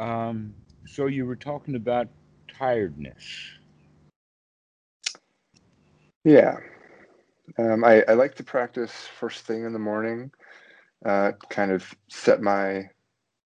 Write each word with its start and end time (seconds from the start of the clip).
Um, 0.00 0.54
so 0.86 1.06
you 1.06 1.26
were 1.26 1.36
talking 1.36 1.74
about 1.74 2.08
tiredness. 2.48 3.22
Yeah. 6.24 6.56
Um, 7.58 7.84
I, 7.84 8.02
I 8.08 8.14
like 8.14 8.34
to 8.36 8.44
practice 8.44 8.92
first 9.18 9.44
thing 9.44 9.64
in 9.64 9.72
the 9.74 9.78
morning, 9.78 10.30
uh, 11.04 11.32
kind 11.50 11.70
of 11.70 11.94
set 12.08 12.40
my 12.40 12.88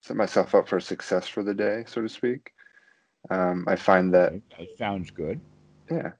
set 0.01 0.17
myself 0.17 0.55
up 0.55 0.69
for 0.69 0.79
success 0.79 1.27
for 1.27 1.43
the 1.43 1.55
day, 1.55 1.85
so 1.87 2.03
to 2.03 2.09
speak. 2.09 2.53
Um, 3.31 3.65
I 3.67 3.75
find 3.77 4.15
that 4.15 4.33
that 4.57 4.69
sounds 4.79 5.11
good. 5.11 5.41
Yeah, 5.91 6.13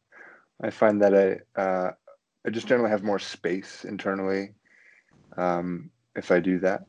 I 0.63 0.71
find 0.71 1.01
that 1.03 1.15
I 1.15 1.61
uh, 1.61 1.93
I 2.47 2.51
just 2.51 2.67
generally 2.67 2.91
have 2.91 3.05
more 3.05 3.19
space 3.19 3.85
internally 3.85 4.55
um, 5.37 5.91
if 6.17 6.31
I 6.31 6.41
do 6.41 6.59
that. 6.61 6.83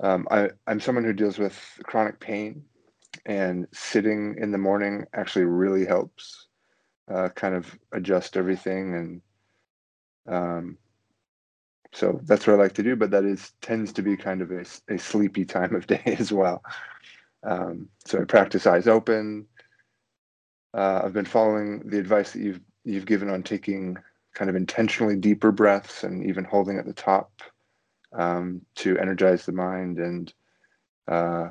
Um, 0.00 0.28
I, 0.30 0.50
I'm 0.66 0.80
someone 0.80 1.04
who 1.04 1.12
deals 1.12 1.38
with 1.38 1.60
chronic 1.82 2.20
pain, 2.20 2.64
and 3.26 3.66
sitting 3.72 4.36
in 4.38 4.52
the 4.52 4.58
morning 4.58 5.04
actually 5.12 5.44
really 5.44 5.84
helps 5.84 6.46
uh, 7.12 7.28
kind 7.30 7.54
of 7.54 7.78
adjust 7.92 8.36
everything 8.36 8.94
and 8.94 9.22
um, 10.34 10.78
so 11.92 12.20
that's 12.24 12.46
what 12.46 12.54
I 12.54 12.62
like 12.62 12.74
to 12.74 12.82
do, 12.82 12.96
but 12.96 13.10
that 13.12 13.24
is 13.24 13.52
tends 13.62 13.92
to 13.94 14.02
be 14.02 14.16
kind 14.16 14.42
of 14.42 14.50
a, 14.50 14.64
a 14.88 14.98
sleepy 14.98 15.44
time 15.44 15.74
of 15.74 15.86
day 15.86 16.02
as 16.18 16.32
well. 16.32 16.62
Um, 17.42 17.88
so 18.04 18.20
I 18.20 18.24
practice 18.24 18.66
eyes 18.66 18.86
open. 18.86 19.46
Uh, 20.74 21.02
I've 21.04 21.14
been 21.14 21.24
following 21.24 21.88
the 21.88 21.98
advice 21.98 22.32
that 22.32 22.40
you've 22.40 22.60
you've 22.84 23.06
given 23.06 23.30
on 23.30 23.42
taking 23.42 23.96
kind 24.34 24.48
of 24.48 24.56
intentionally 24.56 25.16
deeper 25.16 25.50
breaths 25.50 26.04
and 26.04 26.24
even 26.24 26.44
holding 26.44 26.78
at 26.78 26.86
the 26.86 26.92
top 26.92 27.30
um, 28.12 28.62
to 28.76 28.98
energize 28.98 29.44
the 29.44 29.52
mind 29.52 29.98
and 29.98 30.32
uh, 31.06 31.48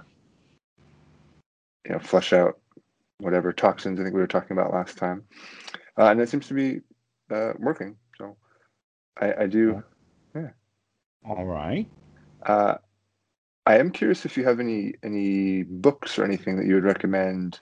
you 1.85 1.91
know 1.91 1.99
flush 1.99 2.33
out 2.33 2.59
whatever 3.19 3.51
toxins 3.51 3.99
I 3.99 4.03
think 4.03 4.13
we 4.13 4.21
were 4.21 4.27
talking 4.27 4.57
about 4.57 4.73
last 4.73 4.97
time, 4.97 5.23
uh, 5.97 6.05
and 6.05 6.21
it 6.21 6.29
seems 6.29 6.47
to 6.47 6.53
be 6.53 6.81
uh, 7.33 7.53
working. 7.57 7.95
So 8.17 8.37
I, 9.19 9.33
I 9.43 9.47
do, 9.47 9.83
yeah. 10.35 10.49
All 11.27 11.45
right. 11.45 11.87
Uh, 12.45 12.75
I 13.65 13.77
am 13.79 13.91
curious 13.91 14.25
if 14.25 14.37
you 14.37 14.45
have 14.45 14.59
any 14.59 14.93
any 15.03 15.63
books 15.63 16.17
or 16.17 16.23
anything 16.23 16.57
that 16.57 16.65
you 16.65 16.75
would 16.75 16.85
recommend, 16.85 17.59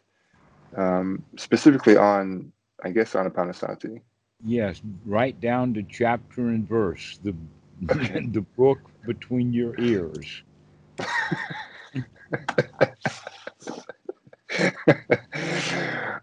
um, 0.78 1.24
specifically 1.38 1.98
on, 1.98 2.52
I 2.84 2.92
guess, 2.92 3.16
on 3.16 3.30
Anapanasati. 3.30 4.02
Yes, 4.44 4.82
right 5.06 5.40
down 5.40 5.74
to 5.74 5.84
chapter 5.84 6.50
and 6.50 6.68
verse. 6.68 7.18
The 7.24 7.34
the 7.82 8.46
book 8.58 8.80
between 9.06 9.54
your 9.54 9.80
ears. 9.80 10.44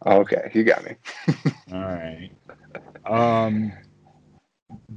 okay, 0.07 0.51
you 0.55 0.65
got 0.65 0.85
me. 0.85 0.97
All 1.73 1.81
right. 1.81 2.31
Um, 3.07 3.73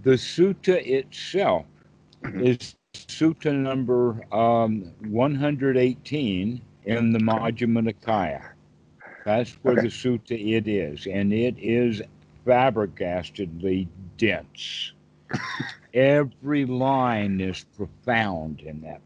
the 0.03 0.11
sutta 0.11 0.85
itself 0.85 1.65
mm-hmm. 2.23 2.45
is 2.45 2.75
sutta 2.93 3.53
number 3.53 4.21
um, 4.33 4.91
118 5.09 6.61
in 6.85 7.11
the 7.11 7.19
Majjhima 7.19 7.91
Nikaya. 7.91 8.49
That's 9.25 9.51
where 9.63 9.73
okay. 9.73 9.83
the 9.83 9.87
sutta 9.87 10.55
it 10.55 10.67
is, 10.67 11.07
and 11.07 11.33
it 11.33 11.55
is 11.57 12.01
flabbergastedly 12.45 13.87
dense. 14.17 14.91
Every 15.93 16.65
line 16.65 17.39
is 17.39 17.65
profound 17.75 18.61
in 18.61 18.81
that. 18.81 19.01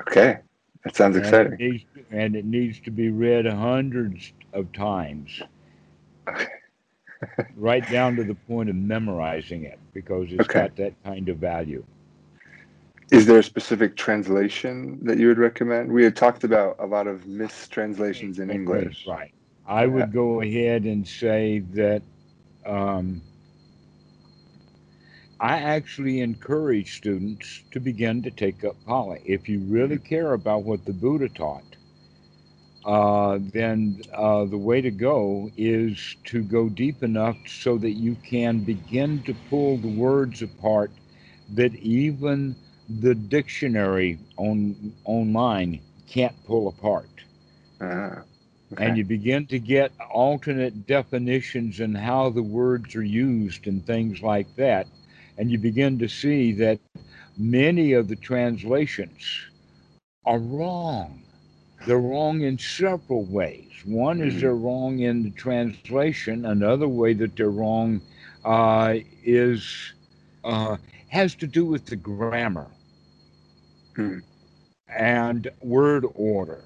okay, 0.00 0.38
that 0.84 0.96
sounds 0.96 1.16
and 1.16 1.24
exciting. 1.24 1.52
It 1.54 1.58
needs, 1.58 1.84
and 2.10 2.36
it 2.36 2.44
needs 2.44 2.80
to 2.80 2.90
be 2.90 3.10
read 3.10 3.46
hundreds 3.46 4.32
of 4.52 4.72
times. 4.72 5.42
right 7.56 7.88
down 7.90 8.16
to 8.16 8.24
the 8.24 8.34
point 8.34 8.70
of 8.70 8.76
memorizing 8.76 9.64
it 9.64 9.78
because 9.92 10.30
it's 10.30 10.42
okay. 10.42 10.60
got 10.60 10.76
that 10.76 10.94
kind 11.04 11.28
of 11.28 11.38
value. 11.38 11.84
Is 13.10 13.26
there 13.26 13.38
a 13.38 13.42
specific 13.42 13.96
translation 13.96 14.98
that 15.02 15.18
you 15.18 15.28
would 15.28 15.38
recommend? 15.38 15.90
We 15.90 16.04
had 16.04 16.14
talked 16.14 16.44
about 16.44 16.76
a 16.78 16.86
lot 16.86 17.06
of 17.06 17.26
mistranslations 17.26 18.38
in 18.38 18.50
English. 18.50 19.06
Right. 19.06 19.32
I 19.66 19.82
yeah. 19.82 19.86
would 19.86 20.12
go 20.12 20.42
ahead 20.42 20.84
and 20.84 21.06
say 21.08 21.60
that 21.72 22.02
um, 22.66 23.22
I 25.40 25.58
actually 25.58 26.20
encourage 26.20 26.96
students 26.96 27.62
to 27.70 27.78
begin 27.80 28.22
to 28.22 28.30
take 28.30 28.64
up 28.64 28.76
Pali. 28.86 29.20
If 29.24 29.48
you 29.48 29.60
really 29.60 29.96
mm-hmm. 29.96 30.06
care 30.06 30.32
about 30.32 30.64
what 30.64 30.84
the 30.84 30.92
Buddha 30.92 31.28
taught, 31.28 31.62
uh, 32.84 33.38
then 33.52 34.00
uh, 34.14 34.46
the 34.46 34.58
way 34.58 34.80
to 34.80 34.90
go 34.90 35.50
is 35.56 36.16
to 36.24 36.42
go 36.42 36.68
deep 36.68 37.02
enough 37.02 37.36
so 37.46 37.76
that 37.78 37.90
you 37.92 38.16
can 38.24 38.60
begin 38.60 39.22
to 39.24 39.34
pull 39.50 39.76
the 39.76 39.94
words 39.94 40.42
apart 40.42 40.90
that 41.54 41.74
even 41.76 42.56
the 43.00 43.14
dictionary 43.14 44.18
on 44.38 44.92
online 45.04 45.80
can't 46.08 46.34
pull 46.46 46.68
apart. 46.68 47.10
Uh, 47.80 48.22
okay. 48.72 48.86
And 48.86 48.96
you 48.96 49.04
begin 49.04 49.46
to 49.46 49.58
get 49.58 49.92
alternate 50.10 50.86
definitions 50.86 51.80
and 51.80 51.96
how 51.96 52.30
the 52.30 52.42
words 52.42 52.96
are 52.96 53.04
used 53.04 53.66
and 53.66 53.86
things 53.86 54.22
like 54.22 54.46
that. 54.56 54.86
And 55.38 55.50
you 55.50 55.58
begin 55.58 55.98
to 56.00 56.08
see 56.08 56.52
that 56.54 56.78
many 57.38 57.92
of 57.94 58.08
the 58.08 58.16
translations 58.16 59.40
are 60.26 60.38
wrong 60.38 61.22
they're 61.86 61.98
wrong 61.98 62.42
in 62.42 62.58
several 62.58 63.24
ways. 63.24 63.70
One 63.84 64.20
is 64.20 64.40
they're 64.40 64.54
wrong 64.54 65.00
in 65.00 65.22
the 65.22 65.30
translation. 65.30 66.44
Another 66.44 66.88
way 66.88 67.14
that 67.14 67.36
they're 67.36 67.50
wrong 67.50 68.00
uh, 68.44 68.96
is 69.24 69.92
uh, 70.44 70.76
has 71.08 71.34
to 71.36 71.46
do 71.46 71.64
with 71.64 71.86
the 71.86 71.96
grammar 71.96 72.66
hmm. 73.94 74.18
and 74.88 75.48
word 75.62 76.04
order, 76.14 76.62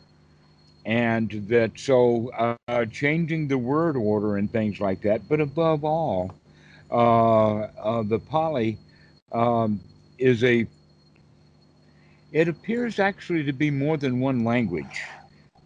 and 0.87 1.31
that 1.49 1.78
so 1.78 2.56
uh, 2.69 2.87
changing 2.87 3.49
the 3.49 3.59
word 3.59 3.97
order 3.97 4.39
and 4.39 4.50
things 4.50 4.81
like 4.81 5.03
that. 5.03 5.28
But 5.28 5.41
above 5.41 5.84
all, 5.84 6.34
the 6.92 8.20
Pali 8.28 8.78
um, 9.32 9.80
is 10.19 10.44
a 10.44 10.66
it 12.32 12.48
appears 12.48 12.98
actually 12.98 13.44
to 13.44 13.53
be 13.53 13.70
more 13.70 13.97
than 13.98 14.19
one 14.19 14.44
language, 14.44 15.03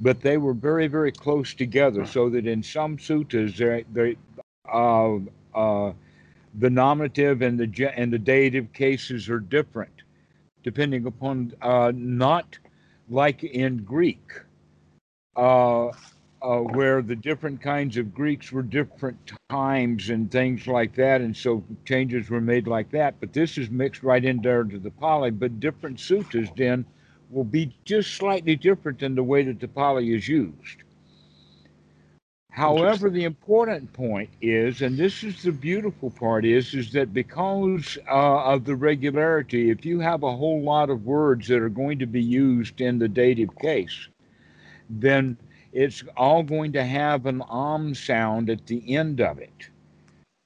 but 0.01 0.21
they 0.21 0.37
were 0.37 0.53
very, 0.53 0.89
very 0.89 1.13
close 1.13 1.55
together, 1.55 2.05
so 2.05 2.29
that 2.31 2.47
in 2.47 2.63
some 2.63 2.97
suttas, 2.97 3.57
they, 3.57 3.85
they, 3.93 4.17
uh, 4.73 5.19
uh, 5.55 5.93
the 6.59 6.71
nominative 6.71 7.43
and 7.43 7.59
the 7.59 7.93
and 7.97 8.13
the 8.13 8.19
dative 8.19 8.73
cases 8.73 9.29
are 9.29 9.39
different, 9.39 10.03
depending 10.65 11.07
upon 11.07 11.53
uh, 11.63 11.93
not 11.95 12.59
like 13.09 13.45
in 13.45 13.79
Greek. 13.85 14.33
Uh, 16.47 16.61
where 16.61 17.03
the 17.03 17.17
different 17.17 17.61
kinds 17.61 17.97
of 17.97 18.15
Greeks 18.15 18.53
were 18.53 18.63
different 18.63 19.19
times 19.49 20.11
and 20.11 20.31
things 20.31 20.69
like 20.69 20.95
that, 20.95 21.21
and 21.21 21.37
so 21.37 21.65
changes 21.85 22.31
were 22.31 22.41
made 22.41 22.69
like 22.69 22.89
that. 22.93 23.19
But 23.19 23.33
this 23.33 23.59
is 23.59 23.69
mixed 23.69 24.05
right 24.05 24.25
in 24.25 24.41
there 24.41 24.63
to 24.63 24.79
the 24.79 24.93
Pali. 24.93 25.33
But 25.33 25.59
different 25.59 25.99
suttas 25.99 26.55
then 26.55 26.85
will 27.31 27.43
be 27.43 27.75
just 27.85 28.15
slightly 28.15 28.55
different 28.55 29.03
in 29.03 29.17
the 29.17 29.25
way 29.25 29.43
that 29.43 29.59
the 29.59 29.67
Pali 29.67 30.15
is 30.15 30.29
used. 30.29 30.85
However, 32.53 33.11
the 33.11 33.25
important 33.25 33.93
point 33.93 34.31
is, 34.41 34.83
and 34.83 34.97
this 34.97 35.25
is 35.25 35.43
the 35.43 35.51
beautiful 35.51 36.11
part, 36.11 36.45
is 36.45 36.75
is 36.75 36.93
that 36.93 37.13
because 37.13 37.99
uh, 38.09 38.45
of 38.45 38.65
the 38.65 38.77
regularity, 38.77 39.71
if 39.71 39.85
you 39.85 39.99
have 39.99 40.23
a 40.23 40.37
whole 40.37 40.63
lot 40.63 40.91
of 40.91 41.07
words 41.07 41.49
that 41.49 41.59
are 41.61 41.69
going 41.69 41.99
to 41.99 42.07
be 42.07 42.23
used 42.23 42.81
in 42.81 43.01
the 43.01 43.09
dative 43.09 43.59
case, 43.59 44.09
then 44.89 45.37
it's 45.77 46.03
all 46.17 46.43
going 46.43 46.73
to 46.73 46.83
have 46.83 47.27
an 47.27 47.43
om 47.43 47.95
sound 47.95 48.49
at 48.49 48.67
the 48.67 48.97
end 48.97 49.21
of 49.21 49.39
it. 49.39 49.69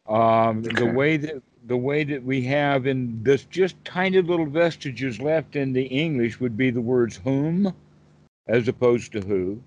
Um, 0.09 0.59
okay. 0.59 0.75
The 0.75 0.93
way 0.93 1.17
that 1.19 1.43
the 1.67 1.77
way 1.77 2.03
that 2.03 2.25
we 2.25 2.43
have 2.43 2.87
in 2.87 3.23
this 3.23 3.45
just 3.45 3.77
tiny 3.85 4.21
little 4.21 4.47
vestiges 4.47 5.21
left 5.21 5.55
in 5.55 5.73
the 5.73 5.85
English 5.85 6.41
would 6.41 6.57
be 6.57 6.71
the 6.71 6.81
words 6.81 7.21
whom 7.23 7.73
as 8.49 8.67
opposed 8.67 9.13
to 9.13 9.21
who, 9.21 9.63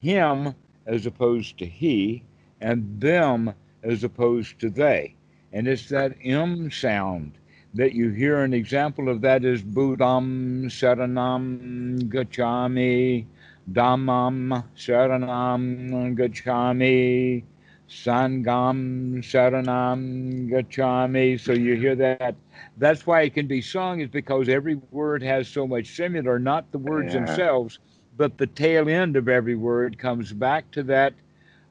him 0.00 0.54
as 0.86 1.04
opposed 1.04 1.58
to 1.58 1.66
he, 1.66 2.22
and 2.62 2.98
them 2.98 3.52
as 3.82 4.04
opposed 4.04 4.58
to 4.60 4.70
they. 4.70 5.14
And 5.52 5.68
it's 5.68 5.90
that 5.90 6.16
M 6.24 6.70
sound 6.70 7.32
that 7.74 7.92
you 7.92 8.08
hear. 8.10 8.40
An 8.40 8.54
example 8.54 9.10
of 9.10 9.20
that 9.20 9.44
is 9.44 9.60
Buddham 9.60 10.68
Saranam 10.68 12.08
Gacchami 12.08 13.26
Dhammam 13.70 14.64
Saranam 14.76 16.16
Gacchami, 16.16 17.42
Sangham 17.88 19.22
Saranam 19.22 20.48
Gacchami. 20.50 21.38
So 21.38 21.52
you 21.52 21.74
hear 21.76 21.94
that. 21.96 22.34
That's 22.76 23.06
why 23.06 23.22
it 23.22 23.34
can 23.34 23.46
be 23.46 23.60
sung, 23.60 24.00
is 24.00 24.08
because 24.08 24.48
every 24.48 24.74
word 24.74 25.22
has 25.22 25.48
so 25.48 25.66
much 25.66 25.86
similar, 25.86 26.38
not 26.38 26.70
the 26.72 26.78
words 26.78 27.12
yeah. 27.12 27.12
themselves, 27.12 27.78
but 28.16 28.36
the 28.38 28.46
tail 28.46 28.88
end 28.88 29.16
of 29.16 29.28
every 29.28 29.56
word 29.56 29.98
comes 29.98 30.32
back 30.32 30.70
to 30.72 30.82
that 30.84 31.14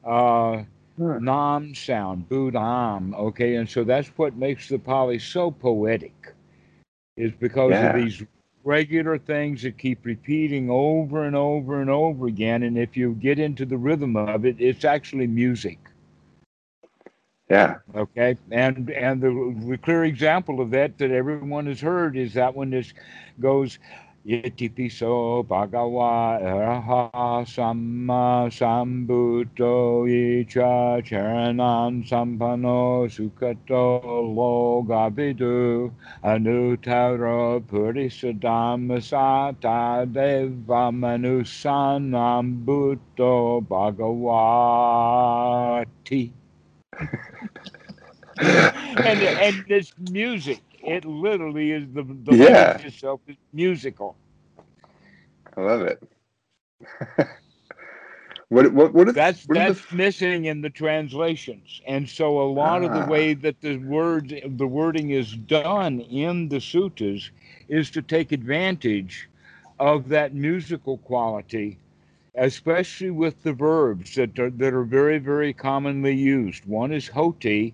uh, 0.04 0.64
Huh. 0.98 1.20
nam 1.20 1.74
sound, 1.76 2.30
budam. 2.30 3.14
Okay, 3.16 3.56
and 3.56 3.70
so 3.70 3.84
that's 3.84 4.10
what 4.18 4.36
makes 4.36 4.68
the 4.70 4.80
Pali 4.80 5.20
so 5.20 5.52
poetic, 5.52 6.34
is 7.18 7.32
because 7.32 7.72
Yeah. 7.72 7.88
of 7.88 7.94
these 7.94 8.24
regular 8.64 9.18
things 9.18 9.64
that 9.64 9.78
keep 9.78 10.06
repeating 10.06 10.70
over 10.70 11.24
and 11.26 11.36
over 11.36 11.82
and 11.82 11.90
over 11.90 12.28
again. 12.28 12.64
And 12.64 12.78
if 12.78 12.96
you 12.96 13.14
get 13.16 13.40
into 13.40 13.66
the 13.66 13.78
rhythm 13.78 14.16
of 14.16 14.46
it, 14.46 14.56
it's 14.60 14.86
actually 14.86 15.28
music. 15.28 15.80
Yeah. 17.50 17.80
Okay, 17.94 18.38
and 18.50 18.90
and 18.92 19.22
the, 19.22 19.68
the 19.68 19.78
clear 19.78 20.06
example 20.06 20.62
of 20.62 20.72
that 20.72 20.98
that 21.00 21.12
everyone 21.12 21.66
has 21.66 21.82
heard 21.82 22.16
is 22.16 22.34
that 22.36 22.56
one 22.56 22.70
that 22.70 22.86
goes 23.42 23.78
Yetipiso 24.28 25.44
Bhagawa 25.48 26.40
Araha 26.40 27.44
Samma 27.44 28.52
Sambuddho 28.54 30.06
Icha 30.08 31.02
Charanan 31.04 32.04
Sampano 32.08 33.08
Sukato 33.10 34.00
Logavidu 34.36 35.92
Anutara 36.24 37.60
Purisadhamma 37.62 39.02
Sata 39.02 40.06
Deva 40.06 40.92
Manusanam 40.94 42.64
Buddho 42.64 43.62
Bhagavati 43.66 45.02
and 48.38 49.22
and 49.24 49.66
this 49.68 49.94
music, 50.12 50.62
it 50.84 51.06
literally 51.06 51.72
is 51.72 51.86
the 51.94 52.04
the 52.04 52.36
Yeah. 52.36 52.82
itself 52.84 53.22
is 53.28 53.38
musical. 53.54 54.16
I 55.58 55.62
love 55.62 55.82
it. 55.82 56.02
what 58.50 58.74
what 58.74 58.94
what 58.94 59.10
is 59.10 59.16
That's 59.16 59.46
what 59.46 59.58
are 59.58 59.64
the 59.64 59.76
that's 59.76 59.92
missing 59.92 60.46
in 60.46 60.62
the 60.62 60.70
translations, 60.70 61.82
and 61.88 62.08
so 62.10 62.42
a 62.42 62.50
lot 62.52 62.84
of 62.84 62.94
the 62.94 63.02
Ah. 63.02 63.14
way 63.14 63.34
that 63.34 63.62
the 63.62 63.78
words 63.78 64.34
the 64.46 64.68
wording 64.68 65.12
is 65.12 65.36
done 65.36 66.00
in 66.02 66.50
the 66.50 66.58
suttas 66.60 67.30
is 67.68 67.90
to 67.92 68.02
take 68.02 68.32
advantage 68.32 69.30
of 69.80 70.10
that 70.10 70.34
musical 70.34 70.98
quality. 70.98 71.80
Especially 72.36 73.12
with 73.12 73.44
the 73.44 73.54
verbs 73.54 74.16
that 74.16 74.38
are, 74.40 74.50
that 74.52 74.74
are 74.74 74.84
very, 74.84 75.18
very 75.20 75.54
commonly 75.54 76.16
used. 76.16 76.66
One 76.66 76.92
is 76.92 77.10
hoti, 77.10 77.74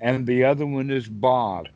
and 0.00 0.26
the 0.26 0.44
other 0.44 0.66
one 0.66 0.90
is 0.90 1.08
bob. 1.08 1.68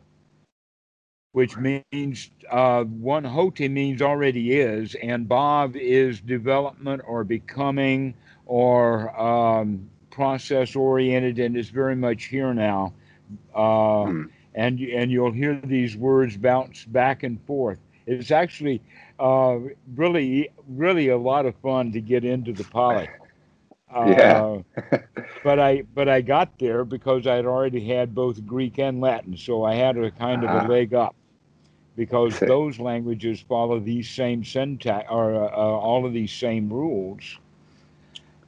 Which 1.32 1.58
means 1.58 2.30
uh, 2.50 2.84
one 2.84 3.24
hoti 3.24 3.68
means 3.68 4.00
already 4.02 4.52
is, 4.52 4.94
and 4.96 5.28
bob 5.28 5.76
is 5.76 6.20
development 6.20 7.02
or 7.06 7.24
becoming 7.24 8.14
or 8.46 9.18
um, 9.20 9.88
process 10.10 10.74
oriented, 10.76 11.38
and 11.38 11.56
is 11.56 11.70
very 11.70 11.96
much 11.96 12.24
here 12.26 12.54
now. 12.54 12.92
Uh, 13.54 14.12
Hmm. 14.12 14.26
and 14.54 14.80
and 14.80 15.10
you'll 15.10 15.32
hear 15.32 15.54
these 15.54 15.96
words 15.96 16.36
bounce 16.36 16.84
back 16.84 17.22
and 17.22 17.40
forth. 17.42 17.78
It's 18.06 18.30
actually 18.30 18.82
uh, 19.18 19.58
really 19.94 20.48
really 20.68 21.08
a 21.08 21.16
lot 21.18 21.46
of 21.46 21.54
fun 21.56 21.92
to 21.92 22.00
get 22.00 22.24
into 22.24 22.52
the. 22.52 22.64
Uh, 23.90 24.02
Yeah. 24.02 24.44
but 25.42 25.58
I 25.58 25.82
but 25.82 26.08
I 26.08 26.20
got 26.22 26.58
there 26.58 26.84
because 26.84 27.26
I'd 27.26 27.44
already 27.46 27.86
had 27.86 28.14
both 28.14 28.44
Greek 28.46 28.78
and 28.78 29.00
Latin, 29.00 29.36
so 29.36 29.64
I 29.64 29.74
had 29.74 29.96
a 29.96 30.10
kind 30.10 30.42
of 30.44 30.52
Ah. 30.52 30.54
a 30.54 30.58
leg 30.60 30.94
up 30.94 31.14
because 31.96 32.38
those 32.40 32.78
languages 32.78 33.40
follow 33.40 33.78
these 33.78 34.08
same 34.08 34.44
syntax 34.44 35.06
or 35.10 35.34
uh, 35.34 35.48
uh, 35.48 35.50
all 35.50 36.06
of 36.06 36.12
these 36.12 36.32
same 36.32 36.72
rules, 36.72 37.38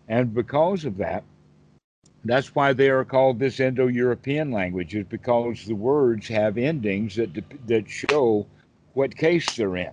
and 0.09 0.35
because 0.35 0.85
of 0.85 0.97
that, 0.99 1.25
that's 2.25 2.55
why 2.55 2.73
they 2.73 2.89
are 2.89 3.05
called 3.05 3.39
this 3.39 3.61
Indo-European 3.61 4.51
languages 4.51 5.05
because 5.09 5.67
the 5.67 5.75
words 5.75 6.27
have 6.29 6.57
endings 6.57 7.17
that 7.17 7.31
that 7.67 7.89
show 7.89 8.47
what 8.95 9.15
case 9.17 9.57
they're 9.57 9.77
in, 9.77 9.93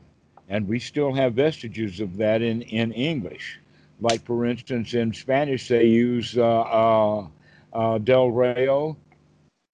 and 0.50 0.68
we 0.68 0.80
still 0.80 1.14
have 1.14 1.34
vestiges 1.34 2.00
of 2.00 2.18
that 2.18 2.42
in 2.42 2.62
in 2.64 2.92
English. 2.94 3.60
Like 4.00 4.26
for 4.26 4.46
instance, 4.46 4.94
in 4.94 5.14
Spanish 5.14 5.68
they 5.68 5.86
use 5.86 6.38
uh, 6.38 6.62
uh, 6.62 7.28
uh, 7.74 7.98
del 8.00 8.32
reo. 8.32 8.98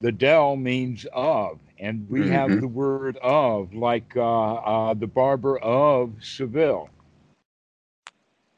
The 0.02 0.12
del 0.12 0.56
means 0.56 1.08
of, 1.12 1.58
and 1.80 2.10
we 2.10 2.28
have 2.30 2.52
Mhm. 2.52 2.62
the 2.62 2.68
word 2.68 3.18
of, 3.22 3.74
like 3.74 4.16
uh, 4.18 4.56
uh, 4.56 4.94
the 4.96 5.08
barber 5.08 5.60
of 5.60 6.14
Seville. 6.22 6.90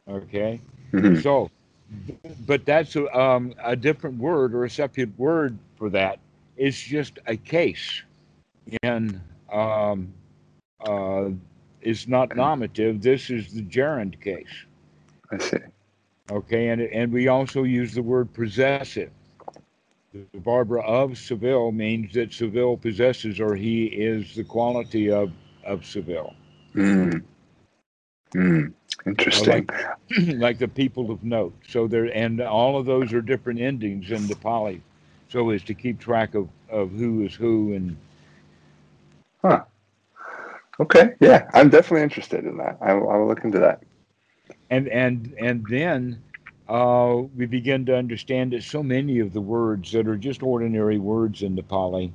Okay. 0.10 0.62
Mhm. 0.94 1.24
So, 1.24 1.50
but 2.48 2.66
that's 2.66 2.96
a, 2.96 3.06
um, 3.18 3.54
a 3.64 3.76
different 3.76 4.18
word 4.18 4.54
or 4.54 4.66
a 4.66 4.70
separate 4.70 5.18
word 5.20 5.58
for 5.78 5.90
that. 5.92 6.20
It's 6.58 6.82
just 6.82 7.20
a 7.28 7.38
case. 7.38 8.04
and 8.84 9.20
um, 9.52 10.14
uh, 10.82 11.30
it's 11.82 12.08
not 12.08 12.36
nominative. 12.36 13.02
This 13.02 13.30
is 13.30 13.54
the 13.54 13.62
gerund 13.64 14.20
case. 14.22 14.66
I 15.32 15.38
see. 15.40 15.58
Okay, 16.32 16.70
and 16.70 16.82
and 16.82 17.12
we 17.14 17.28
also 17.28 17.64
use 17.64 17.94
the 17.94 18.04
word 18.04 18.34
possessive. 18.34 19.12
The 20.14 20.40
Barber 20.40 20.80
of 20.80 21.18
Seville 21.18 21.72
means 21.72 22.14
that 22.16 22.34
Seville 22.34 22.78
possesses, 22.78 23.40
or 23.40 23.56
he 23.56 23.86
is 23.86 24.36
the 24.36 24.44
quality 24.46 25.12
of 25.12 25.32
of 25.66 25.86
Seville, 25.86 26.36
Mm. 26.76 27.24
Mm. 28.36 28.74
Interesting. 29.06 29.70
like 30.40 30.60
the 30.60 30.68
people 30.68 31.12
of 31.12 31.24
note. 31.24 31.54
So 31.68 31.88
there, 31.88 32.06
and 32.16 32.42
all 32.42 32.78
of 32.78 32.86
those 32.86 33.14
are 33.14 33.22
different 33.22 33.62
endings 33.62 34.12
in 34.12 34.28
the 34.28 34.36
Pali, 34.36 34.82
so 35.30 35.50
as 35.52 35.64
to 35.64 35.74
keep 35.76 36.00
track 36.00 36.36
of 36.36 36.50
of 36.70 36.92
who 36.92 37.24
is 37.26 37.36
who 37.36 37.74
and 37.74 37.98
Huh. 39.44 39.64
Okay. 40.80 41.12
Yeah, 41.22 41.50
I'm 41.54 41.70
definitely 41.70 42.04
interested 42.04 42.46
in 42.46 42.58
that. 42.58 42.78
I 42.82 42.94
will, 42.94 43.10
I 43.10 43.18
will 43.18 43.28
look 43.28 43.44
into 43.46 43.60
that. 43.60 43.84
and 44.70 44.88
and 44.90 45.34
and 45.40 45.66
then 45.70 46.24
uh, 46.70 47.24
we 47.36 47.48
begin 47.48 47.86
to 47.88 47.98
understand 47.98 48.54
that 48.54 48.64
so 48.64 48.84
many 48.84 49.20
of 49.20 49.34
the 49.34 49.42
words 49.42 49.92
that 49.92 50.08
are 50.08 50.16
just 50.16 50.44
ordinary 50.44 51.00
words 51.00 51.42
in 51.42 51.56
the 51.56 51.64
Pali, 51.64 52.14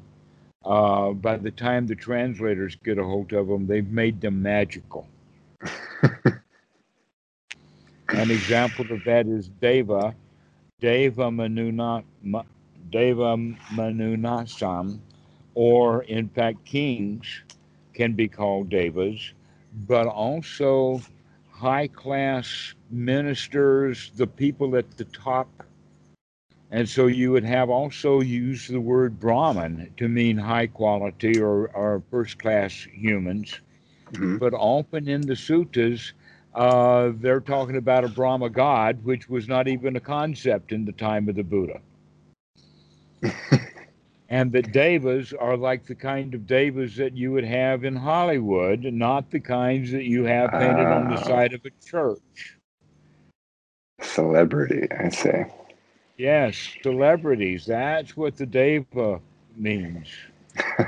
uh, 0.64 1.10
by 1.10 1.36
the 1.36 1.50
time 1.50 1.86
the 1.86 1.96
translators 1.96 2.76
get 2.76 2.98
a 2.98 3.04
hold 3.04 3.32
of 3.32 3.48
them, 3.48 3.66
they've 3.66 3.90
made 3.90 4.20
them 4.20 4.40
magical. 4.40 5.08
An 8.08 8.30
example 8.30 8.86
of 8.92 9.02
that 9.04 9.26
is 9.26 9.48
Deva, 9.60 10.14
Deva 10.80 11.30
Manuna, 11.30 12.04
Ma, 12.22 12.44
Deva 12.90 13.36
Manunasam, 13.72 15.00
or 15.54 16.04
in 16.04 16.28
fact, 16.28 16.64
kings 16.64 17.42
can 17.92 18.12
be 18.12 18.28
called 18.28 18.68
Devas, 18.68 19.32
but 19.88 20.06
also 20.06 21.00
high 21.64 21.88
class 21.88 22.74
ministers, 22.90 24.10
the 24.16 24.26
people 24.26 24.76
at 24.76 24.98
the 24.98 25.04
top. 25.04 25.48
And 26.70 26.86
so 26.86 27.06
you 27.06 27.32
would 27.32 27.44
have 27.44 27.70
also 27.70 28.20
used 28.20 28.70
the 28.70 28.80
word 28.80 29.18
Brahman 29.18 29.90
to 29.96 30.08
mean 30.08 30.36
high 30.36 30.66
quality 30.66 31.40
or, 31.40 31.68
or 31.68 32.02
first 32.10 32.38
class 32.38 32.86
humans. 32.92 33.60
Mhm. 34.12 34.38
But 34.38 34.52
often 34.52 35.08
in 35.08 35.22
the 35.22 35.36
suttas, 35.36 36.12
uh, 36.54 37.12
they're 37.16 37.40
talking 37.40 37.76
about 37.76 38.04
a 38.04 38.08
Brahma 38.08 38.50
god, 38.50 39.02
which 39.02 39.30
was 39.30 39.48
not 39.48 39.66
even 39.66 39.96
a 39.96 40.00
concept 40.00 40.70
in 40.70 40.84
the 40.84 40.92
time 40.92 41.30
of 41.30 41.34
the 41.34 41.44
Buddha. 41.44 41.80
and 44.34 44.50
that 44.50 44.72
devas 44.72 45.32
are 45.32 45.56
like 45.56 45.86
the 45.86 45.94
kind 45.94 46.34
of 46.34 46.44
devas 46.44 46.96
that 46.96 47.16
you 47.16 47.30
would 47.30 47.44
have 47.44 47.84
in 47.84 47.94
Hollywood, 47.94 48.82
not 48.82 49.30
the 49.30 49.38
kinds 49.38 49.92
that 49.92 50.02
you 50.06 50.24
have 50.24 50.50
painted 50.50 50.88
on 50.88 51.08
the 51.08 51.20
Ah. 51.20 51.22
side 51.22 51.52
of 51.52 51.64
a 51.64 51.70
church. 51.86 52.58
Celebrity. 54.00 54.88
I 54.90 55.10
say. 55.10 55.52
Yes, 56.18 56.56
celebrities. 56.82 57.66
That's 57.66 58.16
what 58.16 58.36
the 58.36 58.46
deva 58.46 59.20
means. 59.56 60.08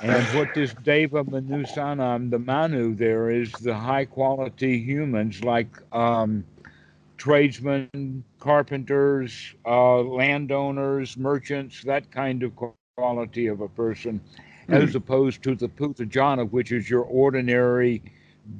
and 0.00 0.24
what 0.36 0.52
this 0.52 0.74
deva 0.82 1.22
manusanam, 1.22 2.28
the 2.32 2.40
manu 2.40 2.92
there 2.96 3.30
is 3.30 3.52
the 3.52 3.74
high 3.74 4.04
quality 4.04 4.78
humans 4.80 5.44
like 5.44 5.70
um, 5.92 6.44
tradesmen, 7.22 8.24
carpenters, 8.40 9.54
uh, 9.64 10.00
landowners, 10.00 11.16
merchants, 11.16 11.84
that 11.84 12.10
kind 12.10 12.42
of 12.42 12.50
quality 12.96 13.46
of 13.46 13.60
a 13.60 13.68
person, 13.68 14.20
as 14.68 14.96
opposed 14.96 15.40
to 15.44 15.54
the 15.54 15.68
puthujjana, 15.68 16.50
which 16.50 16.72
is 16.72 16.90
your 16.90 17.04
ordinary 17.04 18.02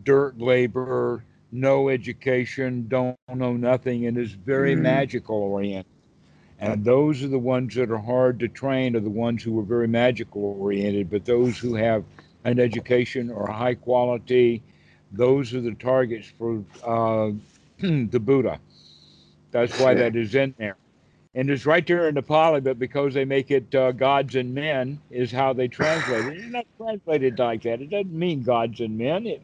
dirt 0.04 0.38
laborer, 0.38 1.25
no 1.50 1.88
education, 1.88 2.87
don't 2.87 3.16
know 3.35 3.54
nothing, 3.54 4.07
and 4.07 4.16
is 4.16 4.31
very 4.31 4.76
Mm. 4.76 4.83
magical 4.83 5.38
oriented. 5.38 5.87
And 6.61 6.85
those 6.85 7.25
are 7.25 7.28
the 7.28 7.40
ones 7.40 7.75
that 7.75 7.90
are 7.90 7.99
hard 7.99 8.38
to 8.38 8.47
train, 8.47 8.95
are 8.95 9.00
the 9.00 9.11
ones 9.11 9.42
who 9.42 9.59
are 9.59 9.64
very 9.64 9.88
magical 9.88 10.57
oriented. 10.61 11.11
But 11.11 11.25
those 11.25 11.59
who 11.59 11.75
have 11.75 12.04
an 12.45 12.61
education 12.61 13.28
or 13.28 13.49
high 13.49 13.75
quality, 13.75 14.62
those 15.11 15.52
are 15.52 15.61
the 15.61 15.75
targets 15.75 16.33
for 16.38 16.62
uh, 16.87 17.33
the 18.10 18.20
Buddha. 18.20 18.60
That's 19.52 19.78
why 19.78 19.94
that 19.94 20.16
is 20.16 20.34
in 20.34 20.54
there. 20.58 20.76
And 21.34 21.50
it's 21.50 21.66
right 21.66 21.86
there 21.86 22.08
in 22.08 22.14
the 22.14 22.22
Pali, 22.22 22.60
but 22.60 22.78
because 22.78 23.14
they 23.14 23.24
make 23.24 23.50
it 23.50 23.74
uh, 23.74 23.92
gods 23.92 24.34
and 24.36 24.54
men, 24.54 25.00
is 25.10 25.32
how 25.32 25.52
they 25.52 25.68
translate 25.68 26.26
it. 26.26 26.38
It's 26.38 26.52
not 26.52 26.66
translated 26.78 27.38
like 27.38 27.62
that. 27.62 27.80
It 27.82 27.90
doesn't 27.90 28.12
mean 28.18 28.42
gods 28.42 28.80
and 28.80 28.98
men. 28.98 29.26
It, 29.26 29.42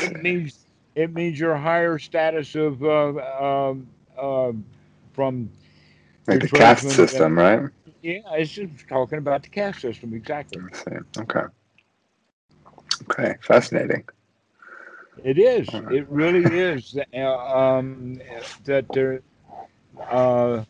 it 0.00 0.12
means 0.22 0.66
it 0.94 1.12
means 1.14 1.38
your 1.38 1.56
higher 1.56 1.98
status 1.98 2.54
of 2.54 2.82
uh, 2.82 3.18
um, 3.70 3.88
uh, 4.18 4.52
from 5.12 5.50
like 6.26 6.40
the 6.40 6.48
caste 6.48 6.88
system, 6.90 7.38
right? 7.38 7.62
Yeah, 8.02 8.20
it's 8.34 8.52
just 8.52 8.88
talking 8.88 9.18
about 9.18 9.42
the 9.42 9.50
caste 9.50 9.80
system 9.80 10.14
exactly. 10.14 10.62
Okay. 11.18 11.44
Okay, 13.10 13.36
fascinating. 13.42 14.04
It 15.22 15.38
is. 15.38 15.68
It 15.90 16.08
really 16.08 16.44
is. 16.58 16.96
Uh, 17.14 17.36
um, 17.36 18.20
that 18.64 18.86
there, 18.92 19.22
uh, 20.08 20.64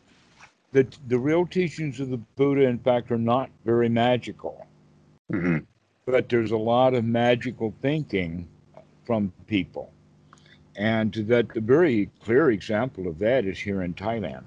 the 0.71 0.87
the 1.07 1.17
real 1.17 1.45
teachings 1.45 1.99
of 1.99 2.09
the 2.09 2.17
Buddha, 2.17 2.63
in 2.63 2.79
fact, 2.79 3.11
are 3.11 3.17
not 3.17 3.49
very 3.65 3.89
magical. 3.89 4.65
Mm-hmm. 5.31 5.59
But 6.05 6.29
there's 6.29 6.51
a 6.51 6.57
lot 6.57 6.93
of 6.93 7.05
magical 7.05 7.73
thinking 7.81 8.47
from 9.05 9.31
people, 9.47 9.93
and 10.75 11.13
that 11.13 11.49
the 11.49 11.61
very 11.61 12.09
clear 12.21 12.51
example 12.51 13.07
of 13.07 13.19
that 13.19 13.45
is 13.45 13.57
here 13.57 13.83
in 13.83 13.93
Thailand, 13.93 14.43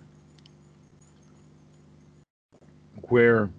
where 3.08 3.50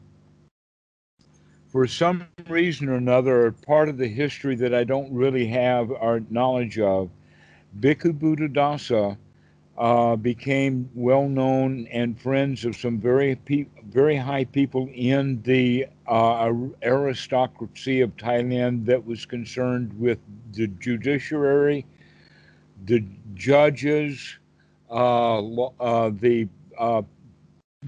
for 1.75 1.85
some 1.85 2.25
reason 2.47 2.87
or 2.87 2.93
another, 2.93 3.51
part 3.51 3.89
of 3.89 3.97
the 3.97 4.07
history 4.07 4.55
that 4.55 4.73
I 4.73 4.85
don't 4.85 5.13
really 5.13 5.45
have 5.47 5.91
our 5.91 6.21
knowledge 6.29 6.79
of, 6.79 7.09
Bhikkhu 7.81 8.17
Buddhadasa 8.17 9.17
uh, 9.77 10.15
became 10.15 10.89
well 10.95 11.27
known 11.27 11.85
and 11.87 12.17
friends 12.17 12.63
of 12.63 12.77
some 12.77 12.97
very 12.97 13.35
pe- 13.35 13.65
very 13.89 14.15
high 14.15 14.45
people 14.45 14.89
in 14.93 15.41
the 15.41 15.87
uh, 16.07 16.49
aristocracy 16.81 17.99
of 17.99 18.15
Thailand 18.15 18.85
that 18.85 19.05
was 19.05 19.25
concerned 19.25 19.91
with 19.99 20.19
the 20.53 20.67
judiciary, 20.67 21.85
the 22.85 23.03
judges, 23.33 24.37
uh, 24.89 25.39
uh 25.41 26.09
the 26.21 26.47
uh, 26.77 27.01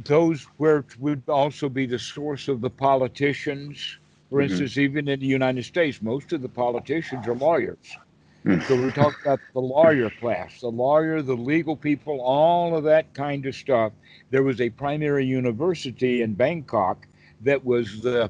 those 0.06 0.44
where 0.58 0.86
would 1.00 1.24
also 1.27 1.70
be 1.70 1.86
the 1.86 2.00
source 2.00 2.48
of 2.48 2.62
the 2.62 2.70
politicians. 2.70 3.98
For 4.30 4.42
mm-hmm. 4.42 4.51
instance, 4.51 4.77
even 4.77 5.08
in 5.08 5.20
the 5.20 5.25
United 5.25 5.63
States, 5.63 6.01
most 6.01 6.34
of 6.34 6.42
the 6.42 6.50
politicians 6.50 7.27
are 7.27 7.36
lawyers. 7.36 7.98
Mm. 8.46 8.63
So 8.68 8.82
we 8.82 8.92
talk 8.92 9.20
about 9.22 9.39
the 9.54 9.62
lawyer 9.62 10.10
class, 10.10 10.62
the 10.62 10.68
lawyer, 10.68 11.22
the 11.22 11.36
legal 11.36 11.75
people, 11.75 12.22
all 12.22 12.77
of 12.77 12.84
that 12.84 13.13
kind 13.13 13.46
of 13.46 13.56
stuff. 13.56 13.94
There 14.30 14.44
was 14.44 14.62
a 14.62 14.70
primary 14.70 15.25
university 15.25 16.22
in 16.22 16.34
Bangkok 16.34 17.08
that 17.42 17.63
was 17.66 18.01
the 18.01 18.30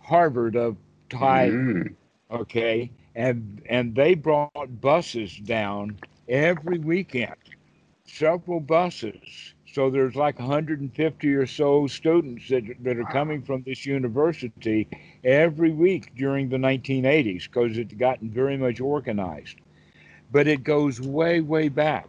Harvard 0.00 0.56
of 0.56 0.76
Thai. 1.10 1.50
Mm. 1.50 1.94
Okay, 2.30 2.90
and 3.14 3.62
and 3.66 3.94
they 3.94 4.14
brought 4.14 4.80
buses 4.80 5.36
down 5.36 5.96
every 6.28 6.78
weekend, 6.78 7.36
several 8.04 8.58
buses 8.58 9.54
so 9.76 9.90
there's 9.90 10.16
like 10.16 10.38
150 10.38 11.34
or 11.34 11.46
so 11.46 11.86
students 11.86 12.48
that, 12.48 12.62
that 12.82 12.96
are 12.96 13.04
coming 13.12 13.42
from 13.42 13.62
this 13.66 13.84
university 13.84 14.88
every 15.22 15.70
week 15.70 16.16
during 16.16 16.48
the 16.48 16.56
1980s 16.56 17.42
because 17.42 17.76
it's 17.76 17.92
gotten 17.92 18.30
very 18.30 18.56
much 18.56 18.80
organized. 18.80 19.56
But 20.32 20.46
it 20.46 20.64
goes 20.64 20.98
way, 20.98 21.42
way 21.42 21.68
back. 21.68 22.08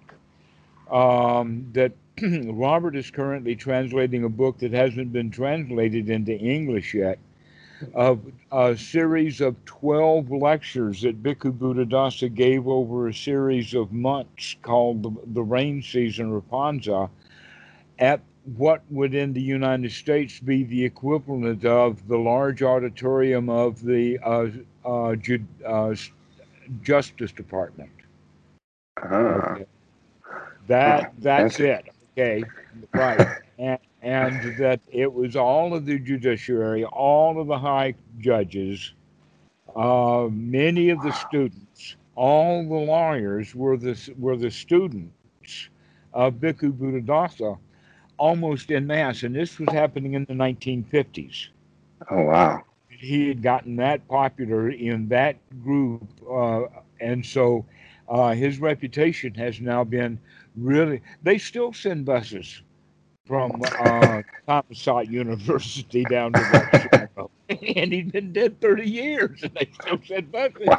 Um, 0.89 1.67
that 1.74 1.91
Robert 2.21 2.95
is 2.95 3.12
currently 3.12 3.53
translating 3.57 4.24
a 4.24 4.29
book 4.29 4.59
that 4.59 4.71
hasn't 4.71 5.12
been 5.12 5.29
translated 5.29 6.09
into 6.09 6.38
English 6.38 6.93
yet 6.93 7.19
of 7.93 8.21
a 8.50 8.77
series 8.77 9.41
of 9.41 9.57
12 9.65 10.31
lectures 10.31 11.01
that 11.01 11.21
Bhikkhu 11.21 11.51
Buddhadasa 11.57 12.33
gave 12.33 12.65
over 12.65 13.09
a 13.09 13.13
series 13.13 13.74
of 13.74 13.91
months 13.91 14.55
called 14.62 15.03
the, 15.03 15.12
the 15.33 15.43
rain 15.43 15.83
season 15.83 16.31
or 16.31 16.41
Phansa 16.43 17.09
at 18.00 18.22
what 18.56 18.82
would 18.89 19.13
in 19.13 19.34
the 19.34 19.42
United 19.42 19.92
States 19.92 20.39
be 20.39 20.63
the 20.63 20.86
equivalent 20.86 21.66
of 21.66 22.08
the 22.08 22.18
large 22.18 22.63
auditorium 22.63 23.50
of 23.50 23.84
the 23.84 24.18
uh, 24.20 24.48
uh, 24.86 25.16
Ju- 25.16 25.46
uh, 25.66 25.94
Justice 26.82 27.32
Department. 27.32 27.89
Uh, 29.04 29.16
okay. 29.16 29.66
That 30.68 31.13
that's 31.20 31.60
it. 31.60 31.89
Okay, 32.13 32.44
right, 32.94 33.27
and 33.60 33.80
and 34.01 34.58
that 34.58 34.80
it 34.92 35.12
was 35.12 35.36
all 35.36 35.74
of 35.74 35.86
the 35.86 36.00
judiciary, 36.00 36.84
all 36.86 37.39
of 37.39 37.48
the 37.48 37.58
high 37.58 37.94
judges, 38.20 38.94
uh, 39.75 40.27
many 40.32 40.89
of 40.89 41.01
the 41.01 41.13
students, 41.13 41.96
all 42.16 42.68
the 42.68 42.75
lawyers 42.75 43.54
were 43.56 43.77
the 43.77 43.98
were 44.18 44.36
the 44.36 44.51
students 44.51 45.70
of 46.13 46.36
Bhikkhu 46.36 46.72
Buddhadasa 46.74 47.58
almost 48.17 48.71
in 48.71 48.88
mass, 48.88 49.24
and 49.24 49.36
this 49.36 49.59
was 49.59 49.69
happening 49.71 50.13
in 50.13 50.25
the 50.25 50.33
1950s. 50.33 51.50
Oh 52.09 52.24
wow! 52.24 52.63
He 52.89 53.27
had 53.27 53.41
gotten 53.41 53.75
that 53.77 54.07
popular 54.07 54.69
in 54.69 55.07
that 55.09 55.38
group, 55.63 56.03
uh, 56.29 56.63
and 57.00 57.25
so 57.25 57.65
uh, 58.09 58.33
his 58.33 58.59
reputation 58.59 59.33
has 59.36 59.62
now 59.62 59.83
been 59.83 60.19
really. 60.55 61.01
They 61.24 61.38
still 61.38 61.74
send 61.74 62.05
buses 62.05 62.62
from 63.25 63.62
uh, 63.63 64.21
Thammasat 64.47 65.09
University 65.09 66.03
down 66.05 66.33
to 66.33 66.39
that 66.39 67.09
and 67.75 67.93
he's 67.93 68.12
been 68.12 68.33
dead 68.33 68.59
30 68.62 68.89
years, 68.89 69.43
and 69.43 69.53
they 69.53 69.69
still 69.81 70.00
send 70.05 70.31
buses. 70.31 70.67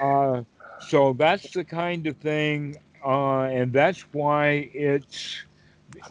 uh, 0.00 0.42
so 0.88 1.12
that's 1.14 1.52
the 1.52 1.64
kind 1.64 2.06
of 2.06 2.16
thing 2.18 2.76
uh, 3.04 3.42
and 3.44 3.72
that's 3.72 4.00
why 4.12 4.70
it's 4.72 5.42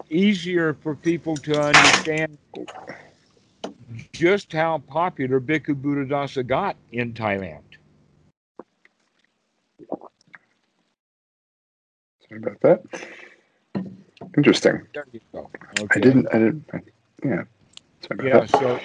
easier 0.09 0.73
for 0.73 0.95
people 0.95 1.35
to 1.37 1.61
understand 1.61 2.37
just 4.13 4.51
how 4.53 4.77
popular 4.77 5.39
Bhikkhu 5.39 5.81
Buddhadasa 5.81 6.45
got 6.45 6.75
in 6.91 7.13
Thailand. 7.13 7.61
Sorry 12.27 12.41
about 12.41 12.61
that. 12.61 12.83
Interesting. 14.37 14.87
Okay. 15.35 15.85
I 15.89 15.99
didn't. 15.99 16.27
I 16.33 16.39
didn't. 16.39 16.65
I, 16.73 16.79
yeah. 17.23 17.43
yeah. 18.23 18.39
That. 18.39 18.49
So 18.49 18.79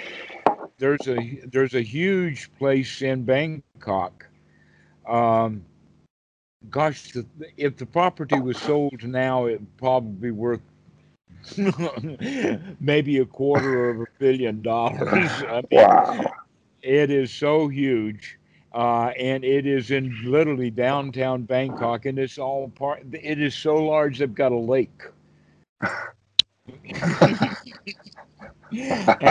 there's 0.78 1.06
a 1.06 1.40
there's 1.46 1.74
a 1.74 1.82
huge 1.82 2.50
place 2.58 3.02
in 3.02 3.24
Bangkok. 3.24 4.26
Um, 5.06 5.64
gosh, 6.70 7.12
the, 7.12 7.26
if 7.56 7.76
the 7.76 7.86
property 7.86 8.40
was 8.40 8.58
sold 8.58 9.02
now, 9.02 9.46
it'd 9.46 9.76
probably 9.76 10.12
be 10.12 10.30
worth 10.30 10.60
maybe 12.80 13.18
a 13.18 13.24
quarter 13.24 13.90
of 13.90 14.00
a 14.00 14.06
billion 14.18 14.62
dollars. 14.62 15.30
I 15.48 15.62
mean, 15.70 15.70
wow. 15.70 16.24
It 16.82 17.10
is 17.10 17.32
so 17.32 17.68
huge. 17.68 18.38
Uh, 18.72 19.12
and 19.18 19.42
it 19.42 19.66
is 19.66 19.90
in 19.90 20.14
literally 20.24 20.70
downtown 20.70 21.44
Bangkok, 21.44 22.04
and 22.04 22.18
it's 22.18 22.36
all 22.36 22.68
part. 22.68 23.02
It 23.10 23.40
is 23.40 23.54
so 23.54 23.76
large 23.76 24.18
they've 24.18 24.34
got 24.34 24.52
a 24.52 24.58
lake, 24.58 25.02
and 25.80 25.90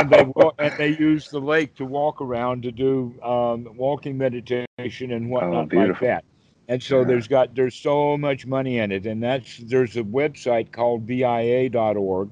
they 0.09 0.25
and 0.57 0.77
they 0.79 0.97
use 0.97 1.29
the 1.29 1.39
lake 1.39 1.75
to 1.75 1.85
walk 1.85 2.21
around 2.21 2.63
to 2.63 2.71
do 2.71 3.13
um, 3.21 3.67
walking 3.77 4.17
meditation 4.17 5.11
and 5.11 5.29
whatnot 5.29 5.71
oh, 5.71 5.77
like 5.77 5.99
that. 5.99 6.25
And 6.67 6.81
so 6.81 7.03
there's 7.03 7.27
got 7.27 7.53
there's 7.53 7.75
so 7.75 8.17
much 8.17 8.45
money 8.45 8.79
in 8.79 8.91
it, 8.91 9.05
and 9.05 9.22
that's 9.22 9.57
there's 9.57 9.98
a 9.98 10.03
website 10.03 10.72
called 10.72 11.05
BIA.org, 11.05 12.31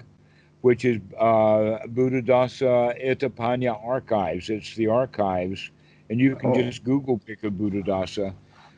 which 0.61 0.85
is 0.85 0.99
uh, 1.19 1.85
Buddhadasa 1.87 2.99
Itapanya 3.03 3.79
Archives. 3.85 4.49
It's 4.49 4.75
the 4.75 4.87
archives, 4.87 5.69
and 6.09 6.19
you 6.19 6.35
can 6.35 6.49
oh. 6.49 6.61
just 6.61 6.83
Google 6.83 7.19
Bhikkhu 7.19 7.55
Buddhadasa. 7.55 8.33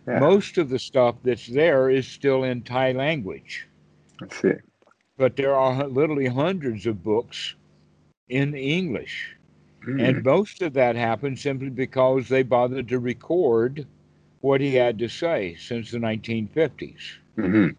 Yeah. 0.07 0.19
Most 0.19 0.57
of 0.57 0.69
the 0.69 0.77
stuff 0.77 1.15
that's 1.23 1.47
there 1.47 1.89
is 1.89 2.05
still 2.05 2.43
in 2.43 2.61
Thai 2.61 2.91
language. 2.91 3.65
That's 4.19 4.43
it. 4.43 4.61
But 5.17 5.37
there 5.37 5.55
are 5.55 5.87
literally 5.87 6.27
hundreds 6.27 6.85
of 6.85 7.01
books 7.01 7.55
in 8.27 8.53
English. 8.53 9.35
Mm. 9.87 10.07
And 10.07 10.23
most 10.23 10.61
of 10.61 10.73
that 10.73 10.95
happened 10.95 11.39
simply 11.39 11.69
because 11.69 12.27
they 12.27 12.43
bothered 12.43 12.89
to 12.89 12.99
record 12.99 13.87
what 14.45 14.61
he 14.61 14.75
had 14.75 14.99
to 14.99 15.09
say 15.09 15.55
since 15.59 15.91
the 15.91 15.99
1950s. 15.99 17.19
Mm-hmm. 17.37 17.69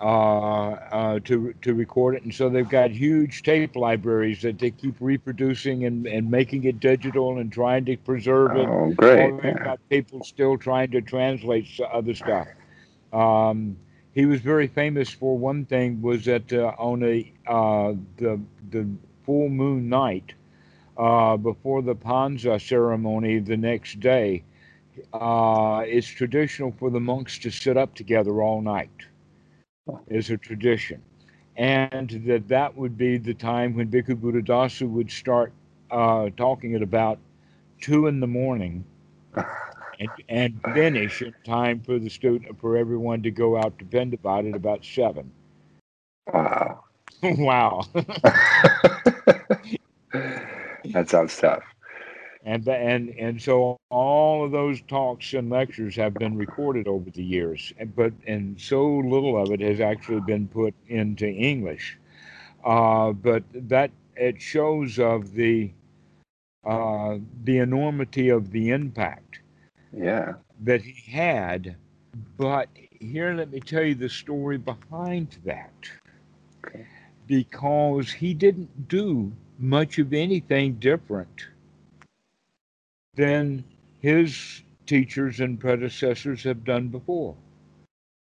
uh, 0.00 0.70
uh, 0.70 1.20
to 1.20 1.54
to 1.62 1.74
record 1.74 2.16
it, 2.16 2.24
and 2.24 2.34
so 2.34 2.48
they've 2.48 2.68
got 2.68 2.90
huge 2.90 3.42
tape 3.42 3.76
libraries 3.76 4.42
that 4.42 4.58
they 4.58 4.70
keep 4.70 4.96
reproducing 5.00 5.84
and, 5.84 6.06
and 6.06 6.30
making 6.30 6.64
it 6.64 6.80
digital 6.80 7.38
and 7.38 7.52
trying 7.52 7.84
to 7.86 7.96
preserve 7.96 8.56
it. 8.56 8.68
Oh, 8.68 8.92
great. 8.96 9.34
They've 9.42 9.54
Yeah. 9.56 9.64
got 9.64 9.80
people 9.90 10.24
still 10.24 10.58
trying 10.58 10.90
to 10.92 11.02
translate 11.02 11.66
other 11.92 12.14
stuff. 12.14 12.48
Um, 13.12 13.76
he 14.14 14.26
was 14.26 14.40
very 14.40 14.68
famous 14.68 15.10
for 15.10 15.38
one 15.38 15.64
thing 15.66 16.02
was 16.02 16.24
that 16.26 16.52
uh, 16.52 16.74
on 16.78 17.02
a 17.04 17.32
uh, 17.46 17.94
the 18.18 18.40
the 18.70 18.86
full 19.24 19.48
moon 19.48 19.88
night 19.88 20.34
uh, 20.96 21.36
before 21.36 21.82
the 21.82 21.94
Phansa 21.96 22.60
ceremony 22.60 23.38
the 23.38 23.56
next 23.56 24.00
day, 24.00 24.44
uh, 25.12 25.84
it's 25.86 26.06
traditional 26.06 26.72
for 26.78 26.90
the 26.90 27.00
monks 27.00 27.38
to 27.40 27.50
sit 27.50 27.76
up 27.76 27.94
together 27.94 28.42
all 28.42 28.60
night. 28.60 28.90
Is 30.06 30.30
a 30.30 30.36
tradition, 30.36 31.02
and 31.56 32.22
that 32.26 32.46
that 32.48 32.76
would 32.76 32.96
be 32.96 33.18
the 33.18 33.34
time 33.34 33.74
when 33.74 33.90
Bhikkhu 33.90 34.14
Buddhadasa 34.14 34.88
would 34.88 35.10
start 35.10 35.52
uh, 35.90 36.30
talking 36.36 36.76
at 36.76 36.82
about 36.82 37.18
two 37.80 38.06
in 38.06 38.20
the 38.20 38.26
morning 38.28 38.84
and, 39.98 40.10
and 40.28 40.60
finish 40.74 41.22
in 41.22 41.34
time 41.44 41.80
for 41.80 41.98
the 41.98 42.08
student 42.08 42.58
for 42.60 42.76
everyone 42.76 43.22
to 43.22 43.30
go 43.30 43.56
out 43.56 43.78
to 43.78 43.84
Pindabat 43.84 44.48
at 44.48 44.56
about 44.56 44.84
seven. 44.84 45.30
Wow. 46.32 46.84
wow. 47.22 47.84
that 50.12 51.08
sounds 51.08 51.36
tough. 51.36 51.62
And, 52.44 52.66
and 52.68 53.10
and 53.10 53.40
so 53.40 53.76
all 53.90 54.44
of 54.44 54.50
those 54.50 54.82
talks 54.82 55.32
and 55.32 55.48
lectures 55.48 55.94
have 55.96 56.14
been 56.14 56.36
recorded 56.36 56.88
over 56.88 57.08
the 57.10 57.22
years, 57.22 57.72
and- 57.78 57.94
but 57.94 58.12
and 58.26 58.60
so 58.60 58.98
little 58.98 59.40
of 59.40 59.52
it 59.52 59.60
has 59.60 59.80
actually 59.80 60.22
been 60.22 60.48
put 60.48 60.74
into 60.88 61.26
English. 61.28 61.98
Uh, 62.64 63.12
but 63.12 63.44
that 63.52 63.90
it 64.16 64.40
shows 64.40 64.98
of 64.98 65.32
the 65.32 65.70
uh, 66.64 67.18
the 67.44 67.58
enormity 67.58 68.28
of 68.28 68.50
the 68.50 68.70
impact 68.70 69.40
Yeah. 69.92 70.34
that 70.60 70.82
he 70.82 71.10
had. 71.10 71.76
But 72.36 72.68
here, 73.00 73.34
let 73.34 73.50
me 73.50 73.60
tell 73.60 73.82
you 73.82 73.94
the 73.94 74.08
story 74.08 74.58
behind 74.58 75.38
that. 75.44 75.72
Okay. 76.64 76.86
Because 77.26 78.12
he 78.12 78.34
didn't 78.34 78.88
do 78.88 79.32
much 79.58 79.98
of 79.98 80.12
anything 80.12 80.74
different 80.74 81.48
than 83.14 83.62
his 84.00 84.62
teachers 84.86 85.40
and 85.40 85.60
predecessors 85.60 86.42
have 86.44 86.64
done 86.64 86.88
before, 86.88 87.34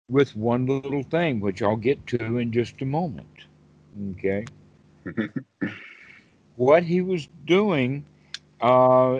with 0.09 0.35
one 0.35 0.67
little 0.67 1.03
thing, 1.03 1.39
which 1.39 1.63
I'll 1.63 1.75
get 1.75 2.05
to 2.07 2.37
in 2.37 2.51
just 2.51 2.81
a 2.81 2.85
moment. 2.85 3.45
Okay. 4.11 4.45
what 6.57 6.83
he 6.83 7.01
was 7.01 7.27
doing, 7.45 8.05
uh, 8.61 9.19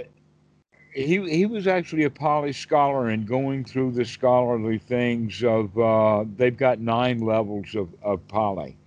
he 0.94 1.28
he 1.28 1.48
was 1.48 1.66
actually 1.66 2.04
a 2.04 2.10
Pali 2.10 2.54
scholar 2.54 3.10
and 3.10 3.28
going 3.28 3.66
through 3.66 3.94
the 3.94 4.06
scholarly 4.06 4.78
things 4.78 5.44
of 5.44 5.76
uh, 5.78 6.24
they've 6.38 6.56
got 6.56 6.80
nine 6.80 7.20
levels 7.20 7.74
of, 7.74 7.90
of 8.04 8.26
Pali, 8.28 8.78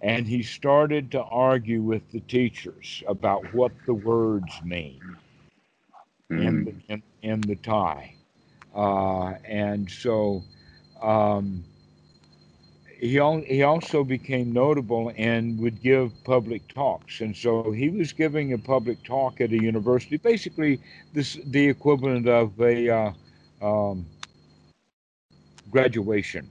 and 0.00 0.28
he 0.28 0.44
started 0.44 1.10
to 1.10 1.22
argue 1.22 1.82
with 1.82 2.08
the 2.12 2.20
teachers 2.20 3.02
about 3.08 3.52
what 3.52 3.72
the 3.86 3.94
words 3.94 4.52
mean 4.62 5.00
in 6.36 6.64
Mm. 6.64 6.64
the, 6.64 6.74
in, 6.92 7.02
in 7.22 7.40
the 7.40 7.56
Thai, 7.56 8.14
uh, 8.74 9.34
and 9.44 9.90
so. 9.90 10.42
Um, 11.02 11.64
he, 13.00 13.18
al- 13.18 13.42
he 13.42 13.62
also 13.62 14.04
became 14.04 14.52
notable 14.52 15.12
and 15.16 15.58
would 15.58 15.82
give 15.82 16.12
public 16.24 16.66
talks. 16.68 17.20
And 17.20 17.36
so 17.36 17.70
he 17.70 17.90
was 17.90 18.12
giving 18.12 18.52
a 18.52 18.58
public 18.58 19.02
talk 19.04 19.40
at 19.40 19.52
a 19.52 19.58
university, 19.58 20.16
basically 20.16 20.80
this 21.12 21.38
the 21.46 21.68
equivalent 21.68 22.26
of 22.28 22.58
a 22.60 22.88
uh, 22.88 23.12
um, 23.62 24.06
graduation 25.70 26.48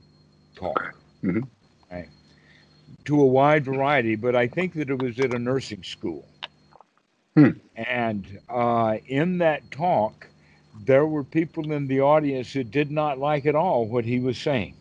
talk, 0.55 0.95
Mhm. 1.23 1.47
right, 1.91 2.09
to 3.05 3.21
a 3.21 3.25
wide 3.25 3.65
variety. 3.65 4.15
But 4.15 4.35
I 4.35 4.47
think 4.47 4.73
that 4.73 4.89
it 4.89 4.99
was 4.99 5.19
at 5.19 5.31
a 5.33 5.39
nursing 5.39 5.83
school. 5.83 6.32
Hmm. 7.35 7.49
And 7.75 8.39
uh, 8.49 8.97
in 9.07 9.39
that 9.39 9.69
talk, 9.71 10.27
there 10.85 11.05
were 11.05 11.23
people 11.23 11.71
in 11.71 11.87
the 11.87 12.01
audience 12.01 12.53
that 12.53 12.71
did 12.71 12.91
not 12.91 13.17
like 13.17 13.45
at 13.45 13.55
all 13.55 13.85
what 13.85 14.05
he 14.05 14.19
was 14.19 14.37
saying 14.37 14.75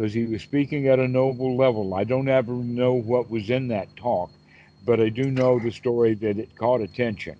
because 0.00 0.14
he 0.14 0.24
was 0.24 0.42
speaking 0.42 0.88
at 0.88 0.98
a 0.98 1.08
noble 1.08 1.56
level. 1.56 1.94
I 1.94 2.04
don't 2.04 2.28
ever 2.28 2.52
know 2.52 2.94
what 2.94 3.28
was 3.28 3.50
in 3.50 3.68
that 3.68 3.94
talk, 3.96 4.30
but 4.86 5.00
I 5.00 5.08
do 5.08 5.30
know 5.30 5.58
the 5.58 5.70
story 5.70 6.14
that 6.14 6.38
it 6.38 6.56
caught 6.56 6.80
attention. 6.80 7.36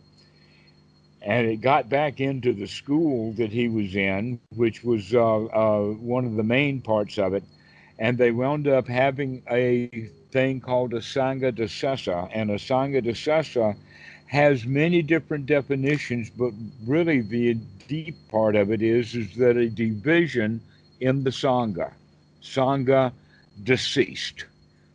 And 1.23 1.47
it 1.47 1.61
got 1.61 1.89
back 1.89 2.21
into 2.21 2.53
the 2.53 2.67
school 2.67 3.33
that 3.35 3.51
he 3.51 3.69
was 3.69 3.95
in, 3.95 4.41
which 4.55 4.83
was 4.83 5.15
uh, 5.15 5.45
uh, 5.47 5.93
one 5.93 6.25
of 6.25 6.37
the 6.37 6.43
main 6.43 6.81
parts 6.81 7.19
of 7.19 7.35
it. 7.35 7.45
And 7.99 8.17
they 8.17 8.31
wound 8.31 8.67
up 8.67 8.89
having 8.89 9.43
a 9.51 10.11
thing 10.33 10.61
called 10.61 10.95
a 10.95 11.01
Sanghadisesa. 11.01 12.31
And 12.33 12.51
a 12.51 12.57
Sanghadisesa 12.57 13.77
has 14.31 14.65
many 14.65 15.03
different 15.03 15.45
definitions, 15.45 16.31
but 16.31 16.53
really 16.87 17.21
the 17.21 17.55
deep 17.89 18.15
part 18.31 18.55
of 18.55 18.71
it 18.71 18.81
is, 18.81 19.17
is 19.17 19.35
that 19.35 19.57
a 19.57 19.69
division 19.69 20.61
in 21.01 21.25
the 21.25 21.31
Sangha. 21.31 21.91
Sangha 22.41 23.11
deceased 23.65 24.45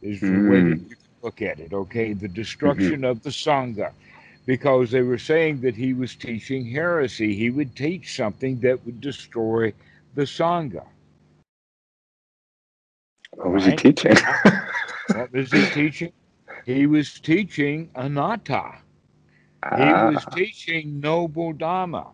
is 0.01 0.21
the 0.21 0.29
way 0.29 0.61
that 0.61 0.77
hmm. 0.77 0.89
you 0.89 0.95
can 0.95 0.97
look 1.21 1.41
at 1.41 1.59
it, 1.59 1.73
okay? 1.73 2.13
The 2.13 2.27
mm-hmm. 2.27 2.33
destruction 2.33 3.03
of 3.03 3.23
the 3.23 3.29
Sangha. 3.29 3.91
Because 4.45 4.91
they 4.91 5.01
were 5.01 5.17
saying 5.17 5.59
that 5.61 5.75
he 5.75 5.93
was 5.93 6.15
teaching 6.15 6.65
heresy. 6.65 7.35
He 7.35 7.49
would 7.49 7.75
teach 7.75 8.15
something 8.15 8.61
that 8.61 8.85
would 8.85 9.01
destroy 9.01 9.73
the 10.13 10.21
Sangha. 10.21 10.85
What 13.33 13.51
was 13.51 13.65
he 13.65 13.75
teaching? 13.75 14.15
What 15.13 15.33
was 15.33 15.51
he 15.51 15.65
teaching? 15.71 16.13
He 16.65 16.87
was 16.87 17.19
teaching 17.19 17.89
anatta. 17.95 18.75
He 19.73 19.93
Ah, 19.93 19.95
was 19.95 20.25
teaching 20.25 20.99
noble 20.99 21.53
Dharma. 21.53 22.11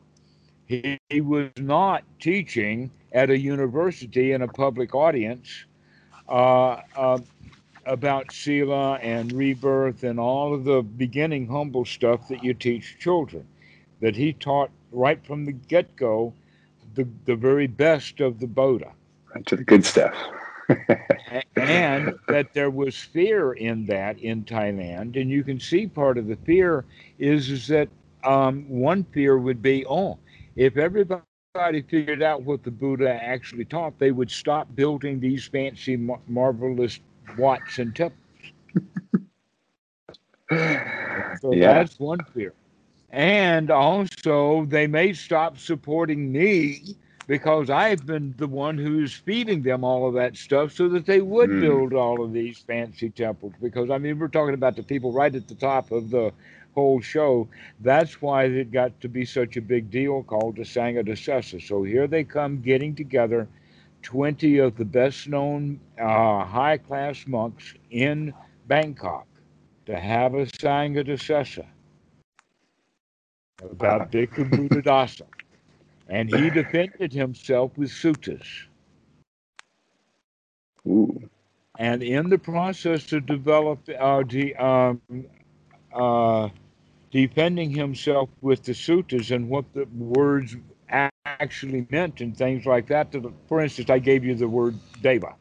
He, 0.67 0.99
he 1.09 1.21
was 1.21 1.49
not 1.57 2.03
teaching 2.19 2.91
at 3.11 3.29
a 3.29 3.37
university 3.37 4.31
in 4.31 4.41
a 4.41 4.47
public 4.47 4.95
audience 4.95 5.65
uh, 6.29 6.81
uh, 6.95 7.19
about 7.85 8.31
Sila 8.31 8.95
and 8.95 9.31
rebirth 9.33 10.03
and 10.03 10.19
all 10.19 10.53
of 10.53 10.65
the 10.65 10.81
beginning 10.81 11.47
humble 11.47 11.85
stuff 11.85 12.27
that 12.29 12.43
you 12.43 12.53
teach 12.53 12.97
children. 12.99 13.47
That 14.01 14.15
he 14.15 14.33
taught 14.33 14.71
right 14.91 15.23
from 15.25 15.45
the 15.45 15.53
get 15.53 15.95
go 15.95 16.33
the, 16.95 17.07
the 17.25 17.35
very 17.35 17.67
best 17.67 18.21
of 18.21 18.39
the 18.39 18.47
Buddha. 18.47 18.93
to 19.45 19.55
the 19.55 19.63
good 19.63 19.85
stuff. 19.85 20.15
And 21.55 22.13
that 22.27 22.53
there 22.53 22.69
was 22.69 22.95
fear 22.97 23.53
in 23.53 23.85
that 23.87 24.19
in 24.19 24.43
Thailand, 24.43 25.19
and 25.19 25.29
you 25.29 25.43
can 25.43 25.59
see 25.59 25.87
part 25.87 26.17
of 26.17 26.27
the 26.27 26.35
fear 26.37 26.85
is 27.19 27.49
is 27.49 27.67
that 27.67 27.89
um, 28.23 28.67
one 28.69 29.03
fear 29.13 29.37
would 29.37 29.61
be, 29.61 29.85
oh, 29.85 30.17
if 30.55 30.77
everybody 30.77 31.23
figured 31.89 32.21
out 32.21 32.43
what 32.43 32.63
the 32.63 32.71
Buddha 32.71 33.11
actually 33.23 33.65
taught, 33.65 33.97
they 33.99 34.11
would 34.11 34.31
stop 34.31 34.73
building 34.75 35.19
these 35.19 35.47
fancy, 35.47 35.97
mar- 35.97 36.19
marvelous 36.27 36.99
wats 37.37 37.79
and 37.79 37.95
temples. 37.95 38.17
So 41.39 41.53
yeah. 41.53 41.73
that's 41.73 41.99
one 41.99 42.19
fear. 42.33 42.53
And 43.11 43.71
also, 43.71 44.65
they 44.65 44.87
may 44.87 45.13
stop 45.13 45.57
supporting 45.57 46.31
me 46.31 46.95
because 47.31 47.69
I've 47.69 48.05
been 48.05 48.35
the 48.37 48.47
one 48.47 48.77
who's 48.77 49.13
feeding 49.13 49.61
them 49.61 49.85
all 49.85 50.05
of 50.05 50.15
that 50.15 50.35
stuff 50.35 50.73
so 50.73 50.89
that 50.89 51.05
they 51.05 51.21
would 51.21 51.57
Hmm. 51.61 51.61
build 51.61 51.93
all 51.93 52.21
of 52.21 52.33
these 52.33 52.59
fancy 52.59 53.09
temples. 53.09 53.53
Because, 53.61 53.89
I 53.89 53.99
mean, 53.99 54.19
we're 54.19 54.27
talking 54.27 54.53
about 54.53 54.75
the 54.75 54.83
people 54.83 55.13
right 55.13 55.33
at 55.33 55.47
the 55.47 55.55
top 55.55 55.93
of 55.93 56.09
the 56.09 56.33
whole 56.75 56.99
show. 56.99 57.47
That's 57.79 58.21
why 58.21 58.43
it 58.47 58.73
got 58.73 58.99
to 58.99 59.07
be 59.07 59.23
such 59.23 59.55
a 59.55 59.61
big 59.61 59.89
deal 59.89 60.23
called 60.23 60.57
the 60.57 60.63
Sanghadisesa. 60.63 61.65
So 61.65 61.83
here 61.83 62.05
they 62.05 62.25
come 62.25 62.61
getting 62.61 62.95
together 62.95 63.47
20 64.01 64.57
of 64.57 64.75
the 64.75 64.83
best 64.83 65.29
known 65.29 65.79
uh, 65.97 66.43
high 66.43 66.79
class 66.79 67.25
monks 67.25 67.75
in 67.91 68.33
Bangkok 68.67 69.25
to 69.85 69.97
have 69.97 70.33
a 70.33 70.47
Sanghadisesa 70.47 71.65
about 73.71 74.11
Bhikkhu 74.11 74.53
Buddhadasa. 74.53 75.27
And 76.11 76.29
he 76.29 76.49
defended 76.49 77.13
himself 77.13 77.77
with 77.77 77.89
suttas. 77.89 78.45
Ooh. 80.87 81.29
And 81.79 82.03
in 82.03 82.29
the 82.29 82.37
process 82.37 83.11
of 83.13 83.25
developing, 83.25 83.95
uh, 83.97 84.23
de, 84.23 84.53
um, 84.55 85.01
uh, 85.93 86.49
defending 87.11 87.71
himself 87.71 88.29
with 88.41 88.63
the 88.63 88.73
suttas 88.73 89.33
and 89.33 89.49
what 89.49 89.65
the 89.73 89.85
words 89.95 90.57
actually 91.25 91.87
meant 91.89 92.21
and 92.21 92.37
things 92.37 92.65
like 92.65 92.87
that. 92.87 93.15
For 93.47 93.61
instance, 93.61 93.89
I 93.89 93.99
gave 93.99 94.25
you 94.25 94.35
the 94.35 94.49
word 94.49 94.77
deva. 95.01 95.35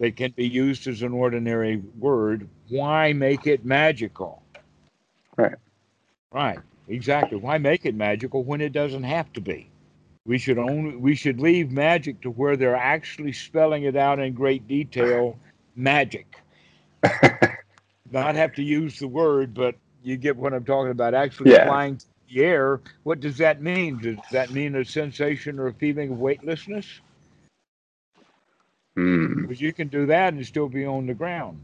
That 0.00 0.16
can 0.16 0.32
be 0.32 0.46
used 0.46 0.86
as 0.86 1.02
an 1.02 1.12
ordinary 1.12 1.82
word, 1.98 2.48
why 2.68 3.14
make 3.14 3.46
it 3.46 3.64
magical? 3.64 4.42
Right. 5.36 5.54
Right. 6.32 6.58
Exactly. 6.88 7.38
Why 7.38 7.58
make 7.58 7.86
it 7.86 7.94
magical 7.94 8.42
when 8.42 8.60
it 8.60 8.72
doesn't 8.72 9.04
have 9.04 9.32
to 9.34 9.40
be? 9.40 9.68
We 10.26 10.38
should 10.38 10.58
only 10.58 10.96
we 10.96 11.14
should 11.14 11.40
leave 11.40 11.70
magic 11.72 12.20
to 12.22 12.30
where 12.30 12.56
they're 12.56 12.76
actually 12.76 13.32
spelling 13.32 13.84
it 13.84 13.96
out 13.96 14.20
in 14.20 14.34
great 14.34 14.68
detail. 14.68 15.38
Magic. 15.74 16.36
Not 18.12 18.36
have 18.36 18.54
to 18.54 18.62
use 18.62 18.98
the 18.98 19.08
word, 19.08 19.54
but 19.54 19.74
you 20.04 20.16
get 20.16 20.36
what 20.36 20.52
I'm 20.52 20.64
talking 20.64 20.90
about. 20.92 21.14
Actually 21.14 21.52
Yeah. 21.52 21.66
flying 21.66 21.96
through 21.96 22.10
the 22.34 22.44
air. 22.44 22.80
What 23.04 23.20
does 23.20 23.38
that 23.38 23.62
mean? 23.62 23.98
Does 23.98 24.18
that 24.30 24.50
mean 24.50 24.76
a 24.76 24.84
sensation 24.84 25.58
or 25.58 25.68
a 25.68 25.74
feeling 25.74 26.12
of 26.12 26.20
weightlessness? 26.20 27.00
Hmm. 28.96 29.42
Because 29.42 29.60
you 29.60 29.72
can 29.72 29.88
do 29.88 30.06
that 30.06 30.34
and 30.34 30.44
still 30.46 30.68
be 30.68 30.84
on 30.84 31.06
the 31.06 31.14
ground. 31.14 31.58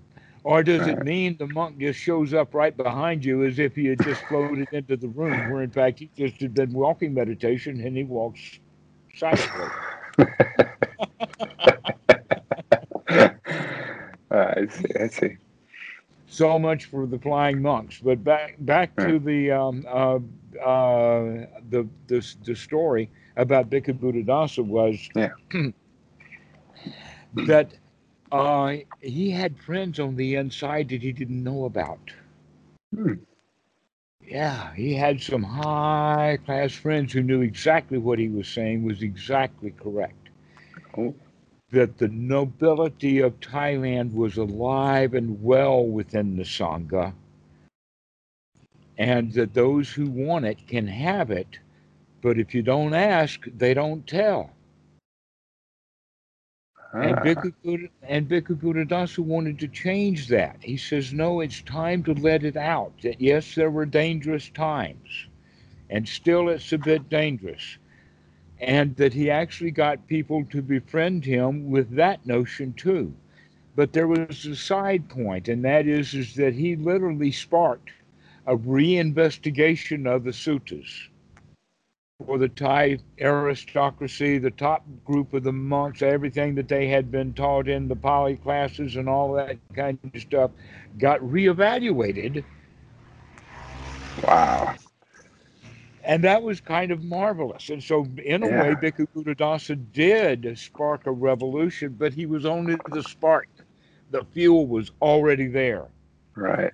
Or 0.44 0.62
does 0.62 0.87
it 0.87 1.03
mean 1.03 1.37
the 1.38 1.46
monk 1.46 1.79
just 1.79 1.98
shows 2.01 2.33
up 2.35 2.55
right 2.55 2.77
behind 2.77 3.24
you 3.24 3.44
as 3.44 3.59
if 3.59 3.74
he 3.74 3.87
had 3.87 4.01
just 4.01 4.27
floated 4.27 4.68
into 4.72 4.96
the 4.96 5.09
room, 5.09 5.46
where 5.46 5.62
in 5.62 5.70
fact 5.70 5.98
he 5.98 6.11
just 6.16 6.40
had 6.40 6.55
been 6.55 6.72
walking 6.72 7.14
meditation 7.14 7.81
and 7.81 7.96
he 7.96 8.05
walks 8.05 8.59
silently? 9.16 9.72
Uh, 13.09 13.29
I 14.31 14.66
see. 14.70 14.94
I 15.01 15.09
see. 15.09 15.37
So 16.27 16.59
much 16.59 16.87
for 16.87 17.07
the 17.07 17.18
flying 17.18 17.62
monks. 17.62 18.01
But 18.01 18.22
back 18.22 18.57
back 18.61 18.96
to 18.98 19.18
the 19.18 19.51
um, 19.51 19.85
uh, 19.88 20.16
uh, 20.62 21.46
the, 21.70 21.88
the 22.07 22.35
the 22.44 22.55
story 22.55 23.11
about 23.37 23.70
Bhikkhu 23.70 23.98
Buddhadasa 23.98 24.64
was 24.64 25.09
Yeah. 25.14 25.31
that 27.46 27.72
uh, 28.31 28.77
he 29.01 29.31
had 29.31 29.59
friends 29.59 29.99
on 29.99 30.17
the 30.17 30.35
inside 30.37 30.88
that 30.91 31.03
he 31.03 31.12
didn't 31.12 31.43
know 31.43 31.64
about. 31.64 32.12
Hmm. 32.95 33.14
Yeah, 34.23 34.75
he 34.75 34.95
had 34.95 35.23
some 35.23 35.43
high 35.43 36.38
class 36.45 36.73
friends 36.73 37.12
who 37.12 37.23
knew 37.23 37.41
exactly 37.41 37.97
what 37.97 38.19
he 38.19 38.29
was 38.29 38.47
saying 38.47 38.85
was 38.85 39.03
exactly 39.03 39.71
correct. 39.71 40.29
Oh. 40.97 41.14
That 41.71 41.97
the 41.99 42.09
nobility 42.09 43.21
of 43.21 43.41
Thailand 43.41 44.12
was 44.12 44.37
alive 44.37 45.14
and 45.14 45.43
well 45.43 45.87
within 45.87 46.37
the 46.37 46.43
Sangha, 46.43 47.14
and 48.99 49.33
that 49.33 49.55
those 49.55 49.91
who 49.91 50.11
want 50.11 50.45
it 50.45 50.67
can 50.67 50.87
have 50.87 51.31
it, 51.31 51.59
but 52.21 52.38
if 52.38 52.55
you 52.55 52.62
don't 52.62 52.95
ask, 52.95 53.41
they 53.57 53.75
don't 53.75 54.07
tell. 54.07 54.51
And 56.94 57.16
Bhikkhu, 57.16 57.53
Buddha, 57.62 57.88
and 58.03 58.29
Bhikkhu 58.29 58.57
Buddhadasa 58.57 59.18
wanted 59.18 59.59
to 59.59 59.68
change 59.68 60.29
that. 60.29 60.57
He 60.62 60.79
says, 60.79 61.12
no, 61.12 61.40
it's 61.40 61.61
time 61.62 62.03
to 62.05 62.14
let 62.14 62.44
it 62.44 62.57
out. 62.57 62.92
That 63.03 63.20
yes, 63.20 63.55
there 63.55 63.70
were 63.70 63.85
dangerous 63.85 64.48
times, 64.48 65.27
and 65.90 66.09
still 66.09 66.48
it's 66.48 66.72
a 66.72 66.79
bit 66.79 67.11
dangerous. 67.11 67.77
And 68.61 68.96
that 68.96 69.12
he 69.12 69.31
actually 69.31 69.70
got 69.70 70.07
people 70.09 70.44
to 70.46 70.62
befriend 70.62 71.24
him 71.24 71.70
with 71.70 71.90
that 71.96 72.27
notion 72.27 72.72
too. 72.72 73.14
But 73.77 73.92
there 73.92 74.09
was 74.09 74.46
a 74.46 74.57
side 74.57 75.09
point, 75.09 75.48
and 75.48 75.64
that 75.64 75.87
is, 75.87 76.14
is 76.14 76.35
that 76.37 76.55
he 76.55 76.74
literally 76.74 77.33
sparked 77.33 77.90
a 78.46 78.57
reinvestigation 78.57 80.07
of 80.07 80.24
the 80.24 80.33
suttas 80.33 81.08
for 82.26 82.37
the 82.37 82.48
Thai 82.48 82.98
aristocracy, 83.20 84.38
the 84.38 84.50
top 84.50 84.85
group 85.04 85.35
of 85.35 85.44
the 85.44 85.52
monks, 85.52 86.02
everything 86.02 86.57
that 86.57 86.66
they 86.66 86.88
had 86.88 87.12
been 87.12 87.33
taught 87.33 87.68
in 87.68 87.87
the 87.87 87.94
Pali 87.94 88.37
classes 88.37 88.96
and 88.96 89.09
all 89.09 89.33
that 89.35 89.57
kind 89.72 89.98
of 90.02 90.20
stuff 90.20 90.50
got 90.98 91.20
reevaluated. 91.20 92.44
wow. 94.24 94.74
And 96.02 96.24
that 96.24 96.42
was 96.42 96.61
kind 96.61 96.90
of 96.90 97.04
marvelous. 97.04 97.68
And 97.68 97.83
so, 97.83 98.09
in 98.24 98.42
a 98.42 98.48
Yeah. 98.48 98.61
way, 98.62 98.74
Bhikkhu 98.74 99.07
Buddhadasa 99.14 99.76
did 99.92 100.59
spark 100.59 101.07
a 101.07 101.12
revolution, 101.12 101.94
but 101.98 102.14
he 102.14 102.26
was 102.26 102.44
only 102.46 102.76
the 102.88 103.02
spark. 103.02 103.48
The 104.11 104.24
fuel 104.24 104.66
was 104.66 104.90
already 105.02 105.46
there. 105.48 105.87
Right. 106.35 106.72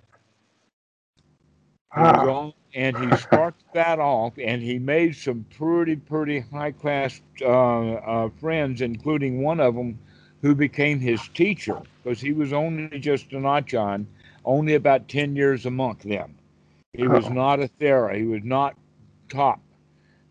Wow. 1.96 2.54
And 2.74 2.96
he 2.96 3.16
sparked 3.18 3.62
that 3.72 4.00
off, 4.00 4.32
and 4.38 4.60
he 4.60 4.78
made 4.78 5.14
some 5.14 5.46
pretty, 5.56 5.96
pretty 5.96 6.40
high 6.40 6.72
class 6.72 7.20
uh, 7.40 7.92
uh, 7.94 8.28
friends, 8.40 8.80
including 8.80 9.42
one 9.42 9.60
of 9.60 9.74
them 9.76 9.98
who 10.42 10.54
became 10.54 10.98
his 10.98 11.20
teacher 11.28 11.80
because 12.02 12.20
he 12.20 12.32
was 12.32 12.52
only 12.52 12.98
just 12.98 13.32
an 13.32 13.46
Achan, 13.46 14.06
only 14.44 14.74
about 14.74 15.08
10 15.08 15.36
years 15.36 15.64
a 15.64 15.70
monk 15.70 16.02
then. 16.02 16.34
He 16.92 17.06
was 17.06 17.30
not 17.30 17.60
a 17.60 17.68
Thera, 17.80 18.16
he 18.16 18.24
was 18.24 18.42
not 18.44 18.76
top. 19.28 19.60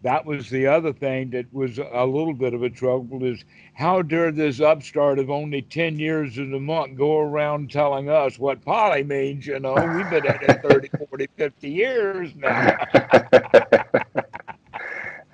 That 0.03 0.25
was 0.25 0.49
the 0.49 0.67
other 0.67 0.91
thing 0.91 1.29
that 1.29 1.51
was 1.53 1.79
a 1.79 2.05
little 2.05 2.33
bit 2.33 2.53
of 2.53 2.61
a 2.61 2.69
trouble 2.69 3.23
is 3.23 3.45
how 3.73 4.01
dare 4.01 4.33
this 4.33 4.59
upstart 4.59 5.17
of 5.17 5.29
only 5.29 5.61
10 5.61 5.97
years 5.97 6.37
in 6.37 6.53
a 6.53 6.59
monk 6.59 6.97
go 6.97 7.19
around 7.19 7.71
telling 7.71 8.09
us 8.09 8.37
what 8.37 8.63
Pali 8.65 9.03
means, 9.03 9.47
you 9.47 9.59
know, 9.59 9.73
we've 9.73 10.09
been 10.09 10.27
at 10.27 10.43
it 10.43 10.61
30, 10.61 10.89
40, 11.09 11.29
50 11.37 11.69
years 11.69 12.35
now. 12.35 12.77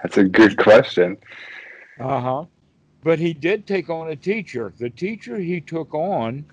That's 0.03 0.17
a 0.17 0.23
good 0.23 0.55
question. 0.57 1.17
Uh 1.99 2.19
huh. 2.21 2.45
But 3.03 3.17
he 3.17 3.33
did 3.33 3.65
take 3.65 3.89
on 3.89 4.09
a 4.09 4.15
teacher. 4.15 4.71
The 4.77 4.91
teacher 4.91 5.37
he 5.37 5.61
took 5.61 5.95
on, 5.95 6.45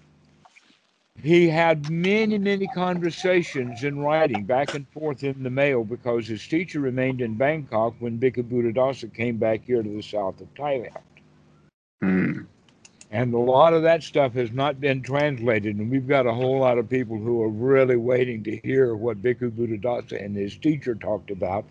he 1.22 1.48
had 1.48 1.90
many, 1.90 2.38
many 2.38 2.66
conversations 2.68 3.85
in 3.85 3.98
writing 3.98 4.44
back 4.44 4.74
and 4.74 4.87
forth 4.88 5.24
in 5.24 5.42
the 5.42 5.50
mail 5.50 5.85
because 5.85 6.26
his 6.26 6.46
teacher 6.46 6.81
remained 6.81 7.20
in 7.20 7.35
Bangkok 7.35 7.94
when 7.98 8.18
Bhikkhu 8.18 8.44
Buddhadasa 8.44 9.12
came 9.12 9.37
back 9.37 9.64
here 9.64 9.83
to 9.83 9.88
the 9.88 10.02
south 10.02 10.40
of 10.40 10.52
Thailand. 10.55 11.00
Hmm. 12.02 12.42
And 13.11 13.33
a 13.33 13.38
lot 13.38 13.72
of 13.72 13.83
that 13.83 14.02
stuff 14.02 14.35
has 14.35 14.50
not 14.52 14.81
been 14.81 15.00
translated, 15.00 15.76
and 15.76 15.90
we've 15.90 16.09
got 16.09 16.26
a 16.26 16.35
whole 16.35 16.59
lot 16.59 16.76
of 16.76 16.88
people 16.88 17.16
who 17.16 17.42
are 17.42 17.48
really 17.48 17.96
waiting 17.96 18.42
to 18.44 18.57
hear 18.59 18.94
what 18.94 19.22
Bhikkhu 19.22 19.52
Buddhadasa 19.52 20.22
and 20.22 20.37
his 20.37 20.57
teacher 20.57 20.94
talked 20.94 21.31
about 21.31 21.64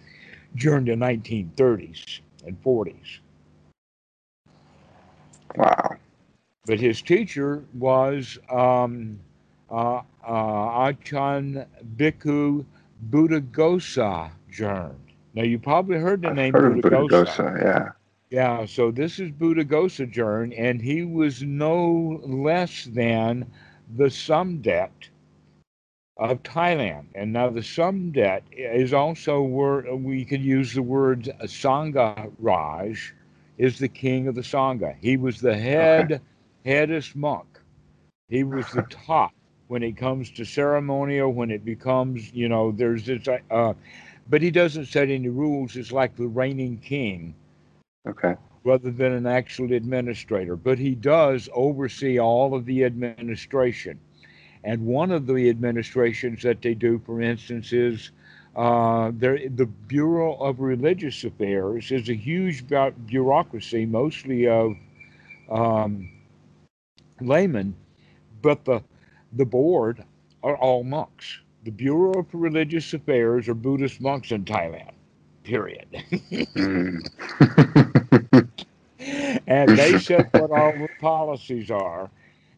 during 0.55 0.85
the 0.85 0.93
1930s 0.93 2.19
and 2.45 2.61
40s. 2.63 3.19
Wow. 5.55 5.95
but 6.65 6.79
his 6.81 7.01
teacher 7.01 7.63
was 7.73 8.37
um, 8.49 9.19
uh, 9.75 10.01
uh, 10.27 10.87
Achan 10.87 11.65
Bhikkhu 11.97 12.65
Buddhaghosa 13.09 14.31
Jern. 14.51 14.95
Now, 15.33 15.43
you 15.43 15.59
probably 15.59 15.97
heard 15.97 16.21
the 16.21 16.29
I've 16.29 16.35
name 16.35 16.53
heard 16.53 16.77
of 16.79 16.83
Buddhaghosa. 16.83 17.11
Buddhaghosa. 17.11 17.63
Yeah. 17.63 17.89
Yeah, 18.31 18.65
so 18.65 18.91
this 18.91 19.19
is 19.19 19.31
Buddhaghosa 19.31 20.11
Jern, 20.11 20.53
and 20.57 20.81
he 20.81 21.03
was 21.03 21.43
no 21.43 22.21
less 22.23 22.85
than 22.85 23.45
the 23.97 24.05
Somdet 24.09 25.09
of 26.17 26.41
Thailand. 26.43 27.07
And 27.13 27.33
now 27.33 27.49
the 27.49 27.61
Somdet 27.61 28.41
is 28.51 28.93
also 28.93 29.41
where 29.41 29.93
we 29.95 30.25
can 30.25 30.41
use 30.41 30.73
the 30.73 30.81
word 30.81 31.25
Sangha 31.43 32.31
Raj 32.39 33.13
is 33.57 33.77
the 33.79 33.89
king 33.89 34.27
of 34.27 34.35
the 34.35 34.41
Sangha. 34.41 34.95
He 35.01 35.17
was 35.17 35.41
the 35.41 35.57
head 35.57 36.21
headest 36.65 37.15
monk. 37.15 37.59
He 38.29 38.43
was 38.43 38.71
the 38.71 38.81
top 38.89 39.34
when 39.67 39.83
it 39.83 39.97
comes 39.97 40.31
to 40.31 40.45
ceremonial, 40.45 41.31
when 41.33 41.51
it 41.51 41.63
becomes, 41.65 42.31
you 42.33 42.47
know, 42.49 42.71
there's 42.71 43.05
this, 43.05 43.27
uh, 43.49 43.73
but 44.29 44.41
he 44.41 44.51
doesn't 44.51 44.85
set 44.85 45.09
any 45.09 45.29
rules. 45.29 45.75
It's 45.75 45.91
like 45.91 46.15
the 46.15 46.27
reigning 46.27 46.77
king 46.77 47.35
Okay. 48.07 48.35
rather 48.63 48.91
than 48.91 49.11
an 49.13 49.25
actual 49.27 49.71
administrator. 49.73 50.55
But 50.55 50.79
he 50.79 50.95
does 50.95 51.49
oversee 51.53 52.19
all 52.19 52.53
of 52.53 52.65
the 52.65 52.83
administration. 52.83 53.99
And 54.63 54.85
one 54.85 55.11
of 55.11 55.25
the 55.27 55.49
administrations 55.49 56.41
that 56.43 56.61
they 56.61 56.73
do, 56.73 56.99
for 56.99 57.21
instance, 57.21 57.71
is 57.73 58.11
uh, 58.55 59.11
the 59.11 59.69
Bureau 59.87 60.35
of 60.35 60.59
Religious 60.59 61.23
Affairs 61.23 61.91
is 61.91 62.09
a 62.09 62.15
huge 62.15 62.65
bureaucracy, 63.05 63.85
mostly 63.85 64.47
of 64.47 64.75
um, 65.49 66.09
laymen, 67.21 67.75
but 68.41 68.65
the 68.65 68.81
the 69.35 69.45
board 69.45 70.05
are 70.43 70.57
all 70.57 70.83
monks. 70.83 71.41
The 71.63 71.71
Bureau 71.71 72.19
of 72.19 72.33
Religious 72.33 72.93
Affairs 72.93 73.47
are 73.49 73.55
Buddhist 73.55 74.01
monks 74.01 74.31
in 74.31 74.45
Thailand. 74.45 74.93
Period. 75.43 75.87
Hmm. 76.55 76.99
and 79.47 79.77
they 79.77 79.97
set 79.97 80.33
what 80.33 80.51
all 80.51 80.73
the 80.77 80.89
policies 80.99 81.69
are, 81.71 82.11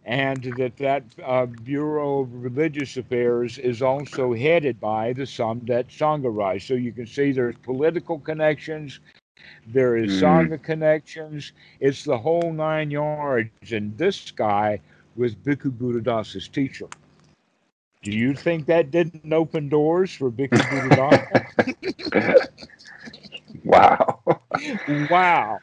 and 0.05 0.43
that 0.57 0.77
that 0.77 1.03
uh, 1.23 1.45
Bureau 1.45 2.21
of 2.21 2.33
Religious 2.33 2.97
Affairs 2.97 3.57
is 3.57 3.81
also 3.81 4.33
headed 4.33 4.79
by 4.79 5.13
the 5.13 5.23
Somdet 5.23 5.87
Sangharai. 5.89 6.61
So 6.61 6.73
you 6.75 6.91
can 6.93 7.07
see 7.07 7.31
there's 7.31 7.57
political 7.57 8.19
connections, 8.19 8.99
There 9.65 9.95
is 9.97 10.11
Mm. 10.11 10.21
Sangha 10.21 10.61
connections. 10.61 11.53
It's 11.79 12.03
the 12.03 12.19
whole 12.19 12.53
nine 12.53 12.91
yards. 12.91 13.71
And 13.71 13.97
this 13.97 14.31
guy 14.31 14.79
was 15.17 15.35
Bhikkhu 15.35 15.71
Buddhadasa's 15.71 16.47
teacher. 16.47 16.87
Do 18.03 18.11
you 18.11 18.33
think 18.33 18.67
that 18.67 18.91
didn't 18.91 19.33
open 19.33 19.69
doors 19.69 20.13
for 20.13 20.31
Bhikkhu 20.31 20.61
Buddhadasa? 20.69 22.47
wow. 23.63 24.19
wow. 25.09 25.59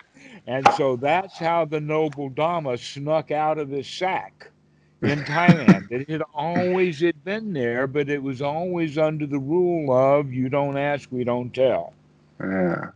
And 0.46 0.66
so 0.76 0.96
that's 0.96 1.38
how 1.38 1.64
the 1.64 1.80
noble 1.80 2.30
Dhamma 2.30 2.78
snuck 2.78 3.30
out 3.30 3.58
of 3.58 3.70
his 3.70 3.88
sack 3.88 4.50
in 5.02 5.20
Thailand. 5.20 5.90
it 5.90 6.08
had 6.10 6.22
always 6.34 7.00
had 7.00 7.24
been 7.24 7.52
there, 7.52 7.86
but 7.86 8.08
it 8.08 8.22
was 8.22 8.42
always 8.42 8.98
under 8.98 9.26
the 9.26 9.38
rule 9.38 9.92
of 9.92 10.32
you 10.32 10.48
don't 10.48 10.76
ask, 10.76 11.10
we 11.10 11.24
don't 11.24 11.54
tell. 11.54 11.94
Yeah. 12.40 12.90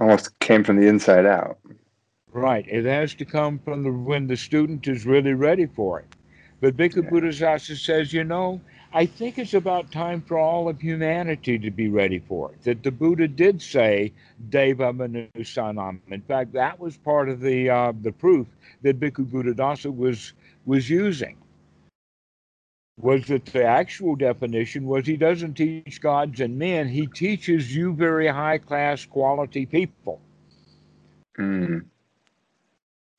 Almost 0.00 0.38
came 0.38 0.64
from 0.64 0.80
the 0.80 0.86
inside 0.86 1.26
out. 1.26 1.58
Right. 2.32 2.66
It 2.68 2.84
has 2.84 3.14
to 3.14 3.24
come 3.24 3.58
from 3.58 3.82
the 3.84 3.92
when 3.92 4.26
the 4.26 4.36
student 4.36 4.86
is 4.88 5.06
really 5.06 5.34
ready 5.34 5.66
for 5.66 6.00
it. 6.00 6.16
But 6.60 6.76
Bhikkhu 6.76 7.02
Yeah. 7.02 7.08
Buddhadasa 7.08 7.76
says, 7.76 8.12
you 8.12 8.24
know, 8.24 8.60
I 8.92 9.06
think 9.06 9.38
it's 9.38 9.54
about 9.54 9.90
time 9.92 10.20
for 10.22 10.38
all 10.38 10.68
of 10.68 10.80
humanity 10.80 11.58
to 11.58 11.70
be 11.70 11.88
ready 11.88 12.18
for 12.18 12.52
it. 12.52 12.62
That 12.62 12.82
the 12.82 12.90
Buddha 12.92 13.28
did 13.28 13.62
say 13.62 14.12
Deva 14.50 14.92
Manusanam. 14.92 16.00
In 16.10 16.22
fact, 16.22 16.52
that 16.52 16.78
was 16.80 16.96
part 16.96 17.28
of 17.28 17.40
the 17.40 17.68
uh, 17.70 17.92
the 18.00 18.12
proof 18.12 18.46
that 18.82 18.98
Bhikkhu 19.00 19.26
Buddhadasa 19.30 19.94
was 19.94 20.32
was 20.64 20.88
using. 20.90 21.36
Was 23.00 23.26
that 23.28 23.46
the 23.46 23.64
actual 23.64 24.16
definition 24.16 24.86
was 24.86 25.06
he 25.06 25.16
doesn't 25.16 25.54
teach 25.54 26.00
gods 26.00 26.40
and 26.40 26.58
men, 26.58 26.88
he 26.88 27.06
teaches 27.06 27.74
you 27.74 27.92
very 27.94 28.28
high 28.28 28.58
class 28.58 29.04
quality 29.04 29.66
people 29.66 30.20
Mm. 31.38 31.90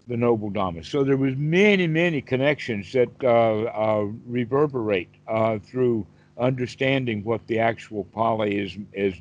The 0.07 0.17
noble 0.17 0.51
Dhamma. 0.51 0.85
So 0.85 1.03
there 1.03 1.15
was 1.15 1.35
many, 1.37 1.87
many 1.87 2.21
connections 2.21 2.91
that 2.91 3.09
uh, 3.23 3.27
uh, 3.27 4.07
reverberate 4.25 5.09
uh, 5.27 5.59
through 5.59 6.05
understanding 6.37 7.23
what 7.23 7.45
the 7.47 7.59
actual 7.59 8.03
Pali 8.05 8.57
is 8.57 8.77
is 8.93 9.15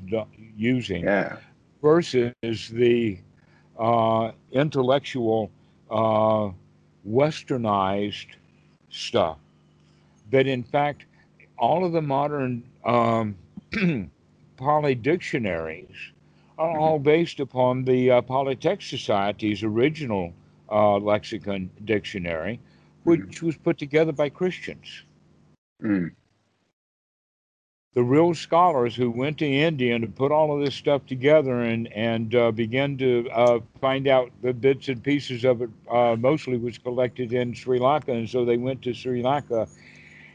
using 0.57 1.05
Yeah. 1.05 1.37
versus 1.81 2.33
the 2.69 3.19
uh, 3.79 4.33
intellectual, 4.53 5.51
uh, 5.91 6.51
westernized 7.09 8.29
stuff. 8.91 9.39
That 10.31 10.47
in 10.47 10.63
fact, 10.65 11.05
all 11.59 11.85
of 11.85 11.93
the 11.93 12.03
modern 12.03 12.65
um, 12.85 13.37
Pali 14.57 14.95
dictionaries 14.95 16.13
are 16.59 16.77
all 16.79 16.99
based 16.99 17.41
upon 17.41 17.85
the 17.85 18.11
uh, 18.11 18.23
Pali 18.23 18.57
Text 18.57 18.91
Society's 18.91 19.63
original 19.63 20.33
uh, 20.73 20.97
lexicon 20.99 21.71
dictionary, 21.85 22.59
which 23.05 23.43
was 23.43 23.57
put 23.57 23.79
together 23.79 24.13
by 24.13 24.29
Christians. 24.29 25.03
Mm. 25.83 26.13
The 27.95 28.03
real 28.03 28.33
scholars 28.33 28.97
who 28.97 29.11
went 29.11 29.37
to 29.39 29.47
India 29.47 29.95
and 29.95 30.17
put 30.17 30.33
all 30.33 30.57
of 30.57 30.65
this 30.65 30.75
stuff 30.75 31.05
together 31.07 31.61
and 31.61 31.93
and 31.93 32.35
uh, 32.35 32.51
began 32.51 32.97
to 32.99 33.29
uh, 33.31 33.61
find 33.83 34.09
out 34.09 34.31
the 34.41 34.55
bits 34.55 34.89
and 34.89 35.03
pieces 35.03 35.45
of 35.45 35.61
it. 35.61 35.69
Uh, 35.91 36.17
mostly 36.19 36.57
was 36.57 36.79
collected 36.79 37.35
in 37.35 37.53
Sri 37.53 37.79
Lanka, 37.79 38.13
and 38.13 38.29
so 38.29 38.47
they 38.47 38.57
went 38.57 38.81
to 38.83 38.95
Sri 38.95 39.23
Lanka 39.23 39.69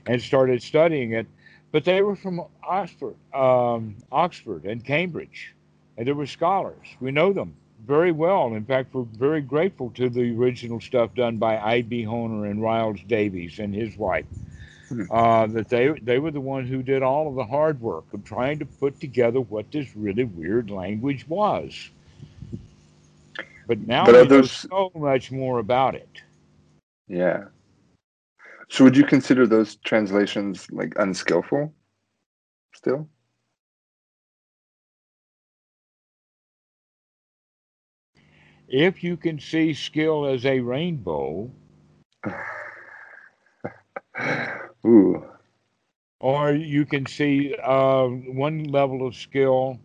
and 0.06 0.22
started 0.22 0.62
studying 0.62 1.14
it. 1.14 1.26
But 1.72 1.84
they 1.84 2.02
were 2.02 2.16
from 2.16 2.42
Oxford, 2.64 3.16
um, 3.34 3.96
Oxford 4.12 4.66
and 4.66 4.86
Cambridge, 4.86 5.56
and 5.98 6.08
they 6.08 6.14
were 6.14 6.28
scholars. 6.28 6.88
We 7.00 7.12
know 7.12 7.34
them 7.34 7.56
very 7.86 8.12
well. 8.12 8.54
In 8.54 8.66
fact, 8.66 8.94
we're 8.94 9.04
very 9.04 9.42
grateful 9.42 9.92
to 9.92 10.10
the 10.10 10.36
original 10.36 10.82
stuff 10.82 11.14
done 11.16 11.38
by 11.38 11.58
I.B. 11.58 12.04
Horner 12.04 12.46
and 12.46 12.62
Rhys 12.62 13.00
Davids 13.08 13.60
and 13.60 13.74
his 13.74 13.96
wife. 13.98 14.26
Hmm. 14.90 15.04
Uh, 15.12 15.48
that 15.48 15.68
they 15.68 15.90
they 16.02 16.20
were 16.20 16.32
the 16.32 16.40
ones 16.40 16.70
who 16.70 16.82
did 16.82 17.04
all 17.04 17.28
of 17.28 17.36
the 17.36 17.44
hard 17.44 17.82
work 17.82 18.06
of 18.14 18.24
trying 18.24 18.60
to 18.60 18.66
put 18.66 19.02
together 19.02 19.42
what 19.42 19.70
this 19.70 19.94
really 19.96 20.24
weird 20.24 20.70
language 20.70 21.28
was. 21.28 21.90
But 23.68 23.80
now 23.80 24.06
But 24.06 24.14
we 24.16 24.22
are 24.22 24.26
know 24.26 24.42
so 24.44 24.92
much 24.96 25.30
more 25.30 25.60
about 25.60 25.96
it. 25.96 26.22
Yeah. 27.10 27.46
So 28.70 28.86
would 28.86 28.96
you 28.96 29.04
consider 29.04 29.46
those 29.46 29.76
translations 29.76 30.72
like 30.72 30.94
unskillful 30.98 31.74
still? 32.74 33.10
If 38.68 39.04
you 39.04 39.18
can 39.18 39.40
see 39.40 39.74
skill 39.74 40.26
as 40.26 40.46
a 40.46 40.60
rainbow, 40.60 41.50
Ooh. 44.86 45.26
or 46.20 46.52
you 46.54 46.86
can 46.86 47.06
see 47.06 47.56
uh, 47.64 48.08
one 48.08 48.66
level 48.66 49.08
of 49.08 49.16
skill 49.16 49.80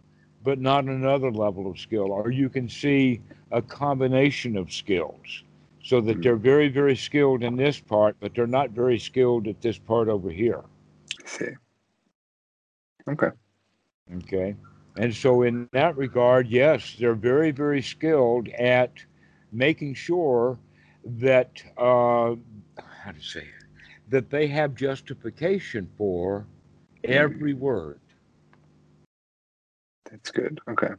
but 0.44 0.58
not 0.60 0.84
another 0.84 1.30
level 1.30 1.70
of 1.70 1.78
skill, 1.78 2.10
or 2.12 2.30
you 2.30 2.48
can 2.48 2.68
see 2.68 3.20
a 3.52 3.62
combination 3.62 4.56
of 4.56 4.72
skills 4.72 5.44
so 5.82 6.00
that 6.00 6.16
Hmm. 6.16 6.20
they're 6.22 6.36
very, 6.36 6.68
very 6.68 6.96
skilled 6.96 7.42
in 7.42 7.56
this 7.56 7.80
part, 7.80 8.16
but 8.20 8.34
they're 8.34 8.46
not 8.46 8.70
very 8.70 8.98
skilled 8.98 9.48
at 9.48 9.60
this 9.60 9.78
part 9.78 10.08
over 10.08 10.30
here. 10.30 10.62
I 11.24 11.28
see. 11.28 11.48
Okay. 13.08 13.30
Okay. 14.16 14.56
And 14.96 15.14
so, 15.14 15.42
in 15.42 15.68
that 15.72 15.96
regard, 15.96 16.48
yes, 16.48 16.96
they're 16.98 17.14
very, 17.14 17.50
very 17.50 17.82
skilled 17.82 18.48
at 18.48 18.92
making 19.50 19.94
sure 19.94 20.58
that, 21.04 21.62
uh, 21.76 22.36
how 22.76 23.12
to 23.12 23.20
say 23.20 23.40
it, 23.40 23.64
that 24.08 24.30
they 24.30 24.46
have 24.48 24.74
justification 24.74 25.88
for 25.96 26.46
every 27.04 27.54
word. 27.54 28.00
That's 30.10 30.30
good. 30.30 30.60
Okay. 30.68 30.94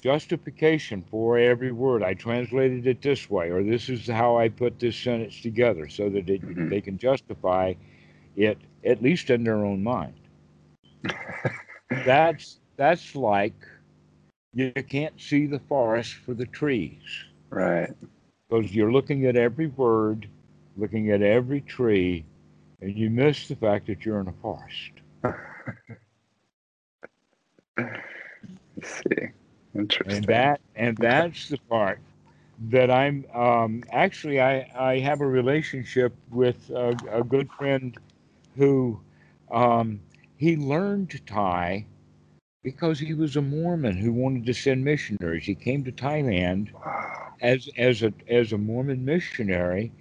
Justification 0.00 1.02
for 1.10 1.38
every 1.38 1.72
word. 1.72 2.02
I 2.02 2.14
translated 2.14 2.86
it 2.86 3.02
this 3.02 3.28
way, 3.30 3.50
or 3.50 3.62
this 3.62 3.88
is 3.88 4.06
how 4.06 4.36
I 4.36 4.48
put 4.48 4.78
this 4.78 4.96
sentence 4.96 5.40
together 5.40 5.88
so 5.88 6.08
that 6.10 6.28
it, 6.28 6.42
Mhm. 6.42 6.70
they 6.70 6.80
can 6.80 6.98
justify 6.98 7.74
it, 8.36 8.58
at 8.84 9.02
least 9.02 9.30
in 9.30 9.44
their 9.44 9.64
own 9.64 9.82
mind. 9.82 10.14
That's 11.90 12.58
that's 12.76 13.14
like 13.14 13.54
you 14.52 14.72
can't 14.72 15.20
see 15.20 15.46
the 15.46 15.58
forest 15.60 16.14
for 16.14 16.34
the 16.34 16.46
trees 16.46 17.24
Right. 17.50 17.92
because 18.48 18.74
you're 18.74 18.92
looking 18.92 19.26
at 19.26 19.36
every 19.36 19.66
word, 19.68 20.28
looking 20.76 21.10
at 21.10 21.22
every 21.22 21.60
tree, 21.60 22.24
and 22.80 22.96
you 22.96 23.10
miss 23.10 23.48
the 23.48 23.56
fact 23.56 23.86
that 23.86 24.04
you're 24.04 24.20
in 24.20 24.28
a 24.28 24.32
forest. 24.42 24.92
See. 28.82 29.28
Interesting. 29.74 30.16
And 30.16 30.24
that 30.26 30.60
and 30.74 30.96
that's 30.96 31.48
the 31.48 31.58
part 31.68 32.00
that 32.70 32.90
I'm 32.90 33.26
um, 33.34 33.82
actually 33.90 34.40
I, 34.40 34.70
I 34.74 34.98
have 35.00 35.20
a 35.20 35.26
relationship 35.26 36.14
with 36.30 36.70
a, 36.70 36.96
a 37.10 37.22
good 37.22 37.50
friend 37.52 37.96
who 38.56 38.98
um, 39.50 40.00
he 40.36 40.56
learned 40.56 41.20
Thai 41.26 41.86
because 42.62 42.98
he 42.98 43.14
was 43.14 43.36
a 43.36 43.42
Mormon 43.42 43.96
who 43.96 44.12
wanted 44.12 44.44
to 44.46 44.54
send 44.54 44.84
missionaries. 44.84 45.44
He 45.44 45.54
came 45.54 45.84
to 45.84 45.92
Thailand 45.92 46.68
as 47.40 47.68
as 47.76 48.02
a 48.02 48.12
as 48.28 48.52
a 48.52 48.58
Mormon 48.58 49.04
missionary, 49.04 49.92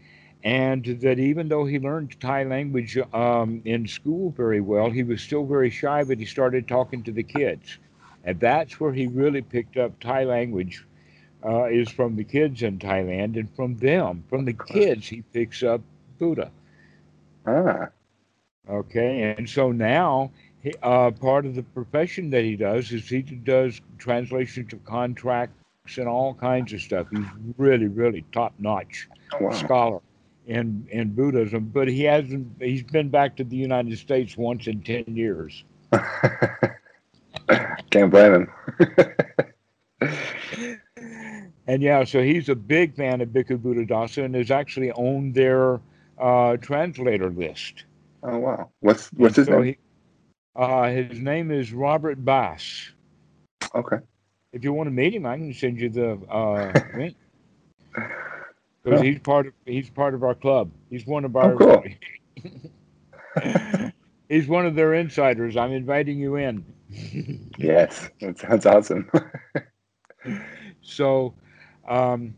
and 0.43 0.83
that 1.01 1.19
even 1.19 1.47
though 1.47 1.65
he 1.65 1.79
learned 1.79 2.19
Thai 2.19 2.43
language 2.43 2.97
um, 3.13 3.61
in 3.65 3.87
school 3.87 4.31
very 4.31 4.61
well, 4.61 4.89
he 4.89 5.03
was 5.03 5.21
still 5.21 5.45
very 5.45 5.69
shy. 5.69 6.03
But 6.03 6.17
he 6.17 6.25
started 6.25 6.67
talking 6.67 7.03
to 7.03 7.11
the 7.11 7.23
kids, 7.23 7.77
and 8.23 8.39
that's 8.39 8.79
where 8.79 8.93
he 8.93 9.07
really 9.07 9.41
picked 9.41 9.77
up 9.77 9.99
Thai 9.99 10.23
language. 10.25 10.85
Uh, 11.43 11.65
is 11.65 11.91
from 11.91 12.15
the 12.15 12.23
kids 12.23 12.63
in 12.63 12.79
Thailand, 12.79 13.37
and 13.37 13.47
from 13.55 13.77
them, 13.77 14.23
from 14.31 14.45
the 14.45 14.53
kids, 14.53 15.07
he 15.07 15.21
picks 15.21 15.61
up 15.61 15.79
Buddha. 16.17 16.49
Ah. 17.45 17.89
Okay, 18.69 19.35
and 19.37 19.47
so 19.49 19.71
now 19.71 20.31
he, 20.63 20.73
uh, 20.81 21.11
part 21.11 21.45
of 21.45 21.55
the 21.55 21.63
profession 21.63 22.29
that 22.31 22.43
he 22.43 22.55
does 22.55 22.91
is 22.91 23.07
he 23.07 23.21
does 23.21 23.79
translations 23.99 24.73
of 24.73 24.83
contracts 24.85 25.97
and 25.97 26.07
all 26.07 26.33
kinds 26.33 26.73
of 26.73 26.81
stuff. 26.81 27.07
He's 27.11 27.25
really, 27.57 27.87
really 27.87 28.25
top 28.31 28.53
notch 28.57 29.07
Oh, 29.33 29.45
wow. 29.45 29.51
scholar 29.51 29.99
in 30.47 30.87
in 30.91 31.13
Buddhism, 31.13 31.69
but 31.73 31.87
he 31.87 32.03
hasn't. 32.03 32.47
He's 32.59 32.83
been 32.83 33.09
back 33.09 33.35
to 33.37 33.43
the 33.43 33.55
United 33.55 33.97
States 33.99 34.35
once 34.37 34.67
in 34.67 34.81
ten 34.81 35.03
years. 35.07 35.63
Can't 37.91 38.09
blame 38.11 38.33
him. 38.33 38.51
And 41.67 41.81
yeah, 41.81 42.03
so 42.03 42.21
he's 42.21 42.47
a 42.49 42.55
big 42.55 42.95
fan 42.95 43.21
of 43.21 43.29
Bhikkhu 43.29 43.57
Buddhadasa 43.57 44.23
and 44.23 44.35
has 44.35 44.51
actually 44.51 44.91
owned 44.91 45.33
their 45.33 45.79
uh, 46.19 46.57
translator 46.57 47.31
list. 47.31 47.85
Oh 48.25 48.37
wow. 48.39 48.69
What's 48.81 49.09
what's 49.13 49.35
his 49.37 49.47
So 49.47 49.61
name? 49.61 49.63
he- 49.63 49.77
uh, 50.55 50.89
his 50.89 51.19
name 51.19 51.51
is 51.51 51.73
Robert 51.73 52.23
Bass. 52.23 52.91
Okay. 53.75 53.97
if 54.53 54.63
you 54.63 54.71
want 54.73 54.87
to 54.87 54.91
meet 54.91 55.13
him, 55.13 55.25
I 55.25 55.37
can 55.37 55.53
send 55.53 55.79
you 55.79 55.89
the 55.89 56.11
uh, 56.29 56.71
link 56.97 57.15
because 58.83 59.01
he's 59.01 59.19
part 59.19 59.47
of 59.47 59.53
he's 59.65 59.89
part 59.89 60.13
of 60.13 60.23
our 60.23 60.35
club. 60.35 60.71
He's 60.89 61.05
one 61.05 61.25
of 61.25 61.35
our. 61.35 61.53
Oh, 61.53 61.57
cool. 61.57 61.83
he's 64.29 64.47
one 64.47 64.65
of 64.65 64.75
their 64.75 64.93
insiders. 64.93 65.57
I'm 65.57 65.71
inviting 65.73 66.19
you 66.19 66.35
in. 66.35 66.65
yes, 67.57 68.09
that 68.21 68.39
sounds 68.39 68.65
awesome. 68.65 69.09
so, 70.81 71.33
um, 71.87 72.33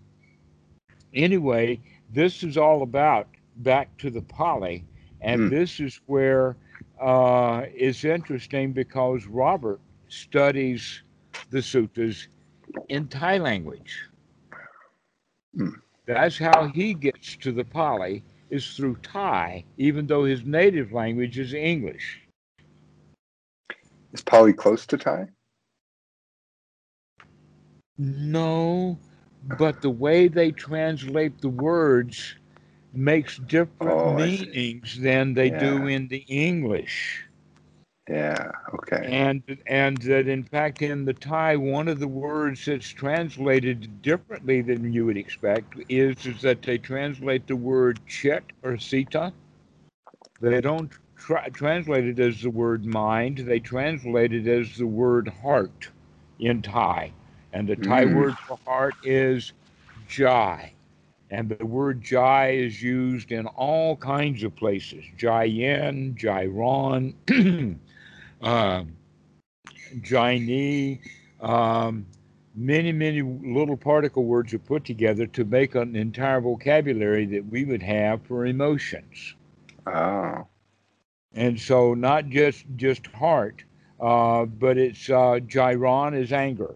anyway, 1.13 1.79
this 2.11 2.43
is 2.43 2.57
all 2.57 2.81
about 2.81 3.27
back 3.57 3.95
to 3.99 4.09
the 4.09 4.21
Pali, 4.21 4.85
and 5.21 5.47
Hmm. 5.47 5.49
this 5.49 5.79
is 5.79 5.99
where 6.07 6.57
uh, 7.01 7.63
it's 7.73 8.03
interesting 8.03 8.73
because 8.73 9.25
Robert 9.27 9.79
studies 10.09 11.03
the 11.51 11.59
suttas 11.59 12.27
in 12.89 13.07
Thai 13.07 13.37
language. 13.37 14.05
Hmm. 15.55 15.69
That's 16.05 16.37
how 16.37 16.67
he 16.67 16.93
gets 16.93 17.35
to 17.37 17.51
the 17.51 17.65
Pali 17.65 18.23
is 18.49 18.75
through 18.75 18.97
Thai, 19.03 19.65
even 19.77 20.07
though 20.07 20.25
his 20.25 20.45
native 20.45 20.93
language 20.93 21.39
is 21.39 21.53
English. 21.53 22.21
Is 24.13 24.21
Pali 24.21 24.53
close 24.53 24.85
to 24.87 24.97
Thai? 24.97 25.27
No, 27.97 28.97
but 29.43 29.81
the 29.81 29.89
way 29.89 30.27
they 30.27 30.51
translate 30.51 31.41
the 31.41 31.49
words 31.49 32.35
makes 32.93 33.37
different 33.37 34.03
Oh, 34.05 34.13
meanings 34.15 34.99
than 34.99 35.33
they 35.33 35.49
do 35.49 35.87
in 35.87 36.07
the 36.07 36.25
English. 36.27 37.25
Yeah. 38.09 38.51
Okay. 38.73 39.11
And 39.11 39.43
and 39.67 39.97
that 40.03 40.27
in 40.27 40.43
fact 40.43 40.81
in 40.81 41.05
the 41.05 41.13
Thai 41.13 41.55
one 41.57 41.87
of 41.87 41.99
the 41.99 42.07
words 42.07 42.65
that's 42.65 42.89
translated 42.89 44.01
differently 44.01 44.61
than 44.61 44.91
you 44.93 45.05
would 45.05 45.17
expect 45.17 45.75
is, 45.89 46.25
is 46.25 46.41
that 46.41 46.63
they 46.63 46.77
translate 46.77 47.47
the 47.47 47.55
word 47.55 47.99
chet 48.07 48.43
or 48.63 48.77
sita. 48.77 49.33
They 50.41 50.61
don't 50.61 50.91
tra- 51.17 51.49
translate 51.51 52.05
it 52.05 52.19
as 52.19 52.41
the 52.41 52.49
word 52.51 52.85
mind, 52.85 53.39
they 53.39 53.59
translate 53.59 54.33
it 54.33 54.47
as 54.47 54.77
the 54.77 54.87
word 54.87 55.29
heart 55.29 55.89
in 56.39 56.61
Thai. 56.61 57.13
And 57.53 57.67
the 57.67 57.77
Thai 57.77 58.05
Mm. 58.05 58.07
word 58.07 58.37
for 58.47 58.59
heart 58.65 58.95
is 59.03 59.53
jai. 60.07 60.73
And 61.29 61.49
the 61.49 61.65
word 61.65 62.01
jai 62.01 62.51
is 62.51 62.81
used 62.81 63.31
in 63.31 63.47
all 63.47 63.97
kinds 63.97 64.43
of 64.43 64.55
places. 64.55 65.03
Jai 65.17 65.43
yen, 65.43 66.15
jai 66.17 66.45
ron, 66.45 67.13
um, 68.41 68.95
jai 70.01 70.37
ni. 70.37 71.01
Um, 71.41 72.05
many, 72.57 72.91
many 72.91 73.21
little 73.21 73.77
particle 73.77 74.25
words 74.25 74.53
are 74.53 74.59
put 74.59 74.83
together 74.83 75.27
to 75.27 75.45
make 75.45 75.75
an 75.75 75.95
entire 75.95 76.41
vocabulary 76.41 77.25
that 77.27 77.45
we 77.45 77.63
would 77.65 77.83
have 77.83 78.21
for 78.23 78.45
emotions. 78.45 79.35
Oh. 79.85 80.47
And 81.33 81.59
so 81.59 81.93
not 81.93 82.29
just 82.29 82.65
just 82.77 83.05
heart, 83.07 83.63
uh, 83.99 84.45
but 84.45 84.77
it's 84.77 85.07
uh, 85.09 85.39
Jai 85.45 85.75
ron 85.75 86.15
is 86.15 86.33
anger, 86.33 86.75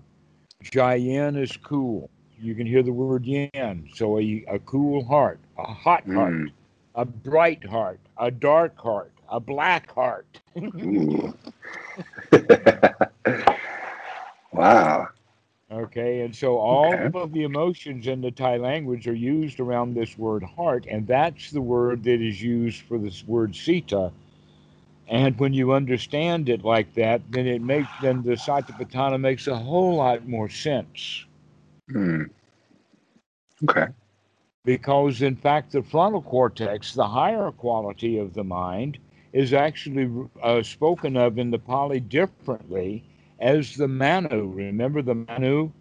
Jai 0.61 0.95
yen 0.95 1.35
is 1.35 1.57
cool. 1.57 2.11
You 2.41 2.56
can 2.56 2.67
hear 2.67 2.84
the 2.84 2.93
word 2.93 3.25
yen, 3.25 3.89
so 3.93 4.19
a, 4.19 4.43
a 4.47 4.60
cool 4.60 5.06
heart, 5.06 5.39
a 5.58 5.63
hot 5.65 6.06
heart, 6.10 6.38
Mm. 6.38 6.51
a 6.95 7.06
bright 7.06 7.63
heart, 7.65 7.99
a 8.17 8.32
dark 8.32 8.77
heart, 8.80 9.13
a 9.30 9.39
black 9.39 9.91
heart. 9.91 10.41
Wow. 14.54 15.08
Okay, 15.71 16.21
and 16.21 16.36
so 16.36 16.58
all 16.58 16.95
Okay. 16.95 17.12
of 17.15 17.34
the 17.34 17.43
emotions 17.43 18.08
in 18.08 18.21
the 18.21 18.32
Thai 18.32 18.58
language 18.58 19.08
are 19.08 19.13
used 19.13 19.60
around 19.60 19.93
this 19.93 20.17
word 20.17 20.43
heart, 20.43 20.86
and 20.89 21.08
that's 21.08 21.51
the 21.51 21.62
word 21.62 22.04
that 22.04 22.21
is 22.21 22.41
used 22.41 22.82
for 22.82 22.97
this 22.97 23.25
word 23.27 23.56
sita. 23.56 24.12
And 25.08 25.38
when 25.39 25.54
you 25.54 25.73
understand 25.73 26.49
it 26.49 26.63
like 26.63 26.93
that, 26.95 27.21
then 27.32 27.47
it 27.47 27.62
makes 27.62 27.89
then 28.01 28.23
the 28.23 28.32
Satipatthana 28.34 29.19
makes 29.19 29.47
a 29.47 29.58
whole 29.58 29.97
lot 29.97 30.27
more 30.27 30.49
sense. 30.49 31.25
Mm. 31.93 32.30
Okay. 33.63 33.88
Because 34.63 35.21
in 35.21 35.36
fact, 35.36 35.71
the 35.71 35.82
frontal 35.82 36.21
cortex, 36.21 36.93
the 36.93 37.08
higher 37.08 37.51
quality 37.51 38.17
of 38.19 38.34
the 38.34 38.43
mind, 38.43 38.99
is 39.34 39.54
actually 39.54 40.10
uh, 40.43 40.62
spoken 40.63 41.17
of 41.17 41.38
in 41.39 41.51
the 41.51 41.60
Pali 41.60 41.99
differently 41.99 43.04
as 43.39 43.75
the 43.75 43.88
Manu. 43.88 44.47
Remember 44.54 45.01
the 45.01 45.15
Manu 45.15 45.71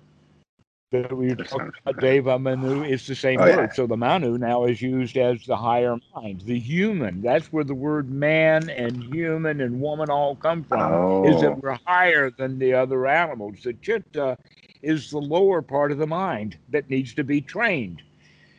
that 0.92 1.12
we 1.16 1.34
That 1.34 1.48
talking 1.48 1.72
about? 1.84 2.00
Deva 2.00 2.38
Manu. 2.38 2.82
It's 2.82 3.06
the 3.06 3.14
same 3.14 3.40
Oh, 3.40 3.44
word. 3.44 3.48
yeah. 3.48 3.72
So 3.72 3.86
the 3.86 3.96
Manu 3.96 4.38
now 4.38 4.64
is 4.64 4.80
used 4.80 5.16
as 5.16 5.44
the 5.46 5.56
higher 5.56 5.96
mind, 6.14 6.42
the 6.42 6.58
human. 6.58 7.20
That's 7.22 7.52
where 7.52 7.64
the 7.64 7.74
word 7.74 8.10
man 8.10 8.68
and 8.70 9.02
human 9.02 9.60
and 9.60 9.80
woman 9.80 10.10
all 10.10 10.36
come 10.36 10.64
from. 10.64 11.02
Is 11.22 11.40
Oh. 11.40 11.40
that 11.42 11.62
we're 11.62 11.78
higher 11.86 12.30
than 12.30 12.58
the 12.58 12.74
other 12.74 13.06
animals? 13.06 13.62
The 13.62 13.74
chitta 13.74 14.38
is 14.82 15.10
the 15.10 15.18
lower 15.18 15.62
part 15.62 15.92
of 15.92 15.98
the 15.98 16.06
mind 16.06 16.56
that 16.70 16.90
needs 16.90 17.14
to 17.14 17.24
be 17.24 17.40
trained. 17.40 18.02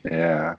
Yeah. 0.04 0.56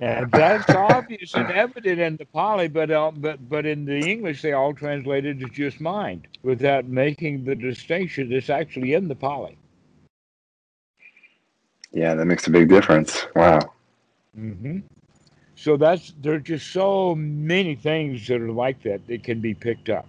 And 0.00 0.30
that's 0.32 0.72
obvious 0.74 1.34
and 1.34 1.50
evident 1.50 2.00
in 2.00 2.16
the 2.16 2.26
Pali, 2.26 2.68
but 2.68 2.90
uh, 2.90 3.10
but 3.16 3.48
but 3.48 3.66
in 3.66 3.84
the 3.84 3.98
English 3.98 4.42
they 4.42 4.52
all 4.52 4.72
translate 4.72 5.26
it 5.26 5.42
as 5.42 5.50
just 5.50 5.80
mind, 5.80 6.28
without 6.42 6.86
making 6.86 7.44
the 7.44 7.56
distinction 7.56 8.30
that's 8.30 8.50
actually 8.50 8.94
in 8.94 9.08
the 9.08 9.16
Pali. 9.16 9.58
Yeah, 11.92 12.14
that 12.14 12.26
makes 12.26 12.46
a 12.46 12.50
big 12.50 12.68
difference. 12.68 13.26
Wow. 13.34 13.72
hmm 14.34 14.78
So 15.56 15.76
that's 15.76 16.12
there 16.20 16.34
are 16.34 16.40
just 16.40 16.72
so 16.72 17.16
many 17.16 17.74
things 17.74 18.26
that 18.28 18.40
are 18.40 18.52
like 18.52 18.82
that 18.84 19.06
that 19.08 19.24
can 19.24 19.40
be 19.40 19.54
picked 19.54 19.88
up 19.88 20.06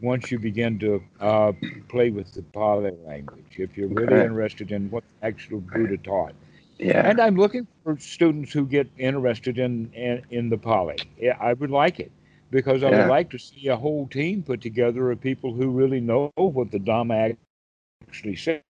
once 0.00 0.30
you 0.30 0.38
begin 0.38 0.78
to 0.80 1.02
uh, 1.20 1.52
play 1.88 2.10
with 2.10 2.32
the 2.34 2.42
Pali 2.42 2.92
language. 3.06 3.56
If 3.58 3.76
you're 3.76 3.88
really 3.88 4.22
interested 4.22 4.72
in 4.72 4.90
what 4.90 5.04
the 5.20 5.26
actual 5.26 5.60
Buddha 5.60 5.98
taught. 5.98 6.34
Yeah. 6.78 7.08
And 7.08 7.20
I'm 7.20 7.36
looking 7.36 7.66
for 7.84 7.98
students 7.98 8.52
who 8.52 8.66
get 8.66 8.88
interested 8.98 9.58
in 9.58 9.90
in, 9.94 10.22
in 10.30 10.48
the 10.48 10.58
Pali. 10.58 10.96
Yeah, 11.18 11.36
I 11.40 11.54
would 11.54 11.70
like 11.70 12.00
it 12.00 12.12
because 12.50 12.82
I 12.84 12.90
Yeah. 12.90 12.98
would 12.98 13.08
like 13.08 13.30
to 13.30 13.38
see 13.38 13.68
a 13.68 13.76
whole 13.76 14.06
team 14.08 14.42
put 14.42 14.60
together 14.60 15.10
of 15.10 15.20
people 15.20 15.52
who 15.52 15.70
really 15.70 16.00
know 16.00 16.30
what 16.36 16.70
the 16.70 16.78
Dhamma 16.78 17.36
actually 18.08 18.36
says, 18.36 18.62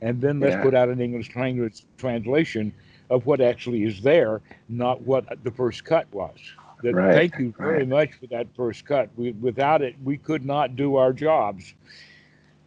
and 0.00 0.20
then 0.20 0.40
let's 0.40 0.56
Yeah. 0.56 0.62
put 0.62 0.74
out 0.74 0.88
an 0.88 1.00
English 1.00 1.34
language 1.36 1.82
translation 1.98 2.72
of 3.10 3.26
what 3.26 3.40
actually 3.40 3.84
is 3.84 4.02
there, 4.02 4.40
not 4.68 5.02
what 5.02 5.26
the 5.44 5.50
first 5.50 5.84
cut 5.84 6.06
was. 6.12 6.38
That, 6.82 6.94
Right, 6.94 7.14
Thank 7.14 7.38
you 7.38 7.54
very 7.58 7.78
right. 7.78 7.88
much 7.88 8.12
for 8.14 8.26
that 8.28 8.48
first 8.56 8.84
cut. 8.84 9.08
We, 9.16 9.32
without 9.32 9.82
it, 9.82 9.94
we 10.02 10.16
could 10.16 10.44
not 10.44 10.76
do 10.76 10.96
our 10.96 11.12
jobs. 11.12 11.74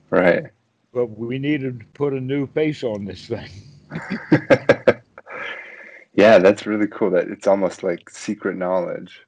Right. 0.10 0.46
But 0.94 1.08
we 1.18 1.38
needed 1.38 1.82
to 1.82 1.86
put 1.88 2.14
a 2.14 2.22
new 2.22 2.48
face 2.48 2.84
on 2.84 3.04
this 3.06 3.28
thing. 3.28 3.50
yeah, 6.14 6.40
that's 6.40 6.66
really 6.66 6.88
cool. 6.88 7.12
That 7.12 7.28
it's 7.28 7.48
almost 7.48 7.84
like 7.84 8.10
secret 8.10 8.56
knowledge 8.58 9.22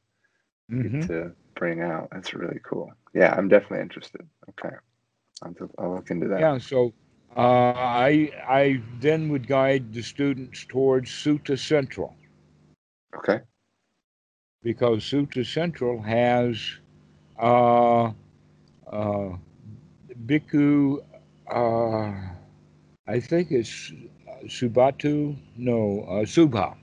Mhm. 0.72 1.08
to 1.08 1.32
bring 1.56 1.82
out. 1.82 2.10
That's 2.12 2.34
really 2.34 2.60
cool. 2.64 2.92
Yeah, 3.14 3.34
I'm 3.38 3.50
definitely 3.50 3.82
interested. 3.82 4.22
Okay. 4.50 4.76
I'll, 5.44 5.54
I'll 5.78 5.96
look 5.96 6.10
into 6.10 6.28
that. 6.30 6.40
Yeah, 6.40 6.58
so 6.58 6.94
uh, 7.36 7.74
I 7.76 8.32
I 8.48 8.82
then 9.00 9.30
would 9.30 9.48
guide 9.48 9.94
the 9.94 10.02
students 10.02 10.66
towards 10.66 11.12
Sutta 11.12 11.58
Central 11.60 12.16
Okay. 13.16 13.40
Because 14.64 15.04
Sutta 15.04 15.46
Central 15.46 16.02
has 16.02 16.78
uh, 17.40 18.12
uh, 18.92 19.30
Bhikkhu, 20.26 21.04
uh, 21.50 22.14
I 23.08 23.20
think 23.20 23.52
it's 23.52 23.92
Subatu, 24.46 25.36
no, 25.58 26.02
uh, 26.08 26.26
Subha. 26.26 26.76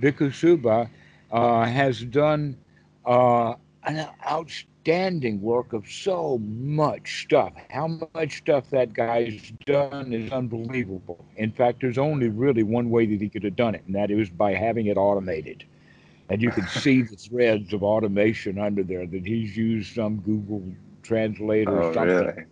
Bhikkhu 0.00 0.30
Subha 0.30 0.88
uh, 1.32 1.64
has 1.64 2.02
done 2.04 2.56
uh, 3.04 3.54
an 3.84 4.08
outstanding 4.26 5.40
work 5.40 5.72
of 5.72 5.88
so 5.88 6.38
much 6.38 7.22
stuff. 7.22 7.52
How 7.70 7.88
much 8.14 8.38
stuff 8.38 8.70
that 8.70 8.92
guy's 8.92 9.52
done 9.64 10.12
is 10.12 10.30
unbelievable. 10.32 11.24
In 11.36 11.50
fact, 11.50 11.80
there's 11.80 11.98
only 11.98 12.28
really 12.28 12.62
one 12.62 12.90
way 12.90 13.06
that 13.06 13.20
he 13.20 13.28
could 13.28 13.44
have 13.44 13.56
done 13.56 13.74
it, 13.74 13.82
and 13.86 13.94
that 13.94 14.10
is 14.10 14.30
by 14.30 14.54
having 14.54 14.86
it 14.86 14.96
automated. 14.96 15.64
And 16.28 16.42
you 16.42 16.50
can 16.52 16.66
see 16.66 17.02
the 17.02 17.16
threads 17.16 17.72
of 17.72 17.82
automation 17.82 18.58
under 18.58 18.82
there 18.82 19.06
that 19.06 19.26
he's 19.26 19.56
used 19.56 19.94
some 19.94 20.20
Google 20.20 20.62
Translate 21.02 21.70
or 21.70 21.82
Oh, 21.82 21.90
something 21.92 22.32
really? 22.32 22.46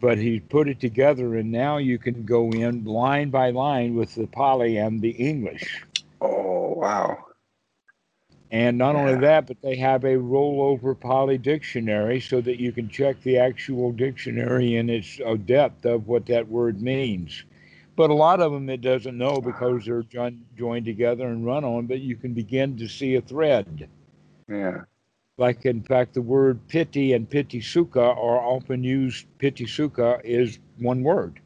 but 0.00 0.18
he 0.18 0.40
put 0.40 0.68
it 0.68 0.80
together 0.80 1.36
and 1.36 1.50
now 1.50 1.78
you 1.78 1.98
can 1.98 2.24
go 2.24 2.52
in 2.52 2.84
line 2.84 3.30
by 3.30 3.50
line 3.50 3.94
with 3.94 4.14
the 4.14 4.26
Pali 4.26 4.76
and 4.76 5.00
the 5.00 5.10
English. 5.10 5.84
Oh, 6.20 6.74
wow. 6.76 7.24
And 8.50 8.78
not 8.78 8.94
only 8.96 9.16
that, 9.16 9.46
but 9.46 9.60
they 9.62 9.76
have 9.76 10.04
a 10.04 10.16
rollover 10.16 10.98
Pali 10.98 11.38
dictionary 11.38 12.20
so 12.20 12.40
that 12.40 12.60
you 12.60 12.72
can 12.72 12.88
check 12.88 13.20
the 13.22 13.38
actual 13.38 13.92
dictionary 13.92 14.76
in 14.76 14.88
its 14.90 15.20
uh, 15.24 15.36
depth 15.36 15.84
of 15.86 16.06
what 16.08 16.26
that 16.26 16.48
word 16.48 16.80
means. 16.82 17.44
But 18.02 18.10
a 18.10 18.14
lot 18.14 18.40
of 18.40 18.50
them 18.50 18.68
it 18.68 18.80
doesn't 18.80 19.16
know 19.16 19.40
because 19.40 19.84
they're 19.84 20.02
join, 20.02 20.44
joined 20.58 20.86
together 20.86 21.28
and 21.28 21.46
run 21.46 21.62
on, 21.64 21.86
but 21.86 22.00
you 22.00 22.16
can 22.16 22.34
begin 22.34 22.76
to 22.78 22.88
see 22.88 23.14
a 23.14 23.20
thread. 23.20 23.88
Yeah. 24.48 24.80
Like, 25.38 25.66
in 25.66 25.84
fact, 25.84 26.14
the 26.14 26.20
word 26.20 26.58
piti 26.66 27.12
and 27.12 27.30
piti 27.30 27.60
sukha 27.60 28.02
are 28.02 28.40
often 28.40 28.82
used, 28.82 29.26
piti 29.38 29.66
sukha 29.66 30.20
is 30.24 30.58
one 30.80 31.04
word. 31.04 31.38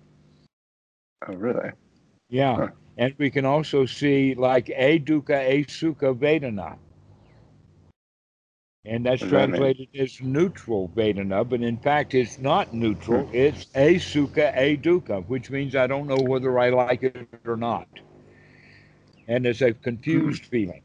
Oh, 1.29 1.35
really? 1.35 1.73
Yeah. 2.31 2.57
Huh. 2.57 2.69
And 2.97 3.15
we 3.19 3.29
can 3.29 3.45
also 3.45 3.85
see 3.85 4.35
like 4.35 4.71
a 4.75 4.99
dukkha, 4.99 5.39
a 5.39 5.65
sukha, 5.65 6.19
vedana. 6.19 6.79
And 8.87 9.05
that's 9.07 9.23
What 9.23 9.29
does 9.29 9.35
that 9.35 9.51
mean? 9.51 9.73
translated 9.73 9.89
as 9.99 10.21
neutral 10.23 10.91
Vedana, 10.97 11.49
but 11.49 11.63
in 11.63 11.79
fact 11.79 12.15
it's 12.15 12.39
not 12.39 12.73
Hmm. 12.81 12.85
neutral. 12.85 13.29
It's 13.33 13.67
a 13.75 13.97
sukha, 13.97 14.53
a 14.57 14.77
dukkha, 14.79 15.27
which 15.29 15.51
means 15.51 15.77
I 15.77 15.87
don't 15.89 16.09
know 16.09 16.23
whether 16.23 16.59
I 16.59 16.71
like 16.71 17.03
it 17.03 17.15
or 17.15 17.27
not. 17.33 17.65
And 19.27 19.47
it's 19.47 19.61
a 19.63 19.73
confused 19.75 20.45
feeling. 20.47 20.83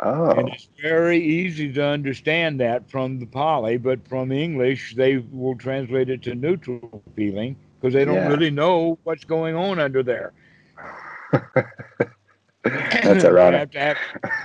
Oh, 0.00 0.34
And 0.34 0.48
it's 0.48 0.68
very 0.82 1.18
easy 1.18 1.72
to 1.72 1.84
understand 1.84 2.60
that 2.60 2.90
from 2.90 3.18
the 3.20 3.26
Pali, 3.26 3.78
but 3.78 4.08
from 4.08 4.32
English 4.32 4.94
they 4.96 5.18
will 5.18 5.56
translate 5.56 6.10
it 6.10 6.22
to 6.24 6.34
neutral 6.34 7.02
feeling 7.14 7.56
because 7.80 7.92
they 7.94 8.04
don't 8.04 8.24
Yeah. 8.24 8.26
really 8.26 8.50
know 8.50 8.98
what's 9.04 9.24
going 9.24 9.54
on 9.54 9.78
under 9.78 10.02
there. 10.02 10.32
that's 13.02 13.24
You 13.24 13.24
ironic. 13.24 13.58
have 13.58 13.70
to 13.72 13.78
have 13.80 13.98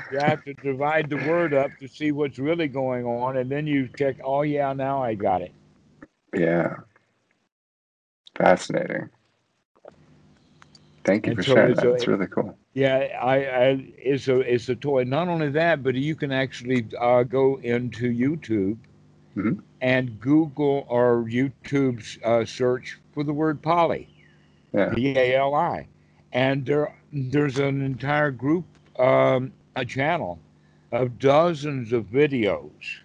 you 0.09 0.19
have 0.19 0.43
to 0.45 0.53
divide 0.55 1.09
the 1.09 1.17
word 1.17 1.53
up 1.53 1.77
to 1.79 1.87
see 1.87 2.11
what's 2.11 2.39
really 2.39 2.67
going 2.67 3.05
on, 3.05 3.37
and 3.37 3.49
then 3.51 3.67
you 3.67 3.89
check. 3.97 4.17
Oh 4.23 4.41
yeah, 4.43 4.73
now 4.73 5.03
I 5.03 5.15
got 5.15 5.41
it. 5.41 5.53
Yeah. 6.35 6.75
Fascinating. 8.37 9.09
Thank 11.05 11.27
you 11.27 11.31
And 11.31 11.35
for 11.35 11.43
so 11.43 11.53
sharing 11.53 11.71
it's 11.71 11.77
that. 11.77 11.83
a- 11.83 11.93
It's 11.93 12.07
really 12.07 12.27
cool. 12.27 12.57
Yeah, 12.73 12.97
I, 13.21 13.35
I 13.45 13.93
it's 13.97 14.27
a 14.27 14.39
it's 14.41 14.69
a 14.69 14.75
toy. 14.75 15.03
Not 15.03 15.27
only 15.27 15.49
that, 15.51 15.83
but 15.83 15.95
you 15.95 16.15
can 16.15 16.31
actually 16.31 16.85
uh, 16.99 17.23
go 17.23 17.59
into 17.63 18.11
YouTube 18.11 18.77
Mhm. 19.35 19.61
and 19.81 20.19
Google 20.19 20.85
or 20.89 21.25
YouTube's 21.25 22.19
uh, 22.23 22.45
search 22.45 22.99
for 23.13 23.23
the 23.23 23.33
word 23.33 23.61
Pali, 23.61 24.09
Yeah. 24.73 24.95
P 24.95 25.13
A 25.17 25.35
L 25.35 25.55
I, 25.55 25.87
and 26.33 26.65
there 26.65 26.95
there's 27.13 27.59
an 27.59 27.81
entire 27.81 28.31
group, 28.31 28.65
um, 28.99 29.53
a 29.75 29.85
channel, 29.85 30.39
of 30.91 31.19
dozens 31.19 31.93
of 31.93 32.05
videos 32.05 32.99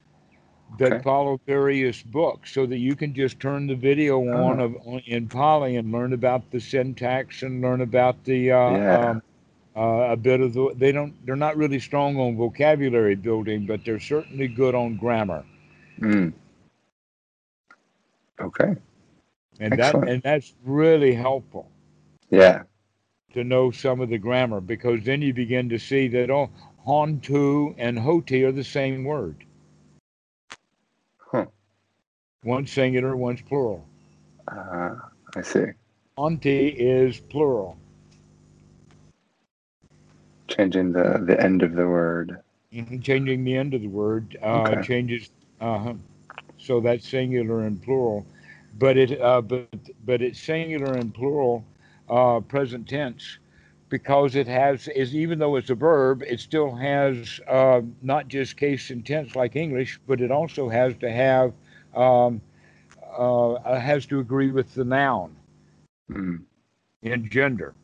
that 0.78 0.94
Okay. 0.94 1.02
follow 1.02 1.40
various 1.46 2.02
books, 2.02 2.52
so 2.52 2.66
that 2.66 2.78
you 2.78 2.96
can 2.96 3.14
just 3.14 3.40
turn 3.40 3.66
the 3.66 3.74
video 3.76 4.20
on 4.20 4.60
Oh. 4.60 4.60
of 4.60 4.76
in 5.06 5.28
Pali 5.28 5.76
and 5.76 5.92
learn 5.92 6.12
about 6.12 6.50
the 6.50 6.60
syntax 6.60 7.42
and 7.42 7.62
learn 7.62 7.80
about 7.82 8.22
the 8.24 8.52
uh, 8.52 8.58
Yeah. 8.68 9.10
um, 9.10 9.22
uh, 9.76 10.08
a 10.12 10.16
bit 10.16 10.40
of 10.40 10.54
the 10.54 10.74
they 10.76 10.92
don't 10.92 11.14
they're 11.26 11.36
not 11.36 11.56
really 11.56 11.80
strong 11.80 12.16
on 12.18 12.36
vocabulary 12.36 13.14
building 13.16 13.66
but 13.66 13.84
they're 13.84 14.00
certainly 14.00 14.48
good 14.48 14.74
on 14.74 14.96
grammar 14.96 15.44
Mm. 16.00 16.32
Okay. 18.40 18.74
and 19.60 19.76
Excellent. 19.76 19.78
that 19.78 19.98
and 20.06 20.22
that's 20.22 20.54
really 20.64 21.14
helpful 21.14 21.68
Yeah. 22.30 22.64
To 23.34 23.44
know 23.44 23.72
some 23.72 24.00
of 24.00 24.10
the 24.10 24.18
grammar 24.18 24.60
because 24.62 25.04
then 25.04 25.22
you 25.22 25.34
begin 25.34 25.70
to 25.70 25.78
see 25.80 26.08
that 26.08 26.30
oh 26.30 26.50
hontu 26.88 27.74
and 27.78 28.00
hoti 28.00 28.44
are 28.44 28.52
the 28.52 28.64
same 28.64 29.04
word 29.04 29.44
Huh. 31.20 31.46
one's 32.44 32.72
singular 32.72 33.16
one's 33.16 33.42
plural 33.42 33.86
Uh, 34.50 34.96
I 35.36 35.42
see. 35.42 35.66
honti 36.18 36.74
is 36.78 37.20
plural 37.20 37.78
Changing 40.48 40.92
the 40.92 41.22
the 41.26 41.40
end 41.42 41.62
of 41.62 41.74
the 41.74 41.88
word. 41.88 42.40
Mhm, 42.74 43.02
changing 43.04 43.44
the 43.44 43.56
end 43.56 43.74
of 43.74 43.82
the 43.82 43.88
word 43.88 44.38
uh, 44.42 44.76
Okay. 44.76 44.82
changes 44.82 45.30
uh 45.60 45.94
so 46.58 46.80
that's 46.80 47.08
singular 47.08 47.62
and 47.62 47.82
plural 47.82 48.26
but 48.78 48.96
it 48.98 49.20
uh, 49.20 49.42
but 49.42 49.68
but 50.06 50.22
it's 50.22 50.40
singular 50.40 50.94
and 50.94 51.14
plural 51.14 51.64
uh, 52.08 52.40
present 52.40 52.88
tense 52.88 53.38
because 53.88 54.34
it 54.34 54.46
has 54.46 54.88
is 54.88 55.14
even 55.14 55.38
though 55.38 55.56
it's 55.56 55.70
a 55.70 55.74
verb 55.74 56.22
it 56.22 56.40
still 56.40 56.74
has 56.74 57.40
uh, 57.48 57.80
not 58.02 58.28
just 58.28 58.56
case 58.56 58.90
and 58.90 59.04
tense 59.06 59.34
like 59.36 59.56
english 59.56 60.00
but 60.06 60.20
it 60.20 60.30
also 60.30 60.68
has 60.68 60.94
to 60.96 61.10
have 61.10 61.52
um, 61.94 62.40
uh, 63.16 63.78
has 63.78 64.06
to 64.06 64.20
agree 64.20 64.50
with 64.50 64.74
the 64.74 64.84
noun 64.84 65.34
Mm. 66.10 66.44
in 67.02 67.28
gender 67.30 67.74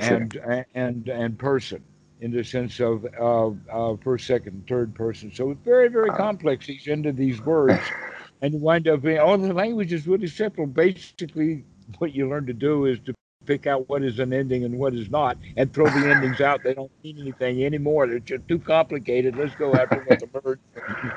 see. 0.00 0.16
and 0.16 0.40
and 0.74 1.08
and 1.08 1.38
person 1.38 1.82
in 2.20 2.30
the 2.30 2.44
sense 2.44 2.80
of 2.80 3.04
uh, 3.20 3.48
uh, 3.70 3.96
first, 3.96 4.26
second, 4.26 4.64
third 4.68 4.94
person. 4.94 5.32
So 5.32 5.50
it's 5.50 5.60
very, 5.64 5.88
very 5.88 6.12
complex. 6.12 6.66
These 6.66 6.86
end 6.88 7.06
of 7.06 7.16
these 7.16 7.40
words, 7.44 7.92
and 8.40 8.54
you 8.54 8.60
wind 8.60 8.88
up 8.88 9.02
being. 9.02 9.18
Oh, 9.18 9.36
the 9.36 9.52
language 9.52 9.92
is 9.92 10.06
really 10.06 10.28
simple. 10.28 10.66
Basically, 10.66 11.64
what 11.98 12.14
you 12.14 12.28
learn 12.28 12.46
to 12.46 12.54
do 12.54 12.86
is 12.86 12.98
to 13.00 13.14
pick 13.46 13.66
out 13.66 13.88
what 13.88 14.02
is 14.02 14.18
an 14.18 14.32
ending 14.32 14.64
and 14.64 14.78
what 14.78 14.94
is 14.94 15.10
not, 15.10 15.38
and 15.56 15.72
throw 15.72 15.90
the 15.90 16.08
endings 16.08 16.40
out. 16.40 16.62
They 16.62 16.74
don't 16.74 16.92
mean 17.02 17.18
anything 17.18 17.62
anymore. 17.64 18.06
They're 18.06 18.18
just 18.20 18.48
too 18.48 18.58
complicated. 18.58 19.36
Let's 19.36 19.54
go 19.54 19.76
after 19.76 20.00
what's 20.00 20.22
emerged 20.22 20.62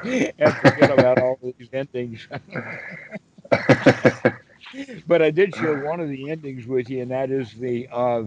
and 0.39 0.57
forget 0.59 0.89
about 0.89 1.17
all 1.19 1.39
these 1.41 1.69
endings. 1.73 2.27
but 5.07 5.21
I 5.21 5.31
did 5.31 5.53
share 5.53 5.75
one 5.75 5.99
of 5.99 6.09
the 6.09 6.29
endings 6.29 6.67
with 6.67 6.89
you, 6.89 7.01
and 7.01 7.11
that 7.11 7.31
is 7.31 7.53
the 7.53 7.87
uh, 7.91 8.23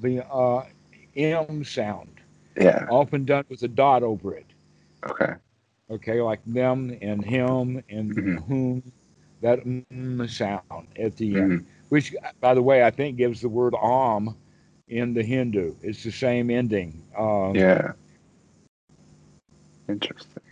the 0.00 0.26
uh, 0.28 0.64
M 1.16 1.64
sound, 1.64 2.20
yeah. 2.56 2.88
often 2.88 3.24
done 3.24 3.44
with 3.48 3.62
a 3.62 3.68
dot 3.68 4.02
over 4.02 4.34
it. 4.34 4.46
Okay. 5.04 5.34
Okay, 5.90 6.20
like 6.20 6.40
them 6.46 6.96
and 7.00 7.24
him 7.24 7.82
and 7.88 8.16
Mhm. 8.16 8.44
whom. 8.46 8.92
That 9.42 9.64
mm 9.64 10.28
sound 10.30 10.74
at 10.88 11.16
the 11.16 11.38
end, 11.38 11.50
Mhm. 11.50 11.66
Which, 11.88 12.14
by 12.40 12.54
the 12.54 12.62
way, 12.62 12.82
I 12.84 12.90
think 12.90 13.16
gives 13.16 13.40
the 13.40 13.48
word 13.48 13.74
om 13.80 14.36
in 14.88 15.14
the 15.14 15.22
Hindu. 15.22 15.74
It's 15.82 16.02
the 16.04 16.10
same 16.12 16.50
ending. 16.50 17.02
Um, 17.16 17.54
Yeah. 17.54 17.92
Interesting. 19.88 20.42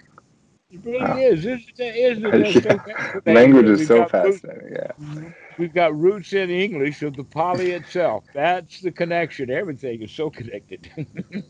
It 0.71 0.81
really 0.85 1.01
Wow. 1.01 1.17
is, 1.19 1.47
isn't 1.47 1.79
it? 1.79 1.97
Isn't 1.97 2.63
so. 2.63 3.23
Language 3.33 3.67
is 3.67 3.87
so 3.87 4.05
got 4.05 4.25
roots- 4.25 4.41
fascinating. 4.41 4.73
Yeah. 4.77 5.31
We've 5.59 5.73
got 5.73 5.97
roots 5.99 6.33
in 6.35 6.51
English 6.51 7.03
of 7.03 7.17
the 7.17 7.25
Pali 7.25 7.71
itself. 7.73 8.25
That's 8.35 8.81
the 8.81 8.91
connection. 8.91 9.51
Everything 9.51 10.03
is 10.03 10.11
so 10.11 10.29
connected. 10.29 10.91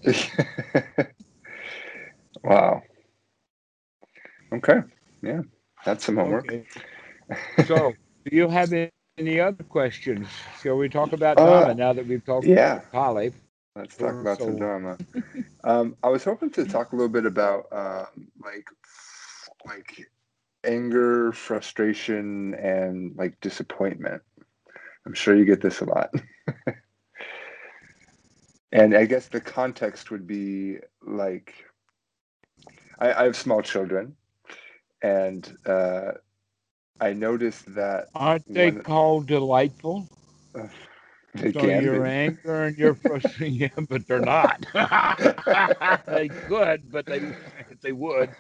wow. 2.45 2.83
Okay. 4.53 4.81
Yeah. 5.23 5.41
That's 5.85 6.05
some 6.05 6.17
homework. 6.17 6.45
Okay. 6.47 6.65
So, 7.67 7.93
do 8.25 8.37
you 8.37 8.49
have 8.49 8.73
any 9.19 9.41
other 9.41 9.65
questions? 9.65 10.29
Shall 10.63 10.77
we 10.77 10.89
talk 10.89 11.13
about 11.13 11.39
Uh, 11.39 11.47
Dharma 11.47 11.75
now 11.75 11.93
that 11.93 12.07
we've 12.07 12.25
talked 12.25 12.47
Yeah. 12.47 12.77
about 12.77 12.93
Pali? 12.93 13.33
Let's 13.75 13.97
talk 13.97 14.21
about 14.21 14.39
some 14.39 14.57
drama. 14.59 14.99
Um, 15.65 15.97
I 16.03 16.09
was 16.09 16.25
hoping 16.25 16.51
to 16.51 16.65
talk 16.67 16.93
a 16.93 16.97
little 16.97 17.09
bit 17.09 17.27
about 17.27 17.67
um, 17.73 18.29
like 18.43 18.67
like 19.67 20.07
anger, 20.65 21.33
frustration, 21.33 22.55
and 22.55 23.15
like 23.17 23.41
disappointment. 23.41 24.23
I'm 25.07 25.15
sure 25.15 25.35
you 25.35 25.45
get 25.45 25.61
this 25.61 25.81
a 25.81 25.85
lot. 25.85 26.11
and 28.73 28.95
I 28.95 29.05
guess 29.07 29.29
the 29.29 29.41
context 29.41 30.11
would 30.11 30.27
be 30.27 30.79
like 31.03 31.55
I, 32.99 33.13
I 33.13 33.25
have 33.25 33.37
small 33.37 33.63
children, 33.63 34.17
and 35.03 35.57
uh, 35.67 36.13
I 37.01 37.13
noticed 37.13 37.75
that 37.75 38.09
Aren't 38.15 38.53
they 38.53 38.73
One- 38.73 38.83
called 38.83 39.27
delightful? 39.27 40.09
they 41.35 41.53
So 41.53 41.61
can 41.61 41.79
your 41.79 42.05
be. 42.05 42.07
anger 42.07 42.65
and 42.65 42.77
your 42.77 42.95
frustration, 43.07 43.55
yeah, 43.55 43.69
but 43.89 44.07
they're 44.07 44.21
not. 44.21 44.61
they 46.09 46.31
could, 46.31 46.91
but 46.91 47.07
they 47.09 47.21
they 47.83 47.93
would. 47.93 48.35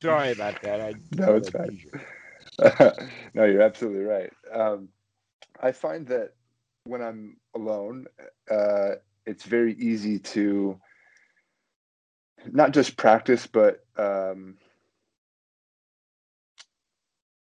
Sorry 0.00 0.30
about 0.30 0.60
that. 0.62 0.80
I 0.80 0.94
No, 1.10 1.34
it's 1.36 1.50
fine. 1.50 1.78
no, 3.34 3.44
you're 3.44 3.62
absolutely 3.62 4.04
right. 4.04 4.32
Um, 4.52 4.88
I 5.60 5.72
find 5.72 6.06
that 6.08 6.34
when 6.84 7.02
I'm 7.02 7.36
alone, 7.54 8.06
uh, 8.50 8.96
it's 9.26 9.44
very 9.44 9.74
easy 9.74 10.18
to 10.18 10.78
not 12.50 12.72
just 12.72 12.96
practice, 12.96 13.46
but 13.46 13.84
um, 13.96 14.56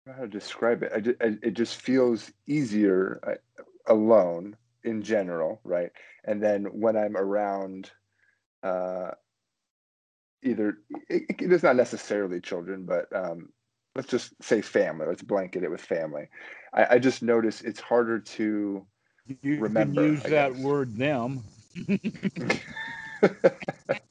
know 0.11 0.17
how 0.17 0.23
to 0.23 0.29
describe 0.29 0.83
it. 0.83 0.91
I 1.21 1.25
I- 1.27 1.39
it 1.43 1.53
just 1.53 1.81
feels 1.81 2.31
easier 2.47 3.19
uh, 3.59 3.63
alone 3.93 4.57
in 4.83 5.01
general, 5.03 5.61
right? 5.63 5.91
And 6.25 6.43
then 6.43 6.65
when 6.81 6.97
I'm 6.97 7.17
around 7.17 7.91
uh, 8.63 9.11
either 10.43 10.77
it, 11.09 11.23
it's 11.39 11.63
not 11.63 11.75
necessarily 11.77 12.41
children, 12.41 12.85
but 12.85 13.05
um, 13.15 13.49
let's 13.95 14.09
just 14.09 14.41
say 14.43 14.61
family. 14.61 15.07
Let's 15.07 15.23
blanket 15.23 15.63
it 15.63 15.71
with 15.71 15.81
family. 15.81 16.29
I, 16.73 16.95
I 16.95 16.99
just 16.99 17.23
notice 17.23 17.61
it's 17.61 17.79
harder 17.81 18.19
to 18.19 18.85
You 19.41 19.57
remember, 19.57 19.75
can 19.75 19.93
use 19.93 20.25
that 20.27 20.55
word 20.55 20.97
them. 20.97 21.43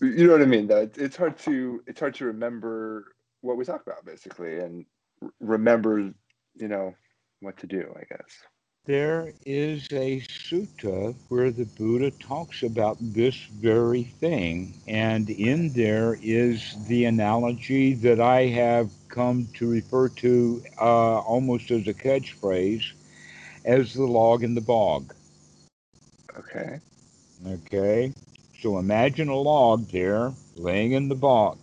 you 0.00 0.26
know 0.26 0.32
what 0.32 0.42
I 0.42 0.46
mean, 0.46 0.66
though. 0.66 0.88
It's, 0.96 1.16
hard 1.16 1.38
to 1.40 1.82
it's 1.86 2.00
hard 2.00 2.14
to 2.16 2.26
remember 2.26 3.12
what 3.40 3.56
we 3.56 3.64
talk 3.64 3.82
about 3.86 4.04
basically, 4.04 4.58
and 4.58 4.84
remember, 5.40 6.12
you 6.54 6.68
know, 6.68 6.94
what 7.40 7.56
to 7.58 7.66
do. 7.66 7.94
I 7.96 8.04
guess. 8.04 8.42
There 8.86 9.32
is 9.44 9.88
a 9.90 10.20
sutta 10.20 11.12
where 11.28 11.50
the 11.50 11.64
Buddha 11.64 12.12
talks 12.12 12.62
about 12.62 12.96
this 13.00 13.34
very 13.34 14.04
thing, 14.04 14.74
and 14.86 15.28
in 15.28 15.72
there 15.72 16.16
is 16.22 16.76
the 16.86 17.06
analogy 17.06 17.94
that 17.94 18.20
I 18.20 18.46
have 18.46 18.90
come 19.08 19.48
to 19.54 19.68
refer 19.68 20.08
to 20.10 20.62
uh, 20.80 21.18
almost 21.18 21.72
as 21.72 21.88
a 21.88 21.94
catchphrase 21.94 22.92
as 23.64 23.92
the 23.92 24.06
log 24.06 24.44
in 24.44 24.54
the 24.54 24.60
bog. 24.60 25.12
Okay. 26.38 26.80
Okay, 27.44 28.12
so 28.60 28.78
imagine 28.78 29.28
a 29.28 29.36
log 29.36 29.88
there 29.90 30.34
laying 30.56 30.92
in 30.92 31.08
the 31.08 31.14
bog, 31.16 31.58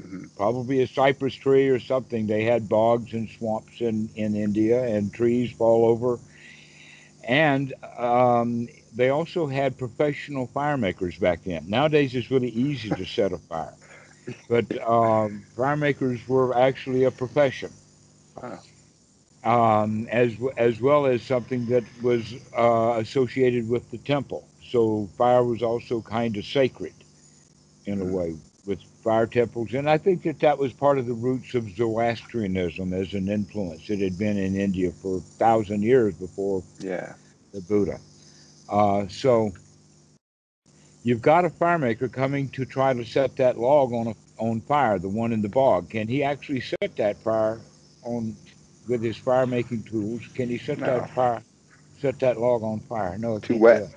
hmm 0.00 0.26
probably 0.36 0.80
a 0.82 0.86
cypress 0.86 1.34
tree 1.34 1.68
or 1.68 1.78
something. 1.78 2.26
They 2.26 2.44
had 2.44 2.68
bogs 2.68 3.12
and 3.12 3.28
swamps 3.28 3.80
in, 3.80 4.10
in 4.14 4.34
India, 4.34 4.82
and 4.84 5.12
trees 5.12 5.52
fall 5.52 5.86
over 5.86 6.18
and 7.26 7.72
um, 7.98 8.68
they 8.94 9.08
also 9.10 9.46
had 9.46 9.76
professional 9.78 10.46
fire 10.46 10.76
makers 10.76 11.18
back 11.18 11.44
then. 11.44 11.64
Nowadays, 11.68 12.14
it's 12.14 12.30
really 12.30 12.48
easy 12.50 12.92
to 12.92 13.04
set 13.04 13.32
a 13.32 13.38
fire, 13.38 13.74
but 14.48 14.64
um, 14.88 15.44
fire 15.56 15.76
makers 15.76 16.26
were 16.28 16.56
actually 16.56 17.04
a 17.04 17.10
profession, 17.10 17.72
Wow. 18.36 18.62
um, 19.44 20.06
as 20.10 20.34
as 20.56 20.80
well 20.80 21.06
as 21.06 21.22
something 21.22 21.66
that 21.66 21.84
was 22.02 22.34
uh, 22.56 22.94
associated 22.98 23.68
with 23.68 23.90
the 23.90 23.98
temple. 23.98 24.48
So 24.76 25.08
fire 25.16 25.42
was 25.42 25.62
also 25.62 26.02
kind 26.02 26.36
of 26.36 26.44
sacred 26.44 26.92
in 27.86 28.02
a 28.02 28.04
Mhm. 28.04 28.10
way 28.10 28.36
with 28.66 28.82
fire 29.02 29.26
temples, 29.26 29.72
and 29.72 29.88
I 29.88 29.96
think 29.96 30.22
that 30.24 30.38
that 30.40 30.58
was 30.58 30.70
part 30.74 30.98
of 30.98 31.06
the 31.06 31.14
roots 31.14 31.54
of 31.54 31.70
Zoroastrianism 31.70 32.92
as 32.92 33.14
an 33.14 33.30
influence. 33.30 33.88
It 33.88 34.00
had 34.00 34.18
been 34.18 34.36
in 34.36 34.54
India 34.54 34.92
for 34.92 35.16
a 35.16 35.20
thousand 35.38 35.82
years 35.82 36.12
before 36.16 36.62
Yeah. 36.78 37.14
the 37.52 37.62
Buddha. 37.62 37.98
Uh, 38.68 39.08
so 39.08 39.50
you've 41.04 41.22
got 41.22 41.46
a 41.46 41.50
fire 41.50 41.78
maker 41.78 42.08
coming 42.08 42.50
to 42.50 42.66
try 42.66 42.92
to 42.92 43.02
set 43.06 43.34
that 43.36 43.58
log 43.58 43.94
on 43.94 44.08
a, 44.08 44.14
on 44.36 44.60
fire, 44.60 44.98
the 44.98 45.08
one 45.08 45.32
in 45.32 45.40
the 45.40 45.48
bog. 45.48 45.88
Can 45.88 46.06
he 46.06 46.22
actually 46.22 46.60
set 46.60 46.96
that 46.96 47.16
fire 47.22 47.62
on 48.02 48.36
with 48.86 49.00
his 49.00 49.16
fire 49.16 49.46
making 49.46 49.84
tools? 49.84 50.20
Can 50.34 50.50
he 50.50 50.58
set 50.58 50.76
No. 50.80 50.84
that 50.86 51.10
fire 51.14 51.42
set 51.98 52.18
that 52.18 52.38
log 52.38 52.62
on 52.62 52.80
fire? 52.80 53.16
No, 53.16 53.38
Too 53.38 53.56
wet. 53.56 53.88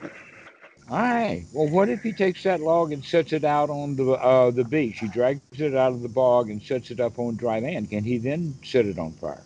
All 0.90 0.98
right. 0.98 1.46
Well, 1.54 1.68
what 1.70 1.90
if 1.90 2.02
he 2.04 2.14
takes 2.14 2.44
that 2.44 2.62
log 2.62 2.92
and 2.94 3.06
sets 3.06 3.34
it 3.34 3.44
out 3.46 3.70
on 3.70 3.96
the 3.96 4.12
uh, 4.14 4.52
the 4.52 4.64
beach? 4.66 5.00
He 5.00 5.08
drags 5.08 5.42
it 5.44 5.76
out 5.76 5.94
of 5.94 6.02
the 6.02 6.10
bog 6.10 6.50
and 6.50 6.50
sets 6.50 6.92
it 6.92 7.00
up 7.00 7.04
on 7.20 7.36
dry 7.36 7.60
land. 7.60 7.90
Can 7.90 8.04
he 8.04 8.18
then 8.18 8.56
set 8.64 8.86
it 8.86 8.98
on 9.00 9.14
fire? 9.14 9.44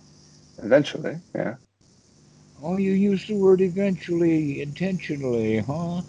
Eventually. 0.58 1.20
Yeah. 1.36 1.56
Oh, 2.62 2.78
you 2.78 2.91
used 2.94 3.28
the 3.28 3.36
word 3.36 3.62
eventually, 3.62 4.62
intentionally, 4.62 5.60
huh? 5.60 6.02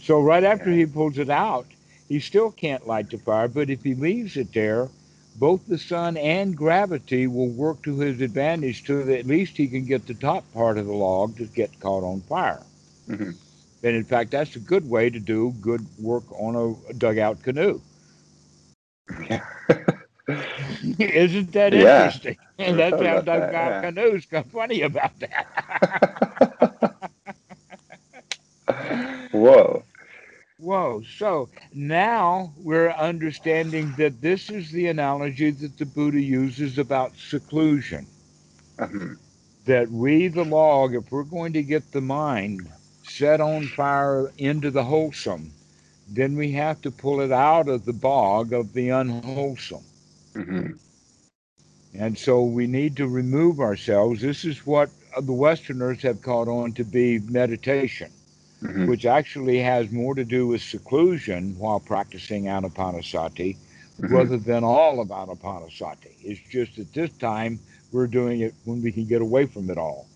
So 0.00 0.20
right 0.20 0.44
after 0.44 0.70
Yeah. 0.70 0.76
he 0.76 0.86
pulls 0.86 1.18
it 1.18 1.30
out, 1.30 1.66
he 2.08 2.20
still 2.20 2.50
can't 2.50 2.86
light 2.86 3.10
the 3.10 3.18
fire, 3.18 3.48
but 3.48 3.70
if 3.70 3.82
he 3.84 3.94
leaves 3.94 4.36
it 4.36 4.52
there, 4.52 4.90
both 5.34 5.60
the 5.66 5.78
sun 5.78 6.16
and 6.16 6.56
gravity 6.56 7.26
will 7.26 7.48
work 7.48 7.82
to 7.84 7.98
his 7.98 8.20
advantage 8.20 8.84
to 8.84 9.04
that 9.04 9.20
at 9.20 9.26
least 9.26 9.56
he 9.56 9.68
can 9.68 9.84
get 9.84 10.06
the 10.06 10.14
top 10.14 10.50
part 10.52 10.78
of 10.78 10.86
the 10.86 10.92
log 10.92 11.36
to 11.38 11.46
get 11.46 11.80
caught 11.80 12.04
on 12.04 12.20
fire. 12.22 12.62
hmm 13.08 13.30
And 13.82 13.94
in 13.96 14.04
fact, 14.04 14.30
that's 14.30 14.56
a 14.56 14.60
good 14.60 14.88
way 14.88 15.10
to 15.10 15.18
do 15.18 15.54
good 15.60 15.86
work 15.98 16.24
on 16.38 16.54
a 16.56 16.94
dugout 16.94 17.42
canoe. 17.42 17.80
Isn't 20.98 21.52
that 21.52 21.72
Yeah. 21.72 21.74
interesting? 21.74 22.36
And 22.58 22.78
that's 22.78 23.00
how 23.00 23.02
about 23.02 23.24
that, 23.30 23.56
dugout 23.56 23.58
yeah. 23.58 23.80
canoes 23.80 24.26
got 24.26 24.50
funny 24.50 24.82
about 24.82 25.18
that. 25.20 25.46
Whoa. 29.32 29.84
Whoa. 30.58 31.02
So 31.02 31.50
now 31.72 32.54
we're 32.56 32.90
understanding 32.90 33.94
that 33.94 34.20
this 34.20 34.50
is 34.50 34.70
the 34.70 34.86
analogy 34.86 35.50
that 35.50 35.76
the 35.78 35.86
Buddha 35.86 36.20
uses 36.20 36.78
about 36.78 37.16
seclusion. 37.16 38.06
Mhm. 38.78 39.18
That 39.64 39.90
we, 39.90 40.28
the 40.28 40.44
log, 40.44 40.94
if 40.94 41.10
we're 41.10 41.24
going 41.24 41.52
to 41.54 41.62
get 41.62 41.92
the 41.92 42.00
mind 42.00 42.72
set 43.02 43.40
on 43.40 43.66
fire 43.66 44.32
into 44.38 44.70
the 44.70 44.84
wholesome, 44.84 45.52
then 46.08 46.36
we 46.36 46.52
have 46.52 46.80
to 46.82 46.90
pull 46.90 47.20
it 47.20 47.32
out 47.32 47.68
of 47.68 47.84
the 47.84 47.92
bog 47.92 48.52
of 48.52 48.72
the 48.72 48.88
unwholesome. 48.90 49.84
Mhm. 50.34 50.78
And 51.94 52.16
so 52.16 52.42
we 52.42 52.66
need 52.66 52.96
to 52.96 53.06
remove 53.06 53.60
ourselves. 53.60 54.20
This 54.20 54.44
is 54.44 54.66
what 54.66 54.90
the 55.20 55.32
Westerners 55.32 56.02
have 56.02 56.22
caught 56.22 56.48
on 56.48 56.72
to 56.72 56.84
be 56.84 57.18
meditation. 57.18 58.10
Mhm. 58.62 58.86
which 58.86 59.04
actually 59.06 59.58
has 59.58 59.90
more 59.90 60.14
to 60.14 60.24
do 60.24 60.46
with 60.46 60.62
seclusion 60.62 61.56
while 61.58 61.80
practicing 61.80 62.44
anapanasati 62.44 63.56
Mhm. 64.00 64.10
rather 64.10 64.36
than 64.36 64.62
all 64.62 65.00
of 65.00 65.08
anapanasati. 65.08 66.12
It's 66.22 66.40
just 66.48 66.78
at 66.78 66.92
this 66.92 67.10
time 67.18 67.58
we're 67.90 68.06
doing 68.06 68.40
it 68.40 68.54
when 68.64 68.80
we 68.80 68.92
can 68.92 69.04
get 69.04 69.20
away 69.20 69.46
from 69.46 69.68
it 69.68 69.78
all. 69.78 70.06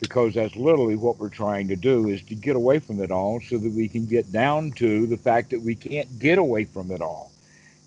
Because 0.00 0.34
that's 0.34 0.56
literally 0.56 0.96
what 0.96 1.18
we're 1.18 1.28
trying 1.28 1.68
to 1.68 1.76
do 1.76 2.08
is 2.08 2.22
to 2.24 2.36
get 2.36 2.56
away 2.56 2.80
from 2.80 3.02
it 3.02 3.10
all 3.10 3.40
so 3.40 3.58
that 3.58 3.72
we 3.72 3.88
can 3.88 4.06
get 4.06 4.32
down 4.32 4.72
to 4.72 5.06
the 5.06 5.16
fact 5.16 5.50
that 5.50 5.62
we 5.62 5.74
can't 5.74 6.18
get 6.18 6.38
away 6.38 6.64
from 6.64 6.90
it 6.92 7.02
all. 7.02 7.32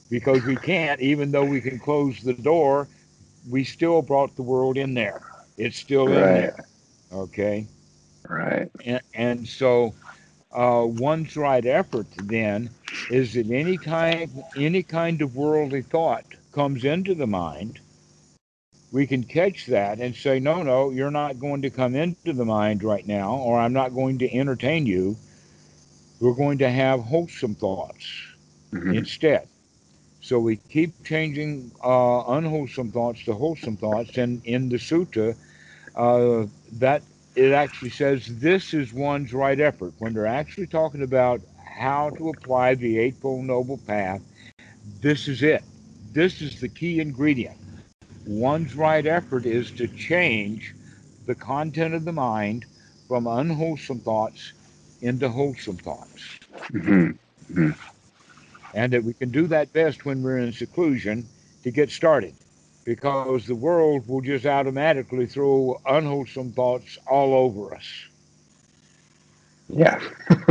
Because 0.09 0.43
we 0.43 0.57
can't, 0.57 1.01
even 1.01 1.31
though 1.31 1.45
we 1.45 1.61
can 1.61 1.79
close 1.79 2.21
the 2.21 2.33
door, 2.33 2.89
we 3.49 3.63
still 3.63 4.01
brought 4.01 4.35
the 4.35 4.43
world 4.43 4.77
in 4.77 4.93
there. 4.93 5.23
It's 5.57 5.77
still 5.77 6.17
in 6.17 6.33
there. 6.33 6.65
Okay 7.13 7.67
Right. 8.29 8.69
and, 8.85 9.01
and 9.15 9.47
so 9.47 9.95
uh, 10.53 10.85
one's 10.85 11.37
right 11.37 11.65
effort 11.65 12.07
then 12.17 12.71
is 13.09 13.33
that 13.35 13.51
any 13.51 13.77
kind 13.77 14.43
any 14.55 14.83
kind 14.83 15.21
of 15.21 15.35
worldly 15.35 15.83
thought 15.83 16.25
comes 16.53 16.85
into 16.85 17.15
the 17.15 17.27
mind 17.27 17.80
we 18.91 19.07
can 19.07 19.23
catch 19.23 19.65
that 19.67 19.99
and 19.99 20.15
say 20.15 20.39
no 20.39 20.63
no 20.63 20.91
you're 20.91 21.11
not 21.11 21.39
going 21.39 21.61
to 21.61 21.69
come 21.71 21.95
into 21.95 22.33
the 22.33 22.45
mind 22.45 22.83
right 22.83 23.07
now 23.07 23.35
or 23.35 23.59
i'm 23.59 23.73
not 23.73 23.93
going 23.93 24.17
to 24.19 24.33
entertain 24.33 24.85
you. 24.85 25.17
We're 26.19 26.33
going 26.35 26.59
to 26.59 26.69
have 26.69 27.01
wholesome 27.01 27.55
thoughts 27.55 28.05
Mhm. 28.73 28.97
instead. 28.97 29.47
So 30.21 30.39
we 30.39 30.57
keep 30.57 30.93
changing 31.03 31.71
uh, 31.83 32.23
unwholesome 32.27 32.91
thoughts 32.91 33.23
to 33.25 33.33
wholesome 33.33 33.77
thoughts 33.77 34.17
and 34.17 34.41
in 34.45 34.69
the 34.69 34.77
sutta 34.77 35.35
uh, 35.95 36.45
that 36.73 37.03
it 37.35 37.51
actually 37.51 37.91
says 37.91 38.39
this 38.39 38.73
is 38.73 38.93
one's 38.93 39.33
right 39.33 39.59
effort. 39.59 39.93
When 39.99 40.13
they're 40.13 40.27
actually 40.27 40.67
talking 40.67 41.03
about 41.03 41.41
how 41.63 42.11
to 42.11 42.29
apply 42.29 42.75
the 42.75 42.99
eightfold 42.99 43.45
noble 43.45 43.77
path 43.77 44.21
this 45.01 45.27
is 45.27 45.43
it. 45.43 45.63
This 46.13 46.41
is 46.41 46.59
the 46.59 46.69
key 46.69 46.99
ingredient 46.99 47.60
one's 48.25 48.75
right 48.75 49.05
effort 49.05 49.45
is 49.45 49.71
to 49.73 49.87
change 49.87 50.75
the 51.25 51.35
content 51.35 51.93
of 51.93 52.05
the 52.05 52.13
mind 52.13 52.65
from 53.07 53.27
unwholesome 53.27 54.01
thoughts 54.01 54.53
into 55.01 55.29
wholesome 55.29 55.77
thoughts 55.77 56.39
Mhm. 56.73 57.17
and 58.73 58.93
that 58.93 59.03
we 59.03 59.13
can 59.13 59.31
do 59.31 59.47
that 59.47 59.73
best 59.73 60.05
when 60.05 60.21
we're 60.21 60.37
in 60.37 60.51
seclusion 60.53 61.29
to 61.63 61.71
get 61.71 61.89
started 61.89 62.35
because 62.85 63.45
the 63.47 63.55
world 63.55 64.07
will 64.07 64.21
just 64.21 64.45
automatically 64.45 65.25
throw 65.25 65.79
unwholesome 65.85 66.51
thoughts 66.53 66.97
all 67.07 67.33
over 67.33 67.73
us. 67.75 68.07
Yeah. 69.69 69.99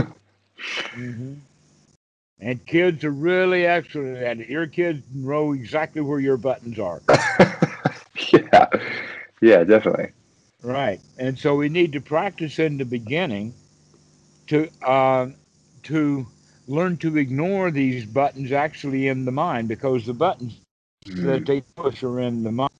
And 2.41 2.65
kids 2.67 3.05
are 3.05 3.11
really 3.11 3.67
excellent 3.67 4.19
at 4.19 4.41
it. 4.41 4.49
Your 4.49 4.67
kids 4.67 5.05
know 5.15 5.53
exactly 5.53 6.03
where 6.03 6.21
your 6.21 6.37
buttons 6.39 6.79
are. 6.79 7.03
yeah. 8.33 8.67
Yeah, 9.41 9.65
definitely. 9.65 10.13
Right. 10.63 11.01
And 11.19 11.39
so 11.39 11.57
we 11.57 11.69
need 11.69 11.93
to 11.93 12.01
practice 12.01 12.59
in 12.59 12.79
the 12.79 12.85
beginning 12.85 13.55
to 14.49 14.69
uh, 14.85 15.29
to 15.85 16.27
learn 16.67 16.97
to 16.99 17.17
ignore 17.17 17.71
these 17.71 18.07
buttons 18.07 18.53
actually 18.53 19.07
in 19.09 19.25
the 19.25 19.33
mind 19.33 19.69
because 19.69 20.07
the 20.07 20.15
buttons 20.15 20.61
that 21.23 21.45
Mhm. 21.45 21.47
they 21.47 21.63
push 21.77 22.03
are 22.03 22.21
in 22.21 22.43
the 22.43 22.53
mind. 22.53 22.71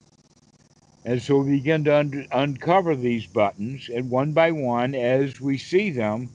And 1.05 1.21
so 1.21 1.39
we 1.39 1.57
begin 1.57 1.83
to 1.85 1.95
un- 1.97 2.27
uncover 2.31 2.95
these 2.95 3.25
buttons, 3.27 3.89
and 3.89 4.09
one 4.09 4.33
by 4.33 4.51
one, 4.51 4.93
as 4.95 5.39
we 5.39 5.57
see 5.57 5.89
them, 5.91 6.29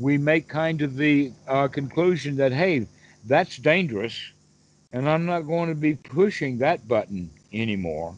we 0.00 0.16
make 0.16 0.48
kind 0.48 0.80
of 0.80 0.96
the 0.96 1.30
uh, 1.46 1.68
conclusion 1.68 2.36
that, 2.36 2.52
hey, 2.52 2.86
that's 3.26 3.58
dangerous, 3.58 4.32
and 4.92 5.08
I'm 5.08 5.26
not 5.26 5.42
going 5.42 5.68
to 5.68 5.74
be 5.74 5.94
pushing 5.94 6.58
that 6.58 6.88
button 6.88 7.30
anymore. 7.52 8.14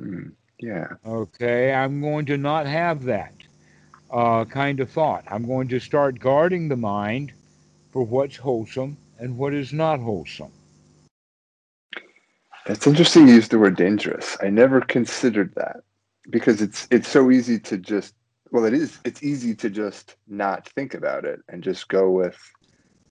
Mm, 0.00 0.32
yeah. 0.60 0.86
Okay, 1.04 1.74
I'm 1.74 2.00
going 2.00 2.24
to 2.26 2.36
not 2.38 2.66
have 2.66 3.02
that 3.04 3.34
uh, 4.12 4.44
kind 4.44 4.78
of 4.78 4.90
thought. 4.90 5.24
I'm 5.26 5.44
going 5.44 5.66
to 5.68 5.80
start 5.80 6.20
guarding 6.20 6.68
the 6.68 6.76
mind 6.76 7.32
for 7.90 8.04
what's 8.04 8.36
wholesome 8.36 8.96
and 9.18 9.36
what 9.36 9.52
is 9.52 9.72
not 9.72 9.98
wholesome. 9.98 10.52
That's 12.66 12.86
interesting 12.86 13.26
you 13.26 13.34
use 13.34 13.48
the 13.48 13.58
word 13.58 13.76
dangerous. 13.76 14.36
I 14.40 14.48
never 14.50 14.80
considered 14.80 15.52
that 15.56 15.78
because 16.30 16.62
it's 16.62 16.86
it's 16.92 17.08
so 17.08 17.32
easy 17.32 17.58
to 17.58 17.76
just 17.76 18.14
well 18.52 18.64
it 18.64 18.72
is 18.72 18.98
it's 19.04 19.22
easy 19.22 19.54
to 19.56 19.68
just 19.68 20.14
not 20.28 20.68
think 20.68 20.94
about 20.94 21.24
it 21.24 21.40
and 21.48 21.64
just 21.64 21.88
go 21.88 22.10
with 22.10 22.38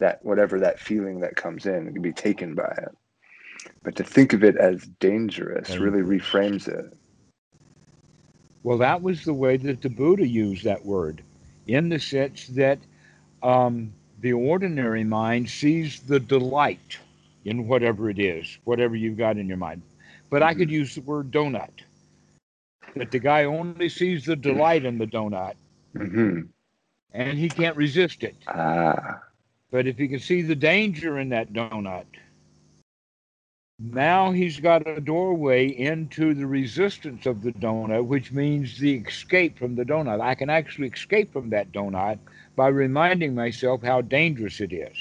that 0.02 0.24
whatever 0.26 0.60
that 0.60 0.80
feeling 0.80 1.22
that 1.22 1.38
comes 1.38 1.66
in 1.66 1.88
and 1.88 2.02
be 2.02 2.12
taken 2.12 2.54
by 2.54 2.74
it. 2.78 2.98
But 3.84 3.96
to 3.96 4.04
think 4.04 4.34
of 4.34 4.44
it 4.44 4.58
as 4.58 4.84
dangerous, 5.00 5.78
really 5.78 6.02
reframes 6.02 6.68
it. 6.68 6.92
Well, 8.64 8.80
that 8.80 9.02
was 9.02 9.24
the 9.24 9.34
way 9.34 9.58
that 9.58 9.82
the 9.82 9.90
Buddha 9.90 10.28
used 10.28 10.66
that 10.66 10.86
word, 10.86 11.24
in 11.68 11.90
the 11.90 12.00
sense 12.00 12.48
that 12.48 12.80
um, 13.42 13.94
the 14.20 14.34
ordinary 14.34 15.04
mind 15.04 15.50
sees 15.50 16.02
the 16.02 16.20
delight 16.20 16.98
in 17.46 17.68
whatever 17.68 18.10
it 18.10 18.20
is, 18.20 18.58
whatever 18.66 18.96
you've 18.96 19.18
got 19.18 19.38
in 19.38 19.48
your 19.48 19.58
mind. 19.58 19.82
But 20.30 20.42
mm-hmm. 20.42 20.50
I 20.50 20.54
could 20.54 20.68
mm-hmm. 20.68 20.76
use 20.76 20.96
the 20.96 21.02
word 21.02 21.32
donut. 21.32 21.70
That 22.96 23.12
the 23.12 23.20
guy 23.20 23.46
only 23.46 23.90
sees 23.90 24.26
the 24.26 24.36
delight 24.36 24.86
in 24.86 24.98
the 24.98 25.08
donut, 25.08 25.56
mm-hmm. 25.96 26.42
and 27.14 27.38
he 27.38 27.50
can't 27.50 27.78
resist 27.78 28.24
it. 28.24 28.36
Ah. 28.48 29.22
But 29.72 29.88
if 29.88 29.98
he 29.98 30.08
can 30.10 30.20
see 30.20 30.42
the 30.42 30.56
danger 30.56 31.18
in 31.18 31.30
that 31.30 31.54
donut, 31.54 32.06
now 33.80 34.32
he's 34.32 34.60
got 34.60 34.88
a 34.88 35.02
doorway 35.02 35.68
into 35.68 36.34
the 36.34 36.46
resistance 36.46 37.26
of 37.26 37.42
the 37.42 37.52
donut, 37.54 38.06
which 38.06 38.32
means 38.32 38.78
the 38.78 38.96
escape 38.96 39.58
from 39.58 39.76
the 39.76 39.84
donut. 39.84 40.22
I 40.22 40.36
can 40.36 40.50
actually 40.50 40.90
escape 40.90 41.34
from 41.34 41.50
that 41.50 41.72
donut 41.72 42.20
by 42.56 42.68
reminding 42.68 43.34
myself 43.34 43.82
how 43.82 44.02
dangerous 44.02 44.60
it 44.60 44.74
is. 44.74 44.98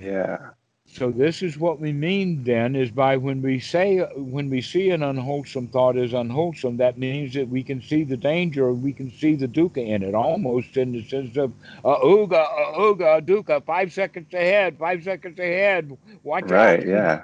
Yeah. 0.00 0.50
So 0.94 1.10
this 1.10 1.42
is 1.42 1.58
what 1.58 1.80
we 1.80 1.92
mean 1.92 2.44
then 2.44 2.76
is 2.76 2.92
by 2.92 3.16
when 3.16 3.42
we 3.42 3.58
say 3.58 3.98
when 4.14 4.48
we 4.48 4.60
see 4.60 4.90
an 4.90 5.02
unwholesome 5.02 5.66
thought 5.66 5.96
as 5.96 6.12
unwholesome, 6.12 6.76
that 6.76 6.98
means 6.98 7.34
that 7.34 7.48
we 7.48 7.64
can 7.64 7.82
see 7.82 8.04
the 8.04 8.16
danger, 8.16 8.72
we 8.72 8.92
can 8.92 9.10
see 9.10 9.34
the 9.34 9.48
dukkha 9.48 9.84
in 9.84 10.04
it, 10.04 10.14
almost 10.14 10.76
in 10.76 10.92
the 10.92 11.02
sense 11.02 11.36
of 11.36 11.52
uh, 11.84 11.96
ooga, 11.96 12.44
uh, 12.44 12.78
ooga, 12.78 13.20
dukkha, 13.20 13.64
five 13.64 13.92
seconds 13.92 14.32
ahead, 14.32 14.78
five 14.78 15.02
seconds 15.02 15.40
ahead. 15.40 15.98
Watch 16.22 16.44
right, 16.44 16.78
out. 16.78 16.86
yeah. 16.86 17.22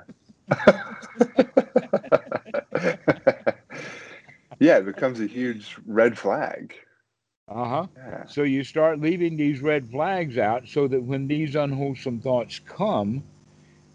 yeah, 4.59 4.79
it 4.79 4.85
becomes 4.85 5.21
a 5.21 5.29
huge 5.29 5.77
red 5.87 6.18
flag. 6.18 6.75
Uh 7.47 7.68
huh. 7.68 7.87
Yeah. 7.97 8.27
So 8.27 8.43
you 8.43 8.64
start 8.64 8.99
leaving 8.99 9.37
these 9.37 9.62
red 9.62 9.89
flags 9.89 10.39
out 10.39 10.66
so 10.66 10.89
that 10.89 11.05
when 11.05 11.29
these 11.29 11.55
unwholesome 11.55 12.21
thoughts 12.21 12.61
come, 12.66 13.23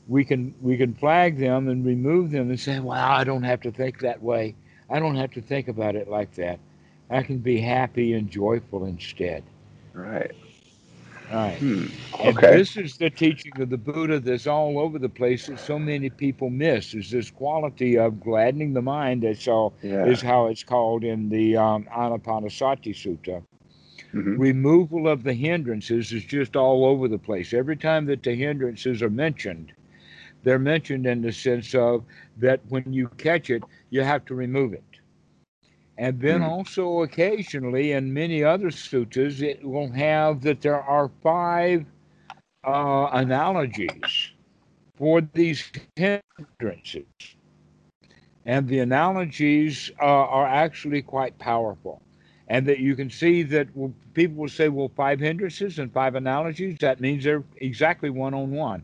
we 0.07 0.23
can 0.23 0.53
we 0.61 0.77
can 0.77 0.93
flag 0.93 1.37
them 1.37 1.67
and 1.67 1.85
remove 1.85 2.31
them 2.31 2.49
and 2.49 2.59
say, 2.59 2.79
"Well, 2.79 2.97
I 2.97 3.23
don't 3.23 3.43
have 3.43 3.61
to 3.61 3.71
think 3.71 3.99
that 3.99 4.21
way. 4.21 4.55
I 4.89 4.99
don't 4.99 5.15
have 5.15 5.31
to 5.31 5.41
think 5.41 5.67
about 5.67 5.95
it 5.95 6.07
like 6.07 6.33
that. 6.35 6.59
I 7.09 7.23
can 7.23 7.39
be 7.39 7.59
happy 7.59 8.13
and 8.13 8.29
joyful 8.29 8.85
instead." 8.85 9.43
Right. 9.93 10.31
Right. 11.31 11.57
Hmm. 11.57 11.85
Okay. 12.13 12.27
And 12.27 12.37
this 12.37 12.77
is 12.77 12.97
the 12.97 13.09
teaching 13.09 13.59
of 13.59 13.69
the 13.69 13.77
Buddha 13.77 14.19
that's 14.19 14.45
all 14.45 14.77
over 14.77 14.99
the 14.99 15.09
place 15.09 15.47
that 15.47 15.59
so 15.59 15.79
many 15.79 16.09
people 16.09 16.49
miss. 16.49 16.93
Is 16.93 17.09
this 17.09 17.31
quality 17.31 17.97
of 17.97 18.19
gladdening 18.19 18.73
the 18.73 18.81
mind? 18.81 19.23
That's 19.23 19.47
all 19.47 19.73
yeah. 19.81 20.05
is 20.05 20.21
how 20.21 20.47
it's 20.47 20.63
called 20.63 21.03
in 21.03 21.29
the 21.29 21.57
um, 21.57 21.87
Anapanasati 21.91 22.93
Sutta. 22.93 23.41
Mm-hmm. 24.13 24.37
Removal 24.37 25.07
of 25.07 25.23
the 25.23 25.33
hindrances 25.33 26.11
is 26.11 26.23
just 26.23 26.55
all 26.55 26.85
over 26.85 27.07
the 27.07 27.17
place. 27.17 27.53
Every 27.53 27.75
time 27.75 28.05
that 28.05 28.23
the 28.23 28.35
hindrances 28.35 29.01
are 29.01 29.09
mentioned, 29.09 29.73
they're 30.45 30.59
mentioned 30.59 31.05
in 31.07 31.21
the 31.21 31.31
sense 31.33 31.75
of 31.75 32.05
that 32.37 32.61
when 32.69 32.93
you 32.93 33.09
catch 33.17 33.49
it, 33.49 33.63
you 33.89 34.01
have 34.01 34.23
to 34.25 34.35
remove 34.35 34.73
it. 34.73 34.83
And 35.97 36.19
then 36.21 36.41
mm. 36.41 36.49
also 36.49 37.01
occasionally 37.01 37.93
in 37.93 38.13
many 38.13 38.43
other 38.43 38.69
suttas, 38.69 39.41
it 39.41 39.63
will 39.65 39.91
have 39.91 40.41
that 40.41 40.61
there 40.61 40.81
are 40.81 41.09
five 41.23 41.85
uh, 42.63 43.09
analogies 43.11 44.31
for 44.97 45.21
these 45.33 45.63
hindrances. 45.95 47.05
And 48.45 48.67
the 48.67 48.79
analogies 48.79 49.91
uh, 49.99 50.05
are 50.05 50.45
actually 50.45 51.01
quite 51.01 51.37
powerful. 51.39 52.01
And 52.47 52.67
that 52.67 52.77
you 52.77 52.95
can 52.95 53.09
see 53.09 53.41
that 53.41 53.69
people 54.13 54.37
will 54.37 54.49
say, 54.49 54.69
well, 54.69 54.91
five 54.95 55.19
hindrances 55.19 55.79
and 55.79 55.91
five 55.91 56.13
analogies, 56.13 56.77
that 56.81 57.01
means 57.01 57.23
they're 57.23 57.43
exactly 57.57 58.11
one 58.11 58.35
on 58.35 58.51
one. 58.51 58.83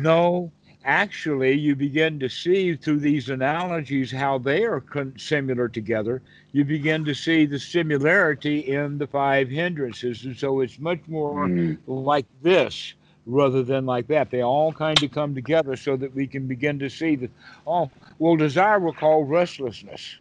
No, 0.00 0.50
actually 0.88 1.52
you 1.52 1.76
begin 1.76 2.18
to 2.18 2.30
see 2.30 2.74
through 2.74 2.98
these 2.98 3.28
analogies 3.28 4.10
how 4.10 4.38
they 4.38 4.64
are 4.64 4.82
similar 5.18 5.68
together. 5.68 6.22
You 6.52 6.64
begin 6.64 7.04
to 7.04 7.14
see 7.14 7.44
the 7.44 7.58
similarity 7.58 8.60
in 8.60 8.96
the 8.96 9.06
five 9.06 9.50
hindrances 9.50 10.24
and 10.24 10.34
so 10.34 10.60
it's 10.60 10.78
much 10.78 11.00
more 11.06 11.46
mm. 11.46 11.76
like 11.86 12.24
this 12.40 12.94
rather 13.26 13.62
than 13.62 13.84
like 13.84 14.06
that. 14.06 14.30
They 14.30 14.40
all 14.40 14.72
kind 14.72 15.02
of 15.04 15.12
come 15.12 15.34
together 15.34 15.76
so 15.76 15.94
that 15.96 16.14
we 16.14 16.26
can 16.26 16.46
begin 16.46 16.78
to 16.78 16.88
see 16.88 17.16
that 17.16 17.30
oh 17.66 17.90
well 18.18 18.36
desire 18.36 18.80
will 18.80 18.94
call 18.94 19.24
restlessness? 19.24 20.16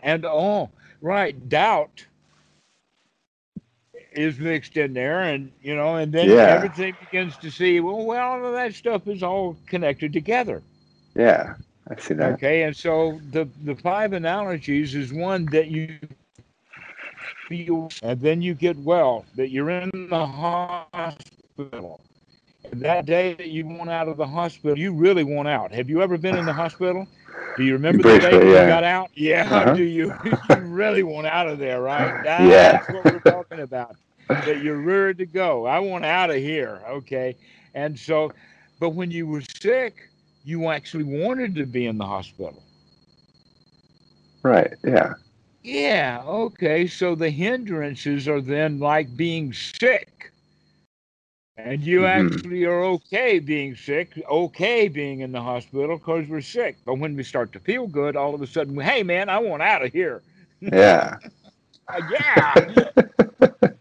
And 0.00 0.26
oh 0.26 0.70
right 1.02 1.48
doubt 1.48 2.04
is 4.14 4.38
mixed 4.38 4.76
in 4.76 4.94
there, 4.94 5.22
and 5.22 5.50
you 5.62 5.74
know, 5.74 5.96
and 5.96 6.12
then 6.12 6.28
yeah. 6.28 6.54
everything 6.54 6.96
begins 7.00 7.36
to 7.38 7.50
see. 7.50 7.80
Well, 7.80 8.04
well, 8.04 8.52
that 8.52 8.74
stuff 8.74 9.06
is 9.06 9.22
all 9.22 9.56
connected 9.66 10.12
together. 10.12 10.62
Yeah, 11.14 11.54
I 11.88 12.00
see 12.00 12.14
that. 12.14 12.32
Okay, 12.34 12.62
and 12.62 12.76
so 12.76 13.20
the 13.30 13.48
the 13.64 13.74
five 13.76 14.12
analogies 14.12 14.94
is 14.94 15.12
one 15.12 15.46
that 15.46 15.68
you 15.68 15.98
feel, 17.48 17.88
and 18.02 18.20
then 18.20 18.42
you 18.42 18.54
get 18.54 18.76
well. 18.78 19.24
That 19.36 19.50
you're 19.50 19.70
in 19.70 19.90
the 20.08 20.26
hospital. 20.26 22.00
That 22.80 23.06
day 23.06 23.34
that 23.34 23.48
you 23.48 23.66
want 23.66 23.90
out 23.90 24.08
of 24.08 24.16
the 24.16 24.26
hospital, 24.26 24.78
you 24.78 24.92
really 24.92 25.24
want 25.24 25.48
out. 25.48 25.72
Have 25.72 25.88
you 25.88 26.02
ever 26.02 26.18
been 26.18 26.36
in 26.36 26.46
the 26.46 26.52
hospital? 26.52 27.06
Do 27.56 27.64
you 27.64 27.72
remember 27.74 28.02
the 28.02 28.18
day 28.18 28.36
when 28.36 28.48
yeah. 28.48 28.62
you 28.62 28.68
got 28.68 28.84
out? 28.84 29.10
Yeah. 29.14 29.44
Uh-huh. 29.54 29.74
Do 29.74 29.84
you? 29.84 30.12
you 30.50 30.56
really 30.56 31.02
want 31.02 31.26
out 31.26 31.48
of 31.48 31.58
there, 31.58 31.80
right? 31.80 32.22
That's 32.24 32.50
yeah. 32.50 32.92
what 32.92 33.04
we're 33.04 33.20
talking 33.20 33.60
about 33.60 33.96
that 34.28 34.62
you're 34.62 34.80
ready 34.80 35.18
to 35.18 35.26
go. 35.26 35.66
I 35.66 35.78
want 35.78 36.04
out 36.04 36.30
of 36.30 36.36
here. 36.36 36.80
Okay. 36.88 37.36
And 37.74 37.98
so, 37.98 38.32
but 38.80 38.90
when 38.90 39.10
you 39.10 39.26
were 39.26 39.42
sick, 39.60 40.08
you 40.44 40.70
actually 40.70 41.04
wanted 41.04 41.54
to 41.56 41.66
be 41.66 41.86
in 41.86 41.98
the 41.98 42.06
hospital. 42.06 42.62
Right. 44.42 44.74
Yeah. 44.84 45.14
Yeah. 45.62 46.22
Okay. 46.26 46.86
So 46.86 47.14
the 47.14 47.30
hindrances 47.30 48.28
are 48.28 48.40
then 48.40 48.78
like 48.78 49.16
being 49.16 49.52
sick. 49.52 50.32
And 51.56 51.82
you 51.82 52.00
mm-hmm. 52.00 52.34
actually 52.34 52.64
are 52.64 52.82
okay 52.82 53.38
being 53.38 53.76
sick, 53.76 54.20
okay 54.28 54.88
being 54.88 55.20
in 55.20 55.30
the 55.30 55.40
hospital 55.40 55.98
because 55.98 56.28
we're 56.28 56.40
sick. 56.40 56.76
But 56.84 56.98
when 56.98 57.14
we 57.14 57.22
start 57.22 57.52
to 57.52 57.60
feel 57.60 57.86
good, 57.86 58.16
all 58.16 58.34
of 58.34 58.42
a 58.42 58.46
sudden, 58.46 58.78
hey, 58.80 59.04
man, 59.04 59.28
I 59.28 59.38
want 59.38 59.62
out 59.62 59.84
of 59.84 59.92
here. 59.92 60.22
Yeah. 60.60 61.16
uh, 61.88 62.00
yeah. 62.10 63.74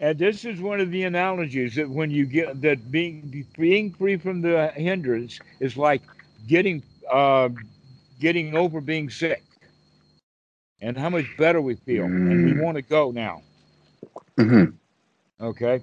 And 0.00 0.18
this 0.18 0.44
is 0.44 0.60
one 0.60 0.80
of 0.80 0.90
the 0.92 1.02
analogies 1.04 1.74
that 1.74 1.90
when 1.90 2.10
you 2.10 2.24
get 2.24 2.60
that 2.62 2.90
being 2.90 3.44
being 3.58 3.92
free 3.92 4.16
from 4.16 4.40
the 4.42 4.68
hindrance 4.76 5.40
is 5.58 5.76
like 5.76 6.02
getting 6.46 6.82
uh, 7.10 7.48
getting 8.20 8.56
over 8.56 8.80
being 8.80 9.10
sick, 9.10 9.42
and 10.80 10.96
how 10.96 11.10
much 11.10 11.26
better 11.36 11.60
we 11.60 11.74
feel, 11.74 12.04
mm. 12.04 12.30
and 12.30 12.44
we 12.44 12.52
mm. 12.52 12.62
want 12.62 12.76
to 12.76 12.82
go 12.82 13.10
now. 13.10 13.42
Mm-hmm. 14.38 15.44
Okay. 15.44 15.82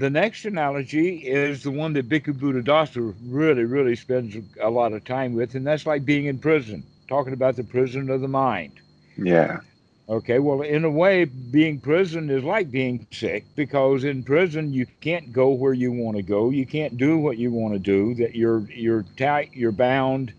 The 0.00 0.10
next 0.10 0.46
analogy 0.46 1.18
is 1.18 1.62
the 1.62 1.70
one 1.70 1.92
that 1.92 2.08
Bhikkhu 2.08 2.34
Buddhadasa 2.34 3.14
really, 3.26 3.64
really 3.64 3.94
spends 3.94 4.34
a 4.60 4.70
lot 4.70 4.94
of 4.94 5.04
time 5.04 5.34
with, 5.34 5.54
and 5.54 5.66
that's 5.66 5.86
like 5.86 6.06
being 6.06 6.24
in 6.24 6.38
prison, 6.38 6.84
talking 7.06 7.34
about 7.34 7.56
the 7.56 7.64
prison 7.64 8.08
of 8.10 8.22
the 8.22 8.28
mind. 8.28 8.80
Yeah. 9.18 9.60
Okay, 10.08 10.38
well, 10.38 10.62
in 10.62 10.84
a 10.84 10.90
way, 10.90 11.26
being 11.26 11.80
prison 11.80 12.30
is 12.30 12.42
like 12.44 12.70
being 12.70 13.06
sick 13.12 13.44
because 13.56 14.04
in 14.04 14.24
prison 14.24 14.72
you 14.72 14.86
can't 15.02 15.32
go 15.32 15.50
where 15.50 15.74
you 15.74 15.92
want 15.92 16.16
to 16.16 16.22
go, 16.22 16.50
you 16.50 16.66
can't 16.66 16.96
do 16.96 17.18
what 17.18 17.36
you 17.36 17.52
want 17.52 17.74
to 17.74 17.78
do. 17.78 18.14
That 18.14 18.34
you're 18.34 18.60
you're 18.70 19.04
tight, 19.18 19.50
you're 19.52 19.70
bound, 19.70 20.32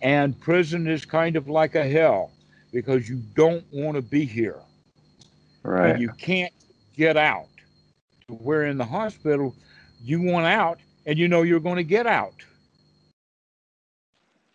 And 0.00 0.40
prison 0.40 0.86
is 0.88 1.04
kind 1.04 1.36
of 1.36 1.48
like 1.48 1.74
a 1.74 1.84
hell 1.86 2.32
because 2.72 3.08
you 3.10 3.16
don't 3.36 3.64
want 3.72 3.96
to 3.96 4.02
be 4.02 4.24
here. 4.24 4.60
Right. 5.62 5.90
And 5.90 6.00
you 6.00 6.08
can't 6.08 6.52
get 6.96 7.18
out. 7.18 7.51
To 8.28 8.34
where 8.34 8.64
in 8.64 8.76
the 8.78 8.84
hospital, 8.84 9.54
you 10.00 10.20
want 10.22 10.46
out 10.46 10.80
and 11.06 11.18
you 11.18 11.28
know 11.28 11.42
you're 11.42 11.60
going 11.60 11.76
to 11.76 11.84
get 11.84 12.06
out. 12.06 12.44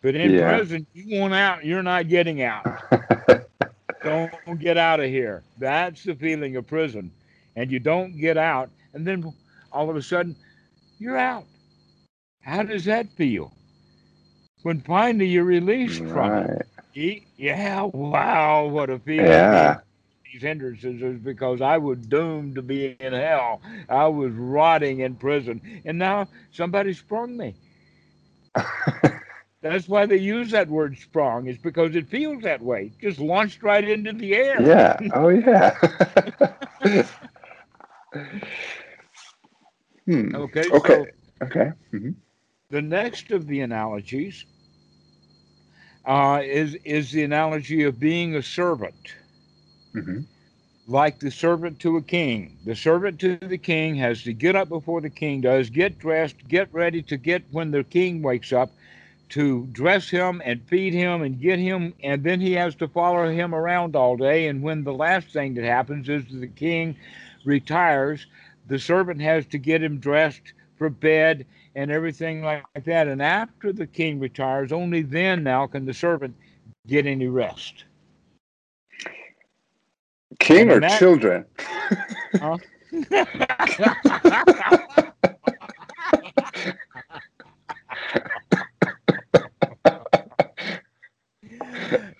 But 0.02 0.14
in 0.14 0.34
Yeah. 0.34 0.40
prison, 0.40 0.86
you 0.92 1.18
want 1.20 1.34
out, 1.34 1.64
you're 1.64 1.82
not 1.82 2.08
getting 2.08 2.42
out. 2.42 2.66
don't 4.02 4.58
get 4.58 4.76
out 4.76 5.00
of 5.00 5.06
here. 5.06 5.44
That's 5.58 6.04
the 6.04 6.14
feeling 6.14 6.56
of 6.56 6.66
prison. 6.66 7.12
And 7.56 7.70
you 7.70 7.78
don't 7.80 8.16
get 8.18 8.36
out, 8.36 8.70
and 8.92 9.06
then 9.06 9.32
all 9.72 9.88
of 9.90 9.96
a 9.96 10.02
sudden, 10.02 10.36
you're 10.98 11.16
out. 11.18 11.44
How 12.42 12.62
does 12.62 12.84
that 12.84 13.08
feel? 13.16 13.52
When 14.62 14.80
finally 14.80 15.26
you're 15.26 15.44
released 15.44 16.04
from 16.06 16.38
it. 16.38 16.66
Yeah, 17.36 17.82
wow, 17.82 18.66
what 18.66 18.90
a 18.90 18.98
feeling. 18.98 19.50
Yeah. 19.50 19.80
These 20.32 20.42
hindrances 20.42 21.02
is 21.02 21.18
because 21.20 21.60
I 21.60 21.78
was 21.78 21.98
doomed 21.98 22.56
to 22.56 22.62
be 22.62 22.86
in 22.86 23.12
hell. 23.12 23.60
I 23.88 23.94
was 24.08 24.32
rotting 24.32 25.00
in 25.00 25.16
prison. 25.16 25.60
And 25.84 25.98
now 25.98 26.28
somebody 26.50 26.92
sprung 26.92 27.36
me. 27.36 27.56
That's 29.62 29.88
why 29.88 30.06
they 30.06 30.16
use 30.16 30.50
that 30.50 30.68
word 30.68 30.98
sprung, 30.98 31.46
is 31.46 31.58
because 31.58 31.94
it 31.96 32.08
feels 32.08 32.42
that 32.42 32.62
way. 32.62 32.92
Just 33.00 33.18
launched 33.20 33.62
right 33.62 33.86
into 33.86 34.12
the 34.12 34.34
air. 34.34 34.68
yeah. 34.68 35.00
Oh 35.14 35.28
yeah. 35.28 35.76
hmm. 40.06 40.30
Okay. 40.34 40.70
Okay. 40.70 40.72
So 40.72 41.12
Okay. 41.42 41.70
hmm 41.90 42.10
the 42.70 42.82
next 42.82 43.30
of 43.30 43.46
the 43.46 43.60
analogies 43.60 44.46
uh, 46.04 46.40
is 46.44 46.74
is 46.84 47.10
the 47.12 47.22
analogy 47.22 47.82
of 47.84 47.98
being 47.98 48.34
a 48.34 48.42
servant, 48.42 49.16
hmm 49.92 50.20
like 50.88 51.18
the 51.18 51.30
servant 51.30 51.78
to 51.80 51.98
a 51.98 52.02
king. 52.02 52.56
The 52.64 52.74
servant 52.74 53.20
to 53.20 53.36
the 53.36 53.58
king 53.58 53.94
has 53.96 54.22
to 54.22 54.32
get 54.32 54.56
up 54.56 54.70
before 54.70 55.02
the 55.02 55.10
king 55.10 55.42
does, 55.42 55.68
get 55.68 55.98
dressed, 55.98 56.48
get 56.48 56.72
ready 56.72 57.02
to 57.02 57.16
get 57.18 57.42
when 57.50 57.70
the 57.70 57.84
king 57.84 58.22
wakes 58.22 58.52
up, 58.52 58.70
to 59.28 59.68
dress 59.72 60.08
him 60.08 60.40
and 60.46 60.62
feed 60.62 60.94
him 60.94 61.20
and 61.20 61.38
get 61.38 61.58
him, 61.58 61.92
and 62.02 62.24
then 62.24 62.40
he 62.40 62.52
has 62.52 62.74
to 62.76 62.88
follow 62.88 63.28
him 63.30 63.54
around 63.54 63.94
all 63.94 64.16
day. 64.16 64.48
And 64.48 64.62
when 64.62 64.82
the 64.82 64.94
last 64.94 65.28
thing 65.28 65.52
that 65.54 65.64
happens 65.64 66.08
is 66.08 66.24
the 66.30 66.46
king 66.46 66.96
retires, 67.44 68.26
the 68.66 68.78
servant 68.78 69.20
has 69.20 69.44
to 69.48 69.58
get 69.58 69.82
him 69.82 69.98
dressed 69.98 70.54
for 70.78 70.88
bed 70.88 71.44
and 71.74 71.90
everything 71.90 72.42
like 72.42 72.64
that. 72.86 73.08
And 73.08 73.20
after 73.20 73.74
the 73.74 73.86
king 73.86 74.18
retires, 74.18 74.72
only 74.72 75.02
then 75.02 75.42
now 75.42 75.66
can 75.66 75.84
the 75.84 75.92
servant 75.92 76.34
get 76.86 77.06
any 77.06 77.26
rest. 77.26 77.84
King 80.38 80.70
or 80.70 80.80
that- 80.80 80.98
children? 80.98 81.44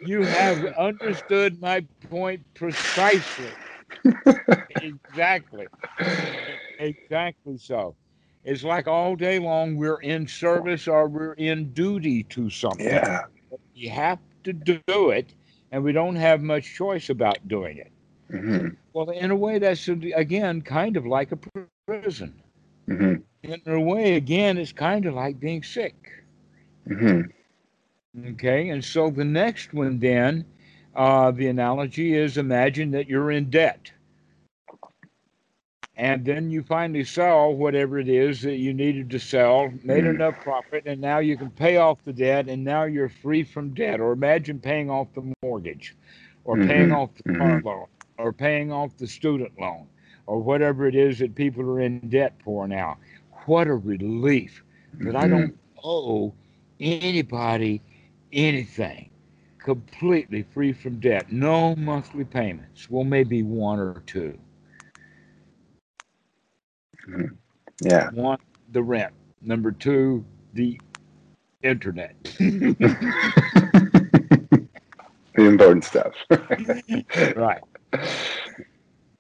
you 0.05 0.23
have 0.23 0.65
understood 0.79 1.61
my 1.61 1.81
point 2.11 2.43
precisely. 2.55 3.51
exactly. 4.83 5.67
Exactly 6.79 7.59
so. 7.59 7.95
It's 8.45 8.65
like 8.65 8.89
all 8.89 9.17
day 9.17 9.39
long 9.39 9.77
we're 9.77 10.01
in 10.01 10.27
service 10.27 10.89
or 10.89 11.09
we're 11.09 11.35
in 11.35 11.73
duty 11.73 12.23
to 12.25 12.49
something. 12.49 12.87
Yeah. 12.87 13.23
You 13.75 13.91
have 13.91 14.19
to 14.45 14.53
do 14.53 15.11
it, 15.11 15.35
and 15.73 15.85
we 15.85 15.93
don't 15.93 16.17
have 16.17 16.43
much 16.43 16.75
choice 16.75 17.11
about 17.11 17.47
doing 17.47 17.79
it. 17.79 17.93
Hmm 18.31 18.69
Well, 18.93 19.11
in 19.11 19.31
a 19.31 19.37
way, 19.37 19.59
that's 19.59 19.89
again 19.89 20.63
kind 20.63 20.97
of 20.97 21.07
like 21.07 21.33
a 21.33 21.39
prison. 21.87 22.43
hmm 22.89 23.15
In 23.43 23.63
a 23.67 23.81
way, 23.81 24.15
again, 24.17 24.59
it's 24.59 24.73
kind 24.73 25.05
of 25.07 25.15
like 25.15 25.41
being 25.41 25.63
sick. 25.63 26.25
hmm 26.87 27.21
Okay, 28.27 28.69
and 28.69 28.85
so 28.85 29.11
the 29.11 29.25
next 29.25 29.73
one 29.73 29.99
then, 29.99 30.45
uh, 30.95 31.31
the 31.31 31.47
analogy 31.49 32.15
is 32.15 32.37
imagine 32.37 32.91
that 32.93 33.09
you're 33.09 33.31
in 33.31 33.51
debt. 33.51 33.93
And 35.97 36.25
then 36.25 36.51
you 36.51 36.63
finally 36.63 37.05
sell 37.05 37.53
whatever 37.55 37.99
it 37.99 38.09
is 38.09 38.43
that 38.43 38.57
you 38.57 38.73
needed 38.73 39.11
to 39.11 39.19
sell, 39.19 39.73
made 39.83 40.05
Mm. 40.05 40.07
enough 40.07 40.41
profit, 40.41 40.85
and 40.87 41.01
now 41.01 41.19
you 41.19 41.37
can 41.37 41.51
pay 41.51 41.77
off 41.77 42.05
the 42.05 42.13
debt, 42.13 42.49
and 42.49 42.65
now 42.65 42.85
you're 42.85 43.09
free 43.09 43.43
from 43.45 43.75
debt. 43.75 44.01
Or 44.01 44.13
imagine 44.13 44.61
paying 44.61 44.91
off 44.91 45.13
the 45.15 45.33
mortgage, 45.43 45.97
or 46.45 46.57
paying 46.59 46.91
Mhm, 46.91 46.93
off 46.93 47.15
the 47.15 47.25
car 47.39 47.59
mhm. 47.59 47.65
loan, 47.65 47.87
or 48.19 48.33
paying 48.33 48.73
off 48.73 48.97
the 48.97 49.07
student 49.07 49.59
loan, 49.59 49.87
or 50.27 50.41
whatever 50.41 50.87
it 50.87 50.95
is 50.95 51.19
that 51.21 51.35
people 51.35 51.63
are 51.63 51.81
in 51.81 52.01
debt 52.09 52.35
for 52.45 52.67
now. 52.69 52.99
What 53.47 53.69
a 53.69 53.75
relief 53.75 54.63
that 55.03 55.17
I 55.17 55.27
Mhm. 55.27 55.29
don't 55.29 55.59
owe 55.83 56.35
anybody 56.81 57.83
anything. 58.33 59.11
Completely 59.59 60.43
free 60.43 60.73
from 60.73 61.01
debt. 61.01 61.33
No 61.33 61.75
monthly 61.77 62.25
payments. 62.25 62.91
Well, 62.91 63.05
maybe 63.05 63.43
one 63.43 63.79
or 63.79 64.03
two. 64.07 64.39
Yeah. 67.81 68.11
One, 68.11 68.39
the 68.73 68.83
rent. 68.83 69.13
Number 69.41 69.71
two, 69.73 70.25
the 70.55 70.81
internet. 71.63 72.15
the 72.39 72.79
important 75.37 75.85
stuff. 75.85 76.15
right. 77.37 77.63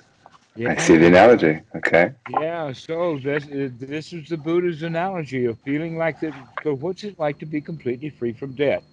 I 0.65 0.75
see 0.75 0.97
the 0.97 1.07
analogy. 1.07 1.61
Okay. 1.75 2.11
Yeah, 2.27 2.71
so 2.73 3.17
this 3.19 3.45
this 3.49 4.13
is 4.13 4.29
the 4.29 4.37
Buddha's 4.37 4.81
analogy 4.83 5.45
of 5.45 5.59
feeling 5.59 5.97
like 5.97 6.19
that. 6.19 6.33
So 6.63 6.73
what's 6.75 7.03
it 7.03 7.19
like 7.19 7.39
to 7.39 7.45
be 7.45 7.61
completely 7.61 8.09
free 8.09 8.33
from 8.33 8.55
debt? 8.55 8.83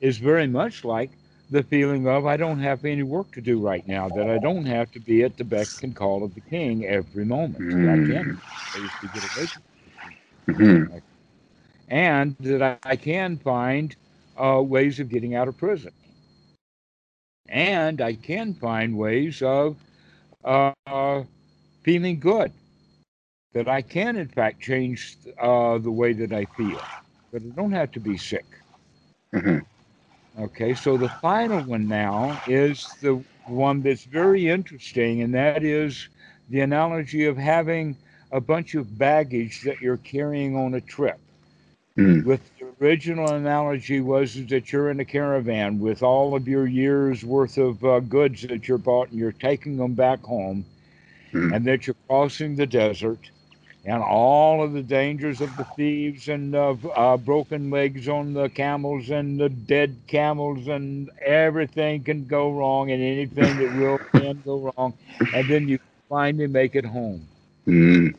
Is 0.00 0.18
very 0.18 0.46
much 0.46 0.84
like 0.84 1.12
the 1.50 1.62
feeling 1.62 2.06
of 2.08 2.26
I 2.26 2.36
don't 2.36 2.60
have 2.60 2.84
any 2.84 3.02
work 3.02 3.32
to 3.32 3.40
do 3.40 3.60
right 3.60 3.86
now. 3.86 4.08
That 4.10 4.28
I 4.28 4.38
don't 4.38 4.66
have 4.66 4.90
to 4.92 5.00
be 5.00 5.22
at 5.22 5.36
the 5.36 5.44
beck 5.44 5.68
and 5.82 5.94
call 5.94 6.24
of 6.24 6.34
the 6.34 6.40
king 6.40 6.84
every 6.84 7.24
moment. 7.24 7.70
That 7.76 7.86
I 7.88 7.98
can 7.98 8.26
I 8.74 8.78
used 8.78 9.00
to 9.00 9.08
get 9.08 9.24
away 9.24 9.46
from 9.46 9.62
hmm 10.56 10.84
and 11.88 12.36
that 12.40 12.62
I, 12.62 12.78
I 12.84 12.96
can 12.96 13.36
find 13.36 13.94
uh, 14.36 14.62
ways 14.62 15.00
of 15.00 15.08
getting 15.08 15.34
out 15.34 15.48
of 15.48 15.56
prison. 15.56 15.92
And 17.48 18.00
I 18.00 18.14
can 18.14 18.54
find 18.54 18.96
ways 18.96 19.42
of 19.42 19.76
uh, 20.44 21.24
feeling 21.82 22.20
good. 22.20 22.52
That 23.52 23.68
I 23.68 23.82
can, 23.82 24.16
in 24.16 24.28
fact, 24.28 24.60
change 24.60 25.16
uh, 25.38 25.78
the 25.78 25.90
way 25.90 26.12
that 26.14 26.32
I 26.32 26.44
feel. 26.46 26.86
That 27.32 27.42
I 27.42 27.50
don't 27.54 27.72
have 27.72 27.92
to 27.92 28.00
be 28.00 28.16
sick. 28.16 28.46
hmm 29.32 29.58
Okay, 30.38 30.74
so 30.74 30.96
the 30.96 31.08
final 31.08 31.62
one 31.62 31.86
now 31.88 32.40
is 32.46 32.94
the 33.00 33.22
one 33.46 33.82
that's 33.82 34.04
very 34.04 34.48
interesting, 34.48 35.22
and 35.22 35.34
that 35.34 35.62
is 35.62 36.08
the 36.48 36.60
analogy 36.60 37.24
of 37.26 37.36
having 37.36 37.96
a 38.32 38.40
bunch 38.40 38.74
of 38.74 38.98
baggage 38.98 39.62
that 39.62 39.80
you're 39.80 39.98
carrying 39.98 40.56
on 40.56 40.74
a 40.74 40.80
trip 40.80 41.20
mm 41.98 42.24
with 42.24 42.50
the 42.58 42.66
original 42.80 43.30
analogy 43.32 44.00
was 44.00 44.34
that 44.46 44.72
you're 44.72 44.90
in 44.90 45.00
a 45.00 45.04
caravan 45.04 45.78
with 45.78 46.02
all 46.02 46.34
of 46.34 46.48
your 46.48 46.66
years 46.66 47.24
worth 47.24 47.56
of 47.58 47.84
uh, 47.84 48.00
goods 48.00 48.42
that 48.42 48.66
you're 48.68 48.78
bought 48.78 49.10
and 49.10 49.18
you're 49.18 49.32
taking 49.32 49.76
them 49.76 49.94
back 49.94 50.22
home 50.22 50.64
Mm. 51.32 51.54
and 51.54 51.64
that 51.66 51.86
you're 51.86 51.96
crossing 52.08 52.56
the 52.56 52.66
desert 52.66 53.30
and 53.84 54.02
all 54.02 54.62
of 54.62 54.72
the 54.72 54.82
dangers 54.82 55.40
of 55.40 55.56
the 55.56 55.64
thieves 55.64 56.28
and 56.28 56.54
of 56.54 56.86
uh, 56.96 57.16
broken 57.16 57.70
legs 57.70 58.08
on 58.08 58.32
the 58.34 58.48
camels 58.50 59.10
and 59.10 59.38
the 59.40 59.48
dead 59.48 59.96
camels 60.06 60.66
and 60.68 61.10
everything 61.24 62.02
can 62.02 62.24
go 62.26 62.52
wrong 62.52 62.90
and 62.90 63.02
anything 63.02 63.56
that 63.58 63.72
will 63.76 63.98
can 64.20 64.40
go 64.44 64.72
wrong. 64.76 64.94
And 65.32 65.48
then 65.48 65.68
you 65.68 65.78
finally 66.08 66.46
make 66.46 66.74
it 66.74 66.84
home. 66.84 67.28
Mm. 67.66 68.14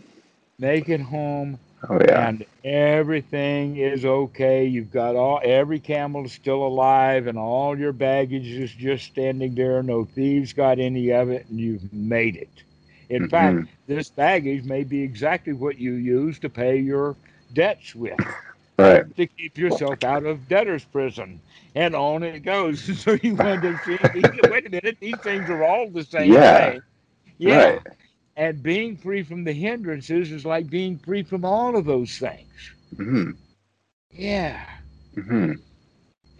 make 0.60 0.90
it 0.90 1.02
home 1.02 1.60
Oh 1.90 2.00
yeah. 2.08 2.28
and 2.28 2.46
everything 2.64 3.78
is 3.78 4.06
okay. 4.06 4.66
You've 4.66 4.92
got 4.92 5.16
all 5.16 5.40
every 5.44 5.80
camel 5.80 6.26
is 6.26 6.34
still 6.34 6.66
alive 6.66 7.28
and 7.28 7.38
all 7.38 7.78
your 7.78 7.94
baggage 7.94 8.48
is 8.48 8.72
just 8.72 9.06
standing 9.06 9.56
there. 9.56 9.84
No 9.84 10.06
thieves 10.06 10.54
got 10.54 10.80
any 10.80 11.12
of 11.12 11.30
it 11.30 11.48
and 11.50 11.60
you've 11.60 11.94
made 11.94 12.36
it 12.36 12.64
in 13.10 13.26
fact 13.28 13.60
Mhm. 13.60 13.70
this 13.88 14.10
baggage 14.10 14.64
may 14.64 14.84
be 14.84 15.02
exactly 15.02 15.54
what 15.54 15.78
you 15.78 15.94
use 15.94 16.40
to 16.40 16.50
pay 16.50 16.78
your 16.78 17.16
debts 17.54 17.96
with 17.96 18.22
Right. 18.78 19.06
to 19.16 19.28
keep 19.28 19.58
yourself 19.58 20.04
out 20.04 20.26
of 20.26 20.48
debtor's 20.48 20.86
prison. 20.86 21.42
And 21.76 21.96
on 21.96 22.24
it 22.24 22.40
goes. 22.40 22.82
So 22.98 23.12
you 23.18 23.30
wonder, 23.30 23.72
see, 23.78 23.98
wait 24.44 24.66
a 24.66 24.70
minute, 24.70 24.98
these 25.00 25.20
things 25.20 25.50
are 25.50 25.64
all 25.64 25.90
the 25.90 26.04
same 26.04 26.42
Yeah. 26.42 26.46
thing. 26.46 26.82
Yeah. 27.38 27.80
Right. 27.80 27.82
And 28.36 28.64
being 28.64 28.98
free 28.98 29.24
from 29.24 29.44
the 29.44 29.54
hindrances 29.54 30.32
is 30.32 30.46
like 30.46 30.70
being 30.70 30.98
free 30.98 31.24
from 31.24 31.46
all 31.46 31.76
of 31.76 31.86
those 31.86 32.18
things. 32.18 32.74
hmm 32.98 33.32
Yeah. 34.12 34.66
hmm 35.16 35.54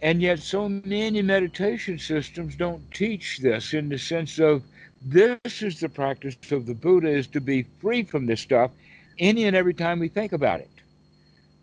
And 0.02 0.22
yet, 0.22 0.40
so 0.40 0.68
many 0.68 1.10
meditation 1.22 1.98
systems 1.98 2.56
don't 2.56 2.90
teach 2.92 3.38
this 3.38 3.72
in 3.72 3.88
the 3.88 3.98
sense 3.98 4.38
of 4.38 4.62
this 5.02 5.62
is 5.62 5.80
the 5.80 5.88
practice 5.88 6.36
of 6.52 6.66
the 6.66 6.74
Buddha 6.74 7.08
is 7.08 7.26
to 7.28 7.40
be 7.40 7.62
free 7.80 8.04
from 8.04 8.26
this 8.26 8.40
stuff 8.40 8.70
any 9.18 9.44
and 9.44 9.56
every 9.56 9.74
time 9.74 9.98
we 10.00 10.08
think 10.08 10.32
about 10.32 10.60
it. 10.60 10.70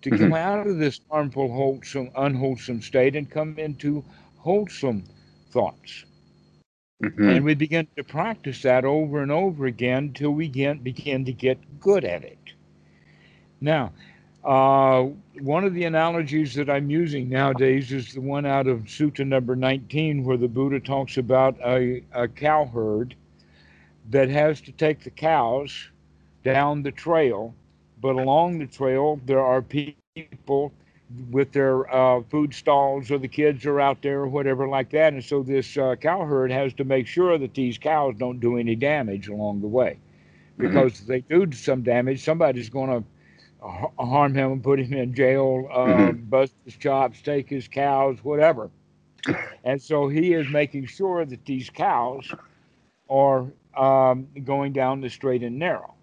To 0.03 0.11
Mhm. 0.11 0.19
come 0.21 0.33
out 0.33 0.67
of 0.67 0.77
this 0.79 0.99
harmful, 1.09 1.51
wholesome, 1.53 2.11
unwholesome 2.15 2.81
state 2.81 3.15
and 3.15 3.29
come 3.29 3.57
into 3.59 4.03
wholesome 4.37 5.05
thoughts. 5.51 6.05
hmm 7.01 7.37
And 7.37 7.43
we 7.45 7.55
begin 7.55 7.87
to 7.97 8.03
practice 8.03 8.61
that 8.63 8.85
over 8.85 9.21
and 9.21 9.31
over 9.31 9.65
again 9.65 10.13
till 10.13 10.31
we 10.31 10.47
get, 10.47 10.83
begin 10.83 11.25
to 11.25 11.33
get 11.33 11.79
good 11.79 12.03
at 12.05 12.23
it. 12.23 12.53
Now, 13.61 13.93
uh, 14.43 15.03
one 15.41 15.63
of 15.63 15.73
the 15.73 15.85
analogies 15.85 16.53
that 16.55 16.69
I'm 16.69 16.89
using 16.89 17.29
nowadays 17.29 17.91
is 17.91 18.13
the 18.13 18.21
one 18.21 18.45
out 18.45 18.67
of 18.67 18.81
Sutta 18.83 19.25
number 19.25 19.55
19, 19.55 20.23
where 20.23 20.37
the 20.37 20.47
Buddha 20.47 20.79
talks 20.79 21.17
about 21.17 21.57
a, 21.65 22.03
a 22.13 22.27
cow 22.27 22.65
herd 22.65 23.15
that 24.09 24.29
has 24.29 24.61
to 24.61 24.71
take 24.71 25.03
the 25.03 25.09
cows 25.09 25.89
down 26.43 26.83
the 26.83 26.91
trail, 26.91 27.53
but 28.01 28.15
along 28.15 28.59
the 28.59 28.67
trail, 28.67 29.19
there 29.25 29.41
are 29.41 29.61
people 29.61 30.73
with 31.29 31.51
their 31.51 31.93
uh, 31.93 32.21
food 32.23 32.53
stalls 32.53 33.11
or 33.11 33.17
the 33.17 33.27
kids 33.27 33.65
are 33.65 33.79
out 33.79 34.01
there 34.01 34.21
or 34.21 34.27
whatever 34.27 34.67
like 34.67 34.89
that. 34.91 35.13
And 35.13 35.23
so 35.23 35.43
this 35.43 35.77
uh, 35.77 35.95
cow 35.95 36.25
herd 36.25 36.51
has 36.51 36.73
to 36.75 36.83
make 36.83 37.07
sure 37.07 37.37
that 37.37 37.53
these 37.53 37.77
cows 37.77 38.15
don't 38.17 38.39
do 38.39 38.57
any 38.57 38.75
damage 38.75 39.27
along 39.27 39.61
the 39.61 39.67
way. 39.67 39.99
Because 40.57 41.01
if 41.01 41.07
they 41.07 41.21
do 41.21 41.51
some 41.51 41.81
damage, 41.83 42.23
somebody's 42.23 42.69
going 42.69 42.89
to 42.89 43.03
harm 43.99 44.35
him 44.35 44.53
and 44.53 44.63
put 44.63 44.79
him 44.79 44.93
in 44.93 45.13
jail, 45.13 45.67
uh, 45.71 46.11
bust 46.11 46.53
his 46.65 46.75
chops, 46.75 47.21
take 47.21 47.49
his 47.49 47.67
cows, 47.67 48.17
whatever. 48.23 48.69
And 49.65 49.81
so 49.81 50.09
he 50.09 50.33
is 50.33 50.49
making 50.49 50.87
sure 50.87 51.23
that 51.23 51.45
these 51.45 51.69
cows 51.69 52.29
are 53.09 53.45
um, 53.75 54.27
going 54.43 54.73
down 54.73 55.01
the 55.01 55.09
straight 55.09 55.43
and 55.43 55.59
narrow. 55.59 55.93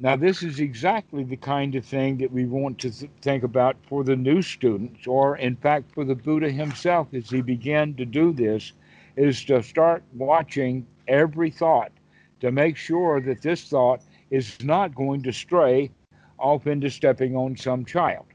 Now, 0.00 0.16
this 0.16 0.42
is 0.42 0.60
exactly 0.60 1.24
the 1.24 1.36
kind 1.36 1.74
of 1.74 1.84
thing 1.84 2.18
that 2.18 2.32
we 2.32 2.44
want 2.44 2.78
to 2.80 2.90
th- 2.90 3.10
think 3.22 3.42
about 3.44 3.76
for 3.86 4.04
the 4.04 4.16
new 4.16 4.42
students, 4.42 5.06
or 5.06 5.36
in 5.36 5.56
fact, 5.56 5.92
for 5.92 6.04
the 6.04 6.14
Buddha 6.14 6.50
himself 6.50 7.14
as 7.14 7.30
he 7.30 7.40
began 7.42 7.94
to 7.94 8.04
do 8.04 8.32
this, 8.32 8.72
is 9.16 9.44
to 9.46 9.62
start 9.62 10.02
watching 10.14 10.86
every 11.08 11.50
thought 11.50 11.92
to 12.40 12.50
make 12.52 12.76
sure 12.76 13.20
that 13.20 13.42
this 13.42 13.68
thought 13.68 14.02
is 14.30 14.58
not 14.62 14.94
going 14.94 15.22
to 15.22 15.32
stray 15.32 15.90
off 16.38 16.66
into 16.66 16.90
stepping 16.90 17.36
on 17.36 17.56
some 17.56 17.84
child. 17.84 18.26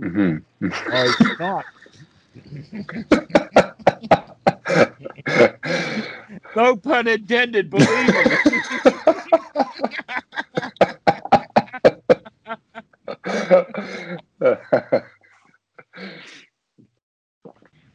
hmm 0.00 0.36
Or 0.88 1.08
it's 1.08 1.30
not. 1.38 1.66
No 6.56 6.76
pun 6.76 7.08
intended, 7.08 7.70
believe 7.70 7.88
me. 7.88 8.14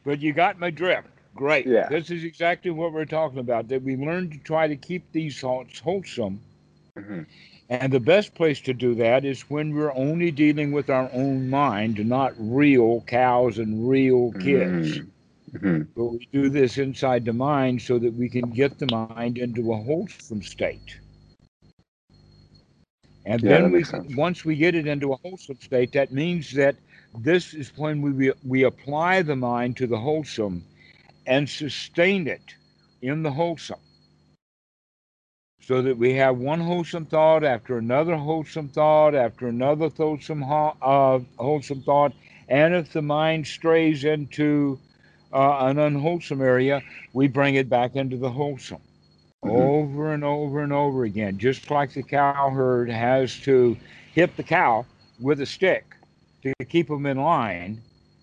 But 0.04 0.22
you 0.22 0.34
got 0.34 0.60
my 0.60 0.70
drift. 0.72 1.08
Great. 1.36 1.68
Yeah. 1.68 1.88
This 1.90 2.10
is 2.10 2.24
exactly 2.24 2.72
what 2.72 2.92
we're 2.94 3.06
talking 3.06 3.40
about. 3.40 3.68
That 3.68 3.84
we 3.84 3.96
learn 3.96 4.30
to 4.32 4.38
try 4.40 4.68
to 4.68 4.76
keep 4.76 5.12
these 5.12 5.40
thoughts 5.40 5.80
wholesome. 5.80 6.42
Mhm. 6.98 7.26
And 7.70 7.94
the 7.94 8.00
best 8.00 8.34
place 8.34 8.60
to 8.62 8.74
do 8.74 8.96
that 8.96 9.24
is 9.24 9.42
when 9.50 9.76
we're 9.76 9.94
only 9.94 10.32
dealing 10.32 10.72
with 10.72 10.90
our 10.90 11.10
own 11.14 11.50
mind, 11.50 12.04
not 12.08 12.34
real 12.38 13.02
cows 13.02 13.60
and 13.60 13.88
real 13.88 14.32
kids. 14.34 15.00
Mhm. 15.54 15.88
But 15.96 16.06
we 16.06 16.28
do 16.32 16.50
this 16.50 16.78
inside 16.78 17.26
the 17.26 17.34
mind 17.34 17.82
so 17.82 18.00
that 18.00 18.14
we 18.14 18.30
can 18.30 18.52
get 18.52 18.80
the 18.80 18.88
mind 18.88 19.38
into 19.38 19.74
a 19.74 19.78
wholesome 19.78 20.42
state. 20.42 21.00
And 23.26 23.42
Yeah, 23.42 23.50
then 23.50 23.72
we, 23.72 23.84
sense. 23.84 24.16
once 24.16 24.46
we 24.46 24.56
get 24.56 24.76
it 24.76 24.88
into 24.88 25.14
a 25.14 25.18
wholesome 25.18 25.60
state, 25.62 25.92
that 25.94 26.12
means 26.14 26.54
that 26.54 26.76
this 27.20 27.54
is 27.54 27.72
when 27.78 28.02
we, 28.02 28.32
we 28.46 28.64
apply 28.64 29.24
the 29.24 29.36
mind 29.36 29.78
to 29.78 29.88
the 29.88 29.98
wholesome 30.00 30.64
and 31.28 31.50
sustain 31.50 32.28
it 32.28 32.56
in 33.02 33.24
the 33.24 33.32
wholesome. 33.32 33.80
So 35.62 35.82
that 35.84 35.98
we 35.98 36.14
have 36.16 36.38
one 36.38 36.62
wholesome 36.62 37.06
thought 37.06 37.44
after 37.44 37.78
another 37.78 38.16
wholesome 38.16 38.70
thought 38.70 39.16
after 39.16 39.48
another 39.48 39.90
wholesome, 39.90 40.44
uh, 40.44 41.20
wholesome 41.38 41.84
thought. 41.84 42.14
And 42.50 42.74
if 42.76 42.92
the 42.94 43.02
mind 43.04 43.48
strays 43.48 44.04
into 44.06 44.80
uh, 45.34 45.66
an 45.66 45.80
unwholesome 45.80 46.42
area, 46.42 46.82
we 47.14 47.28
bring 47.28 47.56
it 47.56 47.70
back 47.70 47.96
into 47.96 48.18
the 48.18 48.30
wholesome 48.30 48.82
Mhm. 49.46 49.52
over 49.52 50.14
and 50.14 50.24
over 50.24 50.64
and 50.64 50.74
over 50.74 51.04
again. 51.06 51.38
Just 51.38 51.72
like 51.72 51.94
the 51.94 52.04
cow 52.04 52.50
herd 52.50 52.90
has 52.90 53.38
to 53.42 53.78
hit 54.14 54.36
the 54.36 54.44
cow 54.44 54.86
with 55.20 55.40
a 55.42 55.46
stick 55.46 55.86
to 56.44 56.54
keep 56.68 56.88
them 56.88 57.06
in 57.06 57.18
line 57.18 57.82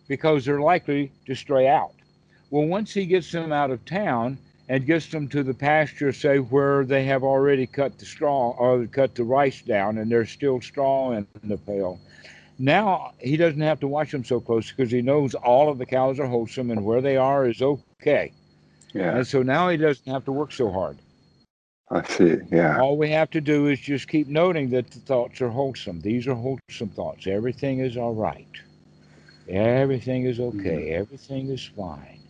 because 0.08 0.44
they're 0.44 0.60
likely 0.60 1.10
to 1.26 1.34
stray 1.34 1.68
out. 1.68 1.94
Well, 2.50 2.66
once 2.66 2.92
he 2.92 3.06
gets 3.06 3.32
them 3.32 3.52
out 3.52 3.70
of 3.70 3.84
town 3.84 4.38
and 4.68 4.86
gets 4.86 5.06
them 5.08 5.28
to 5.28 5.42
the 5.42 5.54
pasture, 5.54 6.12
say 6.12 6.38
where 6.38 6.84
they 6.84 7.04
have 7.04 7.24
already 7.24 7.66
cut 7.66 7.98
the 7.98 8.04
straw 8.04 8.50
or 8.58 8.86
cut 8.86 9.14
the 9.14 9.24
rice 9.24 9.62
down 9.62 9.98
and 9.98 10.10
there's 10.10 10.30
still 10.30 10.60
straw 10.60 11.12
in 11.12 11.26
the 11.44 11.56
pail, 11.56 11.98
now 12.58 13.12
he 13.18 13.36
doesn't 13.36 13.60
have 13.60 13.80
to 13.80 13.88
watch 13.88 14.12
them 14.12 14.24
so 14.24 14.40
close 14.40 14.70
because 14.70 14.90
he 14.90 15.02
knows 15.02 15.34
all 15.34 15.68
of 15.68 15.78
the 15.78 15.86
cows 15.86 16.18
are 16.18 16.26
wholesome 16.26 16.70
and 16.70 16.84
where 16.84 17.00
they 17.00 17.16
are 17.16 17.48
is 17.48 17.60
okay. 17.62 18.32
Yeah, 18.94 19.16
And 19.16 19.26
so 19.26 19.42
now 19.42 19.68
he 19.68 19.76
doesn't 19.76 20.10
have 20.10 20.24
to 20.24 20.32
work 20.32 20.52
so 20.52 20.70
hard. 20.70 20.98
I 21.90 22.02
see. 22.02 22.38
Yeah. 22.50 22.80
All 22.80 22.96
we 22.96 23.10
have 23.10 23.30
to 23.30 23.40
do 23.40 23.68
is 23.68 23.78
just 23.78 24.08
keep 24.08 24.26
noting 24.26 24.70
that 24.70 24.90
the 24.90 25.00
thoughts 25.00 25.40
are 25.40 25.50
wholesome. 25.50 26.00
These 26.00 26.26
are 26.26 26.34
wholesome 26.34 26.88
thoughts. 26.88 27.26
Everything 27.26 27.80
is 27.80 27.96
all 27.96 28.14
right. 28.14 28.48
Everything 29.48 30.24
is 30.24 30.38
mm-hmm. 30.38 30.60
okay. 30.60 30.90
Everything 30.90 31.50
is 31.50 31.64
fine. 31.76 32.20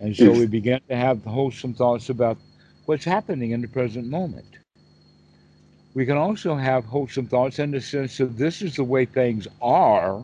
And 0.00 0.16
so 0.16 0.30
we 0.30 0.46
begin 0.46 0.80
to 0.88 0.96
have 0.96 1.24
wholesome 1.24 1.74
thoughts 1.74 2.10
about 2.10 2.38
what's 2.84 3.04
happening 3.04 3.50
in 3.50 3.60
the 3.60 3.68
present 3.68 4.06
moment. 4.06 4.58
We 5.96 6.04
can 6.04 6.18
also 6.18 6.56
have 6.56 6.84
wholesome 6.84 7.26
thoughts 7.26 7.58
in 7.58 7.70
the 7.70 7.80
sense 7.80 8.20
of 8.20 8.36
this 8.36 8.60
is 8.60 8.76
the 8.76 8.84
way 8.84 9.06
things 9.06 9.48
are, 9.62 10.22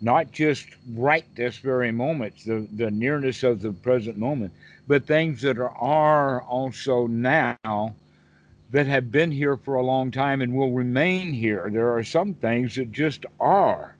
not 0.00 0.32
just 0.32 0.66
right 0.94 1.24
this 1.36 1.58
very 1.58 1.92
moment, 1.92 2.34
the, 2.44 2.66
the 2.74 2.90
nearness 2.90 3.44
of 3.44 3.62
the 3.62 3.72
present 3.72 4.18
moment, 4.18 4.52
but 4.88 5.06
things 5.06 5.40
that 5.42 5.58
are, 5.58 5.70
are 5.78 6.42
also 6.42 7.06
now 7.06 7.94
that 8.72 8.86
have 8.88 9.12
been 9.12 9.30
here 9.30 9.56
for 9.56 9.76
a 9.76 9.84
long 9.84 10.10
time 10.10 10.40
and 10.42 10.52
will 10.52 10.72
remain 10.72 11.32
here. 11.32 11.70
There 11.72 11.94
are 11.96 12.02
some 12.02 12.34
things 12.34 12.74
that 12.74 12.90
just 12.90 13.24
are 13.38 13.96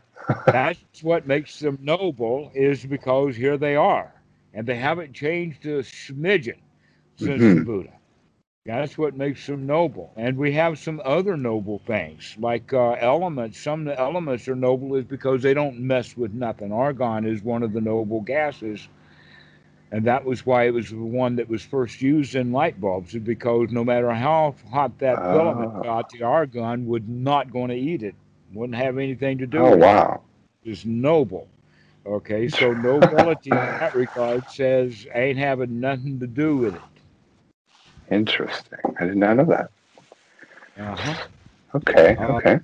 That's 0.51 1.03
what 1.03 1.27
makes 1.27 1.59
them 1.61 1.79
noble, 1.83 2.51
is 2.55 2.85
because 2.87 3.37
here 3.37 3.57
they 3.57 3.77
are. 3.77 4.13
And 4.53 4.67
they 4.67 4.77
haven't 4.77 5.13
changed 5.13 5.65
a 5.67 5.81
smidgen 5.83 6.59
since 7.17 7.53
the 7.53 7.61
Mhm. 7.61 7.63
Buddha. 7.63 7.98
That's 8.69 8.99
what 8.99 9.17
makes 9.17 9.47
them 9.47 9.67
noble. 9.67 10.13
And 10.17 10.39
we 10.39 10.53
have 10.55 10.79
some 10.79 11.03
other 11.05 11.37
noble 11.37 11.81
things, 11.81 12.37
like 12.41 12.73
uh, 12.75 12.93
elements. 13.01 13.61
Some 13.61 13.83
of 13.83 13.87
the 13.87 14.01
elements 14.01 14.49
are 14.49 14.57
noble 14.57 14.97
is 14.97 15.07
because 15.07 15.43
they 15.43 15.55
don't 15.55 15.81
mess 15.81 16.17
with 16.17 16.35
nothing. 16.35 16.73
Argon 16.73 17.27
is 17.27 17.43
one 17.43 17.65
of 17.65 17.75
the 17.75 17.83
noble 17.83 18.23
gases. 18.23 18.89
And 19.93 20.07
that 20.07 20.25
was 20.25 20.47
why 20.47 20.67
it 20.67 20.75
was 20.75 20.91
the 20.91 20.97
one 20.99 21.37
that 21.37 21.49
was 21.49 21.65
first 21.65 22.03
used 22.03 22.37
in 22.37 22.53
light 22.53 22.81
bulbs, 22.81 23.15
is 23.15 23.23
because 23.23 23.71
no 23.73 23.85
matter 23.85 24.13
how 24.13 24.55
hot 24.71 24.99
that 25.01 25.25
filament 25.31 25.73
Oh. 25.73 25.83
got, 25.83 26.11
the 26.11 26.23
argon 26.25 26.87
would 26.89 27.09
not 27.09 27.53
going 27.53 27.71
to 27.71 27.77
eat 27.77 28.03
it. 28.03 28.17
Wouldn't 28.55 28.79
have 28.79 28.99
anything 28.99 29.39
to 29.39 29.47
do 29.47 29.65
Oh 29.65 29.71
with 29.71 29.83
it 29.83 29.87
wow. 29.87 30.23
is 30.65 30.87
noble. 30.87 31.49
Okay, 32.07 32.49
so 32.49 32.75
nobility 32.75 33.59
in 33.59 33.77
that 33.81 33.95
regard 33.95 34.49
says 34.51 35.07
ain't 35.15 35.39
having 35.39 35.81
nothing 35.81 36.21
to 36.21 36.29
do 36.29 36.59
with 36.59 36.77
it. 36.77 36.98
Interesting. 38.11 38.79
I 38.99 39.05
did 39.07 39.17
not 39.17 39.37
know 39.37 39.45
that. 39.45 39.71
Uh-huh. 40.79 41.15
Okay. 41.75 42.17
Uh, 42.17 42.33
Okay. 42.37 42.61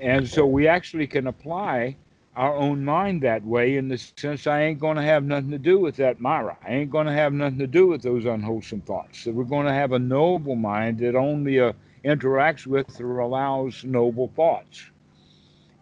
And 0.00 0.28
so 0.28 0.46
we 0.46 0.66
actually 0.68 1.06
can 1.06 1.26
apply 1.26 1.96
our 2.36 2.54
own 2.54 2.84
mind 2.84 3.22
that 3.22 3.44
way 3.44 3.76
in 3.76 3.88
the 3.88 3.98
sense 3.98 4.36
I 4.36 4.52
ain't 4.52 4.70
going 4.70 4.96
to 4.96 5.02
have 5.02 5.12
nothing 5.24 5.40
to 5.42 5.58
do 5.58 5.78
with 5.78 5.96
that 5.96 6.20
Mara. 6.20 6.56
I 6.66 6.72
ain't 6.72 6.90
going 6.90 7.06
to 7.06 7.12
have 7.12 7.32
nothing 7.32 7.58
to 7.58 7.66
do 7.66 7.86
with 7.88 8.02
those 8.02 8.24
unwholesome 8.24 8.82
thoughts. 8.82 9.20
So 9.20 9.32
we're 9.32 9.44
going 9.44 9.66
to 9.66 9.72
have 9.72 9.92
a 9.92 9.98
noble 9.98 10.54
mind 10.54 10.98
that 11.00 11.14
only 11.16 11.60
uh, 11.60 11.72
interacts 12.04 12.66
with 12.66 13.00
or 13.00 13.18
allows 13.18 13.84
noble 13.84 14.28
thoughts, 14.36 14.90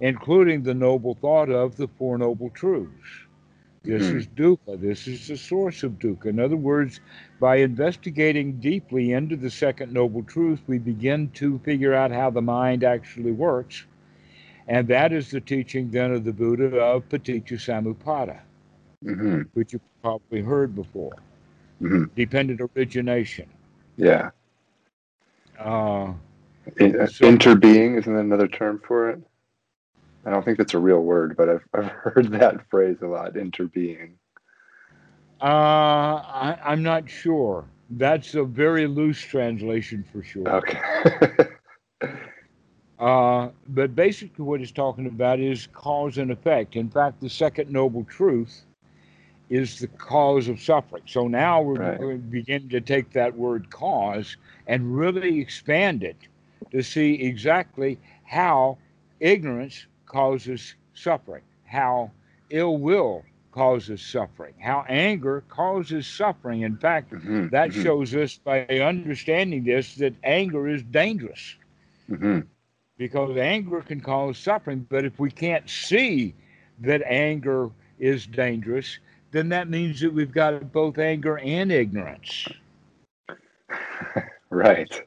including 0.00 0.62
the 0.62 0.74
noble 0.74 1.14
thought 1.14 1.50
of 1.50 1.76
the 1.76 1.88
Four 1.88 2.18
Noble 2.18 2.50
Truths. 2.50 3.26
This 3.84 4.10
Mhm. 4.10 4.16
is 4.16 4.26
dukkha. 4.28 4.80
This 4.80 5.06
is 5.06 5.26
the 5.28 5.36
source 5.36 5.82
of 5.82 5.92
dukkha. 5.98 6.26
In 6.26 6.38
other 6.40 6.56
words, 6.56 7.00
by 7.40 7.56
investigating 7.56 8.58
deeply 8.60 9.12
into 9.12 9.36
the 9.36 9.50
second 9.50 9.92
noble 9.92 10.22
truth, 10.22 10.60
we 10.66 10.78
begin 10.78 11.30
to 11.34 11.58
figure 11.60 11.92
out 11.94 12.10
how 12.10 12.30
the 12.30 12.40
mind 12.42 12.82
actually 12.84 13.32
works. 13.32 13.84
And 14.68 14.88
that 14.88 15.12
is 15.12 15.30
the 15.30 15.40
teaching 15.40 15.90
then 15.90 16.12
of 16.12 16.24
the 16.24 16.32
Buddha 16.32 16.76
of 16.80 17.08
Paticca 17.08 17.52
Samuppada, 17.54 18.40
hmm 19.02 19.42
which 19.54 19.72
you've 19.72 19.82
probably 20.02 20.40
heard 20.42 20.74
before. 20.74 21.12
hmm 21.78 22.04
Dependent 22.16 22.60
origination. 22.74 23.48
Yeah. 23.96 24.30
Uh, 25.58 26.12
In, 26.78 26.98
uh, 27.00 27.06
So- 27.06 27.26
interbeing 27.30 27.98
isn't 27.98 28.12
that 28.12 28.20
another 28.20 28.48
term 28.48 28.80
for 28.86 29.10
it? 29.10 29.20
I 30.24 30.30
don't 30.30 30.44
think 30.44 30.58
that's 30.58 30.74
a 30.74 30.78
real 30.80 31.02
word, 31.04 31.36
but 31.36 31.48
I've 31.48 31.64
I've 31.72 31.84
heard 32.04 32.32
that 32.32 32.68
phrase 32.68 32.96
a 33.02 33.06
lot. 33.06 33.34
Interbeing. 33.34 34.12
Uh, 35.40 35.44
I, 35.46 36.58
I'm 36.64 36.82
not 36.82 37.08
sure. 37.08 37.64
That's 37.90 38.34
a 38.34 38.44
very 38.44 38.86
loose 38.86 39.20
translation 39.20 40.04
for 40.12 40.22
sure. 40.22 40.56
Okay. 40.56 40.80
Uh, 42.98 43.50
but 43.68 43.94
basically, 43.94 44.44
what 44.44 44.60
it's 44.60 44.70
talking 44.72 45.06
about 45.06 45.40
is 45.40 45.66
cause 45.68 46.18
and 46.18 46.30
effect. 46.30 46.76
In 46.76 46.88
fact, 46.88 47.20
the 47.20 47.28
second 47.28 47.70
noble 47.70 48.04
truth 48.04 48.64
is 49.48 49.78
the 49.78 49.88
cause 49.88 50.48
of 50.48 50.60
suffering. 50.60 51.02
So 51.06 51.26
now 51.28 51.60
we're 51.62 51.76
Right. 51.76 51.98
going 51.98 52.18
to 52.20 52.26
begin 52.28 52.68
to 52.70 52.80
take 52.80 53.10
that 53.12 53.36
word 53.36 53.70
cause 53.70 54.36
and 54.66 54.96
really 54.96 55.40
expand 55.40 56.02
it 56.02 56.28
to 56.70 56.82
see 56.82 57.14
exactly 57.22 57.98
how 58.24 58.78
ignorance 59.20 59.86
causes 60.06 60.74
suffering, 60.94 61.42
how 61.66 62.10
ill 62.50 62.76
will 62.78 63.24
causes 63.56 64.12
suffering, 64.14 64.60
how 64.70 64.86
anger 64.88 65.44
causes 65.48 66.06
suffering. 66.06 66.62
In 66.62 66.78
fact, 66.78 67.12
Mhm, 67.12 67.50
that 67.50 67.74
mhm, 67.74 67.92
shows 67.92 68.14
us 68.16 68.38
by 68.38 68.66
understanding 68.80 69.64
this 69.64 69.96
that 69.96 70.14
anger 70.24 70.68
is 70.68 70.82
dangerous 70.82 71.56
mhm. 72.08 72.46
because 72.98 73.36
anger 73.36 73.80
can 73.82 74.00
cause 74.00 74.38
suffering. 74.38 74.86
But 74.88 75.04
if 75.04 75.18
we 75.18 75.30
can't 75.30 75.68
see 75.68 76.34
that 76.80 77.02
anger 77.06 77.70
is 77.98 78.26
dangerous, 78.26 78.98
then 79.32 79.48
that 79.50 79.68
means 79.68 80.00
that 80.00 80.12
we've 80.12 80.32
got 80.32 80.70
both 80.72 80.98
anger 80.98 81.38
and 81.38 81.72
ignorance 81.72 82.48
Right. 84.50 85.02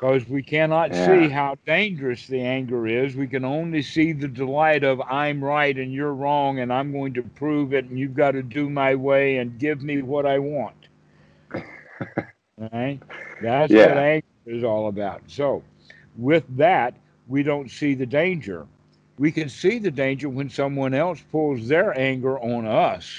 Because 0.00 0.28
we 0.28 0.42
cannot 0.42 0.94
Yeah. 0.94 0.96
see 0.96 1.28
how 1.28 1.56
dangerous 1.66 2.26
the 2.26 2.40
anger 2.40 2.86
is. 2.86 3.16
We 3.16 3.26
can 3.26 3.44
only 3.44 3.82
see 3.82 4.12
the 4.12 4.28
delight 4.28 4.84
of 4.84 5.00
I'm 5.02 5.42
right 5.42 5.76
and 5.76 5.92
you're 5.92 6.14
wrong, 6.14 6.60
and 6.60 6.72
I'm 6.72 6.92
going 6.92 7.14
to 7.14 7.22
prove 7.22 7.72
it, 7.74 7.86
and 7.86 7.98
you've 7.98 8.14
got 8.14 8.32
to 8.32 8.42
do 8.42 8.70
my 8.70 8.94
way 8.94 9.38
and 9.38 9.58
give 9.58 9.82
me 9.82 10.02
what 10.02 10.26
I 10.26 10.38
want. 10.38 10.88
Right? 12.58 13.00
That's 13.40 13.74
Yeah. 13.74 13.86
what 13.86 13.98
anger 13.98 14.24
is 14.46 14.64
all 14.64 14.88
about. 14.88 15.22
So, 15.26 15.62
with 16.16 16.44
that, 16.56 16.94
we 17.28 17.42
don't 17.42 17.70
see 17.70 17.94
the 17.94 18.06
danger. 18.06 18.66
We 19.18 19.32
can 19.32 19.48
see 19.48 19.78
the 19.78 19.90
danger 19.90 20.28
when 20.28 20.50
someone 20.50 20.94
else 20.94 21.22
pulls 21.32 21.68
their 21.68 21.98
anger 21.98 22.38
on 22.40 22.66
us, 22.66 23.10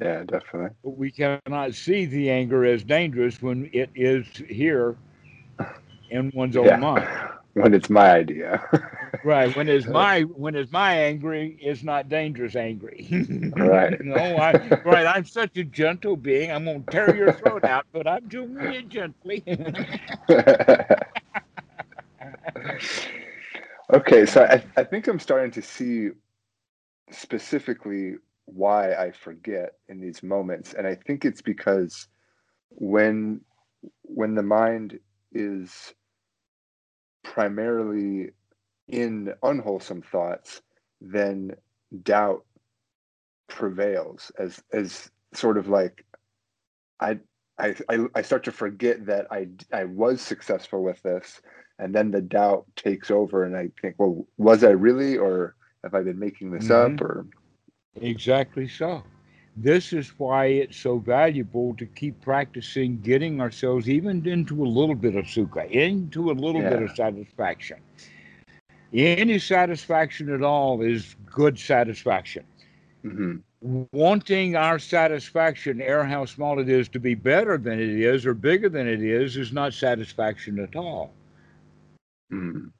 Yeah, 0.00 0.24
definitely. 0.24 0.76
but 0.84 0.96
we 0.96 1.10
cannot 1.10 1.74
see 1.74 2.06
the 2.06 2.30
anger 2.30 2.64
as 2.64 2.84
dangerous 2.84 3.42
when 3.42 3.70
it 3.72 3.90
is 3.94 4.26
here 4.48 4.96
in 6.10 6.30
one's 6.34 6.56
own 6.56 6.78
Yeah. 6.78 6.78
mind. 6.78 7.10
When 7.54 7.74
it's 7.74 7.90
my 7.90 8.10
idea. 8.12 8.62
Right. 9.22 9.54
When 9.54 9.68
it's 9.68 9.88
my 9.88 10.22
when 10.22 10.54
it's 10.54 10.72
my 10.72 10.94
angry 10.96 11.58
is 11.62 11.82
not 11.84 12.08
dangerous 12.08 12.56
angry. 12.56 13.08
Right. 13.56 14.00
no, 14.00 14.36
I 14.38 14.56
right, 14.84 15.06
I'm 15.06 15.24
such 15.24 15.56
a 15.56 15.64
gentle 15.64 16.16
being. 16.16 16.50
I'm 16.52 16.64
gonna 16.64 16.84
tear 16.90 17.12
your 17.14 17.30
throat 17.30 17.64
out, 17.64 17.86
but 17.92 18.06
I'm 18.06 18.28
doing 18.28 18.70
it 18.70 18.88
gently. 18.88 19.44
okay, 23.92 24.26
so 24.26 24.44
I, 24.44 24.64
I 24.76 24.84
think 24.84 25.06
I'm 25.08 25.18
starting 25.18 25.50
to 25.52 25.62
see 25.62 26.10
specifically 27.10 28.16
why 28.46 28.94
I 28.94 29.10
forget 29.12 29.74
in 29.88 30.00
these 30.00 30.22
moments. 30.22 30.74
And 30.74 30.86
I 30.86 30.94
think 30.94 31.24
it's 31.24 31.42
because 31.42 32.08
when 32.70 33.40
when 34.02 34.34
the 34.34 34.42
mind 34.42 34.98
is 35.32 35.94
primarily 37.32 38.30
in 38.88 39.32
unwholesome 39.42 40.02
thoughts, 40.02 40.62
then 41.00 41.54
doubt 42.02 42.44
prevails 43.48 44.32
as 44.38 44.62
as 44.72 45.10
sort 45.34 45.58
of 45.58 45.68
like 45.68 46.04
I 47.00 47.18
I, 47.58 47.74
I, 48.14 48.22
start 48.22 48.44
to 48.44 48.52
forget 48.52 49.04
that 49.06 49.26
I, 49.32 49.48
I 49.72 49.82
was 49.84 50.20
successful 50.20 50.84
with 50.84 51.02
this, 51.02 51.42
and 51.80 51.92
then 51.92 52.12
the 52.12 52.20
doubt 52.20 52.66
takes 52.76 53.10
over, 53.10 53.42
and 53.42 53.56
I 53.56 53.70
think, 53.82 53.96
well, 53.98 54.24
was 54.36 54.62
I 54.62 54.70
really, 54.70 55.18
or 55.18 55.56
have 55.82 55.92
I 55.92 56.02
been 56.02 56.20
making 56.20 56.52
this 56.52 56.70
up, 56.70 56.92
Mhm. 56.92 57.00
or 57.00 57.26
exactly 57.96 58.68
so. 58.68 59.02
This 59.60 59.92
is 59.92 60.10
why 60.18 60.46
it's 60.46 60.76
so 60.76 60.98
valuable 60.98 61.74
to 61.76 61.86
keep 61.86 62.20
practicing 62.20 63.00
getting 63.00 63.40
ourselves 63.40 63.88
even 63.88 64.24
into 64.26 64.62
a 64.62 64.66
little 64.66 64.94
bit 64.94 65.16
of 65.16 65.24
sukha, 65.24 65.68
into 65.70 66.30
a 66.30 66.32
little 66.32 66.60
bit 66.60 66.80
of 66.80 66.94
satisfaction. 66.94 67.78
Any 68.92 69.38
satisfaction 69.38 70.32
at 70.32 70.42
all 70.42 70.80
is 70.82 71.16
good 71.26 71.58
satisfaction. 71.58 72.44
Mhm. 73.04 73.42
wanting 73.92 74.54
our 74.54 74.78
satisfaction, 74.78 75.80
air 75.80 76.04
how 76.04 76.24
small 76.24 76.60
it 76.60 76.68
is, 76.68 76.88
to 76.88 77.00
be 77.00 77.14
better 77.14 77.58
than 77.58 77.80
it 77.80 77.88
is 77.88 78.24
or 78.24 78.34
bigger 78.34 78.68
than 78.68 78.86
it 78.86 79.02
is, 79.02 79.36
is 79.36 79.52
not 79.52 79.74
satisfaction 79.74 80.60
at 80.60 80.76
all. 80.76 81.12
Mm. 82.32 82.70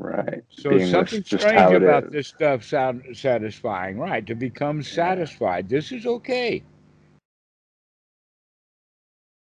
Right? 0.00 0.42
So 0.50 0.70
Being 0.70 0.86
something 0.86 1.22
strange 1.24 1.72
about 1.72 2.06
is. 2.06 2.12
this 2.12 2.28
stuff 2.28 2.64
sound 2.64 3.04
satisfying, 3.14 3.98
right? 3.98 4.26
To 4.26 4.34
become 4.34 4.82
satisfied. 4.82 5.68
This 5.68 5.92
is 5.92 6.06
okay. 6.06 6.62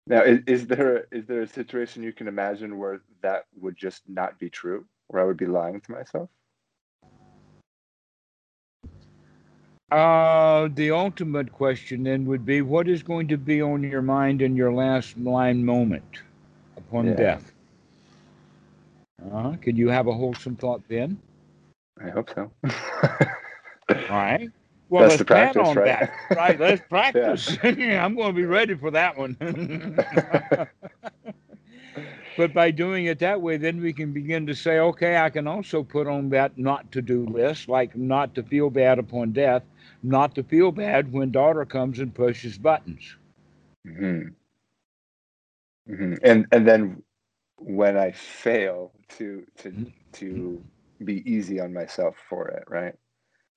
Now, 0.08 0.22
is, 0.22 0.40
is 0.46 0.68
there 0.68 1.08
is 1.12 1.26
there 1.26 1.42
a 1.42 1.48
situation 1.48 2.04
you 2.04 2.14
can 2.14 2.28
imagine 2.28 2.78
where 2.78 3.02
that 3.22 3.46
would 3.60 3.76
just 3.76 4.04
not 4.08 4.38
be 4.40 4.50
true, 4.50 4.86
where 5.08 5.24
I 5.24 5.26
would 5.26 5.38
be 5.38 5.48
lying 5.48 5.82
to 5.82 5.92
myself? 5.92 6.30
Uh, 9.92 10.68
the 10.76 10.92
ultimate 10.92 11.52
question 11.54 12.04
then 12.04 12.26
would 12.26 12.46
be 12.46 12.62
what 12.62 12.88
is 12.88 13.04
going 13.04 13.28
to 13.30 13.38
be 13.38 13.62
on 13.62 13.84
your 13.84 14.02
mind 14.02 14.42
in 14.42 14.56
your 14.56 14.74
last 14.74 15.18
line 15.18 15.64
moment 15.66 16.22
upon 16.78 17.08
Yeah. 17.08 17.16
death? 17.16 17.55
Uh, 19.24 19.56
can 19.58 19.76
you 19.76 19.90
have 19.90 20.08
a 20.08 20.14
wholesome 20.14 20.56
thought 20.56 20.82
then? 20.88 21.20
I 22.02 22.10
hope 22.10 22.30
so. 22.34 22.52
All 24.10 24.16
right. 24.18 24.50
Well, 24.90 25.06
let's 25.06 25.18
to 25.18 25.26
plan 25.26 25.58
on 25.58 25.82
right? 25.82 25.84
that. 25.84 26.10
Right. 26.34 26.60
Let's 26.60 26.82
practice. 26.90 27.58
I'm 27.64 28.16
going 28.16 28.30
to 28.30 28.34
be 28.34 28.46
ready 28.46 28.76
for 28.76 28.92
that 28.92 29.18
one. 29.18 29.38
But 32.36 32.54
by 32.54 32.72
doing 32.72 33.06
it 33.06 33.20
that 33.20 33.42
way, 33.42 33.58
then 33.58 33.82
we 33.82 33.94
can 33.94 34.14
begin 34.14 34.46
to 34.48 34.56
say, 34.56 34.80
okay, 34.80 35.18
I 35.18 35.30
can 35.30 35.48
also 35.48 35.84
put 35.84 36.08
on 36.08 36.30
that 36.30 36.58
not 36.58 36.92
to 36.94 37.02
do 37.02 37.26
list, 37.26 37.68
like 37.68 37.96
not 37.96 38.34
to 38.36 38.44
feel 38.44 38.70
bad 38.70 39.00
upon 39.00 39.32
death, 39.34 39.64
not 40.02 40.36
to 40.36 40.44
feel 40.44 40.72
bad 40.72 41.12
when 41.12 41.32
daughter 41.32 41.66
comes 41.66 42.00
and 42.00 42.14
pushes 42.14 42.58
buttons. 42.58 43.16
hmm 43.86 44.36
hmm 45.88 46.14
And 46.24 46.48
and 46.52 46.68
then 46.68 47.04
when 47.58 47.98
I 47.98 48.12
fail 48.12 48.92
to 49.18 49.46
to 49.58 49.72
Mhm. 49.72 49.94
to 50.14 50.64
be 51.04 51.30
easy 51.30 51.60
on 51.60 51.74
myself 51.74 52.18
for 52.30 52.48
it, 52.50 52.64
right? 52.68 52.96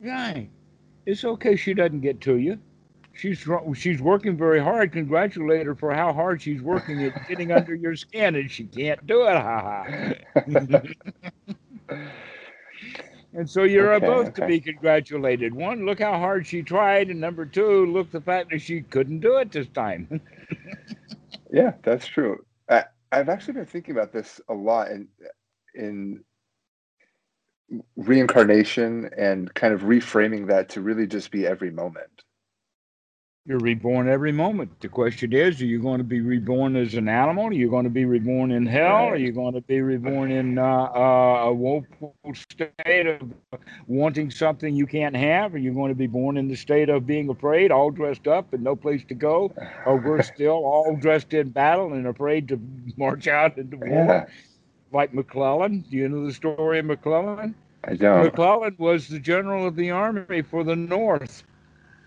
Right. 0.00 0.50
It's 1.06 1.24
okay 1.24 1.56
she 1.56 1.74
doesn't 1.74 2.00
get 2.00 2.20
to 2.22 2.36
you. 2.36 2.58
She's 3.14 3.46
she's 3.74 4.00
working 4.00 4.36
very 4.36 4.60
hard. 4.60 4.92
Congratulate 4.92 5.66
her 5.66 5.74
for 5.74 5.92
how 5.94 6.12
hard 6.12 6.40
she's 6.42 6.62
working 6.62 7.04
at 7.04 7.14
getting 7.26 7.52
under 7.52 7.74
your 7.74 7.96
skin, 7.96 8.36
and 8.36 8.50
she 8.50 8.64
can't 8.64 9.06
do 9.06 9.22
it. 9.26 9.34
Ha 9.36 9.88
ha. 9.88 9.90
And 13.32 13.48
so 13.48 13.64
you're 13.64 13.92
Okay, 13.92 14.00
both 14.00 14.34
to 14.34 14.42
be 14.42 14.60
congratulated. 14.60 15.54
One, 15.54 15.84
look 15.84 16.00
how 16.00 16.18
hard 16.18 16.46
she 16.46 16.62
tried, 16.62 17.10
and 17.10 17.20
number 17.20 17.46
two, 17.46 17.86
look 17.86 18.10
the 18.10 18.20
fact 18.20 18.50
that 18.50 18.60
she 18.60 18.82
couldn't 18.82 19.20
do 19.20 19.36
it 19.38 19.52
this 19.52 19.68
time. 19.68 20.20
Yeah, 21.50 21.74
that's 21.82 22.06
true. 22.06 22.44
I've 23.12 23.28
actually 23.28 23.54
been 23.54 23.66
thinking 23.66 23.92
about 23.96 24.12
this 24.12 24.40
a 24.48 24.54
lot 24.54 24.90
in 24.90 25.08
in 25.74 26.24
reincarnation 27.96 29.10
and 29.16 29.52
kind 29.54 29.74
of 29.74 29.82
reframing 29.82 30.46
that 30.48 30.70
to 30.70 30.80
really 30.80 31.06
just 31.06 31.30
be 31.30 31.46
every 31.46 31.70
moment. 31.70 32.24
You're 33.48 33.58
reborn 33.60 34.10
every 34.10 34.30
moment. 34.30 34.78
The 34.80 34.88
question 34.88 35.32
is, 35.32 35.62
are 35.62 35.64
you 35.64 35.80
going 35.80 35.96
to 35.96 36.04
be 36.04 36.20
reborn 36.20 36.76
as 36.76 36.92
an 36.92 37.08
animal? 37.08 37.46
Are 37.46 37.52
you 37.54 37.70
going 37.70 37.84
to 37.84 37.90
be 37.90 38.04
reborn 38.04 38.50
in 38.50 38.66
hell? 38.66 39.06
Are 39.08 39.16
you 39.16 39.32
going 39.32 39.54
to 39.54 39.62
be 39.62 39.80
reborn 39.80 40.30
in 40.30 40.58
uh, 40.58 40.62
uh, 40.64 41.44
a 41.46 41.52
woeful 41.54 42.14
state 42.34 43.06
of 43.06 43.22
wanting 43.86 44.30
something 44.30 44.76
you 44.76 44.86
can't 44.86 45.16
have? 45.16 45.54
Are 45.54 45.58
you 45.58 45.72
going 45.72 45.88
to 45.88 45.94
be 45.94 46.06
born 46.06 46.36
in 46.36 46.46
the 46.46 46.56
state 46.56 46.90
of 46.90 47.06
being 47.06 47.30
afraid, 47.30 47.70
all 47.70 47.90
dressed 47.90 48.28
up 48.28 48.52
and 48.52 48.62
no 48.62 48.76
place 48.76 49.02
to 49.08 49.14
go? 49.14 49.50
Or 49.86 49.96
we're 49.96 50.20
still, 50.20 50.66
all 50.66 50.94
dressed 51.00 51.32
in 51.32 51.48
battle 51.48 51.94
and 51.94 52.06
afraid 52.06 52.48
to 52.48 52.60
march 52.98 53.28
out 53.28 53.56
into 53.56 53.76
war? 53.80 53.88
Yeah, 53.88 54.26
Like 54.92 55.14
McClellan. 55.14 55.86
Do 55.90 55.96
you 55.96 56.06
know 56.10 56.26
the 56.26 56.34
story 56.34 56.80
of 56.80 56.84
McClellan? 56.84 57.54
I 57.84 57.94
don't. 57.94 58.24
McClellan 58.24 58.76
was 58.78 59.08
the 59.08 59.18
general 59.18 59.66
of 59.66 59.74
the 59.74 59.90
army 59.90 60.42
for 60.42 60.64
the 60.64 60.76
North 60.76 61.44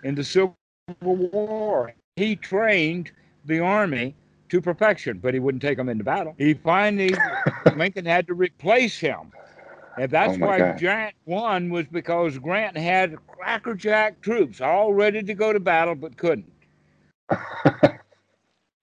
in 0.03 0.13
the 0.13 0.23
Civil 0.23 0.55
War. 1.01 1.93
He 2.15 2.35
trained 2.35 3.11
the 3.45 3.59
army 3.59 4.15
to 4.49 4.61
perfection, 4.61 5.19
but 5.19 5.33
he 5.33 5.39
wouldn't 5.39 5.61
take 5.61 5.77
them 5.77 5.89
into 5.89 6.03
battle. 6.03 6.35
He 6.37 6.53
finally, 6.53 7.23
Lincoln 7.73 8.05
had 8.05 8.27
to 8.27 8.33
replace 8.33 8.99
him. 8.99 9.31
And 9.97 10.09
that's 10.11 10.37
Oh 10.37 10.37
why 10.37 10.61
God. 10.61 10.79
Grant 10.79 11.15
won 11.25 11.69
was 11.69 11.85
because 11.87 12.37
Grant 12.39 12.77
had 12.77 13.15
crackerjack 13.27 14.21
troops 14.21 14.61
all 14.61 14.93
ready 14.93 15.21
to 15.23 15.33
go 15.33 15.53
to 15.53 15.59
battle 15.59 15.95
but 15.95 16.17
couldn't. 16.17 16.51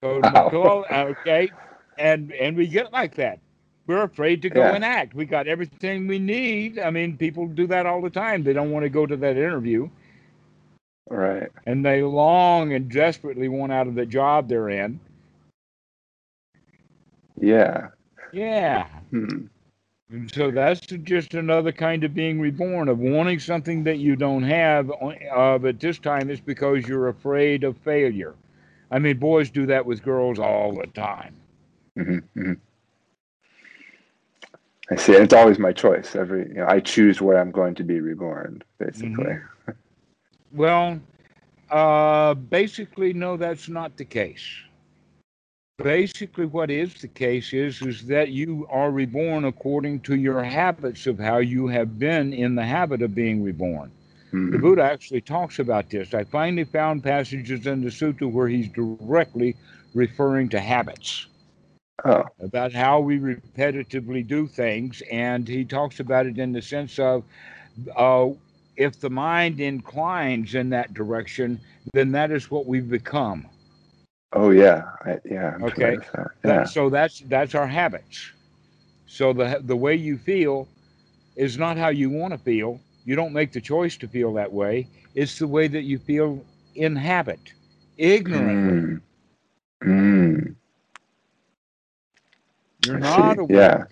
So 0.03 0.23
Wow. 0.23 0.85
Okay, 0.91 1.53
and 1.97 2.31
and 2.33 2.55
we 2.57 2.67
get 2.67 2.91
like 2.91 3.15
that. 3.15 3.39
We're 3.87 4.03
afraid 4.03 4.41
to 4.43 4.49
go 4.49 4.73
Yeah. 4.73 4.75
and 4.75 4.83
act. 4.85 5.15
We 5.15 5.25
got 5.25 5.47
everything 5.47 6.07
we 6.07 6.19
need. 6.19 6.79
I 6.79 6.89
mean, 6.91 7.17
people 7.17 7.47
do 7.47 7.67
that 7.67 7.85
all 7.85 8.01
the 8.01 8.09
time. 8.09 8.43
They 8.43 8.53
don't 8.53 8.71
want 8.71 8.83
to 8.83 8.89
go 8.89 9.05
to 9.05 9.15
that 9.17 9.35
interview, 9.37 9.89
Right. 11.09 11.49
and 11.65 11.83
they 11.83 12.03
long 12.03 12.73
and 12.73 12.89
desperately 12.89 13.47
want 13.49 13.71
out 13.71 13.87
of 13.87 13.95
the 13.95 14.05
job 14.05 14.47
they're 14.47 14.69
in. 14.69 14.99
Yeah. 17.39 17.87
Yeah. 18.31 18.87
Hmm. 19.09 19.47
And 20.11 20.31
so 20.31 20.51
that's 20.51 20.81
just 20.81 21.33
another 21.35 21.71
kind 21.71 22.03
of 22.03 22.13
being 22.13 22.39
reborn, 22.39 22.89
of 22.89 22.99
wanting 22.99 23.39
something 23.39 23.83
that 23.83 23.97
you 23.97 24.15
don't 24.15 24.43
have. 24.43 24.91
Uh, 24.91 25.57
but 25.57 25.79
this 25.79 25.99
time 25.99 26.29
it's 26.29 26.41
because 26.41 26.87
you're 26.87 27.09
afraid 27.09 27.63
of 27.63 27.77
failure. 27.77 28.35
I 28.91 28.99
mean, 28.99 29.17
boys 29.17 29.49
do 29.51 29.65
that 29.67 29.85
with 29.85 30.03
girls 30.03 30.39
all 30.39 30.73
the 30.73 30.87
time. 30.87 31.35
hmm 31.95 32.19
hmm 32.33 32.53
I 34.91 34.95
see. 34.95 35.13
It's 35.13 35.33
always 35.33 35.59
my 35.59 35.71
choice. 35.71 36.15
Every 36.15 36.47
you 36.47 36.55
know, 36.55 36.65
I 36.67 36.79
choose 36.79 37.21
where 37.21 37.39
I'm 37.39 37.51
going 37.51 37.75
to 37.75 37.83
be 37.83 37.99
reborn, 37.99 38.63
basically. 38.79 39.37
Well, 40.51 40.99
uh, 41.69 42.33
basically, 42.35 43.13
no, 43.13 43.37
that's 43.37 43.69
not 43.69 43.97
the 43.97 44.05
case. 44.05 44.45
Basically, 45.83 46.45
what 46.45 46.69
is 46.69 47.01
the 47.01 47.07
case 47.07 47.53
is 47.53 47.81
is 47.81 48.05
that 48.07 48.29
you 48.29 48.67
are 48.69 48.91
reborn 48.91 49.45
according 49.45 50.01
to 50.01 50.15
your 50.15 50.43
habits 50.43 51.05
of 51.07 51.19
how 51.19 51.37
you 51.37 51.67
have 51.67 51.97
been 51.99 52.33
in 52.33 52.55
the 52.55 52.65
habit 52.65 53.01
of 53.01 53.15
being 53.15 53.43
reborn. 53.43 53.91
The 54.51 54.57
Mhm. 54.57 54.61
Buddha 54.61 54.83
actually 54.83 55.21
talks 55.21 55.59
about 55.59 55.89
this. 55.89 56.13
I 56.13 56.23
finally 56.23 56.65
found 56.65 57.03
passages 57.03 57.65
in 57.67 57.81
the 57.81 57.89
sutta 57.89 58.29
where 58.31 58.47
he's 58.47 58.69
directly 58.69 59.55
referring 59.93 60.49
to 60.49 60.59
habits, 60.59 61.27
Oh, 62.05 62.23
about 62.39 62.73
how 62.73 62.99
we 62.99 63.19
repetitively 63.19 64.25
do 64.25 64.47
things, 64.47 65.01
and 65.11 65.47
he 65.47 65.63
talks 65.65 65.99
about 65.99 66.25
it 66.25 66.37
in 66.37 66.51
the 66.53 66.61
sense 66.61 66.99
of 66.99 67.23
uh, 67.95 68.29
if 68.79 68.99
the 68.99 69.09
mind 69.09 69.59
inclines 69.59 70.55
in 70.55 70.69
that 70.71 70.93
direction, 70.95 71.59
then 71.93 72.11
that 72.13 72.31
is 72.31 72.49
what 72.49 72.65
we 72.65 72.79
become. 72.81 73.45
oh 74.33 74.51
yeah, 74.51 74.83
I, 75.05 75.19
yeah. 75.25 75.53
I'm 75.55 75.63
Okay. 75.65 75.97
that. 76.13 76.31
That- 76.43 76.63
Yeah. 76.63 76.63
so 76.63 76.89
that's 76.89 77.19
that's 77.21 77.55
our 77.55 77.67
habits. 77.67 78.31
So 79.07 79.33
the 79.33 79.61
the 79.63 79.75
way 79.75 79.95
you 79.95 80.17
feel 80.17 80.67
is 81.35 81.57
not 81.57 81.77
how 81.77 81.89
you 81.89 82.09
want 82.09 82.33
to 82.33 82.37
feel. 82.39 82.79
You 83.05 83.15
don't 83.15 83.33
make 83.33 83.51
the 83.51 83.61
choice 83.61 83.97
to 83.97 84.07
feel 84.07 84.33
that 84.33 84.51
way. 84.51 84.87
It's 85.15 85.39
the 85.39 85.47
way 85.47 85.67
that 85.67 85.83
you 85.83 85.99
feel 85.99 86.45
in 86.75 86.95
habit, 86.95 87.53
ignorantly. 87.97 88.81
Mm. 88.81 89.01
Mm. 89.83 90.55
You're 92.79 92.97
I 92.97 92.99
not 92.99 93.37
see. 93.37 93.39
awake. 93.39 93.49
Yeah. 93.49 93.85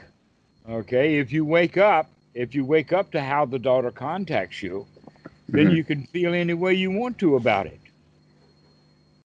Okay. 0.70 1.18
If 1.20 1.32
you 1.32 1.46
wake 1.46 1.78
up, 1.78 2.10
if 2.38 2.54
you 2.56 2.64
wake 2.66 2.94
up 2.94 3.12
to 3.12 3.22
how 3.22 3.46
the 3.46 3.60
daughter 3.60 3.92
contacts 3.92 4.62
you, 4.62 4.88
then 5.50 5.68
Mhm. 5.68 5.76
you 5.76 5.84
can 5.84 6.06
feel 6.08 6.34
any 6.34 6.54
way 6.54 6.74
you 6.74 6.92
want 6.92 7.18
to 7.20 7.36
about 7.36 7.66
it. 7.68 7.80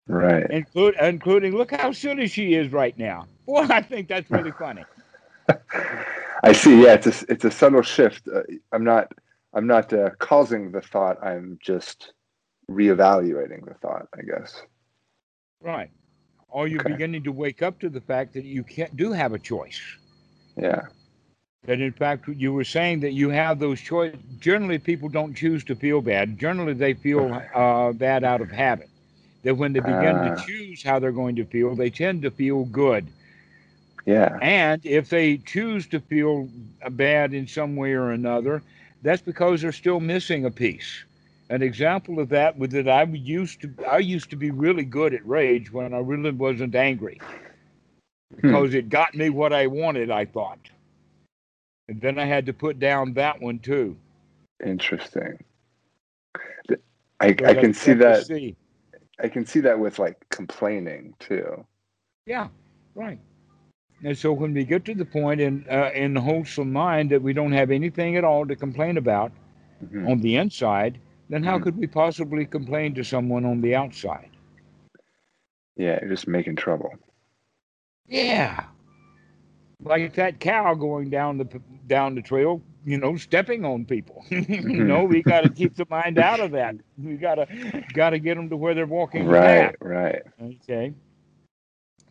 Right. 0.08 0.49
Include, 0.49 0.95
including, 1.01 1.53
look 1.55 1.72
how 1.72 1.91
silly 1.91 2.28
she 2.28 2.53
is 2.55 2.72
right 2.72 2.97
now. 2.97 3.28
Boy, 3.45 3.66
I 3.70 3.82
think 3.82 4.08
that's 4.08 4.30
really 4.30 4.51
funny. 4.51 4.86
I 6.43 6.51
see. 6.53 6.84
Yeah, 6.84 6.93
it's 6.93 7.08
a 7.08 7.26
it's 7.32 7.45
a 7.45 7.51
subtle 7.51 7.82
shift. 7.82 8.28
Uh, 8.28 8.43
I'm 8.72 8.84
not 8.84 9.12
I'm 9.53 9.68
not 9.68 9.91
uh, 9.93 10.12
causing 10.20 10.72
the 10.72 10.82
thought. 10.82 11.24
I'm 11.24 11.58
just 11.62 12.14
reevaluating 12.70 13.66
the 13.66 13.74
thought. 13.76 14.08
I 14.18 14.22
guess. 14.22 14.62
Right. 15.62 15.91
Or 16.49 16.68
you're 16.68 16.82
Okay. 16.82 16.91
beginning 16.93 17.24
to 17.24 17.32
wake 17.32 17.62
up 17.62 17.80
to 17.80 17.89
the 17.89 18.01
fact 18.01 18.34
that 18.34 18.45
you 18.45 18.64
can't 18.64 18.95
do 18.95 19.12
have 19.12 19.34
a 19.34 19.39
choice. 19.39 19.82
Yeah. 20.58 20.82
That 21.68 21.82
in 21.82 21.91
fact 21.91 22.28
you 22.30 22.53
were 22.53 22.63
saying 22.63 23.01
that 23.01 23.11
you 23.11 23.30
have 23.30 23.59
those 23.59 23.80
choice. 23.82 24.15
Generally, 24.39 24.80
people 24.80 25.09
don't 25.09 25.36
choose 25.36 25.63
to 25.65 25.76
feel 25.76 26.01
bad. 26.01 26.39
Generally, 26.39 26.74
they 26.76 26.93
feel 26.93 27.41
uh, 27.53 27.91
bad 27.91 28.24
out 28.24 28.41
of 28.41 28.49
habit. 28.49 28.89
That 29.44 29.56
when 29.57 29.73
they 29.73 29.81
begin 29.81 30.15
Ah. 30.15 30.35
to 30.35 30.44
choose 30.48 30.81
how 30.81 30.99
they're 30.99 31.11
going 31.11 31.35
to 31.35 31.45
feel, 31.45 31.76
they 31.76 31.89
tend 31.89 32.22
to 32.23 32.31
feel 32.31 32.65
good. 32.65 33.06
Yeah. 34.06 34.38
And 34.41 34.81
if 34.85 35.10
they 35.10 35.38
choose 35.38 35.88
to 35.88 35.99
feel 35.99 36.48
bad 36.91 37.34
in 37.34 37.48
some 37.48 37.76
way 37.76 37.91
or 37.94 38.11
another, 38.11 38.64
that's 39.03 39.22
because 39.22 39.61
they're 39.61 39.73
still 39.73 39.99
missing 39.99 40.45
a 40.45 40.52
piece. 40.52 41.03
An 41.49 41.61
example 41.61 42.19
of 42.19 42.30
that 42.30 42.57
was 42.57 42.69
that 42.72 42.88
I 42.89 43.03
used 43.03 43.61
to 43.61 43.73
I 43.89 43.99
used 43.99 44.30
to 44.30 44.38
be 44.38 44.52
really 44.52 44.84
good 44.85 45.14
at 45.14 45.26
rage 45.27 45.72
when 45.72 45.94
I 45.94 45.99
really 45.99 46.31
wasn't 46.31 46.76
angry. 46.76 47.19
Because 48.41 48.73
it 48.73 48.89
got 48.89 49.15
me 49.15 49.30
what 49.30 49.53
I 49.53 49.68
wanted, 49.68 50.11
I 50.11 50.26
thought. 50.26 50.60
And 51.89 52.01
then 52.01 52.19
I 52.19 52.26
had 52.26 52.45
to 52.47 52.53
put 52.53 52.80
down 52.80 53.14
that 53.14 53.41
one 53.41 53.59
too. 53.59 53.97
Interesting. 54.65 55.43
I, 57.19 57.35
I 57.45 57.53
can 57.55 57.73
see 57.73 57.93
that. 57.93 58.26
see. 58.26 58.55
I 59.19 59.27
can 59.27 59.45
see 59.45 59.59
that 59.61 59.80
with 59.80 59.97
like 59.97 60.18
complaining 60.30 61.15
too. 61.19 61.65
Yeah, 62.26 62.49
right. 62.93 63.19
And 64.03 64.15
so 64.15 64.31
when 64.31 64.53
we 64.53 64.64
get 64.64 64.85
to 64.85 64.93
the 64.93 65.05
point 65.05 65.41
in 65.41 65.65
uh, 65.72 65.89
in 65.95 66.14
the 66.14 66.22
wholesome 66.22 66.72
mind 66.72 67.09
that 67.09 67.22
we 67.22 67.34
don't 67.34 67.51
have 67.53 67.72
anything 67.72 68.15
at 68.18 68.23
all 68.23 68.45
to 68.45 68.55
complain 68.55 68.97
about 68.97 69.31
Mhm. 69.84 70.07
on 70.09 70.22
the 70.22 70.35
inside, 70.35 70.99
then 71.30 71.43
how 71.43 71.57
Mhm. 71.57 71.64
could 71.64 71.77
we 71.77 71.88
possibly 71.88 72.45
complain 72.45 72.93
to 72.93 73.03
someone 73.03 73.45
on 73.45 73.61
the 73.61 73.73
outside? 73.76 74.30
Yeah, 75.76 75.97
you're 76.01 76.09
just 76.09 76.27
making 76.27 76.57
trouble. 76.57 76.93
Yeah, 78.05 78.65
like 79.84 80.14
that 80.16 80.40
cow 80.40 80.74
going 80.74 81.10
down 81.10 81.38
the 81.38 81.45
down 81.88 82.16
the 82.16 82.22
trail, 82.22 82.62
you 82.86 82.98
know, 82.98 83.16
stepping 83.18 83.66
on 83.66 83.86
people. 83.86 84.26
you 84.30 84.84
know, 84.84 85.04
we 85.04 85.22
got 85.24 85.41
to 85.41 85.49
keep 85.49 85.76
the 85.76 85.86
mind 85.90 86.18
out 86.18 86.40
of 86.40 86.52
that. 86.52 86.76
We 86.98 87.16
got 87.16 87.36
to 87.36 87.48
got 87.94 88.12
to 88.12 88.20
get 88.20 88.36
them 88.36 88.49
to 88.49 88.58
where 88.58 88.74
they're 88.74 88.86
walking 88.86 89.26
Right. 89.26 89.76
Right. 89.82 90.24
Okay. 90.41 90.94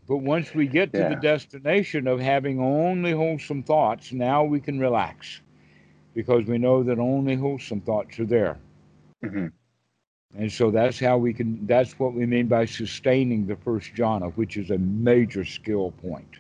But 0.07 0.19
once 0.19 0.55
we 0.55 0.67
get 0.67 0.95
to 0.95 1.03
Yeah. 1.03 1.09
the 1.09 1.17
destination 1.17 2.07
of 2.07 2.21
having 2.21 2.61
only 2.61 3.13
wholesome 3.13 3.63
thoughts, 3.63 4.13
now 4.13 4.45
we 4.45 4.61
can 4.61 4.79
relax 4.79 5.41
because 6.15 6.47
we 6.47 6.59
know 6.59 6.83
that 6.83 6.99
only 6.99 7.35
wholesome 7.35 7.81
thoughts 7.81 8.19
are 8.21 8.25
there. 8.27 8.59
Mhm. 9.23 9.53
And 10.37 10.51
so 10.53 10.71
that's 10.71 10.99
how 10.99 11.19
we 11.19 11.33
can, 11.33 11.67
that's 11.67 11.99
what 11.99 12.13
we 12.15 12.27
mean 12.27 12.47
by 12.47 12.65
sustaining 12.67 13.47
the 13.47 13.57
first 13.57 13.95
jhana, 13.95 14.33
which 14.35 14.57
is 14.57 14.71
a 14.71 14.79
major 14.79 15.45
skill 15.45 15.93
point. 15.93 16.39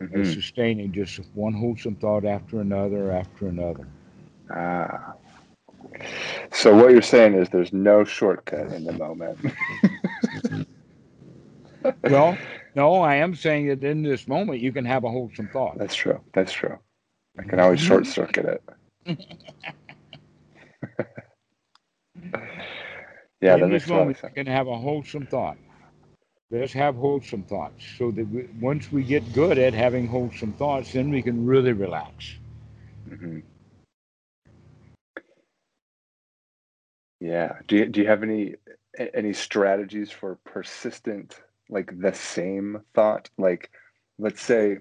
Is 0.00 0.28
Mhm. 0.28 0.34
sustaining 0.34 0.92
just 0.92 1.20
one 1.34 1.54
wholesome 1.54 1.96
thought 1.96 2.24
after 2.24 2.60
another 2.60 3.12
after 3.12 3.48
another. 3.48 3.88
Ah. 4.50 5.14
So 6.52 6.74
what 6.76 6.92
you're 6.92 7.02
saying 7.02 7.34
is 7.34 7.48
there's 7.48 7.72
no 7.72 8.04
shortcut 8.04 8.72
in 8.72 8.84
the 8.84 8.92
moment. 8.92 9.38
Well, 12.08 12.36
no, 12.74 12.94
I 13.02 13.16
am 13.16 13.34
saying 13.34 13.68
that 13.68 13.84
in 13.84 14.02
this 14.02 14.26
moment 14.28 14.60
you 14.60 14.72
can 14.72 14.84
have 14.84 15.04
a 15.04 15.10
wholesome 15.10 15.48
thought. 15.48 15.78
That's 15.78 15.94
true. 15.94 16.20
That's 16.34 16.52
true. 16.52 16.78
I 17.38 17.42
can 17.44 17.60
always 17.60 17.80
short 17.80 18.06
circuit 18.06 18.44
it. 18.46 18.62
yeah, 23.40 23.54
in 23.54 23.60
that 23.60 23.68
this 23.68 23.70
makes 23.70 23.86
a 23.88 23.92
lot 23.92 24.00
of 24.00 24.06
moment, 24.06 24.18
you 24.22 24.30
can 24.30 24.46
have 24.46 24.66
a 24.68 24.76
wholesome 24.76 25.26
thought. 25.26 25.56
Let's 26.50 26.72
have 26.74 26.94
wholesome 26.94 27.42
thoughts, 27.42 27.84
so 27.98 28.12
that 28.12 28.28
we, 28.28 28.48
once 28.60 28.92
we 28.92 29.02
get 29.02 29.32
good 29.32 29.58
at 29.58 29.74
having 29.74 30.06
wholesome 30.06 30.52
thoughts, 30.52 30.92
then 30.92 31.10
we 31.10 31.20
can 31.20 31.44
really 31.44 31.72
relax. 31.72 32.36
hmm 33.08 33.40
Yeah. 37.20 37.54
Do 37.66 37.76
you, 37.76 37.86
do 37.86 38.00
you 38.00 38.06
have 38.06 38.22
any 38.22 38.54
any 39.14 39.32
strategies 39.32 40.10
for 40.10 40.38
persistent, 40.44 41.40
like 41.68 41.92
the 41.98 42.12
same 42.12 42.82
thought? 42.94 43.28
Like, 43.38 43.70
let's 44.18 44.40
say, 44.40 44.78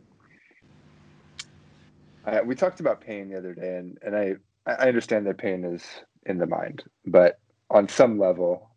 uh, 2.26 2.42
we 2.46 2.56
talked 2.56 2.80
about 2.80 3.02
pain 3.02 3.30
the 3.30 3.38
other 3.38 3.56
day, 3.56 3.78
and 3.78 3.98
and 4.04 4.16
I 4.16 4.36
I 4.68 4.88
understand 4.88 5.26
that 5.28 5.38
pain 5.38 5.64
is 5.66 5.84
in 6.26 6.38
the 6.38 6.48
mind, 6.48 6.84
but 7.06 7.40
on 7.70 7.88
some 7.90 8.20
level, 8.20 8.75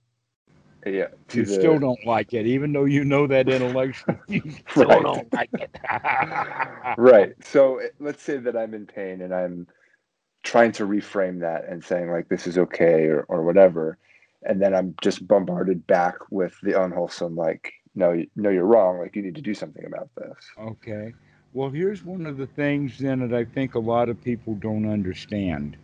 yeah, 0.86 1.08
You 1.32 1.44
the 1.44 1.46
still 1.46 1.78
don't 1.78 2.04
like 2.06 2.32
it, 2.32 2.46
even 2.46 2.72
though 2.72 2.84
you 2.86 3.04
know 3.04 3.26
that 3.26 3.48
intellectually. 3.48 4.18
You 4.28 4.42
still 4.68 4.88
Right. 4.88 5.02
don't 5.02 5.28
like 5.32 5.50
it. 5.58 5.70
right. 6.96 7.32
So 7.42 7.80
let's 7.98 8.22
say 8.22 8.36
that 8.38 8.56
I'm 8.56 8.74
in 8.74 8.86
pain 8.86 9.20
and 9.22 9.34
I'm 9.34 9.66
trying 10.44 10.72
to 10.72 10.86
reframe 10.86 11.40
that 11.40 11.66
and 11.68 11.84
saying 11.84 12.10
like 12.10 12.28
this 12.28 12.46
is 12.46 12.58
okay 12.58 13.06
or, 13.06 13.22
or 13.28 13.42
whatever, 13.42 13.98
and 14.44 14.60
then 14.62 14.74
I'm 14.74 14.94
just 15.02 15.26
bombarded 15.26 15.86
back 15.86 16.14
with 16.30 16.54
the 16.62 16.80
unwholesome 16.80 17.36
like 17.36 17.72
no 17.94 18.22
no 18.36 18.50
you're 18.50 18.64
wrong 18.66 18.98
like 18.98 19.16
you 19.16 19.22
need 19.22 19.34
to 19.36 19.42
do 19.42 19.54
something 19.54 19.84
about 19.86 20.10
this. 20.16 20.36
Okay. 20.58 21.14
Well, 21.52 21.70
here's 21.70 22.04
one 22.04 22.26
of 22.26 22.36
the 22.36 22.46
things 22.46 22.98
then 22.98 23.20
that 23.28 23.36
I 23.36 23.44
think 23.44 23.74
a 23.74 23.78
lot 23.80 24.08
of 24.08 24.22
people 24.22 24.54
don't 24.54 24.88
understand. 24.90 25.76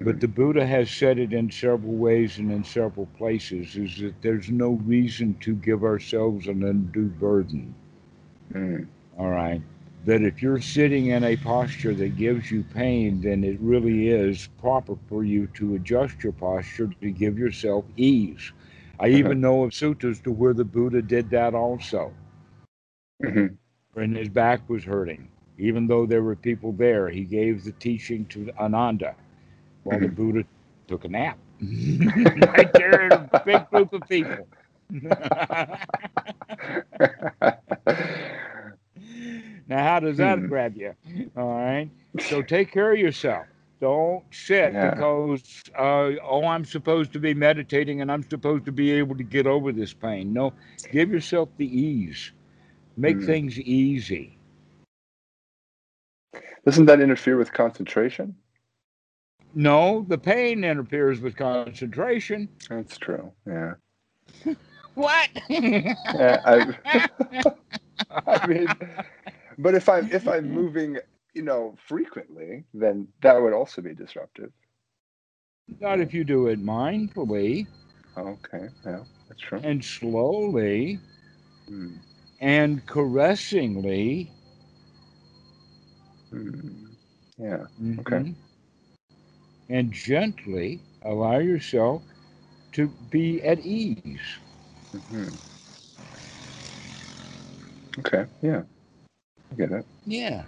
But 0.00 0.20
the 0.20 0.28
Buddha 0.28 0.66
has 0.66 0.90
said 0.90 1.18
it 1.18 1.32
in 1.32 1.50
several 1.50 1.94
ways 1.94 2.38
and 2.38 2.50
in 2.50 2.64
several 2.64 3.06
places 3.16 3.76
is 3.76 3.98
that 4.00 4.20
there's 4.22 4.50
no 4.50 4.72
reason 4.72 5.34
to 5.40 5.54
give 5.54 5.84
ourselves 5.84 6.48
an 6.48 6.64
undue 6.64 7.08
burden. 7.08 7.74
Mm, 8.52 8.88
All 9.18 9.30
right. 9.30 9.62
That 10.04 10.22
if 10.22 10.42
you're 10.42 10.60
sitting 10.60 11.06
in 11.06 11.24
a 11.24 11.36
posture 11.36 11.94
that 11.94 12.16
gives 12.16 12.50
you 12.50 12.64
pain, 12.74 13.22
then 13.22 13.44
it 13.44 13.58
really 13.60 14.08
is 14.08 14.48
proper 14.60 14.96
for 15.08 15.24
you 15.24 15.46
to 15.54 15.76
adjust 15.76 16.22
your 16.24 16.32
posture 16.32 16.90
to 17.00 17.10
give 17.10 17.38
yourself 17.38 17.84
ease. 17.96 18.52
I 19.00 19.08
even 19.08 19.40
know 19.40 19.64
of 19.64 19.72
suttas 19.72 20.22
to 20.24 20.32
where 20.32 20.54
the 20.54 20.64
Buddha 20.64 21.02
did 21.02 21.30
that 21.30 21.54
also 21.54 22.12
when 23.94 24.14
his 24.14 24.28
back 24.28 24.68
was 24.68 24.84
hurting. 24.84 25.28
Even 25.58 25.86
though 25.86 26.06
there 26.06 26.22
were 26.22 26.36
people 26.36 26.72
there, 26.72 27.08
he 27.08 27.24
gave 27.24 27.64
the 27.64 27.72
teaching 27.72 28.26
to 28.26 28.50
Ananda 28.58 29.14
while 29.84 30.00
the 30.00 30.08
Buddha 30.08 30.44
took 30.88 31.04
a 31.04 31.08
nap. 31.08 31.38
right 32.36 32.72
there 32.76 33.06
in 33.06 33.14
a 33.14 33.30
big 33.44 33.70
group 33.70 33.92
of 33.94 34.08
people. 34.08 34.48
now, 34.90 35.78
how 39.68 40.00
does 40.00 40.18
that 40.18 40.40
Hmm. 40.40 40.48
grab 40.48 40.76
you? 40.76 40.94
All 41.36 41.54
right. 41.54 41.90
So 42.20 42.42
take 42.42 42.72
care 42.72 42.92
of 42.92 42.98
yourself. 42.98 43.46
Don't 43.80 44.24
sit 44.32 44.74
Yeah. 44.74 44.90
because, 44.90 45.62
uh, 45.78 46.12
oh, 46.22 46.44
I'm 46.46 46.64
supposed 46.64 47.12
to 47.14 47.20
be 47.20 47.34
meditating 47.34 48.00
and 48.02 48.10
I'm 48.12 48.22
supposed 48.22 48.64
to 48.66 48.72
be 48.72 48.92
able 48.92 49.16
to 49.16 49.24
get 49.24 49.46
over 49.46 49.72
this 49.72 49.94
pain. 49.94 50.32
No, 50.32 50.54
give 50.92 51.10
yourself 51.10 51.50
the 51.58 51.66
ease. 51.66 52.32
Make 52.96 53.20
Hmm. 53.20 53.26
things 53.26 53.58
easy. 53.60 54.38
Doesn't 56.64 56.86
that 56.86 57.00
interfere 57.00 57.36
with 57.36 57.52
concentration? 57.52 58.36
No, 59.54 60.04
the 60.08 60.18
pain 60.18 60.64
interferes 60.64 61.20
with 61.20 61.36
concentration. 61.36 62.48
That's 62.68 62.98
true. 62.98 63.32
Yeah. 63.46 63.74
What? 64.94 65.28
Yeah, 65.48 66.40
I, 66.44 67.02
I 68.26 68.46
mean, 68.46 68.76
but 69.58 69.74
if 69.74 69.88
I'm 69.88 70.08
if 70.12 70.28
I'm 70.28 70.50
moving, 70.52 70.98
you 71.34 71.42
know, 71.42 71.74
frequently, 71.88 72.64
then 72.74 73.08
that 73.22 73.40
would 73.42 73.52
also 73.52 73.82
be 73.82 73.92
disruptive. 73.92 74.52
Not 75.80 75.98
if 76.00 76.14
you 76.14 76.22
do 76.24 76.46
it 76.46 76.64
mindfully 76.64 77.66
Okay, 78.16 78.68
yeah, 78.86 79.00
that's 79.28 79.40
true. 79.40 79.60
and 79.64 79.84
slowly 79.84 80.98
Hmm, 81.68 81.88
and 82.40 82.86
caressingly. 82.86 84.30
hmm, 86.30 86.86
Yeah, 87.38 87.64
Okay. 88.00 88.34
And 89.68 89.92
gently 89.92 90.80
allow 91.02 91.38
yourself 91.38 92.02
to 92.72 92.88
be 93.10 93.42
at 93.42 93.60
ease. 93.60 94.20
hmm 95.10 95.28
Okay, 98.00 98.26
yeah, 98.42 98.62
I 99.52 99.56
get 99.56 99.72
it. 99.72 99.86
Yeah. 100.06 100.44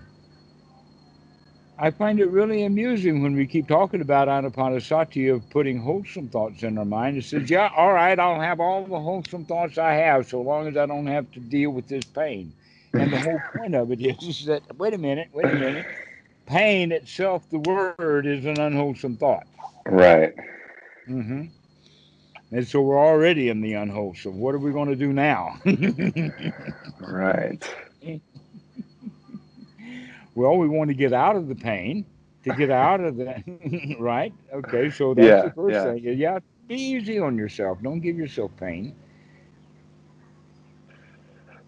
I 1.79 1.91
find 1.91 2.21
it 2.21 2.31
really 2.31 2.65
amusing 2.65 3.23
when 3.23 3.35
we 3.37 3.47
keep 3.47 3.69
talking 3.69 4.01
about 4.01 4.29
anapanasati 4.29 5.35
of 5.35 5.49
putting 5.51 5.79
wholesome 5.81 6.29
thoughts 6.31 6.63
in 6.63 6.79
our 6.79 6.87
mind. 6.87 7.19
It 7.19 7.25
says, 7.25 7.51
yeah, 7.51 7.71
all 7.77 7.93
right, 7.93 8.19
I'll 8.19 8.41
have 8.41 8.61
all 8.61 8.87
the 8.87 8.99
wholesome 9.01 9.45
thoughts 9.45 9.77
I 9.77 9.93
have 9.95 10.27
so 10.29 10.41
long 10.41 10.69
as 10.69 10.77
I 10.79 10.87
don't 10.87 11.07
have 11.07 11.31
to 11.33 11.41
deal 11.41 11.71
with 11.73 11.89
this 11.89 12.05
pain. 12.05 12.55
And 12.95 13.13
the 13.13 13.19
whole 13.21 13.41
point 13.57 13.75
of 13.75 13.93
it 13.93 14.01
is, 14.01 14.41
is 14.41 14.47
that, 14.47 14.63
wait 14.79 14.95
a 14.95 14.99
minute, 14.99 15.29
wait 15.35 15.51
a 15.53 15.55
minute. 15.55 15.87
Pain 16.47 16.93
itself, 16.93 17.49
the 17.51 17.59
word, 17.59 18.27
is 18.27 18.45
an 18.47 18.61
unwholesome 18.61 19.17
thought. 19.17 19.47
Right. 19.87 20.35
Mm-hmm. 21.09 21.45
And 22.53 22.67
so 22.69 22.81
we're 22.83 22.99
already 22.99 23.49
in 23.49 23.61
the 23.61 23.75
unwholesome. 23.75 24.39
What 24.39 24.55
are 24.55 24.59
we 24.59 24.73
going 24.73 24.89
to 24.89 24.97
do 24.97 25.13
now? 25.13 25.61
Right. 27.01 27.63
well, 30.35 30.57
we 30.57 30.69
want 30.69 30.89
to 30.91 30.95
get 30.95 31.13
out 31.13 31.37
of 31.37 31.49
the 31.49 31.55
pain. 31.57 32.07
To 32.45 32.53
get 32.53 32.71
out 32.71 33.01
of 33.01 33.17
the 33.17 33.43
right? 33.99 34.33
Okay, 34.53 34.91
so 34.91 35.15
that's 35.15 35.37
Yeah, 35.37 35.43
the 35.43 35.51
first 35.51 35.75
yeah. 35.75 35.85
thing. 35.85 36.01
Yeah, 36.05 36.39
be 36.69 36.77
easy 36.77 37.19
on 37.19 37.37
yourself. 37.37 37.81
Don't 37.83 38.01
give 38.01 38.17
yourself 38.17 38.53
pain. 38.57 38.95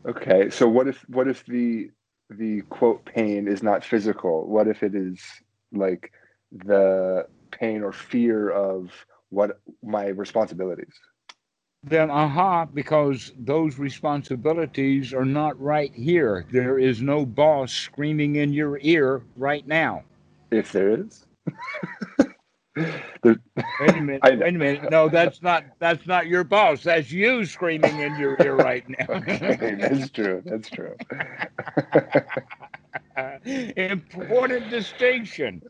Okay. 0.06 0.50
So 0.50 0.68
what 0.68 0.88
if 0.88 1.04
what 1.08 1.28
if 1.28 1.44
the 1.46 1.90
the 2.30 2.62
quote 2.62 3.04
pain 3.04 3.48
is 3.48 3.62
not 3.62 3.84
physical? 3.84 4.46
What 4.46 4.68
if 4.68 4.82
it 4.82 4.94
is 4.94 5.20
like 5.72 6.12
the 6.52 7.26
pain 7.50 7.82
or 7.82 7.92
fear 7.92 8.50
of 8.50 8.90
what 9.30 9.60
my 9.82 10.08
responsibilities? 10.08 10.92
Then, 11.84 12.10
aha, 12.10 12.64
because 12.64 13.32
those 13.38 13.78
responsibilities 13.78 15.14
are 15.14 15.24
not 15.24 15.60
right 15.60 15.94
here. 15.94 16.44
There 16.50 16.78
is 16.78 17.00
no 17.00 17.24
boss 17.24 17.72
screaming 17.72 18.36
in 18.36 18.52
your 18.52 18.78
ear 18.82 19.22
right 19.36 19.66
now. 19.66 20.02
If 20.50 20.72
there 20.72 20.90
is. 20.90 21.24
Wait 23.24 23.38
a 23.80 24.00
minute. 24.00 24.20
I. 24.22 24.30
Wait 24.30 24.54
a 24.54 24.58
minute. 24.58 24.90
No, 24.90 25.08
that's 25.08 25.42
not. 25.42 25.64
That's 25.78 26.06
not 26.06 26.26
your 26.26 26.44
boss. 26.44 26.82
That's 26.82 27.10
you 27.10 27.44
screaming 27.44 27.98
in 28.00 28.18
your 28.18 28.36
ear 28.40 28.56
right 28.56 28.84
now. 28.88 29.06
okay, 29.10 29.76
that's 29.78 30.10
true. 30.10 30.42
That's 30.44 30.70
true. 30.70 30.96
Important 33.76 34.70
distinction. 34.70 35.62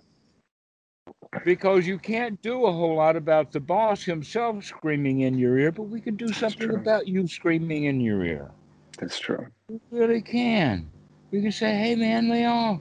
Because 1.45 1.87
you 1.87 1.99
can't 1.99 2.41
do 2.43 2.67
a 2.67 2.73
whole 2.73 2.97
lot 2.97 3.17
about 3.17 3.53
the 3.53 3.61
boss 3.61 4.03
himself 4.03 4.65
screaming 4.65 5.21
in 5.21 5.39
your 5.39 5.59
ear, 5.59 5.73
but 5.73 5.85
we 5.85 6.01
can 6.01 6.17
do 6.17 6.33
something 6.33 6.75
about 6.75 7.07
you 7.07 7.27
screaming 7.27 7.85
in 7.85 8.01
your 8.01 8.25
ear. 8.25 8.51
That's 8.99 9.19
true. 9.19 9.47
We 9.69 9.79
really 9.91 10.23
can. 10.23 10.91
We 11.31 11.43
can 11.43 11.53
say, 11.53 11.75
hey 11.75 11.95
man, 11.95 12.29
lay 12.29 12.47
off. 12.47 12.81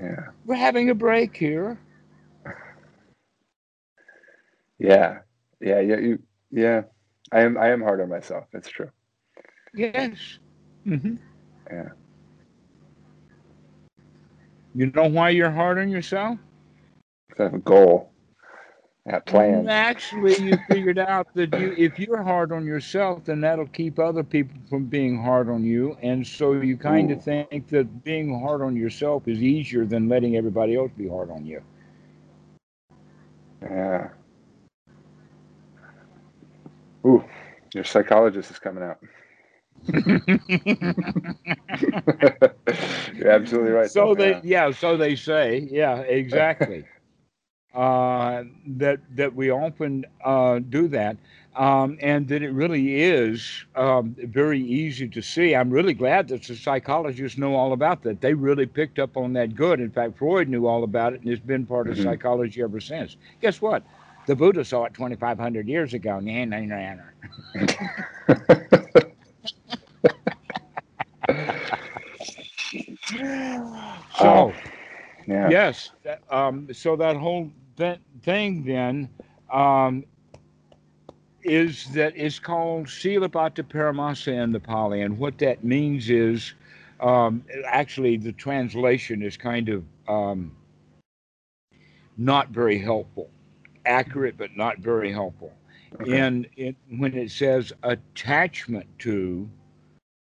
Yeah. 0.00 0.26
We're 0.44 0.56
having 0.56 0.90
a 0.90 0.94
break 0.94 1.36
here. 1.36 1.78
Yeah. 4.78 5.18
Yeah. 5.60 5.80
Yeah. 5.80 5.96
You. 5.98 6.18
Yeah. 6.50 6.82
I 7.32 7.40
am. 7.40 7.56
I 7.58 7.68
am 7.68 7.82
hard 7.82 8.00
on 8.00 8.08
myself. 8.08 8.44
That's 8.52 8.68
true. 8.68 8.90
Yes. 9.74 10.38
hmm 10.84 11.16
Yeah. 11.70 11.90
You 14.74 14.86
know 14.86 15.06
why 15.08 15.30
you're 15.30 15.50
hard 15.50 15.78
on 15.78 15.88
yourself? 15.88 16.38
I 17.38 17.42
have 17.44 17.54
a 17.54 17.58
goal. 17.58 18.10
I 19.06 19.12
have 19.12 19.24
plans. 19.26 19.66
Actually, 19.68 20.36
you 20.40 20.58
figured 20.68 20.98
out 20.98 21.32
that 21.34 21.54
you, 21.54 21.74
if 21.76 21.98
you're 21.98 22.22
hard 22.22 22.52
on 22.52 22.64
yourself, 22.66 23.24
then 23.24 23.40
that'll 23.40 23.66
keep 23.68 23.98
other 23.98 24.22
people 24.22 24.56
from 24.68 24.84
being 24.86 25.22
hard 25.22 25.48
on 25.48 25.64
you, 25.64 25.96
and 26.02 26.26
so 26.26 26.52
you 26.54 26.76
kind 26.76 27.10
Ooh. 27.10 27.14
of 27.14 27.22
think 27.22 27.68
that 27.68 28.04
being 28.04 28.40
hard 28.40 28.62
on 28.62 28.76
yourself 28.76 29.26
is 29.28 29.42
easier 29.42 29.84
than 29.84 30.08
letting 30.08 30.36
everybody 30.36 30.76
else 30.76 30.90
be 30.96 31.08
hard 31.08 31.30
on 31.30 31.44
you. 31.46 31.62
Yeah. 33.62 34.10
Ooh, 37.06 37.24
your 37.74 37.84
psychologist 37.84 38.50
is 38.50 38.58
coming 38.58 38.84
out. 38.84 38.98
You're 43.16 43.30
absolutely 43.30 43.72
right. 43.72 43.90
so 43.90 44.14
they 44.14 44.18
yeah. 44.18 44.40
yeah 44.42 44.70
so 44.70 44.96
they 44.96 45.14
say 45.16 45.66
yeah 45.70 45.98
exactly 46.00 46.84
uh, 47.74 48.44
that 48.66 49.00
that 49.16 49.34
we 49.34 49.50
often 49.50 50.04
uh, 50.24 50.58
do 50.58 50.88
that 50.88 51.16
um, 51.56 51.96
and 52.00 52.28
that 52.28 52.42
it 52.42 52.50
really 52.50 53.02
is 53.02 53.64
um, 53.76 54.14
very 54.18 54.60
easy 54.60 55.08
to 55.08 55.22
see 55.22 55.54
i'm 55.54 55.70
really 55.70 55.94
glad 55.94 56.28
that 56.28 56.42
the 56.44 56.54
psychologists 56.54 57.38
know 57.38 57.54
all 57.54 57.72
about 57.72 58.02
that 58.02 58.20
they 58.20 58.34
really 58.34 58.66
picked 58.66 58.98
up 58.98 59.16
on 59.16 59.32
that 59.34 59.54
good 59.54 59.80
in 59.80 59.90
fact 59.90 60.16
freud 60.18 60.48
knew 60.48 60.66
all 60.66 60.84
about 60.84 61.12
it 61.14 61.20
and 61.20 61.30
it's 61.30 61.40
been 61.44 61.66
part 61.66 61.88
of 61.88 61.96
Mhm. 61.96 61.98
psychology 61.98 62.62
ever 62.62 62.80
since 62.80 63.16
guess 63.40 63.60
what 63.60 63.82
the 64.26 64.36
buddha 64.36 64.64
saw 64.64 64.84
it 64.84 64.94
2500 64.94 65.68
years 65.68 65.94
ago 65.94 66.20
so 74.12 74.20
Oh, 74.20 74.52
yeah. 75.26 75.50
Yes. 75.50 75.90
Um, 76.30 76.68
so 76.72 76.96
that 76.96 77.16
whole 77.16 77.50
th- 77.76 77.98
thing 78.22 78.64
then 78.64 79.08
um, 79.52 80.04
is 81.42 81.86
that 81.94 82.12
it's 82.16 82.38
called 82.38 82.86
Silabbata 82.86 83.62
Paramasa 83.62 84.32
in 84.42 84.52
the 84.52 84.60
Pali. 84.60 85.02
And 85.02 85.18
what 85.18 85.38
that 85.38 85.64
means 85.64 86.10
is 86.10 86.54
um, 87.00 87.44
actually 87.66 88.16
the 88.16 88.32
translation 88.32 89.22
is 89.22 89.36
kind 89.36 89.68
of 89.68 89.84
um, 90.08 90.52
not 92.16 92.48
very 92.50 92.78
helpful. 92.78 93.28
Accurate, 93.86 94.36
but 94.36 94.56
not 94.56 94.78
very 94.78 95.12
helpful. 95.12 95.52
Okay. 96.00 96.18
And 96.18 96.46
it, 96.56 96.76
when 96.98 97.14
it 97.14 97.30
says 97.30 97.72
attachment 97.82 98.86
to 99.00 99.48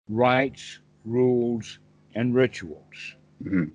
rites, 0.09 0.81
rules, 1.05 1.79
and 2.15 2.35
rituals. 2.35 3.17
Mhm. 3.43 3.73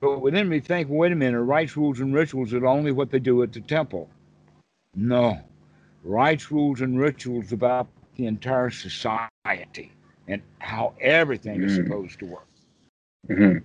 But 0.00 0.20
within 0.20 0.48
me, 0.48 0.60
think, 0.60 0.88
wait 0.90 1.12
a 1.12 1.16
minute, 1.16 1.40
rites, 1.42 1.76
rules, 1.76 2.00
and 2.00 2.14
rituals 2.14 2.52
are 2.54 2.66
only 2.66 2.92
what 2.92 3.10
they 3.10 3.18
do 3.20 3.42
at 3.42 3.52
the 3.52 3.60
temple. 3.60 4.10
No. 4.94 5.38
Rites, 6.04 6.50
rules, 6.50 6.80
and 6.80 6.98
rituals 6.98 7.52
about 7.52 7.88
the 8.16 8.26
entire 8.26 8.70
society 8.70 9.92
and 10.28 10.42
how 10.58 10.94
everything 11.00 11.62
is 11.62 11.72
Mm. 11.72 11.84
supposed 11.84 12.18
to 12.20 12.26
work. 12.26 12.46
Mhm. 13.28 13.62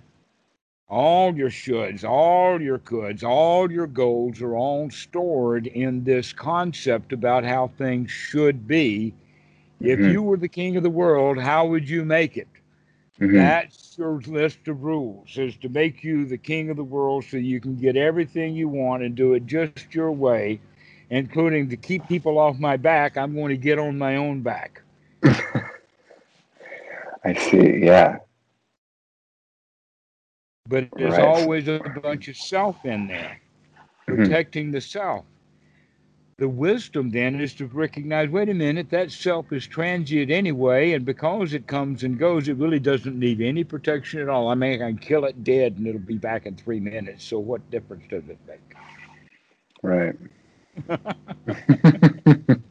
All 0.92 1.36
your 1.36 1.50
shoulds, 1.50 2.04
all 2.08 2.60
your 2.60 2.78
coulds, 2.78 3.24
all 3.24 3.72
your 3.72 3.86
goals 3.88 4.40
are 4.42 4.54
all 4.56 4.90
stored 4.90 5.66
in 5.66 6.04
this 6.04 6.32
concept 6.32 7.12
about 7.12 7.44
how 7.44 7.68
things 7.78 8.10
should 8.10 8.68
be. 8.68 9.14
If 9.82 9.98
Mhm. 10.00 10.12
you 10.12 10.22
were 10.22 10.36
the 10.36 10.48
king 10.48 10.76
of 10.76 10.82
the 10.84 10.90
world, 10.90 11.38
how 11.38 11.66
would 11.66 11.88
you 11.88 12.04
make 12.04 12.36
it? 12.36 12.48
Mhm. 13.20 13.32
That's 13.32 13.96
your 13.98 14.20
list 14.20 14.68
of 14.68 14.84
rules 14.84 15.38
is 15.38 15.56
to 15.58 15.68
make 15.70 16.04
you 16.04 16.24
the 16.26 16.38
king 16.38 16.68
of 16.70 16.76
the 16.76 16.84
world 16.84 17.24
so 17.24 17.36
you 17.38 17.60
can 17.60 17.76
get 17.76 17.96
everything 17.96 18.54
you 18.54 18.68
want 18.68 19.02
and 19.02 19.14
do 19.14 19.32
it 19.34 19.46
just 19.46 19.94
your 19.94 20.12
way, 20.12 20.60
including 21.10 21.68
to 21.70 21.76
keep 21.76 22.06
people 22.08 22.38
off 22.38 22.58
my 22.58 22.76
back, 22.76 23.16
I'm 23.16 23.34
going 23.34 23.50
to 23.50 23.56
get 23.56 23.78
on 23.78 23.96
my 23.98 24.16
own 24.16 24.42
back. 24.42 24.82
I 27.24 27.34
see. 27.34 27.84
Yeah. 27.84 28.18
But 30.68 30.88
there's 30.96 31.18
Right. 31.18 31.18
always 31.18 31.68
a 31.68 31.80
bunch 31.80 32.28
of 32.28 32.36
self 32.36 32.84
in 32.84 33.08
there, 33.08 33.40
Mhm. 34.06 34.06
protecting 34.06 34.70
the 34.70 34.80
self. 34.80 35.24
The 36.38 36.48
wisdom 36.48 37.10
then 37.10 37.40
is 37.40 37.54
to 37.56 37.66
recognize 37.66 38.28
wait 38.28 38.48
a 38.48 38.54
minute, 38.54 38.90
that 38.90 39.10
self 39.12 39.52
is 39.52 39.66
transient 39.66 40.30
anyway, 40.30 40.92
and 40.92 41.04
because 41.04 41.54
it 41.54 41.66
comes 41.68 42.02
and 42.04 42.18
goes, 42.18 42.48
it 42.48 42.56
really 42.56 42.80
doesn't 42.80 43.18
need 43.18 43.40
any 43.40 43.62
protection 43.64 44.20
at 44.20 44.28
all. 44.28 44.48
I 44.48 44.54
mean, 44.54 44.82
I 44.82 44.90
can 44.90 44.98
kill 44.98 45.24
it 45.24 45.44
dead 45.44 45.76
and 45.78 45.86
it'll 45.86 46.00
be 46.00 46.18
back 46.18 46.46
in 46.46 46.56
three 46.56 46.80
minutes. 46.80 47.24
So, 47.24 47.38
what 47.38 47.68
difference 47.70 48.04
does 48.08 48.28
it 48.28 48.38
make? 48.48 48.58
Right. 49.82 50.16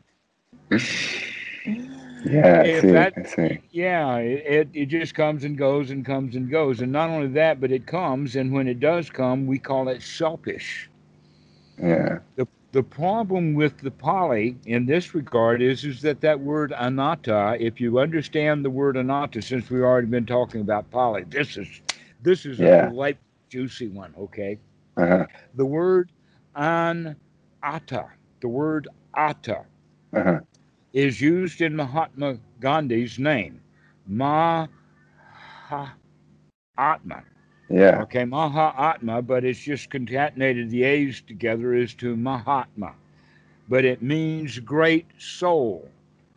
yeah. 2.26 2.62
I 2.66 2.82
see. 2.82 2.92
that- 2.92 3.14
I 3.18 3.24
see. 3.24 3.60
Yeah, 3.72 4.18
it, 4.18 4.46
it, 4.46 4.70
it 4.74 4.86
just 4.88 5.16
comes 5.16 5.44
and 5.44 5.58
goes 5.58 5.92
and 5.92 6.06
comes 6.06 6.36
and 6.36 6.50
goes. 6.50 6.82
And 6.82 6.92
not 6.92 7.10
only 7.10 7.28
that, 7.30 7.62
but 7.62 7.72
it 7.72 7.88
comes, 7.88 8.36
and 8.36 8.52
when 8.54 8.68
it 8.68 8.80
does 8.80 9.10
come, 9.10 9.48
we 9.48 9.60
call 9.60 9.90
it 9.90 10.02
selfish. 10.02 10.90
Yeah. 11.82 12.20
The, 12.36 12.48
the 12.74 12.84
problem 12.84 13.54
with 13.54 13.80
the 13.80 13.92
Pali 13.92 14.58
in 14.66 14.86
this 14.86 15.14
regard 15.16 15.62
is, 15.62 15.84
is 15.84 16.02
that 16.04 16.22
that 16.22 16.40
word 16.40 16.74
anatta, 16.78 17.58
if 17.60 17.82
you 17.82 18.00
understand 18.00 18.64
the 18.66 18.70
word 18.70 18.98
anatta, 18.98 19.42
since 19.42 19.70
we've 19.70 19.82
already 19.84 20.08
been 20.08 20.26
talking 20.26 20.62
about 20.62 20.90
Pali, 20.92 21.24
this 21.26 21.58
is 21.58 21.82
this 22.22 22.46
is 22.46 22.60
Yeah. 22.60 22.90
a 22.90 22.94
light 22.94 23.18
juicy 23.50 23.90
one, 23.90 24.14
okay? 24.18 24.60
Uh-huh. 24.98 25.26
The 25.56 25.66
word 25.66 26.12
anatta, 26.56 27.16
the 28.42 28.48
word 28.48 28.88
atta, 29.16 29.66
Uh-huh. 30.14 30.40
Is 30.94 31.22
used 31.22 31.62
in 31.62 31.76
Mahatma 31.76 32.38
Gandhi's 32.60 33.20
name, 33.20 33.62
Mahatma. 34.08 34.70
Yeah. 37.70 38.04
Okay, 38.04 38.26
Mahatma, 38.26 39.22
but 39.22 39.44
it's 39.44 39.60
just 39.60 39.90
concatenated 39.90 40.70
the 40.70 40.84
A's 40.84 41.22
together 41.22 41.74
as 41.74 41.94
to 41.96 42.16
Mahatma. 42.16 42.94
But 43.70 43.86
it 43.86 44.02
means 44.02 44.60
great 44.60 45.06
soul. 45.18 45.90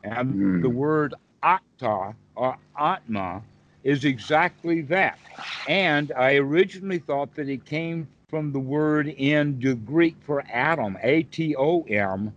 And 0.03 0.37
Hmm. 0.37 0.61
the 0.61 0.71
word 0.71 1.15
Atta 1.43 2.15
or 2.35 2.57
Atma 2.79 3.43
is 3.85 4.05
exactly 4.05 4.83
that. 4.83 5.19
And 5.67 6.13
I 6.17 6.37
originally 6.37 6.99
thought 6.99 7.35
that 7.35 7.49
it 7.49 7.65
came 7.65 8.09
from 8.29 8.53
the 8.53 8.61
word 8.61 9.09
in 9.09 9.59
the 9.61 9.75
Greek 9.75 10.17
for 10.21 10.45
atom, 10.53 10.99
A 11.03 11.23
T 11.25 11.55
O 11.57 11.83
M, 11.83 12.33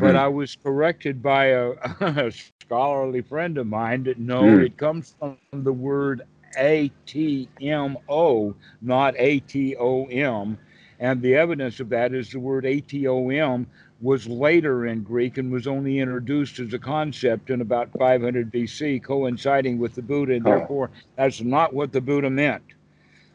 but 0.00 0.14
Mhm. 0.14 0.16
I 0.16 0.28
was 0.28 0.56
corrected 0.56 1.22
by 1.22 1.46
a, 1.46 1.72
a 2.00 2.32
scholarly 2.62 3.20
friend 3.22 3.58
of 3.58 3.66
mine 3.66 4.04
that 4.04 4.18
no, 4.18 4.40
Hmm. 4.42 4.62
it 4.62 4.76
comes 4.78 5.14
from 5.18 5.36
the 5.52 5.72
word 5.72 6.22
A 6.58 6.90
T 7.06 7.48
M 7.60 7.96
O, 8.08 8.54
not 8.80 9.14
A 9.18 9.40
T 9.40 9.76
O 9.76 10.06
M. 10.06 10.58
And 11.00 11.20
the 11.20 11.34
evidence 11.34 11.80
of 11.80 11.88
that 11.90 12.14
is 12.14 12.30
the 12.30 12.40
word 12.40 12.64
A 12.64 12.80
T 12.80 13.06
O 13.06 13.28
M 13.28 13.66
was 14.00 14.26
later 14.26 14.86
in 14.86 15.02
Greek 15.02 15.38
and 15.38 15.52
was 15.52 15.66
only 15.68 15.98
introduced 16.00 16.58
as 16.58 16.72
a 16.74 16.78
concept 16.78 17.50
in 17.50 17.60
about 17.60 17.88
500 17.98 18.50
BC, 18.50 18.98
coinciding 19.02 19.78
with 19.78 19.94
the 19.94 20.02
Buddha, 20.02 20.34
and 20.34 20.46
Oh. 20.46 20.50
therefore 20.58 20.90
that's 21.16 21.40
not 21.42 21.72
what 21.74 21.92
the 21.92 22.00
Buddha 22.00 22.30
meant. 22.30 22.62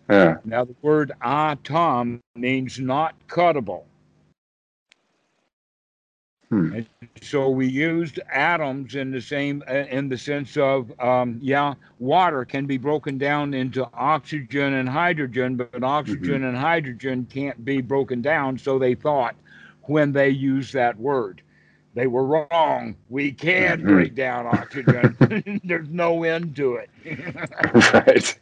yeah. 0.09 0.37
Now, 0.45 0.63
the 0.65 0.75
word 0.81 1.11
atom 1.21 2.21
means 2.35 2.79
not 2.79 3.15
cuttable. 3.27 3.83
Hmm. 6.49 6.79
So 7.21 7.49
we 7.49 7.67
used 7.67 8.19
atoms 8.31 8.95
in 8.95 9.11
the 9.11 9.21
same 9.21 9.63
uh, 9.69 9.73
in 9.89 10.09
the 10.09 10.17
sense 10.17 10.55
of 10.57 10.91
um, 10.99 11.37
yeah 11.41 11.75
water 11.99 12.45
can 12.45 12.65
be 12.65 12.77
broken 12.77 13.17
down 13.17 13.53
into 13.53 13.85
oxygen 13.93 14.73
and 14.73 14.89
hydrogen 14.89 15.55
but 15.57 15.73
oxygen 15.83 16.31
and 16.31 16.45
hydrogen 16.45 17.13
can't 17.17 17.63
be 17.65 17.81
broken 17.81 18.21
down 18.21 18.57
so 18.57 18.77
they 18.77 18.93
thought 18.95 19.35
when 19.83 20.11
they 20.13 20.29
used 20.29 20.73
that 20.73 20.97
word 20.97 21.41
they 21.93 22.07
were 22.07 22.25
wrong 22.25 22.95
we 23.09 23.31
can 23.31 23.81
Mhm. 23.81 23.87
break 23.87 24.15
down 24.15 24.45
oxygen 24.47 25.17
there's 25.63 25.89
no 25.89 26.23
end 26.23 26.55
to 26.55 26.75
it 26.75 26.89
right. 27.93 28.39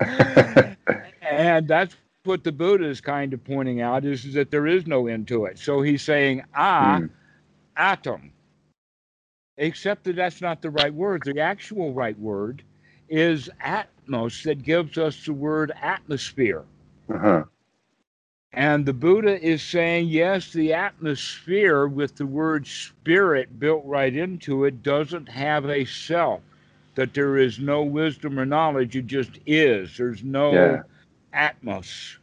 and 1.20 1.66
that's 1.68 1.96
what 2.24 2.44
the 2.44 2.52
buddha 2.52 2.84
is 2.86 3.00
kind 3.00 3.32
of 3.32 3.44
pointing 3.44 3.80
out 3.80 4.04
is, 4.04 4.24
is 4.24 4.34
that 4.34 4.50
there 4.50 4.66
is 4.66 4.86
no 4.86 5.06
end 5.06 5.26
to 5.28 5.46
it 5.46 5.58
so 5.58 5.82
he's 5.82 6.02
saying 6.02 6.42
ah 6.54 6.98
Hmm. 6.98 7.06
atom. 7.76 8.32
Except 9.58 10.04
that 10.04 10.16
that's 10.16 10.40
not 10.40 10.62
the 10.62 10.70
right 10.70 10.92
word. 10.92 11.24
The 11.24 11.38
actual 11.40 11.92
right 11.92 12.18
word 12.18 12.62
is 13.08 13.50
atmos 13.64 14.42
that 14.44 14.62
gives 14.62 14.98
us 14.98 15.24
the 15.26 15.32
word 15.32 15.72
atmosphere. 15.80 16.64
Uh-huh. 17.12 17.44
And 18.54 18.84
the 18.84 18.92
Buddha 18.92 19.42
is 19.42 19.62
saying, 19.62 20.08
yes, 20.08 20.52
the 20.52 20.72
atmosphere 20.74 21.86
with 21.86 22.16
the 22.16 22.26
word 22.26 22.66
spirit 22.66 23.58
built 23.58 23.84
right 23.86 24.14
into 24.14 24.64
it 24.64 24.82
doesn't 24.82 25.28
have 25.28 25.66
a 25.66 25.84
self, 25.84 26.40
that 26.94 27.14
there 27.14 27.38
is 27.38 27.58
no 27.58 27.82
wisdom 27.82 28.38
or 28.38 28.44
knowledge. 28.44 28.96
It 28.96 29.06
just 29.06 29.38
is. 29.46 29.96
There's 29.96 30.22
no 30.22 30.52
Yeah. 30.52 30.82
Atmos. 31.34 32.16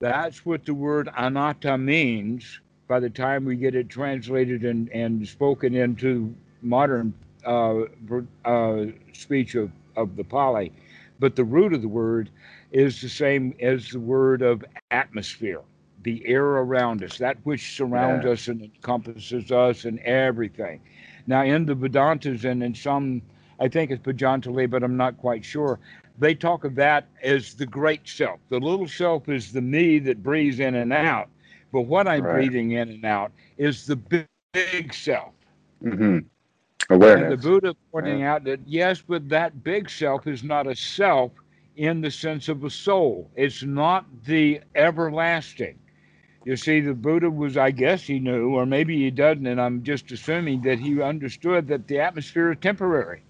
That's 0.00 0.46
what 0.46 0.64
the 0.64 0.74
word 0.74 1.08
anatta 1.16 1.76
means 1.76 2.60
by 2.86 3.00
the 3.00 3.10
time 3.10 3.44
we 3.44 3.56
get 3.56 3.74
it 3.74 3.88
translated 3.88 4.64
and, 4.64 4.88
and 4.90 5.26
spoken 5.26 5.74
into 5.74 6.34
modern 6.62 7.14
uh, 7.44 7.80
uh, 8.44 8.86
speech 9.12 9.56
of, 9.56 9.72
of 9.96 10.16
the 10.16 10.24
Pali. 10.24 10.72
But 11.18 11.34
the 11.36 11.44
root 11.44 11.72
of 11.72 11.82
the 11.82 11.88
word 11.88 12.30
is 12.70 13.00
the 13.00 13.08
same 13.08 13.54
as 13.60 13.90
the 13.90 14.00
word 14.00 14.42
of 14.42 14.64
atmosphere, 14.92 15.62
the 16.04 16.24
air 16.26 16.44
around 16.44 17.02
us, 17.02 17.18
that 17.18 17.38
which 17.44 17.76
surrounds 17.76 18.24
Yeah. 18.24 18.32
us 18.32 18.48
and 18.48 18.62
encompasses 18.62 19.50
us 19.50 19.84
and 19.84 19.98
everything. 20.00 20.80
Now, 21.26 21.42
in 21.42 21.66
the 21.66 21.74
Vedantas 21.74 22.44
and 22.44 22.62
in 22.62 22.74
some, 22.74 23.22
I 23.60 23.68
think 23.68 23.90
it's 23.90 24.02
Patanjali, 24.02 24.66
but 24.66 24.84
I'm 24.84 24.96
not 24.96 25.18
quite 25.18 25.44
sure, 25.44 25.80
they 26.18 26.34
talk 26.34 26.64
of 26.64 26.74
that 26.76 27.08
as 27.22 27.54
the 27.54 27.66
great 27.66 28.08
self. 28.08 28.40
The 28.48 28.58
little 28.60 28.88
self 28.88 29.28
is 29.28 29.52
the 29.52 29.62
me 29.62 29.98
that 30.00 30.22
breathes 30.22 30.60
in 30.60 30.74
and 30.74 30.92
out. 30.92 31.28
But 31.72 31.82
what 31.82 32.08
I'm 32.08 32.26
Right. 32.26 32.26
breathing 32.26 32.72
in 32.72 32.88
and 32.90 33.04
out 33.04 33.32
is 33.56 33.86
the 33.86 33.96
big, 33.96 34.26
big 34.52 34.94
self. 34.94 35.34
hmm 35.82 36.18
And 37.12 37.30
the 37.30 37.36
Buddha 37.36 37.74
pointing 37.92 38.22
out 38.22 38.44
that 38.44 38.60
yes, 38.66 39.02
but 39.02 39.28
that 39.28 39.62
big 39.62 39.88
self 39.90 40.26
is 40.26 40.42
not 40.42 40.66
a 40.66 40.74
self 40.74 41.32
in 41.76 42.00
the 42.00 42.10
sense 42.10 42.48
of 42.48 42.64
a 42.64 42.70
soul. 42.70 43.30
It's 43.36 43.62
not 43.62 44.24
the 44.24 44.60
everlasting. 44.74 45.78
You 46.44 46.56
see, 46.56 46.80
the 46.80 46.94
Buddha 46.94 47.30
was, 47.30 47.56
I 47.56 47.70
guess 47.70 48.04
he 48.06 48.18
knew, 48.18 48.54
or 48.54 48.66
maybe 48.66 48.96
he 48.98 49.10
doesn't, 49.10 49.46
and 49.46 49.60
I'm 49.60 49.82
just 49.82 50.10
assuming 50.12 50.62
that 50.62 50.80
he 50.80 51.00
understood 51.00 51.68
that 51.68 51.86
the 51.88 52.00
atmosphere 52.00 52.52
is 52.52 52.58
temporary. 52.60 53.22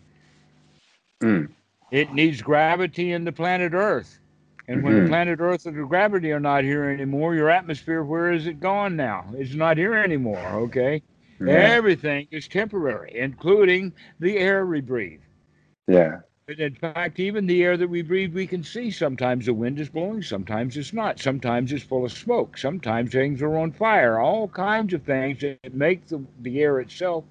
Mm. 1.23 1.53
It 1.91 2.13
needs 2.13 2.43
gravity 2.43 3.13
in 3.13 3.25
the 3.25 3.33
planet 3.33 3.73
Earth. 3.75 4.21
And 4.69 4.83
when 4.83 4.95
Mhm. 4.95 5.05
the 5.05 5.09
planet 5.09 5.41
Earth 5.41 5.67
and 5.67 5.77
the 5.77 5.85
gravity 5.87 6.33
are 6.33 6.41
not 6.41 6.65
here 6.65 6.85
anymore, 6.85 7.35
your 7.35 7.51
atmosphere, 7.51 8.03
where 8.03 8.33
is 8.33 8.47
it 8.47 8.61
gone 8.61 8.97
now? 8.97 9.25
It's 9.37 9.55
not 9.55 9.77
here 9.79 9.95
anymore, 9.95 10.39
okay? 10.65 11.03
Yeah. 11.41 11.53
Everything 11.53 12.27
is 12.31 12.49
temporary, 12.49 13.13
including 13.15 13.93
the 14.21 14.39
air 14.39 14.67
we 14.67 14.81
breathe. 14.81 15.21
Yeah. 15.87 16.21
And 16.49 16.61
in 16.61 16.75
fact, 16.75 17.19
even 17.21 17.47
the 17.47 17.63
air 17.65 17.77
that 17.77 17.89
we 17.89 18.03
breathe, 18.03 18.35
we 18.35 18.47
can 18.47 18.63
see. 18.63 18.91
Sometimes 18.91 19.47
the 19.47 19.55
wind 19.55 19.79
is 19.79 19.89
blowing, 19.89 20.23
sometimes 20.23 20.77
it's 20.77 20.93
not. 20.93 21.19
Sometimes 21.21 21.73
it's 21.73 21.85
full 21.85 22.05
of 22.05 22.13
smoke. 22.13 22.59
Sometimes 22.59 23.13
things 23.13 23.43
are 23.43 23.57
on 23.57 23.73
fire. 23.73 24.19
All 24.19 24.49
kinds 24.49 24.93
of 24.95 25.03
things 25.03 25.41
that 25.41 25.75
make 25.75 26.07
the, 26.07 26.23
the 26.41 26.61
air 26.63 26.81
itself 26.81 27.25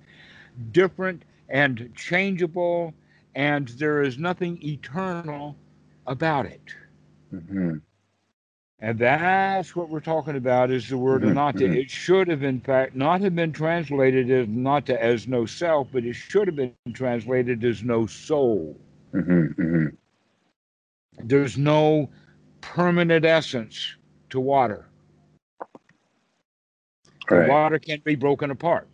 different 0.72 1.24
and 1.50 1.92
changeable, 1.96 2.94
and 3.38 3.70
there 3.80 4.04
is 4.04 4.26
nothing 4.26 4.66
eternal 4.66 5.58
about 6.08 6.46
it. 6.48 6.76
hmm 7.32 7.78
And 8.80 9.00
that's 9.00 9.76
what 9.76 9.90
we're 9.90 10.00
talking 10.02 10.36
about 10.36 10.72
is 10.72 10.90
the 10.90 10.98
word 10.98 11.24
Mhm, 11.24 11.32
anatta. 11.32 11.66
It 11.72 11.90
should 11.92 12.28
have, 12.30 12.44
in 12.44 12.60
fact, 12.62 12.96
not 12.96 13.22
have 13.22 13.36
been 13.36 13.54
translated 13.54 14.30
as 14.32 14.48
anatta 14.48 15.02
as 15.04 15.28
no 15.28 15.46
self, 15.46 15.90
but 15.92 16.06
it 16.06 16.16
should 16.16 16.48
have 16.48 16.56
been 16.56 16.76
translated 16.76 17.46
as 17.46 17.66
no 17.66 17.90
soul. 18.06 18.62
hmm 19.14 19.48
hmm 19.58 19.88
There's 21.24 21.58
no 21.58 22.10
permanent 22.62 23.26
essence 23.26 23.96
to 24.30 24.40
water. 24.40 24.88
The 27.30 27.40
water 27.40 27.80
can't 27.80 28.04
be 28.04 28.16
broken 28.16 28.52
apart. 28.52 28.88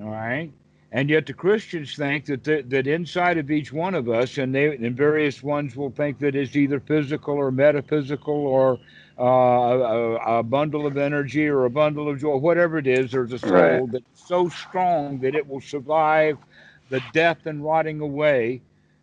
All 0.00 0.10
right. 0.10 0.52
And 0.92 1.10
yet 1.10 1.26
the 1.26 1.34
Christians 1.34 1.96
think 1.96 2.26
that 2.26 2.44
the, 2.44 2.62
that 2.68 2.88
inside 2.88 3.38
of 3.38 3.50
each 3.50 3.72
one 3.72 3.94
of 3.94 4.10
us, 4.10 4.38
and 4.38 4.54
they 4.54 4.76
and 4.76 4.96
various 4.96 5.42
ones 5.42 5.76
will 5.76 5.90
think 5.90 6.18
that 6.20 6.36
it's 6.36 6.56
either 6.56 6.80
physical 6.80 7.34
or 7.36 7.52
metaphysical 7.52 8.34
or 8.34 8.80
uh, 9.18 9.24
a, 9.24 10.38
a 10.40 10.44
bundle 10.44 10.86
of 10.86 10.98
energy 10.98 11.48
or 11.48 11.66
a 11.66 11.70
bundle 11.70 12.08
of 12.10 12.20
joy, 12.20 12.36
whatever 12.36 12.78
it 12.78 12.88
is. 12.88 13.12
There's 13.12 13.32
a 13.32 13.40
soul 13.40 13.88
Right. 13.88 13.88
that's 13.88 14.04
so 14.28 14.48
strong 14.50 15.20
that 15.20 15.34
it 15.34 15.48
will 15.48 15.62
survive 15.62 16.38
the 16.90 17.00
death 17.00 17.46
and 17.46 17.64
rotting 17.64 18.00
away 18.00 18.62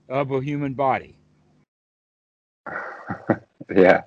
of 0.10 0.32
a 0.32 0.42
human 0.42 0.76
body. 0.76 1.18
yeah. 3.76 4.04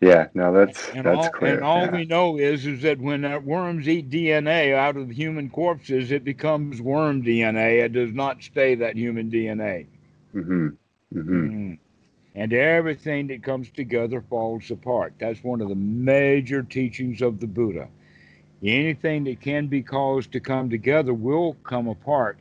Yeah. 0.00 0.28
No, 0.34 0.52
that's 0.52 0.90
And 0.92 1.06
that's 1.06 1.08
all, 1.08 1.30
clear. 1.30 1.54
and 1.54 1.62
all 1.62 1.88
yeah. 1.88 1.90
we 1.90 2.04
know 2.06 2.36
is 2.38 2.66
is 2.66 2.82
that 2.82 2.98
when 3.00 3.24
uh, 3.24 3.40
worms 3.40 3.88
eat 3.88 4.10
DNA 4.10 4.74
out 4.74 4.96
of 4.96 5.10
human 5.10 5.50
corpses, 5.50 6.10
it 6.12 6.24
becomes 6.24 6.74
worm 6.74 7.16
DNA. 7.16 7.74
It 7.74 7.84
does 7.92 8.12
not 8.12 8.42
stay 8.42 8.74
that 8.76 8.96
human 8.96 9.30
DNA. 9.30 9.86
hmm 10.32 10.68
hmm 11.12 11.48
Mm. 11.48 11.78
And 12.34 12.52
everything 12.52 13.28
that 13.28 13.42
comes 13.42 13.70
together 13.70 14.20
falls 14.20 14.70
apart. 14.70 15.14
That's 15.18 15.42
one 15.42 15.60
of 15.60 15.68
the 15.68 15.74
major 15.76 16.62
teachings 16.62 17.20
of 17.22 17.40
the 17.40 17.46
Buddha. 17.46 17.88
Anything 18.62 19.24
that 19.24 19.40
can 19.40 19.66
be 19.68 19.82
caused 19.82 20.32
to 20.32 20.40
come 20.40 20.70
together 20.70 21.14
will 21.14 21.54
come 21.64 21.88
apart 21.88 22.38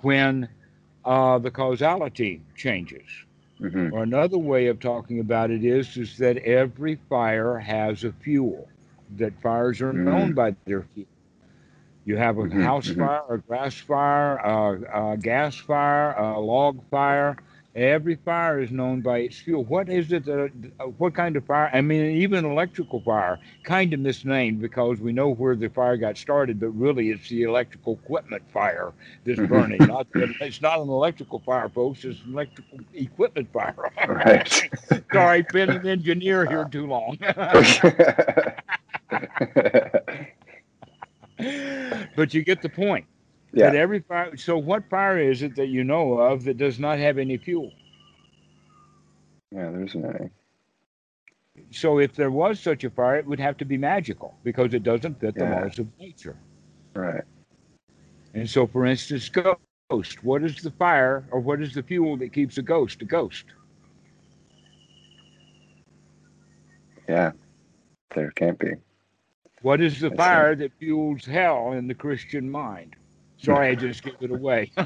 when 0.00 0.48
uh, 1.04 1.38
the 1.38 1.50
causality 1.50 2.42
changes. 2.56 3.06
Hmm 3.60 3.90
Or 3.90 4.02
another 4.02 4.38
way 4.38 4.66
of 4.66 4.80
talking 4.80 5.20
about 5.20 5.50
it 5.50 5.64
is, 5.64 5.96
is 5.96 6.16
that 6.18 6.36
every 6.38 6.96
fire 7.08 7.58
has 7.58 8.04
a 8.04 8.12
fuel. 8.12 8.68
That 9.16 9.40
fires 9.40 9.80
are 9.82 9.92
Mm. 9.92 10.32
known 10.32 10.34
by 10.34 10.52
their 10.52 10.72
fuel. 10.82 10.96
You 12.04 12.16
have 12.16 12.38
a 12.38 12.38
Mhm, 12.40 12.54
house 12.54 12.78
mhm. 12.84 12.90
fire, 12.90 13.22
a 13.28 13.38
grass 13.38 13.74
fire, 13.76 14.36
a, 14.36 15.12
a 15.12 15.16
gas 15.16 15.56
fire, 15.56 16.12
a 16.12 16.38
log 16.40 16.82
fire. 16.90 17.36
Every 17.74 18.16
fire 18.16 18.60
is 18.60 18.70
known 18.72 19.00
by 19.00 19.18
its 19.18 19.38
fuel. 19.38 19.64
What 19.64 19.88
is 19.88 20.10
it? 20.12 20.24
That, 20.24 20.50
uh, 20.80 20.84
what 20.86 21.14
kind 21.14 21.36
of 21.36 21.44
fire? 21.46 21.70
I 21.72 21.80
mean, 21.80 22.16
even 22.22 22.44
electrical 22.44 23.00
fire, 23.00 23.38
kind 23.62 23.92
of 23.94 24.00
misnamed 24.00 24.60
because 24.60 24.98
we 25.00 25.12
know 25.12 25.30
where 25.30 25.54
the 25.54 25.68
fire 25.68 25.96
got 25.96 26.16
started, 26.18 26.58
but 26.58 26.70
really 26.70 27.10
it's 27.10 27.28
the 27.28 27.42
electrical 27.44 27.94
equipment 28.02 28.42
fire 28.50 28.92
that's 29.24 29.40
Mhm. 29.40 29.48
burning. 29.48 29.86
Not 29.86 30.08
it's 30.40 30.60
not 30.60 30.80
an 30.80 30.88
electrical 30.88 31.38
fire, 31.40 31.68
folks. 31.68 32.04
It's 32.04 32.20
an 32.24 32.32
electrical 32.32 32.80
equipment 32.92 33.52
fire. 33.52 33.74
Right. 34.06 34.48
Sorry, 35.12 35.42
been 35.42 35.70
an 35.70 35.86
engineer 35.86 36.46
here 36.46 36.64
too 36.64 36.86
long. 36.86 37.18
but 42.14 42.34
you 42.34 42.42
get 42.42 42.62
the 42.62 42.68
point. 42.68 43.06
Yeah. 43.52 43.72
every 43.72 44.00
fire. 44.00 44.36
So, 44.36 44.56
what 44.56 44.88
fire 44.88 45.18
is 45.18 45.42
it 45.42 45.56
that 45.56 45.66
you 45.66 45.84
know 45.84 46.18
of 46.18 46.44
that 46.44 46.56
does 46.56 46.78
not 46.78 46.98
have 46.98 47.18
any 47.18 47.36
fuel? 47.36 47.72
Yeah. 49.50 49.70
There's 49.70 49.94
many. 49.94 50.30
So, 51.70 51.98
if 51.98 52.14
there 52.14 52.30
was 52.30 52.60
such 52.60 52.84
a 52.84 52.90
fire, 52.90 53.16
it 53.16 53.26
would 53.26 53.40
have 53.40 53.56
to 53.58 53.64
be 53.64 53.76
magical 53.76 54.36
because 54.44 54.74
it 54.74 54.82
doesn't 54.82 55.20
fit 55.20 55.34
the 55.34 55.44
laws 55.44 55.78
of 55.78 55.88
nature. 55.98 56.36
Right. 56.94 57.24
And 58.34 58.48
so, 58.48 58.66
for 58.66 58.86
instance, 58.86 59.28
ghost. 59.28 60.22
What 60.22 60.44
is 60.44 60.56
the 60.62 60.70
fire 60.70 61.24
or 61.30 61.40
what 61.40 61.60
is 61.60 61.74
the 61.74 61.82
fuel 61.82 62.16
that 62.18 62.32
keeps 62.32 62.58
a 62.58 62.62
ghost 62.62 63.02
a 63.02 63.04
ghost? 63.04 63.44
Yeah. 67.08 67.32
There 68.14 68.30
can't 68.30 68.58
be. 68.58 68.74
What 69.62 69.80
is 69.80 70.00
the 70.00 70.08
I 70.08 70.10
see. 70.10 70.16
fire 70.16 70.54
that 70.56 70.72
fuels 70.78 71.24
hell 71.24 71.72
in 71.72 71.88
the 71.88 71.94
Christian 71.94 72.48
mind? 72.48 72.96
Sorry, 73.42 73.68
I 73.70 73.74
just 73.74 74.02
gave 74.02 74.16
it 74.20 74.30
away. 74.30 74.72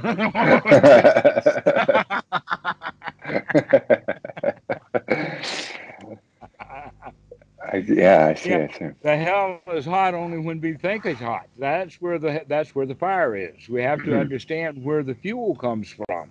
I, 7.63 7.77
yeah, 7.87 8.27
I 8.27 8.35
see. 8.35 8.51
Yeah. 8.51 8.69
I 8.73 8.79
see. 8.79 8.89
the 9.03 9.17
hell 9.17 9.61
is 9.73 9.85
hot 9.87 10.15
only 10.15 10.39
when 10.39 10.61
we 10.61 10.75
think 10.75 11.07
it's 11.07 11.21
hot. 11.21 11.47
That's 11.59 12.01
where 12.01 12.19
the 12.19 12.45
that's 12.49 12.75
where 12.75 12.87
the 12.87 12.95
fire 12.95 13.35
is. 13.37 13.69
We 13.69 13.83
have 13.83 14.03
to 14.05 14.11
Mhm. 14.11 14.21
understand 14.21 14.83
where 14.85 15.03
the 15.03 15.15
fuel 15.15 15.55
comes 15.57 15.89
from. 15.91 16.31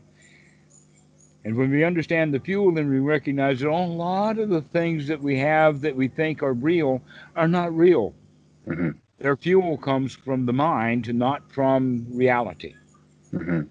And 1.45 1.55
when 1.57 1.71
we 1.71 1.83
understand 1.83 2.33
the 2.33 2.39
fuel, 2.39 2.73
then 2.73 2.89
we 2.89 2.99
recognize 2.99 3.59
that 3.59 3.69
a 3.69 3.75
lot 3.75 4.39
of 4.39 4.49
the 4.49 4.61
things 4.61 5.07
that 5.07 5.21
we 5.21 5.37
have 5.39 5.81
that 5.81 5.95
we 5.95 6.07
think 6.07 6.41
are 6.43 6.53
real 6.53 7.01
are 7.35 7.47
not 7.47 7.75
real. 7.75 8.13
hmm 8.65 8.91
Their 9.23 9.37
fuel 9.37 9.77
comes 9.77 10.13
from 10.13 10.45
the 10.45 10.51
mind, 10.51 11.15
not 11.15 11.49
from 11.49 12.05
reality. 12.09 12.75
hmm 13.31 13.61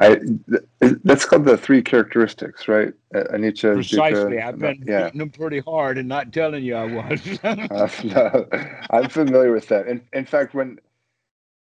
I 0.00 0.16
th- 0.16 0.98
that's 1.04 1.24
called 1.24 1.44
the 1.44 1.56
three 1.56 1.82
characteristics, 1.82 2.66
right? 2.66 2.92
Uh, 3.14 3.24
Anicca, 3.32 3.74
Precisely. 3.74 4.36
dukkha, 4.36 4.42
I've 4.42 4.58
been 4.58 4.84
yeah. 4.86 5.04
beating 5.04 5.18
them 5.18 5.30
pretty 5.30 5.60
hard 5.60 5.98
and 5.98 6.08
not 6.08 6.32
telling 6.32 6.64
you 6.64 6.74
I 6.74 6.84
was. 6.84 7.38
Uh, 7.70 7.88
no, 8.04 8.46
I'm 8.90 9.08
familiar 9.08 9.52
with 9.52 9.68
that. 9.68 9.86
In, 9.86 10.02
in 10.12 10.24
fact, 10.24 10.52
when 10.52 10.80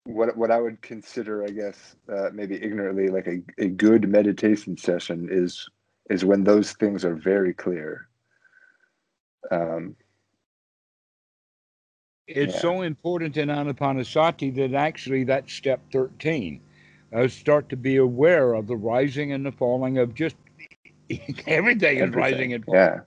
what 0.04 0.36
what 0.36 0.52
I 0.52 0.60
would 0.60 0.80
consider, 0.80 1.44
I 1.44 1.50
guess, 1.50 1.96
uh, 2.12 2.30
maybe 2.32 2.54
ignorantly, 2.54 3.08
like 3.08 3.26
a, 3.26 3.42
a 3.58 3.68
good 3.68 4.08
meditation 4.08 4.76
session 4.76 5.28
is 5.30 5.68
is 6.08 6.24
when 6.24 6.44
those 6.44 6.72
things 6.72 7.04
are 7.04 7.16
very 7.16 7.52
clear. 7.52 8.08
Um, 9.50 9.96
It's 12.26 12.54
Yeah. 12.54 12.60
so 12.60 12.82
important 12.82 13.36
in 13.36 13.48
Anapanasati 13.48 14.54
that 14.56 14.74
actually 14.74 15.24
that's 15.24 15.52
step 15.52 15.80
13. 15.92 16.60
Uh, 17.12 17.28
start 17.28 17.68
to 17.70 17.76
be 17.76 17.96
aware 17.96 18.54
of 18.54 18.66
the 18.66 18.76
rising 18.76 19.32
and 19.32 19.44
the 19.46 19.52
falling 19.52 19.98
of 19.98 20.14
just 20.14 20.36
everything 21.46 21.98
is 21.98 22.10
rising 22.14 22.52
and 22.54 22.64
falling. 22.64 23.00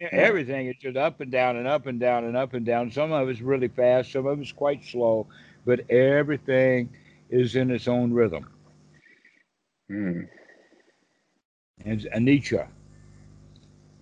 Yeah. 0.00 0.08
Everything 0.10 0.66
is 0.66 0.76
just 0.80 0.96
up 0.96 1.20
and 1.20 1.30
down 1.30 1.56
and 1.56 1.66
up 1.66 1.86
and 1.86 2.00
down 2.00 2.24
and 2.24 2.36
up 2.36 2.52
and 2.54 2.64
down. 2.66 2.90
Some 2.90 3.12
of 3.12 3.28
it's 3.28 3.40
really 3.40 3.68
fast, 3.68 4.12
some 4.12 4.26
of 4.26 4.40
it's 4.40 4.52
quite 4.52 4.84
slow, 4.84 5.26
but 5.64 5.88
everything 5.90 6.90
is 7.30 7.54
in 7.56 7.70
its 7.70 7.88
own 7.88 8.12
rhythm. 8.12 8.46
Mm. 9.90 10.28
And 11.84 12.00
anicca. 12.14 12.68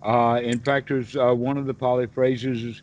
Uh, 0.01 0.39
in 0.43 0.59
fact, 0.59 0.89
there's 0.89 1.15
uh, 1.15 1.33
one 1.33 1.57
of 1.57 1.65
the 1.65 1.73
Pali 1.73 2.07
phrases 2.07 2.63
is 2.63 2.81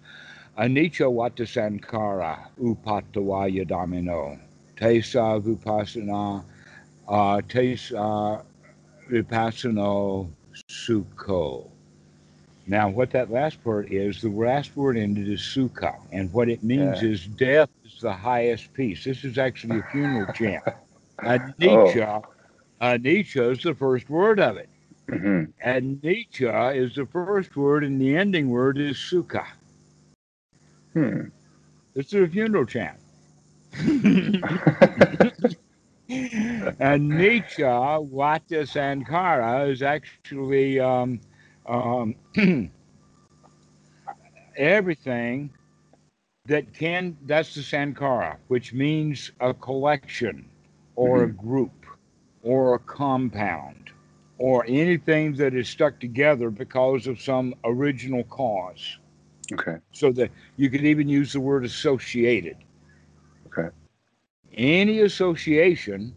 anicca 0.60 1.06
vata 1.10 1.46
sankara 1.46 2.38
upatavaya 2.60 3.64
damino 3.66 4.38
tesa 4.76 5.40
vipassana 5.40 6.44
uh, 7.08 7.40
tesa 7.48 8.44
vipassano 9.10 10.28
sukho. 10.70 11.64
Now, 12.66 12.88
what 12.88 13.10
that 13.12 13.30
last 13.30 13.62
part 13.64 13.90
is, 13.90 14.20
the 14.22 14.28
last 14.28 14.76
word 14.76 14.96
it 14.96 15.18
is 15.18 15.40
sukha, 15.40 15.96
and 16.12 16.32
what 16.32 16.48
it 16.48 16.62
means 16.62 17.02
Yeah. 17.02 17.10
is 17.10 17.26
death 17.26 17.70
is 17.84 18.00
the 18.00 18.12
highest 18.12 18.72
peace. 18.74 19.04
This 19.04 19.24
is 19.24 19.38
actually 19.38 19.78
a 19.78 19.82
funeral 19.82 20.26
chant. 20.34 20.64
Anicca, 21.24 22.22
anicca 22.80 23.52
is 23.52 23.62
the 23.62 23.74
first 23.74 24.08
word 24.10 24.38
of 24.40 24.56
it. 24.58 24.68
hmm 25.08 25.44
And 25.62 26.00
is 26.04 26.94
the 26.94 27.08
first 27.10 27.56
word, 27.56 27.84
and 27.84 28.00
the 28.00 28.16
ending 28.16 28.50
word 28.50 28.78
is 28.78 28.96
sukha. 28.96 29.44
Hmm. 30.92 31.28
This 31.94 32.06
is 32.06 32.14
a 32.14 32.28
funeral 32.28 32.66
chant. 32.66 32.98
Anicca, 36.10 38.10
Vata 38.10 38.68
Sankara, 38.68 39.66
is 39.66 39.82
actually 39.82 40.80
um, 40.80 41.20
um, 41.66 42.14
everything 44.56 45.50
that 46.46 46.72
can, 46.74 47.16
that's 47.26 47.54
the 47.54 47.62
Sankara, 47.62 48.38
which 48.48 48.72
means 48.72 49.30
a 49.40 49.54
collection 49.54 50.48
or 50.96 51.24
a 51.24 51.28
group 51.28 51.86
or 52.42 52.74
a 52.74 52.78
compound 52.78 53.90
or 54.38 54.64
anything 54.66 55.34
that 55.34 55.54
is 55.54 55.68
stuck 55.68 56.00
together 56.00 56.50
because 56.50 57.06
of 57.06 57.20
some 57.20 57.54
original 57.64 58.24
cause. 58.24 58.98
Okay. 59.52 59.76
So 59.92 60.12
that 60.12 60.30
you 60.56 60.70
could 60.70 60.84
even 60.84 61.08
use 61.08 61.32
the 61.32 61.40
word 61.40 61.64
associated. 61.64 62.56
Okay. 63.46 63.68
Any 64.54 65.00
association 65.00 66.14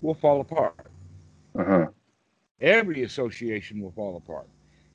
will 0.00 0.14
fall 0.14 0.40
apart. 0.40 0.86
Uh 1.58 1.64
huh. 1.64 1.86
Every 2.60 3.02
association 3.02 3.80
will 3.80 3.92
fall 3.92 4.16
apart. 4.16 4.46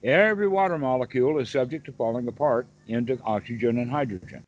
Every 0.04 0.48
water 0.48 0.78
molecule 0.78 1.40
is 1.40 1.50
subject 1.50 1.86
to 1.86 1.92
falling 1.92 2.28
apart 2.28 2.68
into 2.88 3.20
oxygen 3.24 3.80
and 3.80 3.90
hydrogen. 3.90 4.44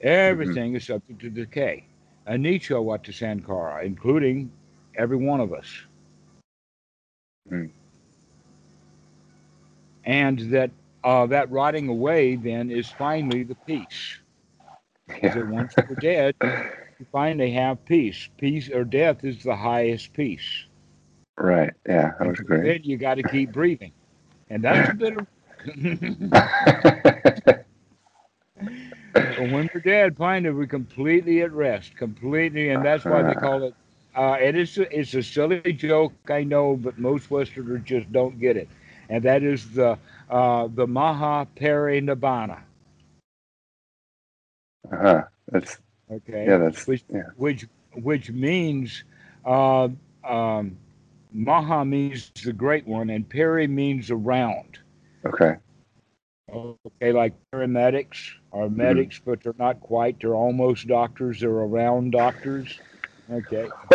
Everything 0.00 0.74
is 0.74 0.86
subject 0.86 1.20
to 1.20 1.30
decay. 1.30 1.84
Anicca 2.26 2.82
vata 2.82 3.12
sankara, 3.12 3.84
including 3.84 4.50
every 4.96 5.16
one 5.16 5.40
of 5.40 5.52
us. 5.52 5.66
Hmm. 7.48 7.66
And 10.04 10.38
that 10.52 10.70
uh, 11.04 11.26
that 11.26 11.50
rotting 11.50 11.88
away 11.88 12.36
then 12.36 12.70
is 12.70 12.88
finally 12.90 13.42
the 13.42 13.54
peace. 13.54 14.18
Yeah. 15.22 15.34
that 15.34 15.48
once 15.48 15.74
you're 15.76 15.96
dead, 15.96 16.34
you 16.98 17.06
finally 17.10 17.50
have 17.52 17.84
peace. 17.84 18.28
Peace 18.38 18.70
or 18.70 18.84
death 18.84 19.24
is 19.24 19.42
the 19.42 19.56
highest 19.56 20.12
peace. 20.12 20.66
Right. 21.36 21.72
Yeah. 21.88 22.12
I 22.20 22.26
would 22.26 22.38
agree. 22.38 22.68
then 22.68 22.80
you 22.84 22.96
got 22.96 23.14
to 23.14 23.22
keep 23.22 23.52
breathing, 23.52 23.92
and 24.50 24.62
that's 24.62 24.90
a 24.90 24.94
bit 24.94 25.16
of. 25.16 25.26
when 29.12 29.70
we're 29.74 29.80
dead, 29.80 30.16
finally 30.16 30.54
we're 30.54 30.66
completely 30.66 31.42
at 31.42 31.52
rest, 31.52 31.96
completely, 31.96 32.70
and 32.70 32.84
that's 32.84 33.04
why 33.04 33.22
they 33.22 33.34
call 33.34 33.64
it. 33.64 33.74
Uh, 34.16 34.34
and 34.34 34.56
it's 34.56 34.76
a, 34.76 34.98
it's 34.98 35.14
a 35.14 35.22
silly 35.22 35.72
joke, 35.72 36.12
I 36.28 36.44
know, 36.44 36.76
but 36.76 36.98
most 36.98 37.30
Westerners 37.30 37.82
just 37.84 38.10
don't 38.12 38.38
get 38.40 38.56
it, 38.56 38.68
and 39.08 39.22
that 39.24 39.42
is 39.42 39.70
the 39.70 39.98
uh, 40.30 40.68
the 40.74 40.86
Maha 40.86 41.46
Parinibbana. 41.56 42.60
uh 44.92 44.96
huh. 44.96 45.22
That's 45.52 45.78
Okay. 46.10 46.44
yeah. 46.46 46.58
That's 46.58 46.86
which 46.86 47.04
yeah. 47.12 47.30
which 47.36 47.66
which 47.94 48.30
means 48.30 49.04
uh, 49.44 49.88
um, 50.24 50.76
Maha 51.32 51.84
means 51.84 52.30
the 52.44 52.52
great 52.52 52.86
one, 52.86 53.10
and 53.10 53.28
Peri 53.28 53.66
means 53.66 54.10
around. 54.10 54.78
Okay. 55.26 55.56
Okay, 56.52 57.12
like 57.12 57.34
paramedics 57.54 58.32
are 58.52 58.66
Mm-hmm. 58.66 58.76
medics, 58.76 59.20
but 59.24 59.42
they're 59.42 59.54
not 59.58 59.80
quite. 59.80 60.18
They're 60.20 60.34
almost 60.34 60.88
doctors. 60.88 61.40
They're 61.40 61.50
around 61.50 62.10
doctors. 62.12 62.80
Okay. 63.30 63.68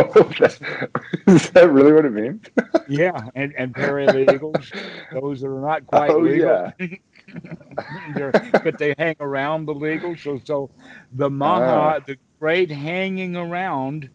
Is 1.28 1.50
that 1.52 1.70
really 1.72 1.92
what 1.94 2.06
it 2.06 2.14
means? 2.14 2.46
Yeah, 2.88 3.30
and 3.34 3.52
and 3.58 3.74
paralegals, 3.74 4.72
those 5.12 5.42
that 5.42 5.48
are 5.48 5.60
not 5.60 5.88
quite 5.88 6.12
Oh, 6.12 6.20
legal. 6.20 6.72
yeah. 6.80 8.32
But 8.64 8.78
they 8.78 8.94
hang 8.98 9.16
around 9.20 9.66
the 9.66 9.74
legal. 9.74 10.16
So 10.16 10.40
so 10.44 10.70
the 11.14 11.26
Ah. 11.26 11.30
Maha, 11.30 12.04
the 12.06 12.18
great 12.40 12.70
hanging 12.70 13.36
around 13.36 14.10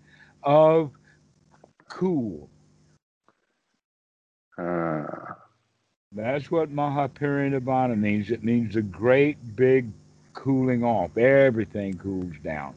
of 0.45 0.93
cool. 1.89 2.49
Uh, 4.57 5.05
That's 6.13 6.51
what 6.51 6.71
Mahaparinibbana 6.73 7.99
means. 7.99 8.31
It 8.31 8.45
means 8.45 8.77
a 8.77 8.83
great 8.83 9.57
big 9.57 9.91
cooling 10.35 10.85
off. 10.85 11.17
Everything 11.19 11.99
cools 11.99 12.35
down. 12.45 12.75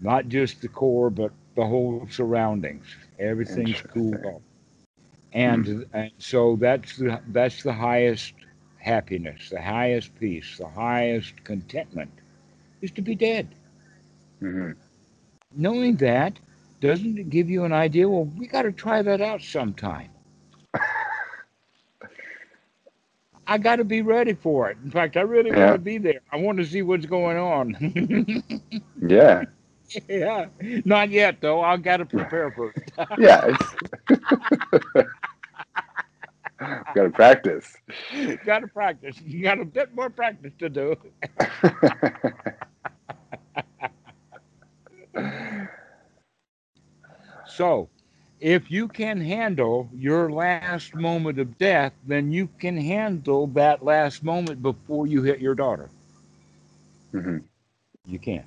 Not 0.00 0.28
just 0.28 0.60
the 0.60 0.68
core, 0.68 1.10
but 1.10 1.30
the 1.56 1.66
whole 1.66 2.06
surroundings. 2.10 2.86
Everything's 3.18 3.80
cooled 3.82 4.24
off. 4.24 4.42
And, 5.32 5.86
and 5.92 6.10
so 6.18 6.56
that's 6.56 6.96
the 6.96 7.20
that's 7.28 7.62
the 7.62 7.72
highest 7.74 8.34
happiness, 8.78 9.50
the 9.50 9.60
highest 9.62 10.14
peace, 10.18 10.56
the 10.58 10.68
highest 10.68 11.44
contentment 11.44 12.10
is 12.80 12.90
to 12.92 13.02
be 13.02 13.14
dead. 13.14 13.48
hmm 14.40 14.72
Knowing 15.56 15.96
that, 15.96 16.40
doesn't 16.80 17.18
it 17.18 17.30
give 17.30 17.48
you 17.50 17.64
an 17.64 17.72
idea? 17.72 18.08
Well, 18.08 18.24
we 18.24 18.46
got 18.46 18.62
to 18.62 18.72
try 18.72 19.02
that 19.02 19.20
out 19.20 19.42
sometime. 19.42 20.10
I 23.46 23.58
got 23.58 23.76
to 23.76 23.84
be 23.84 24.02
ready 24.02 24.34
for 24.34 24.70
it. 24.70 24.78
In 24.84 24.90
fact, 24.90 25.16
I 25.16 25.22
really 25.22 25.52
Yeah. 25.52 25.52
want 25.52 25.72
to 25.74 25.78
be 25.78 25.98
there. 25.98 26.20
I 26.32 26.36
want 26.36 26.58
to 26.58 26.64
see 26.64 26.82
what's 26.82 27.06
going 27.06 27.36
on. 27.36 27.76
Yeah. 29.00 29.44
yeah, 30.08 30.46
not 30.84 31.10
yet 31.10 31.40
though. 31.40 31.60
I 31.60 31.76
got 31.76 31.98
to 31.98 32.06
prepare 32.06 32.50
first. 32.50 32.78
Yeah. 33.18 33.46
It's... 33.46 33.74
Got 36.58 37.02
to 37.02 37.10
practice. 37.10 37.76
got 38.44 38.60
to 38.60 38.68
practice. 38.68 39.20
You 39.20 39.42
got 39.42 39.60
a 39.60 39.64
bit 39.64 39.94
more 39.94 40.08
practice 40.08 40.52
to 40.58 40.68
do. 40.68 40.96
So, 47.46 47.88
if 48.40 48.70
you 48.70 48.88
can 48.88 49.20
handle 49.20 49.88
your 49.94 50.30
last 50.30 50.94
moment 50.94 51.38
of 51.38 51.56
death, 51.58 51.92
then 52.06 52.32
you 52.32 52.48
can 52.58 52.76
handle 52.76 53.46
that 53.48 53.84
last 53.84 54.24
moment 54.24 54.60
before 54.60 55.06
you 55.06 55.22
hit 55.22 55.38
your 55.40 55.54
daughter. 55.54 55.88
Mm-hmm. 57.12 57.38
You 58.06 58.18
can. 58.18 58.44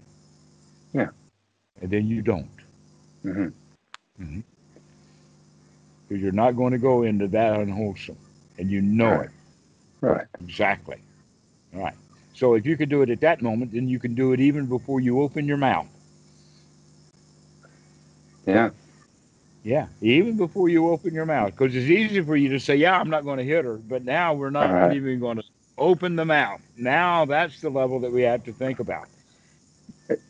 Yeah. 0.93 1.07
And 1.81 1.89
then 1.91 2.07
you 2.07 2.21
don't. 2.21 2.49
hmm 4.17 4.39
Because 6.07 6.21
you're 6.21 6.31
not 6.31 6.55
going 6.55 6.71
to 6.73 6.77
go 6.79 7.03
into 7.03 7.27
that 7.29 7.59
unwholesome. 7.59 8.17
And 8.57 8.69
you 8.71 8.81
know 8.81 9.19
Right. 9.19 9.21
it 9.21 9.31
Right. 10.01 10.27
exactly. 10.41 10.97
All 11.75 11.81
right. 11.81 11.95
So 12.33 12.53
if 12.55 12.65
you 12.65 12.77
can 12.77 12.89
do 12.89 13.01
it 13.01 13.09
at 13.09 13.21
that 13.21 13.41
moment, 13.41 13.71
then 13.73 13.87
you 13.87 13.99
can 13.99 14.15
do 14.15 14.33
it 14.33 14.39
even 14.39 14.65
before 14.67 14.99
you 14.99 15.21
open 15.21 15.45
your 15.47 15.57
mouth. 15.57 15.87
Yeah. 18.45 18.71
Yeah, 19.63 19.87
even 20.01 20.37
before 20.37 20.69
you 20.69 20.89
open 20.89 21.13
your 21.13 21.25
mouth, 21.25 21.51
because 21.55 21.75
it's 21.75 21.89
easy 21.89 22.21
for 22.21 22.35
you 22.35 22.49
to 22.49 22.59
say, 22.59 22.75
"Yeah, 22.75 22.97
I'm 22.99 23.09
not 23.09 23.23
going 23.25 23.37
to 23.39 23.43
hit 23.43 23.65
her," 23.65 23.75
but 23.77 24.03
now 24.05 24.33
we're 24.33 24.49
not 24.49 24.71
right. 24.73 24.91
even 24.91 25.19
going 25.19 25.37
to 25.37 25.43
open 25.77 26.15
the 26.15 26.25
mouth. 26.25 26.61
Now 26.77 27.25
that's 27.25 27.61
the 27.61 27.69
level 27.69 27.99
that 28.01 28.11
we 28.11 28.23
have 28.23 28.43
to 28.45 28.53
think 28.53 28.79
about. 28.79 29.07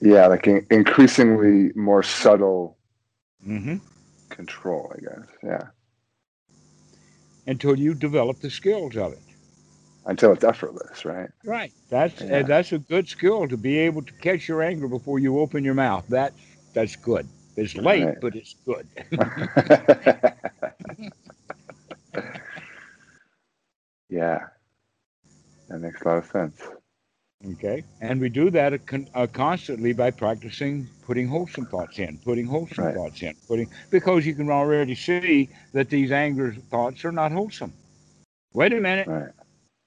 Yeah. 0.01 0.27
Like 0.27 0.47
in- 0.47 0.65
increasingly 0.71 1.71
more 1.75 2.03
subtle 2.03 2.77
hmm 3.43 3.77
control, 4.29 4.91
I 4.95 4.99
guess. 5.01 5.27
Yeah. 5.43 5.67
Until 7.47 7.77
you 7.79 7.93
develop 7.93 8.39
the 8.41 8.49
skills 8.49 8.97
of 8.97 9.13
it. 9.13 9.19
until 10.05 10.31
it's 10.33 10.43
effortless, 10.43 11.05
right? 11.05 11.29
Right. 11.45 11.71
That's 11.89 12.21
Yeah. 12.21 12.39
uh, 12.39 12.43
that's 12.43 12.71
a 12.73 12.79
good 12.79 13.07
skill 13.07 13.47
to 13.47 13.57
be 13.57 13.77
able 13.77 14.01
to 14.03 14.13
catch 14.13 14.47
your 14.47 14.61
anger 14.63 14.87
before 14.87 15.19
you 15.19 15.39
open 15.39 15.63
your 15.63 15.73
mouth. 15.75 16.05
That 16.09 16.33
that's 16.73 16.95
good. 16.95 17.27
It's 17.57 17.75
late, 17.75 18.05
Right. 18.05 18.17
but 18.21 18.35
it's 18.35 18.55
good. 18.65 18.87
yeah, 24.09 24.39
that 25.69 25.79
makes 25.79 26.01
a 26.01 26.07
lot 26.07 26.17
of 26.17 26.25
sense. 26.25 26.61
Okay. 27.45 27.83
And 28.01 28.19
we 28.19 28.29
do 28.29 28.49
that 28.51 28.85
con- 28.87 29.07
uh, 29.13 29.27
constantly 29.27 29.93
by 29.93 30.11
practicing 30.11 30.87
putting 31.05 31.27
wholesome 31.27 31.65
thoughts 31.67 31.99
in, 31.99 32.17
putting 32.25 32.45
wholesome 32.45 32.85
Right. 32.85 32.95
thoughts 32.95 33.21
in, 33.21 33.35
putting 33.47 33.69
because 33.91 34.25
you 34.25 34.33
can 34.33 34.49
already 34.49 34.95
see 34.95 35.49
that 35.73 35.89
these 35.89 36.11
anger 36.11 36.53
thoughts 36.69 37.05
are 37.05 37.11
not 37.11 37.31
wholesome. 37.31 37.71
Wait 38.53 38.73
a 38.73 38.79
minute. 38.81 39.07
Right. 39.07 39.31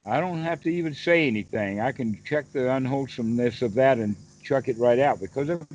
I 0.06 0.20
don't 0.20 0.42
have 0.42 0.62
to 0.62 0.70
even 0.70 0.94
say 0.94 1.26
anything. 1.26 1.80
I 1.80 1.92
can 1.92 2.18
check 2.24 2.50
the 2.52 2.70
unwholesomeness 2.72 3.62
of 3.62 3.74
that 3.74 3.98
and 3.98 4.14
chuck 4.42 4.68
it 4.68 4.78
right 4.78 4.98
out 4.98 5.20
because 5.20 5.50
I've 5.50 5.66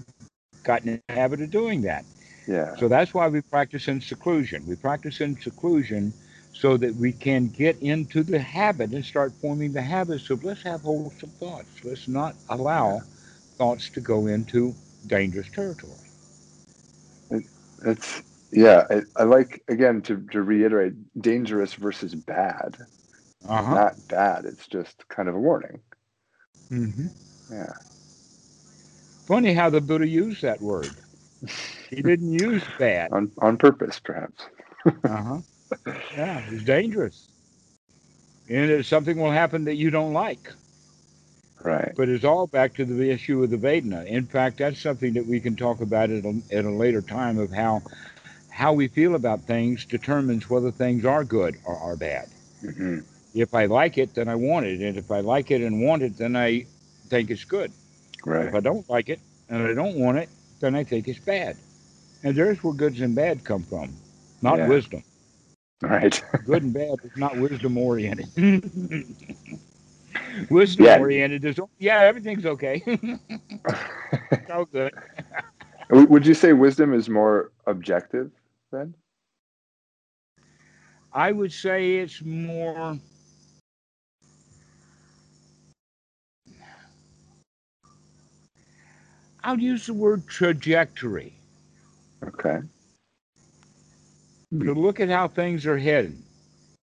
gotten 0.64 0.90
in 0.90 1.02
the 1.08 1.14
habit 1.14 1.42
of 1.42 1.52
doing 1.52 1.82
that. 1.84 2.06
Yeah. 2.48 2.76
So 2.78 2.88
that's 2.88 3.14
why 3.14 3.28
we 3.28 3.42
practice 3.42 3.88
in 3.88 4.02
seclusion. 4.02 4.66
We 4.66 4.76
practice 4.76 5.22
in 5.22 5.40
seclusion 5.40 6.14
so 6.56 6.78
that 6.78 6.98
we 6.98 7.14
can 7.14 7.50
get 7.50 7.82
into 7.82 8.24
the 8.24 8.40
habit 8.40 8.92
and 8.94 9.06
start 9.06 9.36
forming 9.42 9.74
the 9.74 9.84
habits 9.84 10.32
of 10.32 10.46
let's 10.46 10.64
have 10.64 10.84
wholesome 10.84 11.32
thoughts. 11.40 11.84
Let's 11.84 12.08
not 12.08 12.38
allow 12.50 13.04
thoughts 13.58 13.90
to 13.92 14.02
go 14.02 14.28
into 14.28 14.76
dangerous 15.08 15.50
territory. 15.52 16.00
It's 17.86 18.24
yeah. 18.52 18.84
I, 18.90 19.02
I 19.18 19.24
like 19.24 19.64
again 19.70 20.02
to 20.04 20.26
to 20.32 20.42
reiterate 20.44 20.94
dangerous 21.22 21.74
versus 21.76 22.16
bad. 22.16 22.78
Uh-huh. 23.48 23.76
Not 23.76 24.08
bad. 24.08 24.46
It's 24.46 24.68
just 24.68 25.08
kind 25.10 25.30
of 25.30 25.36
a 25.36 25.40
warning. 25.40 25.82
hmm 26.70 27.08
Yeah. 27.52 27.74
Funny 29.28 29.54
how 29.54 29.70
the 29.70 29.82
Buddha 29.82 30.08
used 30.08 30.42
that 30.44 30.62
word. 30.62 31.02
He 31.90 32.02
didn't 32.02 32.34
use 32.34 32.64
bad. 32.80 33.12
On 33.14 33.32
on 33.42 33.58
purpose, 33.58 34.00
perhaps. 34.00 34.48
Uh-huh. 35.06 35.42
Yeah, 36.16 36.42
it's 36.50 36.64
dangerous. 36.64 37.28
And 38.50 38.70
it's 38.72 38.88
something 38.88 39.18
will 39.18 39.32
happen 39.32 39.66
that 39.66 39.76
you 39.76 39.90
don't 39.90 40.14
like. 40.14 40.52
Right. 41.64 41.94
But 41.96 42.10
it's 42.10 42.24
all 42.24 42.48
back 42.48 42.74
to 42.76 42.86
the 42.86 43.10
issue 43.10 43.44
of 43.44 43.50
the 43.50 43.58
Vedana. 43.58 44.06
In 44.06 44.26
fact, 44.26 44.58
that's 44.58 44.80
something 44.82 45.14
that 45.14 45.26
we 45.26 45.40
can 45.40 45.56
talk 45.56 45.82
about 45.82 46.10
at 46.10 46.26
a, 46.26 46.42
at 46.52 46.66
a 46.66 46.70
later 46.72 47.02
time 47.02 47.38
of 47.38 47.52
how 47.52 47.82
how 48.50 48.74
we 48.74 48.88
feel 48.88 49.16
about 49.16 49.42
things 49.46 49.86
determines 49.86 50.50
whether 50.50 50.72
things 50.72 51.06
are 51.06 51.24
good 51.24 51.56
or 51.66 51.76
are 51.78 51.96
bad. 51.96 52.30
hmm 52.62 53.00
If 53.34 53.54
I 53.54 53.66
like 53.66 53.98
it, 53.98 54.14
then 54.16 54.28
I 54.30 54.36
want 54.36 54.66
it, 54.66 54.82
and 54.82 54.98
if 54.98 55.12
I 55.12 55.20
like 55.20 55.52
it 55.52 55.62
and 55.62 55.82
want 55.82 56.04
it, 56.04 56.18
then 56.18 56.36
I 56.36 56.66
think 57.10 57.30
it's 57.30 57.44
good. 57.46 57.72
Right. 58.26 58.48
If 58.48 58.56
I 58.56 58.60
don't 58.62 58.88
like 58.90 59.10
it 59.10 59.20
and 59.50 59.64
I 59.64 59.74
don't 59.74 59.98
want 60.00 60.18
it, 60.18 60.30
then 60.60 60.76
I 60.76 60.84
think 60.84 61.08
it's 61.08 61.20
bad. 61.20 61.58
And 62.24 62.36
there's 62.36 62.64
where 62.64 62.74
goods 62.74 63.02
and 63.02 63.16
bad 63.16 63.44
come 63.44 63.64
from, 63.64 63.94
not 64.42 64.60
Yeah. 64.60 64.68
wisdom. 64.68 65.04
Right. 65.82 66.22
Good 66.46 66.64
and 66.64 66.74
bad 66.74 67.00
is 67.04 67.12
not 67.16 67.38
wisdom 67.38 67.78
oriented. 67.78 68.28
wisdom 70.50 70.86
Yeah. 70.86 70.96
oriented 70.96 71.46
is 71.46 71.60
yeah, 71.80 72.00
everything's 72.02 72.46
okay. 72.46 72.82
so 74.48 74.66
good. 74.72 74.94
Would 75.92 76.10
would 76.10 76.28
you 76.28 76.36
say 76.36 76.54
wisdom 76.54 76.94
is 76.94 77.10
more 77.10 77.52
objective 77.68 78.32
then? 78.72 78.96
I 81.14 81.32
would 81.32 81.54
say 81.54 81.98
it's 81.98 82.22
more. 82.24 83.00
I'll 89.44 89.60
use 89.60 89.88
the 89.88 89.94
word 89.94 90.28
trajectory 90.28 91.34
Okay. 92.28 92.60
To 94.64 94.74
look 94.74 95.00
at 95.00 95.10
how 95.10 95.28
things 95.28 95.66
are 95.66 95.78
headed. 95.78 96.18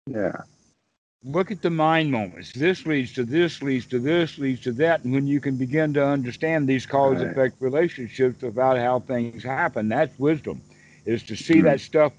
Yeah. 0.06 0.32
Look 1.24 1.50
at 1.50 1.62
the 1.62 1.70
mind 1.70 2.10
moments. 2.10 2.52
This 2.52 2.86
leads 2.86 3.12
to 3.14 3.24
this, 3.24 3.62
leads 3.62 3.86
to 3.88 3.98
this, 3.98 4.38
leads 4.38 4.60
to 4.62 4.72
that. 4.72 5.04
And 5.04 5.12
when 5.12 5.26
you 5.26 5.40
can 5.40 5.56
begin 5.56 5.92
to 5.94 6.06
understand 6.06 6.68
these 6.68 6.86
cause 6.86 7.20
Right. 7.20 7.30
effect 7.30 7.56
relationships 7.60 8.42
about 8.42 8.78
how 8.78 9.00
things 9.00 9.42
happen, 9.44 9.88
that's 9.88 10.18
wisdom, 10.18 10.62
is 11.04 11.22
to 11.24 11.36
see 11.36 11.60
Mhm. 11.60 11.64
that 11.64 11.80
stuff 11.80 12.12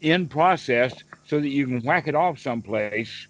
in 0.00 0.28
process 0.28 0.92
so 1.26 1.40
that 1.40 1.48
you 1.48 1.66
can 1.66 1.80
whack 1.82 2.08
it 2.08 2.14
off 2.14 2.38
someplace. 2.38 3.26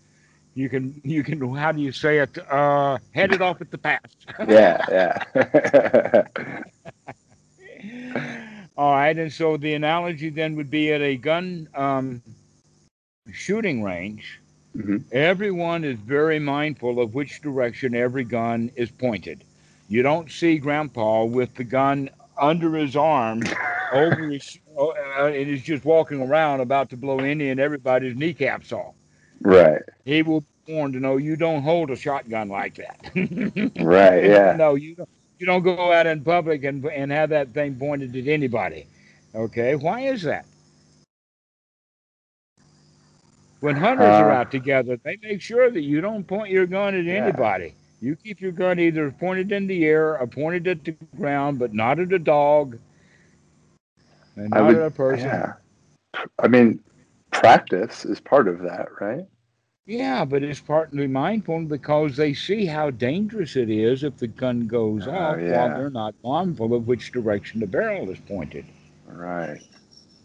You 0.54 0.68
can, 0.68 1.00
you 1.04 1.22
can, 1.22 1.54
how 1.54 1.72
do 1.72 1.80
you 1.80 1.92
say 1.92 2.18
it? 2.18 2.36
Uh, 2.50 2.98
head 3.14 3.32
it 3.32 3.40
off 3.42 3.60
at 3.60 3.70
the 3.70 3.78
pass. 3.78 4.00
Yeah. 4.48 4.84
Yeah. 4.90 6.24
All 8.82 8.94
right. 8.94 9.16
And 9.16 9.32
so 9.32 9.56
the 9.56 9.74
analogy 9.74 10.28
then 10.28 10.56
would 10.56 10.68
be 10.68 10.92
at 10.92 11.00
a 11.00 11.16
gun 11.16 11.68
um, 11.72 12.20
shooting 13.30 13.84
range. 13.84 14.40
Mhm. 14.76 15.04
Everyone 15.12 15.84
is 15.84 15.96
very 16.00 16.40
mindful 16.40 16.98
of 17.00 17.14
which 17.14 17.40
direction 17.42 17.94
every 17.94 18.24
gun 18.24 18.72
is 18.74 18.90
pointed. 18.90 19.44
You 19.88 20.02
don't 20.02 20.28
see 20.28 20.58
Grandpa 20.58 21.24
with 21.26 21.54
the 21.54 21.62
gun 21.62 22.10
under 22.36 22.74
his 22.74 22.96
arm, 22.96 23.42
over 23.92 24.30
his, 24.30 24.58
uh, 24.76 24.90
and 25.26 25.46
he's 25.46 25.62
just 25.62 25.84
walking 25.84 26.20
around 26.20 26.58
about 26.58 26.90
to 26.90 26.96
blow 26.96 27.18
any 27.20 27.50
and 27.50 27.60
everybody's 27.60 28.16
kneecaps 28.16 28.72
off. 28.72 28.94
right. 29.42 29.82
He 30.04 30.24
will 30.24 30.40
be 30.66 30.72
warned 30.72 30.94
to 30.94 31.00
know 31.00 31.18
you 31.18 31.36
don't 31.36 31.62
hold 31.62 31.92
a 31.92 31.96
shotgun 31.96 32.48
like 32.48 32.74
that. 32.74 32.98
Right. 33.80 34.24
Yeah. 34.24 34.56
no, 34.56 34.74
you 34.74 34.96
don't. 34.96 35.08
You 35.42 35.46
don't 35.46 35.64
go 35.64 35.92
out 35.92 36.06
in 36.06 36.22
public 36.22 36.62
and 36.62 36.84
and 36.86 37.10
have 37.10 37.30
that 37.30 37.52
thing 37.52 37.74
pointed 37.74 38.14
at 38.14 38.28
anybody. 38.28 38.86
Okay, 39.34 39.74
why 39.74 40.02
is 40.02 40.22
that? 40.22 40.46
When 43.58 43.74
hunters 43.74 44.06
are 44.06 44.30
Uh, 44.30 44.36
out 44.36 44.52
together, 44.52 44.96
they 45.02 45.18
make 45.20 45.40
sure 45.40 45.68
that 45.68 45.80
you 45.80 46.00
don't 46.00 46.24
point 46.24 46.50
your 46.52 46.66
gun 46.66 46.94
at 46.94 47.02
Yeah. 47.02 47.14
anybody. 47.24 47.74
You 48.00 48.14
keep 48.14 48.40
your 48.40 48.52
gun 48.52 48.78
either 48.78 49.10
pointed 49.10 49.50
in 49.50 49.66
the 49.66 49.84
air 49.84 50.16
or 50.16 50.28
pointed 50.28 50.68
at 50.68 50.84
the 50.84 50.92
ground, 51.16 51.58
but 51.58 51.74
not 51.74 51.98
at 51.98 52.12
a 52.12 52.20
dog 52.20 52.78
and 54.36 54.50
not 54.50 54.66
would- 54.66 54.76
at 54.76 54.82
a 54.86 54.90
person. 54.92 55.26
Yeah. 55.26 55.54
I 56.38 56.46
mean, 56.46 56.78
practice 57.32 58.04
is 58.04 58.20
part 58.20 58.46
of 58.46 58.60
that, 58.60 58.86
right? 59.00 59.26
Yeah, 59.86 60.24
but 60.24 60.42
it's 60.44 60.60
partly 60.60 61.08
mindful 61.08 61.64
because 61.64 62.16
they 62.16 62.34
see 62.34 62.66
how 62.66 62.90
dangerous 62.90 63.56
it 63.56 63.68
is 63.68 64.04
if 64.04 64.16
the 64.16 64.28
gun 64.28 64.68
goes 64.68 65.08
Oh, 65.08 65.10
off 65.10 65.40
yeah. 65.40 65.66
while 65.66 65.76
they're 65.76 65.90
not 65.90 66.14
mindful 66.22 66.72
of 66.74 66.86
which 66.86 67.10
direction 67.10 67.58
the 67.60 67.66
barrel 67.66 68.08
is 68.10 68.18
pointed. 68.20 68.64
Right. 69.06 69.60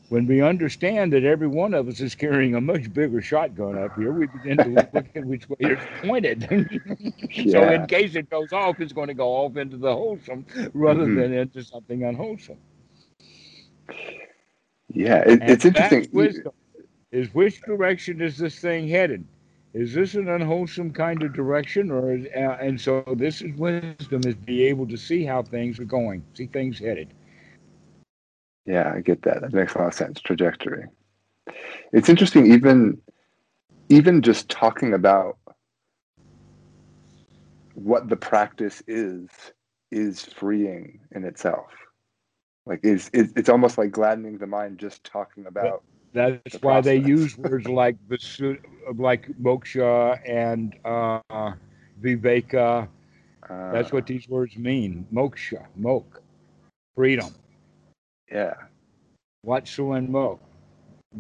When 0.09 0.27
we 0.27 0.41
understand 0.41 1.11
that 1.13 1.23
every 1.25 1.47
one 1.47 1.73
of 1.73 1.88
us 1.89 1.99
is 1.99 2.13
carrying 2.15 2.55
a 2.55 2.61
much 2.61 2.93
bigger 2.93 3.21
shotgun 3.21 3.77
up 3.77 3.95
here, 3.97 4.11
we 4.13 4.27
begin 4.27 4.57
to 4.57 4.69
look 4.69 5.07
at 5.15 5.25
which 5.25 5.49
way 5.49 5.57
it's 5.61 5.81
pointed. 6.03 6.43
so 7.51 7.61
Yeah. 7.61 7.71
in 7.81 7.88
case 7.88 8.15
it 8.15 8.29
goes 8.29 8.53
off, 8.53 8.79
it's 8.79 8.93
going 8.93 9.07
to 9.09 9.13
go 9.15 9.27
off 9.29 9.57
into 9.57 9.75
the 9.75 9.91
wholesome 9.91 10.45
rather 10.73 11.05
Mhm. 11.05 11.15
than 11.19 11.34
into 11.34 11.63
something 11.63 12.03
unwholesome. 12.03 12.57
Yeah. 14.93 15.23
It, 15.27 15.39
it's 15.41 15.65
interesting. 15.65 16.07
Wisdom. 16.13 16.53
Is 17.11 17.34
which 17.34 17.61
direction 17.63 18.21
is 18.21 18.38
this 18.38 18.59
thing 18.59 18.88
headed? 18.88 19.25
Is 19.73 19.94
this 19.94 20.15
an 20.15 20.30
unwholesome 20.30 20.91
kind 20.94 21.22
of 21.23 21.34
direction, 21.34 21.91
or 21.91 22.15
is, 22.15 22.26
uh, 22.35 22.57
and 22.61 22.80
so 22.80 23.03
this 23.18 23.41
is 23.41 23.56
wisdom 23.57 24.22
is 24.26 24.35
be 24.35 24.64
able 24.65 24.88
to 24.88 24.98
see 24.98 25.23
how 25.23 25.44
things 25.44 25.80
are 25.80 25.85
going, 25.85 26.23
see 26.34 26.48
things 26.48 26.80
headed. 26.80 27.14
Yeah, 28.65 28.91
I 28.95 29.02
get 29.02 29.22
that. 29.23 29.41
That 29.41 29.53
makes 29.53 29.76
a 29.76 29.80
lot 29.80 29.88
of 29.88 29.94
sense. 29.94 30.19
Trajectory. 30.22 30.85
It's 31.94 32.10
interesting, 32.10 32.52
even 32.52 32.99
even 33.89 34.22
just 34.22 34.49
talking 34.49 34.94
about 34.94 35.38
what 37.73 38.10
the 38.10 38.18
practice 38.18 38.81
is 38.88 39.30
is 39.91 40.26
freeing 40.26 40.99
in 41.11 41.23
itself. 41.23 41.68
Like 42.65 42.80
is 42.84 43.10
it, 43.14 43.31
it's 43.35 43.49
almost 43.49 43.77
like 43.77 43.91
gladdening 43.91 44.38
the 44.38 44.48
mind 44.48 44.80
just 44.80 45.03
talking 45.03 45.45
about 45.45 45.84
That's 46.13 46.39
The 46.51 46.59
why 46.59 46.81
they 46.81 46.97
use 46.97 47.38
words 47.38 47.67
like 47.67 47.97
visu- 48.07 48.61
like 48.95 49.27
moksha 49.41 50.19
and 50.27 50.75
uh, 50.85 51.21
viveka. 52.01 52.88
uh, 53.49 53.53
That's 53.71 53.91
what 53.91 54.07
these 54.07 54.27
words 54.27 54.57
mean. 54.57 55.07
Moksha, 55.13 55.67
mok, 55.75 56.21
freedom. 56.95 57.35
yeah. 58.31 58.53
Wat 59.43 59.67
Suan 59.67 60.07
Mokkh, 60.09 60.39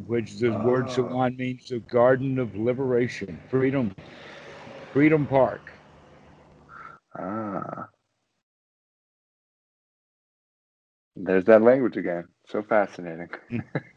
which 0.07 0.37
the 0.39 0.51
word 0.51 0.87
Oh. 0.87 0.89
Sawan 0.89 1.37
means 1.37 1.69
the 1.69 1.79
garden 1.79 2.39
of 2.39 2.55
liberation, 2.55 3.39
freedom, 3.49 3.93
freedom 4.93 5.25
park. 5.27 5.71
Ah. 7.17 7.89
There's 11.15 11.45
that 11.45 11.61
language 11.61 11.97
again. 11.97 12.27
So 12.47 12.61
fascinating. 12.63 13.29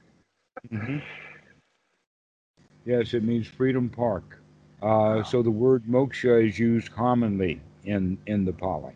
Mhm. 0.58 1.02
Yes, 2.84 3.14
it 3.14 3.22
means 3.22 3.46
freedom 3.46 3.88
park. 3.88 4.38
Uh, 4.82 5.22
so 5.22 5.42
the 5.42 5.50
word 5.50 5.84
moksha 5.84 6.46
is 6.48 6.58
used 6.58 6.90
commonly 6.92 7.60
in 7.84 8.18
in 8.26 8.44
the 8.44 8.52
Pali, 8.52 8.92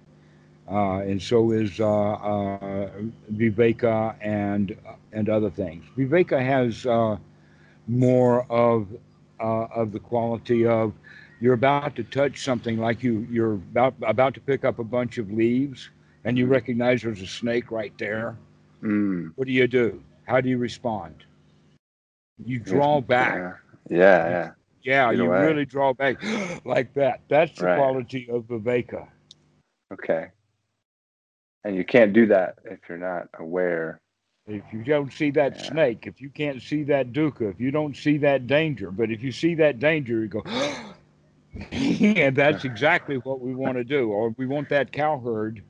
uh, 0.71 0.99
and 1.01 1.21
so 1.23 1.53
is 1.53 1.81
uh, 1.81 2.13
uh, 2.15 2.91
viveka 3.33 4.17
and 4.21 4.77
and 5.13 5.29
other 5.29 5.51
things. 5.51 5.85
Viveka 5.97 6.41
has 6.41 6.87
uh, 6.87 7.17
more 7.87 8.45
of 8.51 8.89
uh, 9.41 9.67
of 9.75 9.93
the 9.93 10.01
quality 10.01 10.67
of 10.67 10.93
you're 11.41 11.55
about 11.55 11.97
to 11.97 12.05
touch 12.05 12.43
something 12.45 12.79
like 12.79 13.03
you 13.03 13.27
you're 13.31 13.55
about 13.55 13.95
about 14.03 14.35
to 14.35 14.41
pick 14.41 14.65
up 14.65 14.79
a 14.79 14.85
bunch 14.85 15.19
of 15.19 15.31
leaves 15.33 15.91
and 16.25 16.39
you 16.39 16.47
recognize 16.47 17.03
there's 17.03 17.23
a 17.23 17.27
snake 17.27 17.71
right 17.71 17.97
there. 17.99 18.37
Mm. 18.83 19.33
What 19.37 19.47
do 19.47 19.53
you 19.53 19.69
do? 19.69 20.03
How 20.27 20.41
do 20.41 20.49
you 20.49 20.59
respond? 20.59 21.25
You 22.43 22.59
draw 22.59 23.01
back. 23.01 23.61
Yeah, 23.91 23.99
yeah. 23.99 24.29
yeah. 24.29 24.51
Yeah, 24.83 25.11
you 25.13 25.25
away. 25.25 25.41
really 25.41 25.65
draw 25.65 25.95
back 25.95 26.23
like 26.65 26.93
that. 26.95 27.23
That's 27.29 27.57
the 27.59 27.65
Right. 27.65 27.77
quality 27.77 28.29
of 28.31 28.45
viveka. 28.45 29.09
Okay. 29.93 30.29
And 31.65 31.75
you 31.75 31.85
can't 31.85 32.13
do 32.13 32.27
that 32.27 32.59
if 32.65 32.81
you're 32.89 32.99
not 32.99 33.29
aware. 33.39 34.01
If 34.47 34.63
you 34.73 34.85
don't 34.85 35.11
see 35.11 35.31
that 35.31 35.57
Yeah. 35.57 35.63
snake, 35.63 36.07
if 36.07 36.21
you 36.21 36.29
can't 36.29 36.61
see 36.61 36.83
that 36.85 37.13
dukkha, 37.13 37.51
if 37.51 37.59
you 37.59 37.71
don't 37.71 37.97
see 37.97 38.19
that 38.19 38.47
danger, 38.47 38.91
but 38.91 39.11
if 39.11 39.23
you 39.23 39.33
see 39.33 39.55
that 39.55 39.79
danger, 39.79 40.21
you 40.21 40.29
go, 40.29 40.43
and 41.73 42.37
that's 42.37 42.65
exactly 42.67 43.17
what 43.17 43.41
we 43.41 43.55
want 43.55 43.79
to 43.79 43.85
do. 43.85 44.11
Or 44.11 44.35
we 44.37 44.47
want 44.47 44.69
that 44.69 44.93
cow 44.93 45.19
herd 45.19 45.63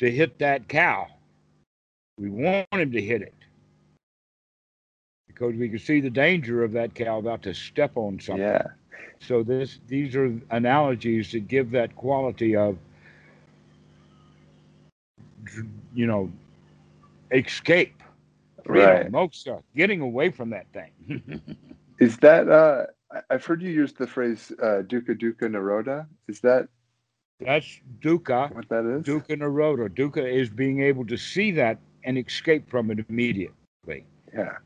to 0.00 0.10
hit 0.10 0.38
that 0.40 0.66
cow. 0.66 1.06
We 2.18 2.28
want 2.28 2.66
him 2.72 2.90
to 2.90 3.00
hit 3.00 3.22
it 3.22 3.34
because 5.42 5.58
we 5.58 5.68
can 5.68 5.78
see 5.78 6.00
the 6.00 6.10
danger 6.10 6.62
of 6.62 6.70
that 6.72 6.94
cow 6.94 7.18
about 7.18 7.42
to 7.42 7.52
step 7.52 7.96
on 7.96 8.20
something. 8.20 8.42
Yeah. 8.44 8.66
So 9.20 9.42
this 9.42 9.80
these 9.88 10.14
are 10.14 10.32
analogies 10.50 11.32
that 11.32 11.48
give 11.48 11.72
that 11.72 11.96
quality 11.96 12.54
of 12.54 12.78
you 15.94 16.06
know 16.06 16.30
escape. 17.32 18.02
Right. 18.64 19.02
Freedom, 19.02 19.12
moksha, 19.12 19.62
getting 19.74 20.00
away 20.00 20.30
from 20.30 20.50
that 20.50 20.66
thing. 20.72 20.92
Is 21.98 22.16
that 22.18 22.48
uh 22.48 22.86
I've 23.28 23.44
heard 23.44 23.62
you 23.62 23.70
use 23.70 23.92
the 23.92 24.06
phrase 24.06 24.52
uh 24.62 24.82
dukkha 24.86 25.20
dukkha 25.20 25.48
nirodha. 25.50 26.06
Is 26.28 26.40
that 26.40 26.68
That's 27.40 27.80
dukkha, 28.00 28.54
what 28.54 28.68
that 28.68 28.84
is? 28.86 29.06
dukkha 29.06 29.36
nirodha. 29.36 29.88
Dukkha 29.88 30.24
is 30.24 30.48
being 30.48 30.82
able 30.82 31.04
to 31.06 31.16
see 31.16 31.50
that 31.52 31.78
and 32.04 32.16
escape 32.16 32.70
from 32.70 32.92
it 32.92 33.04
immediately. 33.08 34.06
Yeah. 34.32 34.58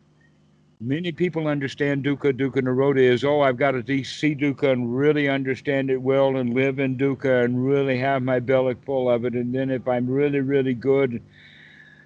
Many 0.80 1.10
people 1.10 1.48
understand 1.48 2.04
dukkha. 2.04 2.32
Dukkha 2.38 2.60
nirodha 2.62 2.98
is, 2.98 3.24
oh, 3.24 3.40
I've 3.40 3.56
got 3.56 3.70
to 3.70 4.04
see 4.04 4.34
dukkha 4.34 4.72
and 4.72 4.94
really 4.94 5.28
understand 5.28 5.90
it 5.90 5.96
well 6.00 6.36
and 6.36 6.52
live 6.52 6.78
in 6.78 6.98
dukkha 6.98 7.44
and 7.44 7.64
really 7.66 7.98
have 7.98 8.22
my 8.22 8.40
belly 8.40 8.76
full 8.84 9.10
of 9.10 9.24
it. 9.24 9.32
And 9.34 9.54
then 9.54 9.70
if 9.70 9.88
I'm 9.88 10.06
really, 10.06 10.40
really 10.40 10.74
good 10.74 11.22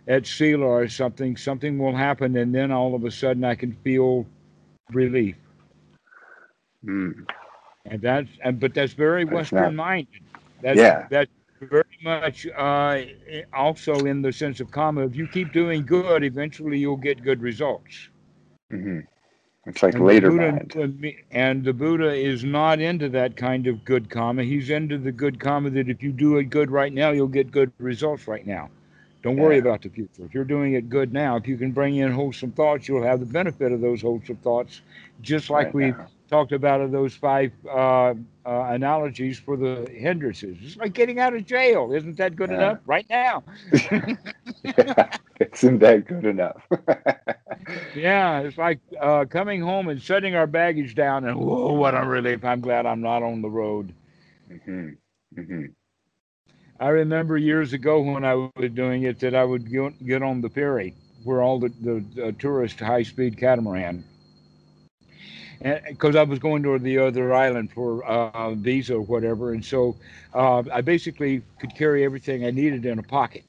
at 0.06 0.24
sila 0.26 0.64
or 0.66 0.88
something, 0.88 1.36
something 1.36 1.78
will 1.78 1.96
happen. 1.96 2.36
And 2.36 2.54
then 2.54 2.70
all 2.70 2.94
of 2.94 3.04
a 3.04 3.10
sudden 3.10 3.42
I 3.44 3.56
can 3.56 3.76
feel 3.82 4.24
relief. 4.92 5.34
Mm. 6.84 7.26
And 7.86 8.00
that's, 8.00 8.28
and, 8.44 8.60
but 8.60 8.72
that's 8.72 8.92
very 8.92 9.24
That's 9.24 9.34
Western 9.34 9.62
not- 9.62 9.74
minded. 9.74 10.22
That's, 10.62 10.78
Yeah. 10.78 11.08
That's 11.10 11.30
very 11.60 11.84
much 12.04 12.46
uh, 12.56 13.00
also 13.52 13.94
in 14.06 14.22
the 14.22 14.32
sense 14.32 14.60
of 14.60 14.70
karma. 14.70 15.06
If 15.06 15.16
you 15.16 15.26
keep 15.26 15.52
doing 15.52 15.84
good, 15.84 16.22
eventually 16.22 16.78
you'll 16.78 16.96
get 16.96 17.22
good 17.24 17.42
results. 17.42 18.09
Hmm 18.70 19.00
It's 19.66 19.82
like 19.82 19.94
And 19.94 20.02
the 20.02 20.06
later 20.06 20.30
Buddha- 20.30 20.52
mind. 20.52 21.20
And 21.30 21.64
the 21.64 21.72
Buddha 21.72 22.12
is 22.14 22.44
not 22.44 22.80
into 22.80 23.08
that 23.10 23.36
kind 23.36 23.66
of 23.66 23.84
good 23.84 24.08
karma. 24.08 24.42
He's 24.44 24.70
into 24.70 24.96
the 24.98 25.12
good 25.12 25.38
karma 25.38 25.70
that 25.70 25.88
if 25.88 26.02
you 26.02 26.12
do 26.12 26.38
it 26.38 26.44
good 26.44 26.70
right 26.70 26.92
now, 26.92 27.10
you'll 27.10 27.28
get 27.28 27.50
good 27.50 27.72
results 27.78 28.26
right 28.26 28.46
now. 28.46 28.70
Don't 29.22 29.36
worry 29.36 29.56
Yeah. 29.56 29.62
about 29.62 29.82
the 29.82 29.90
future. 29.90 30.24
If 30.24 30.32
you're 30.34 30.44
doing 30.44 30.72
it 30.74 30.88
good 30.88 31.12
now, 31.12 31.36
if 31.36 31.46
you 31.46 31.58
can 31.58 31.72
bring 31.72 31.96
in 31.96 32.10
wholesome 32.10 32.52
thoughts, 32.52 32.88
you'll 32.88 33.02
have 33.02 33.20
the 33.20 33.26
benefit 33.26 33.70
of 33.70 33.82
those 33.82 34.00
wholesome 34.00 34.36
thoughts, 34.36 34.80
just 35.20 35.50
like 35.50 35.66
right 35.66 35.74
we 35.74 35.86
now. 35.90 36.06
Talked 36.30 36.52
about 36.52 36.80
of 36.80 36.92
those 36.92 37.14
five 37.16 37.52
uh, 37.68 38.14
uh, 38.46 38.62
analogies 38.70 39.38
for 39.38 39.56
the 39.56 39.88
hindrances. 39.92 40.58
It's 40.62 40.76
like 40.76 40.94
getting 40.94 41.20
out 41.20 41.34
of 41.34 41.46
jail. 41.46 41.92
Isn't 41.92 42.16
that 42.18 42.36
good 42.36 42.50
Yeah. 42.50 42.76
enough? 42.76 42.78
Right 42.86 43.06
now. 43.10 43.44
yeah. 44.76 45.10
Isn't 45.52 45.78
that 45.80 46.06
good 46.06 46.24
enough? 46.26 46.66
Yeah, 47.94 48.40
it's 48.40 48.58
like 48.58 48.80
uh, 49.00 49.24
coming 49.26 49.60
home 49.62 49.88
and 49.88 50.00
setting 50.02 50.34
our 50.34 50.46
baggage 50.46 50.94
down, 50.94 51.24
and 51.24 51.38
whoa, 51.38 51.72
what 51.74 51.94
a 51.94 52.04
relief! 52.04 52.44
I'm 52.44 52.60
glad 52.60 52.86
I'm 52.86 53.00
not 53.02 53.22
on 53.22 53.42
the 53.42 53.50
road. 53.50 53.92
hmm 54.48 54.90
hmm 55.36 55.66
I 56.80 56.88
remember 56.88 57.36
years 57.38 57.72
ago 57.72 58.00
when 58.02 58.24
I 58.24 58.34
was 58.34 58.56
doing 58.58 59.02
it 59.04 59.04
that 59.20 59.34
I 59.34 59.44
would 59.44 59.70
get, 59.70 60.04
get 60.06 60.08
on 60.10 60.28
the 60.28 60.36
ferry 60.36 60.94
where 61.22 61.42
all 61.42 61.58
the, 61.58 61.68
the, 61.68 62.04
the 62.14 62.32
tourist 62.32 62.80
high 62.80 63.02
speed 63.02 63.36
catamaran. 63.36 64.04
And 65.60 65.80
because 65.88 66.16
I 66.16 66.22
was 66.24 66.38
going 66.38 66.62
to 66.64 66.78
the 66.78 66.98
other 66.98 67.34
island 67.34 67.72
for 67.72 68.04
uh, 68.04 68.54
visa 68.54 68.94
or 68.94 69.02
whatever, 69.02 69.52
and 69.52 69.64
so 69.64 69.96
uh, 70.34 70.62
I 70.72 70.80
basically 70.80 71.42
could 71.58 71.74
carry 71.74 72.04
everything 72.04 72.44
I 72.44 72.50
needed 72.50 72.84
in 72.84 72.98
a 72.98 73.02
pocket, 73.02 73.44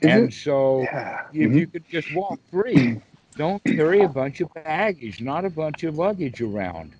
Is 0.00 0.10
and 0.10 0.24
it- 0.28 0.32
so 0.34 0.82
yeah. 0.82 1.26
if 1.32 1.50
Mhm. 1.50 1.54
you 1.58 1.66
could 1.66 1.88
just 1.88 2.14
walk 2.14 2.38
free, 2.50 3.00
don't 3.36 3.62
carry 3.64 4.00
a 4.02 4.08
bunch 4.08 4.40
of 4.40 4.52
baggage, 4.54 5.20
not 5.20 5.44
a 5.44 5.50
bunch 5.50 5.84
of 5.84 5.96
luggage 5.96 6.40
around. 6.40 6.92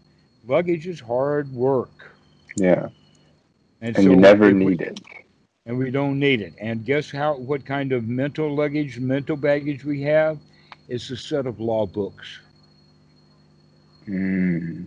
Luggage 0.46 0.86
is 0.86 0.98
hard 1.00 1.52
work. 1.52 2.14
Yeah. 2.56 2.88
And, 3.80 3.96
And 3.96 3.96
so 3.96 4.02
you 4.02 4.16
never 4.16 4.46
we- 4.52 4.64
need 4.64 4.80
it. 4.82 5.00
And 5.66 5.78
we 5.78 5.90
don't 5.90 6.18
need 6.18 6.40
it. 6.40 6.54
And 6.60 6.84
guess 6.84 7.10
how? 7.10 7.36
What 7.36 7.64
kind 7.64 7.92
of 7.92 8.08
mental 8.08 8.54
luggage, 8.54 8.98
mental 8.98 9.36
baggage 9.36 9.84
we 9.84 10.02
have? 10.02 10.38
It's 10.88 11.10
a 11.10 11.16
set 11.16 11.46
of 11.46 11.60
law 11.60 11.86
books. 11.86 12.40
Mm. 14.08 14.86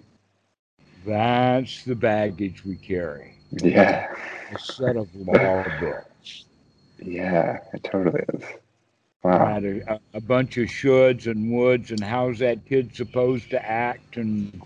That's 1.06 1.84
the 1.84 1.96
baggage 1.96 2.66
we 2.66 2.76
carry. 2.76 3.36
Yeah. 3.52 4.14
A 4.54 4.60
set 4.60 4.98
of 4.98 5.14
law 5.16 5.64
books. 5.80 6.46
Yeah. 7.00 7.60
It 7.74 7.84
totally 7.84 8.24
is. 8.34 8.44
Wow. 9.24 9.60
A, 9.64 10.00
a 10.14 10.22
bunch 10.22 10.58
of 10.58 10.68
shoulds 10.68 11.26
and 11.26 11.52
woulds 11.52 11.90
and 11.92 12.02
how's 12.04 12.40
that 12.40 12.66
kid 12.66 12.96
supposed 12.96 13.50
to 13.52 13.66
act 13.66 14.18
and 14.18 14.62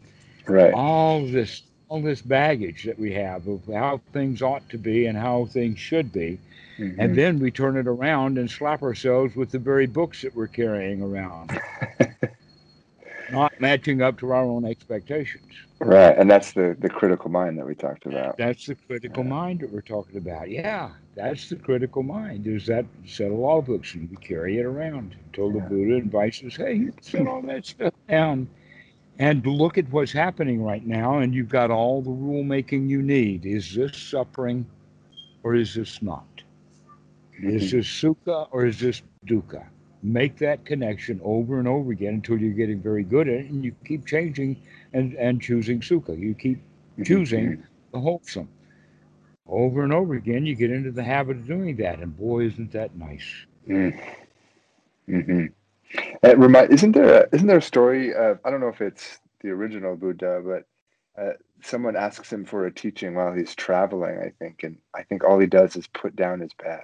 Right. 0.47 0.73
all 0.73 1.25
this 1.27 1.61
all 1.89 2.01
this 2.01 2.21
baggage 2.21 2.83
that 2.83 2.97
we 2.99 3.11
have 3.13 3.47
of 3.47 3.61
how 3.65 3.99
things 4.13 4.41
ought 4.43 4.67
to 4.69 4.77
be 4.77 5.07
and 5.07 5.17
how 5.17 5.45
things 5.45 5.79
should 5.79 6.11
be. 6.13 6.37
Mhm. 6.77 6.95
And 6.99 7.15
then 7.15 7.39
we 7.39 7.49
turn 7.51 7.75
it 7.77 7.87
around 7.87 8.37
and 8.37 8.49
slap 8.49 8.83
ourselves 8.83 9.35
with 9.35 9.49
the 9.51 9.59
very 9.59 9.87
books 9.87 10.21
that 10.21 10.35
we're 10.35 10.47
carrying 10.47 11.01
around. 11.01 11.59
Not 13.31 13.59
matching 13.59 14.01
up 14.01 14.17
to 14.19 14.31
our 14.31 14.43
own 14.43 14.65
expectations. 14.65 15.51
Right. 15.79 16.15
And 16.17 16.29
that's 16.29 16.51
the 16.53 16.75
the 16.79 16.89
critical 16.89 17.29
mind 17.29 17.57
that 17.59 17.65
we 17.65 17.75
talked 17.75 18.05
about. 18.05 18.37
That's 18.37 18.65
the 18.67 18.75
critical 18.75 19.23
Yeah. 19.23 19.29
mind 19.29 19.59
that 19.59 19.71
we're 19.71 19.81
talking 19.81 20.17
about. 20.17 20.49
Yeah, 20.49 20.91
that's 21.15 21.49
the 21.49 21.55
critical 21.55 22.01
mind. 22.03 22.43
There's 22.45 22.65
that 22.67 22.85
set 23.05 23.27
of 23.27 23.33
law 23.37 23.61
books 23.61 23.93
and 23.95 24.09
we 24.09 24.17
carry 24.17 24.57
it 24.57 24.65
around 24.65 25.15
until 25.27 25.51
the 25.51 25.59
Buddha 25.59 25.95
invites 25.95 26.43
us, 26.43 26.55
hey, 26.55 26.89
set 27.01 27.27
all 27.27 27.41
that 27.43 27.65
stuff 27.65 27.93
down 28.07 28.47
and 29.19 29.45
look 29.45 29.77
at 29.77 29.89
what's 29.91 30.13
happening 30.13 30.63
right 30.63 30.85
now, 30.85 31.19
and 31.19 31.35
you've 31.35 31.49
got 31.49 31.71
all 31.71 32.01
the 32.01 32.09
rule 32.09 32.43
making 32.43 32.89
you 32.89 33.01
need. 33.01 33.45
Is 33.45 33.75
this 33.75 33.97
suffering 33.97 34.65
or 35.43 35.55
is 35.55 35.75
this 35.75 36.01
not? 36.01 36.43
Is 37.41 37.65
Mhm. 37.67 37.71
this 37.71 37.87
sukha 37.87 38.47
or 38.51 38.65
is 38.65 38.79
this 38.79 39.03
dukkha? 39.25 39.67
Make 40.01 40.37
that 40.37 40.65
connection 40.65 41.19
over 41.23 41.59
and 41.59 41.67
over 41.67 41.91
again 41.91 42.15
until 42.15 42.37
you're 42.39 42.53
getting 42.53 42.79
very 42.81 43.03
good 43.03 43.27
at 43.27 43.41
it, 43.41 43.51
and 43.51 43.65
you 43.65 43.73
keep 43.85 44.05
changing 44.05 44.57
and, 44.93 45.13
and 45.15 45.41
choosing 45.41 45.81
sukha. 45.81 46.17
You 46.17 46.33
keep 46.33 46.59
choosing 47.03 47.63
the 47.91 47.99
wholesome. 47.99 48.49
Over 49.47 49.83
and 49.83 49.93
over 49.93 50.13
again, 50.15 50.45
you 50.45 50.55
get 50.55 50.71
into 50.71 50.91
the 50.91 51.03
habit 51.03 51.37
of 51.37 51.47
doing 51.47 51.75
that, 51.77 51.99
and 51.99 52.15
boy, 52.15 52.45
isn't 52.45 52.71
that 52.71 52.95
nice. 52.95 53.45
Mm. 53.67 53.99
Mhm. 55.09 55.53
It 55.91 56.37
remind, 56.37 56.71
isn't 56.71 56.91
there 56.91 57.23
a, 57.23 57.29
isn't 57.31 57.47
there 57.47 57.57
a 57.57 57.61
story? 57.61 58.13
Of, 58.13 58.39
I 58.45 58.51
don't 58.51 58.61
know 58.61 58.67
if 58.67 58.81
it's 58.81 59.19
the 59.41 59.49
original 59.49 59.95
Buddha, 59.95 60.41
but 60.43 61.21
uh, 61.21 61.33
someone 61.63 61.95
asks 61.95 62.31
him 62.31 62.45
for 62.45 62.65
a 62.65 62.73
teaching 62.73 63.15
while 63.15 63.33
he's 63.33 63.55
traveling. 63.55 64.19
I 64.19 64.31
think, 64.39 64.63
and 64.63 64.77
I 64.95 65.03
think 65.03 65.23
all 65.23 65.39
he 65.39 65.47
does 65.47 65.75
is 65.75 65.87
put 65.87 66.15
down 66.15 66.39
his 66.41 66.51
bag, 66.61 66.83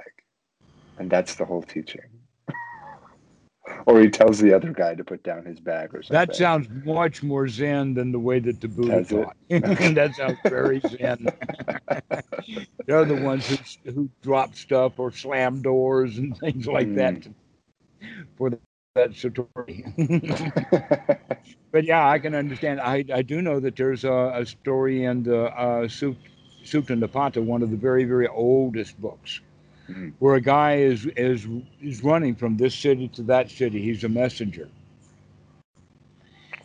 and 0.98 1.10
that's 1.10 1.36
the 1.36 1.45
whole 1.45 1.61
teaching. 1.61 2.02
or 3.86 3.99
he 4.02 4.10
tells 4.10 4.40
the 4.40 4.53
other 4.53 4.72
guy 4.72 4.95
to 4.95 5.03
put 5.03 5.22
down 5.23 5.45
his 5.45 5.60
bag 5.60 5.94
or 5.94 6.02
something. 6.02 6.27
That 6.27 6.36
sounds 6.36 6.68
much 6.84 7.22
more 7.22 7.48
Zen 7.48 7.94
than 7.94 8.11
the 8.11 8.19
way 8.19 8.40
that 8.40 8.60
the 8.60 8.68
Buddha 8.68 9.03
Does 9.03 9.10
taught. 9.10 9.36
that 9.49 10.15
sounds 10.15 10.40
very 10.48 10.80
Zen. 10.80 11.27
They're 12.88 13.06
the 13.06 13.22
ones 13.22 13.48
who 13.48 13.91
who 13.91 14.10
drop 14.23 14.56
stuff 14.56 14.99
or 14.99 15.11
slam 15.11 15.61
doors 15.61 16.18
and 16.18 16.36
things 16.38 16.65
like 16.65 16.95
that 16.95 17.27
Mm. 18.06 18.27
for 18.38 18.52
that 18.95 19.11
satori. 19.11 19.84
but 21.73 21.85
yeah, 21.85 22.09
I 22.09 22.19
can 22.19 22.35
understand. 22.35 22.81
I, 22.81 23.05
I 23.13 23.23
do 23.23 23.41
know 23.41 23.59
that 23.61 23.76
there's 23.77 24.05
a, 24.05 24.34
a 24.35 24.45
story 24.45 25.05
in 25.05 25.23
the 25.23 25.45
uh, 25.57 25.88
Sut- 25.89 26.15
Sutta 26.65 26.97
Nipata, 26.99 27.43
one 27.43 27.63
of 27.63 27.72
the 27.72 27.77
very 27.77 28.05
very 28.05 28.27
oldest 28.27 29.01
books, 29.01 29.41
Mhm. 29.89 30.13
where 30.19 30.35
a 30.35 30.41
guy 30.41 30.77
is 30.77 31.07
is 31.17 31.47
is 31.81 32.03
running 32.03 32.35
from 32.35 32.57
this 32.57 32.76
city 32.76 33.07
to 33.09 33.23
that 33.23 33.51
city. 33.51 33.81
He's 33.81 34.03
a 34.05 34.09
messenger. 34.09 34.69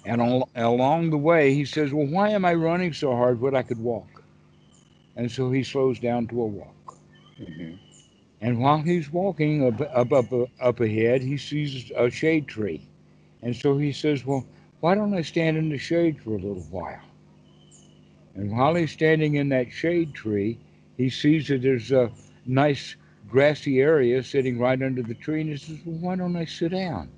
And 0.06 0.20
al- 0.22 0.50
along 0.56 1.10
the 1.10 1.18
way, 1.18 1.54
he 1.54 1.64
says, 1.64 1.92
Well, 1.92 2.06
why 2.06 2.30
am 2.30 2.44
I 2.44 2.54
running 2.54 2.92
so 2.94 3.16
hard 3.16 3.40
when 3.40 3.56
I 3.56 3.62
could 3.62 3.78
walk? 3.80 4.24
And 5.16 5.30
so 5.30 5.50
he 5.52 5.62
slows 5.64 6.00
down 6.00 6.28
to 6.28 6.42
a 6.42 6.46
walk. 6.46 6.98
Mhm. 7.40 7.78
And 8.40 8.58
while 8.60 8.78
he's 8.82 9.12
walking 9.12 9.66
up, 9.66 9.80
up, 9.94 10.12
up, 10.12 10.32
up 10.60 10.80
ahead, 10.80 11.22
he 11.22 11.36
sees 11.36 11.90
a 11.96 12.10
shade 12.10 12.48
tree. 12.48 12.86
And 13.42 13.54
so 13.56 13.78
he 13.78 13.92
says, 13.92 14.24
Well, 14.24 14.46
why 14.80 14.94
don't 14.94 15.14
I 15.14 15.22
stand 15.22 15.56
in 15.56 15.68
the 15.70 15.78
shade 15.78 16.20
for 16.20 16.30
a 16.30 16.38
little 16.38 16.66
while? 16.70 17.02
And 18.34 18.50
while 18.52 18.74
he's 18.74 18.92
standing 18.92 19.34
in 19.34 19.48
that 19.50 19.72
shade 19.72 20.14
tree, 20.14 20.58
he 20.96 21.10
sees 21.10 21.48
that 21.48 21.62
there's 21.62 21.92
a 21.92 22.10
nice 22.46 22.96
grassy 23.28 23.80
area 23.80 24.22
sitting 24.22 24.58
right 24.58 24.80
under 24.82 25.02
the 25.02 25.14
tree. 25.14 25.42
And 25.42 25.50
he 25.50 25.56
says, 25.56 25.78
Well, 25.84 25.98
why 25.98 26.16
don't 26.16 26.36
I 26.36 26.44
sit 26.46 26.72
down? 26.72 27.10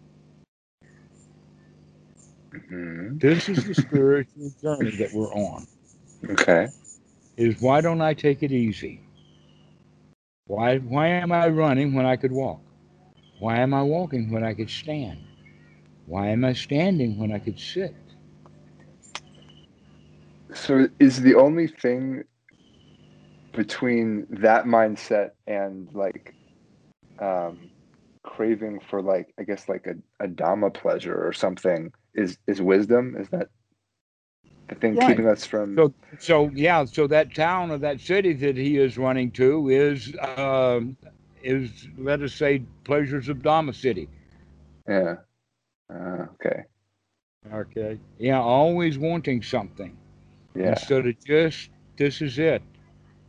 Mhm. 2.54 3.20
This 3.20 3.48
is 3.48 3.64
the 3.64 3.74
spiritual 3.74 4.52
journey 4.62 4.96
that 4.96 5.12
we're 5.12 5.32
on. 5.34 5.66
Okay. 6.30 6.68
is 7.36 7.60
why 7.60 7.80
don't 7.80 8.00
I 8.00 8.14
take 8.14 8.42
it 8.42 8.52
easy? 8.52 9.00
Why 10.46 10.78
why 10.78 11.08
am 11.08 11.32
I 11.32 11.48
running 11.48 11.94
when 11.94 12.06
I 12.06 12.16
could 12.16 12.32
walk? 12.32 12.60
Why 13.38 13.58
am 13.58 13.74
I 13.74 13.82
walking 13.82 14.30
when 14.30 14.44
I 14.44 14.54
could 14.54 14.70
stand? 14.70 15.18
Why 16.06 16.28
am 16.28 16.44
I 16.44 16.52
standing 16.52 17.18
when 17.18 17.32
I 17.32 17.38
could 17.38 17.58
sit? 17.58 17.94
So 20.54 20.88
is 21.00 21.22
the 21.22 21.36
only 21.36 21.68
thing 21.68 22.24
between 23.52 24.26
that 24.30 24.64
mindset 24.64 25.30
and 25.46 25.88
like 25.94 26.34
um 27.20 27.70
craving 28.24 28.80
for 28.80 29.02
like 29.02 29.34
I 29.38 29.44
guess 29.44 29.68
like 29.68 29.86
a, 29.86 30.24
a 30.24 30.28
Dhamma 30.28 30.74
pleasure 30.74 31.26
or 31.26 31.32
something 31.32 31.92
is 32.14 32.38
is 32.46 32.62
wisdom? 32.62 33.16
Is 33.18 33.28
that 33.30 33.48
the 34.74 34.80
thing 34.80 34.96
Right. 34.96 35.08
keeping 35.10 35.28
us 35.28 35.44
from 35.46 35.76
So 35.76 35.94
so 36.18 36.50
yeah, 36.54 36.84
so 36.84 37.06
that 37.08 37.34
town 37.34 37.70
or 37.70 37.78
that 37.78 38.00
city 38.00 38.32
that 38.34 38.56
he 38.56 38.78
is 38.78 38.98
running 38.98 39.30
to 39.32 39.68
is 39.68 40.14
um 40.36 40.96
is 41.42 41.88
let 41.98 42.22
us 42.22 42.34
say 42.34 42.62
pleasures 42.84 43.28
of 43.28 43.38
Dhamma 43.38 43.74
City. 43.74 44.08
Yeah. 44.88 45.16
Uh, 45.92 46.26
okay. 46.34 46.64
Okay. 47.52 47.98
Yeah, 48.18 48.40
always 48.40 48.98
wanting 48.98 49.42
something. 49.42 49.96
Yeah. 50.54 50.70
Instead 50.70 51.06
of 51.06 51.24
just 51.24 51.70
this 51.96 52.22
is 52.22 52.38
it. 52.38 52.62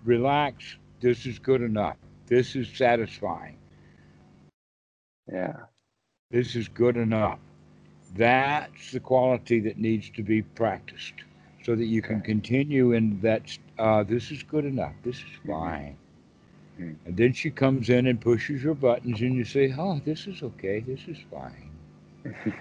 Relax. 0.06 0.78
This 1.02 1.26
is 1.26 1.40
good 1.40 1.62
enough. 1.62 1.98
This 2.28 2.56
is 2.56 2.68
satisfying. 2.70 3.58
Yeah. 5.32 5.56
This 6.32 6.56
is 6.56 6.68
good 6.68 6.98
enough. 6.98 7.40
That's 8.16 8.92
the 8.92 9.00
quality 9.00 9.60
that 9.62 9.78
needs 9.78 10.10
to 10.12 10.24
be 10.24 10.42
practiced 10.42 11.14
so 11.64 11.76
that 11.76 11.86
you 11.86 12.02
can 12.02 12.22
continue 12.22 12.94
in 12.94 13.20
that. 13.22 13.58
Uh, 13.80 14.04
this 14.04 14.32
is 14.32 14.44
good 14.44 14.66
enough. 14.66 14.94
This 15.04 15.18
is 15.18 15.32
fine. 15.48 15.98
Mhm. 16.80 16.96
And 17.06 17.18
then 17.18 17.34
she 17.34 17.52
comes 17.52 17.90
in 17.90 18.08
and 18.08 18.22
pushes 18.22 18.64
your 18.64 18.76
buttons, 18.76 19.22
and 19.22 19.36
you 19.36 19.46
say, 19.46 19.74
Oh, 19.78 20.02
this 20.06 20.28
is 20.28 20.44
okay. 20.44 20.82
This 20.82 21.08
is 21.08 21.18
fine. 21.32 21.72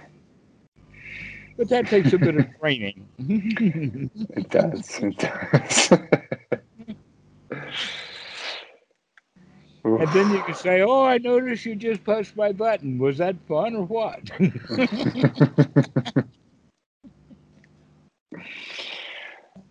but 1.57 1.69
that 1.69 1.89
takes 1.89 2.13
a 2.13 2.19
bit 2.19 2.37
of 2.37 2.47
training. 2.61 3.09
It 4.31 4.51
does. 4.51 4.99
It 5.03 5.19
does. 5.19 5.93
and 9.99 10.13
then 10.13 10.31
you 10.31 10.43
can 10.43 10.55
say, 10.55 10.83
Oh, 10.83 11.05
I 11.05 11.19
noticed 11.19 11.67
you 11.67 11.77
just 11.77 12.05
pushed 12.05 12.37
my 12.37 12.53
button. 12.53 12.99
Was 12.99 13.19
that 13.19 13.37
fun 13.47 13.77
or 13.77 13.85
what? 13.85 14.21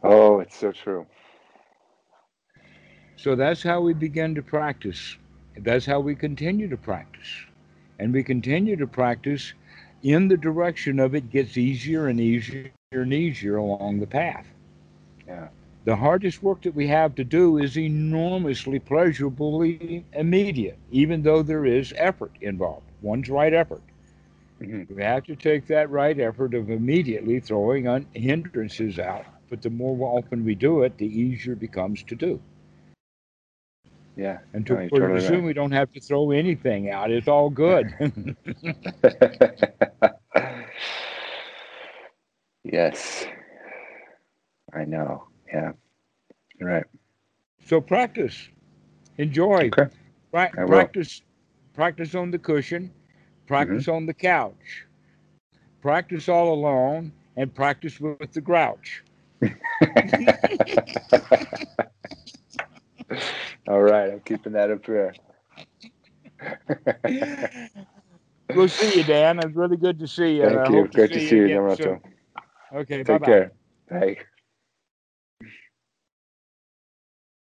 Oh, 0.04 0.40
it's 0.40 0.58
so 0.58 0.72
true. 0.72 1.06
So 3.16 3.36
that's 3.36 3.64
how 3.64 3.82
we 3.82 3.94
begin 3.94 4.36
to 4.36 4.42
practice. 4.42 5.18
That's 5.58 5.86
how 5.86 6.00
we 6.00 6.16
continue 6.16 6.68
to 6.70 6.78
practice. 6.78 7.46
And 8.00 8.14
we 8.14 8.24
continue 8.24 8.76
to 8.78 8.88
practice 8.88 9.54
in 10.04 10.28
the 10.28 10.38
direction 10.38 11.00
of 11.00 11.16
it 11.16 11.30
gets 11.30 11.58
easier 11.58 12.08
and 12.08 12.20
easier 12.20 12.72
and 12.92 13.14
easier 13.14 13.58
along 13.58 14.00
the 14.00 14.08
path. 14.08 14.48
Yeah. 15.28 15.50
The 15.86 15.96
hardest 15.96 16.42
work 16.44 16.62
that 16.64 16.76
we 16.76 16.88
have 16.88 17.16
to 17.16 17.24
do 17.24 17.58
is 17.58 17.78
enormously 17.78 18.80
pleasurably 18.80 20.06
immediate, 20.14 20.78
even 20.92 21.24
though 21.24 21.42
there 21.44 21.66
is 21.66 21.94
effort 21.98 22.32
involved. 22.42 22.86
One's 23.02 23.30
right 23.30 23.54
effort. 23.54 23.82
Mhm. 24.62 24.88
We 24.90 25.04
have 25.04 25.24
to 25.26 25.36
take 25.36 25.68
that 25.68 25.90
right 25.90 26.18
effort 26.20 26.54
of 26.54 26.70
immediately 26.70 27.40
throwing 27.40 27.88
un- 27.88 28.08
hindrances 28.14 29.00
out. 29.00 29.26
But 29.52 29.62
the 29.62 29.70
more 29.70 30.18
often 30.18 30.46
we 30.46 30.56
do 30.56 30.84
it, 30.84 30.98
the 30.98 31.06
easier 31.06 31.52
it 31.54 31.60
becomes 31.60 32.04
to 32.04 32.16
do. 32.16 32.40
Yeah. 34.16 34.40
And 34.54 34.66
to 34.68 34.74
No, 34.76 34.88
totally 34.88 35.20
soon 35.20 35.40
right. 35.40 35.44
we 35.44 35.52
don't 35.54 35.74
have 35.74 35.92
to 35.92 36.00
throw 36.00 36.32
anything 36.32 36.90
out. 36.90 37.12
It's 37.12 37.28
all 37.28 37.50
good. 37.50 37.94
yes. 42.64 43.26
I 44.74 44.86
know. 44.86 45.28
Yeah. 45.54 45.74
You're 46.60 46.70
right. 46.70 46.86
so 47.66 47.82
practice, 47.82 48.48
enjoy, 49.18 49.70
Okay. 49.78 49.88
pra- 50.32 50.52
practice, 50.68 51.24
practice 51.74 52.16
on 52.16 52.32
the 52.32 52.40
cushion, 52.40 52.90
practice 53.48 53.84
Mm-hmm. 53.88 53.96
on 53.96 54.06
the 54.06 54.14
couch, 54.14 54.86
practice 55.82 56.30
all 56.30 56.54
alone, 56.54 57.12
and 57.36 57.54
practice 57.54 58.00
with 58.00 58.32
the 58.32 58.40
grouch. 58.42 59.04
All 63.68 63.82
right. 63.82 64.12
I'm 64.12 64.22
keeping 64.22 64.54
that 64.54 64.72
up 64.72 64.86
here. 64.86 65.14
we'll 68.56 68.70
see 68.70 68.98
you, 68.98 69.04
Dan. 69.04 69.40
It's 69.40 69.56
really 69.56 69.78
good 69.78 70.00
to 70.00 70.08
see 70.08 70.38
you. 70.38 70.50
Thank 70.50 70.70
you. 70.70 70.88
Great 70.88 71.14
to 71.14 71.20
see 71.20 71.38
you, 71.38 71.46
again 71.46 71.62
Dhammarato. 71.62 71.78
soon. 71.78 72.02
Okay, 72.74 73.04
Take 73.04 73.22
bye. 73.22 73.26
care. 73.26 73.52
Bye. 73.90 74.18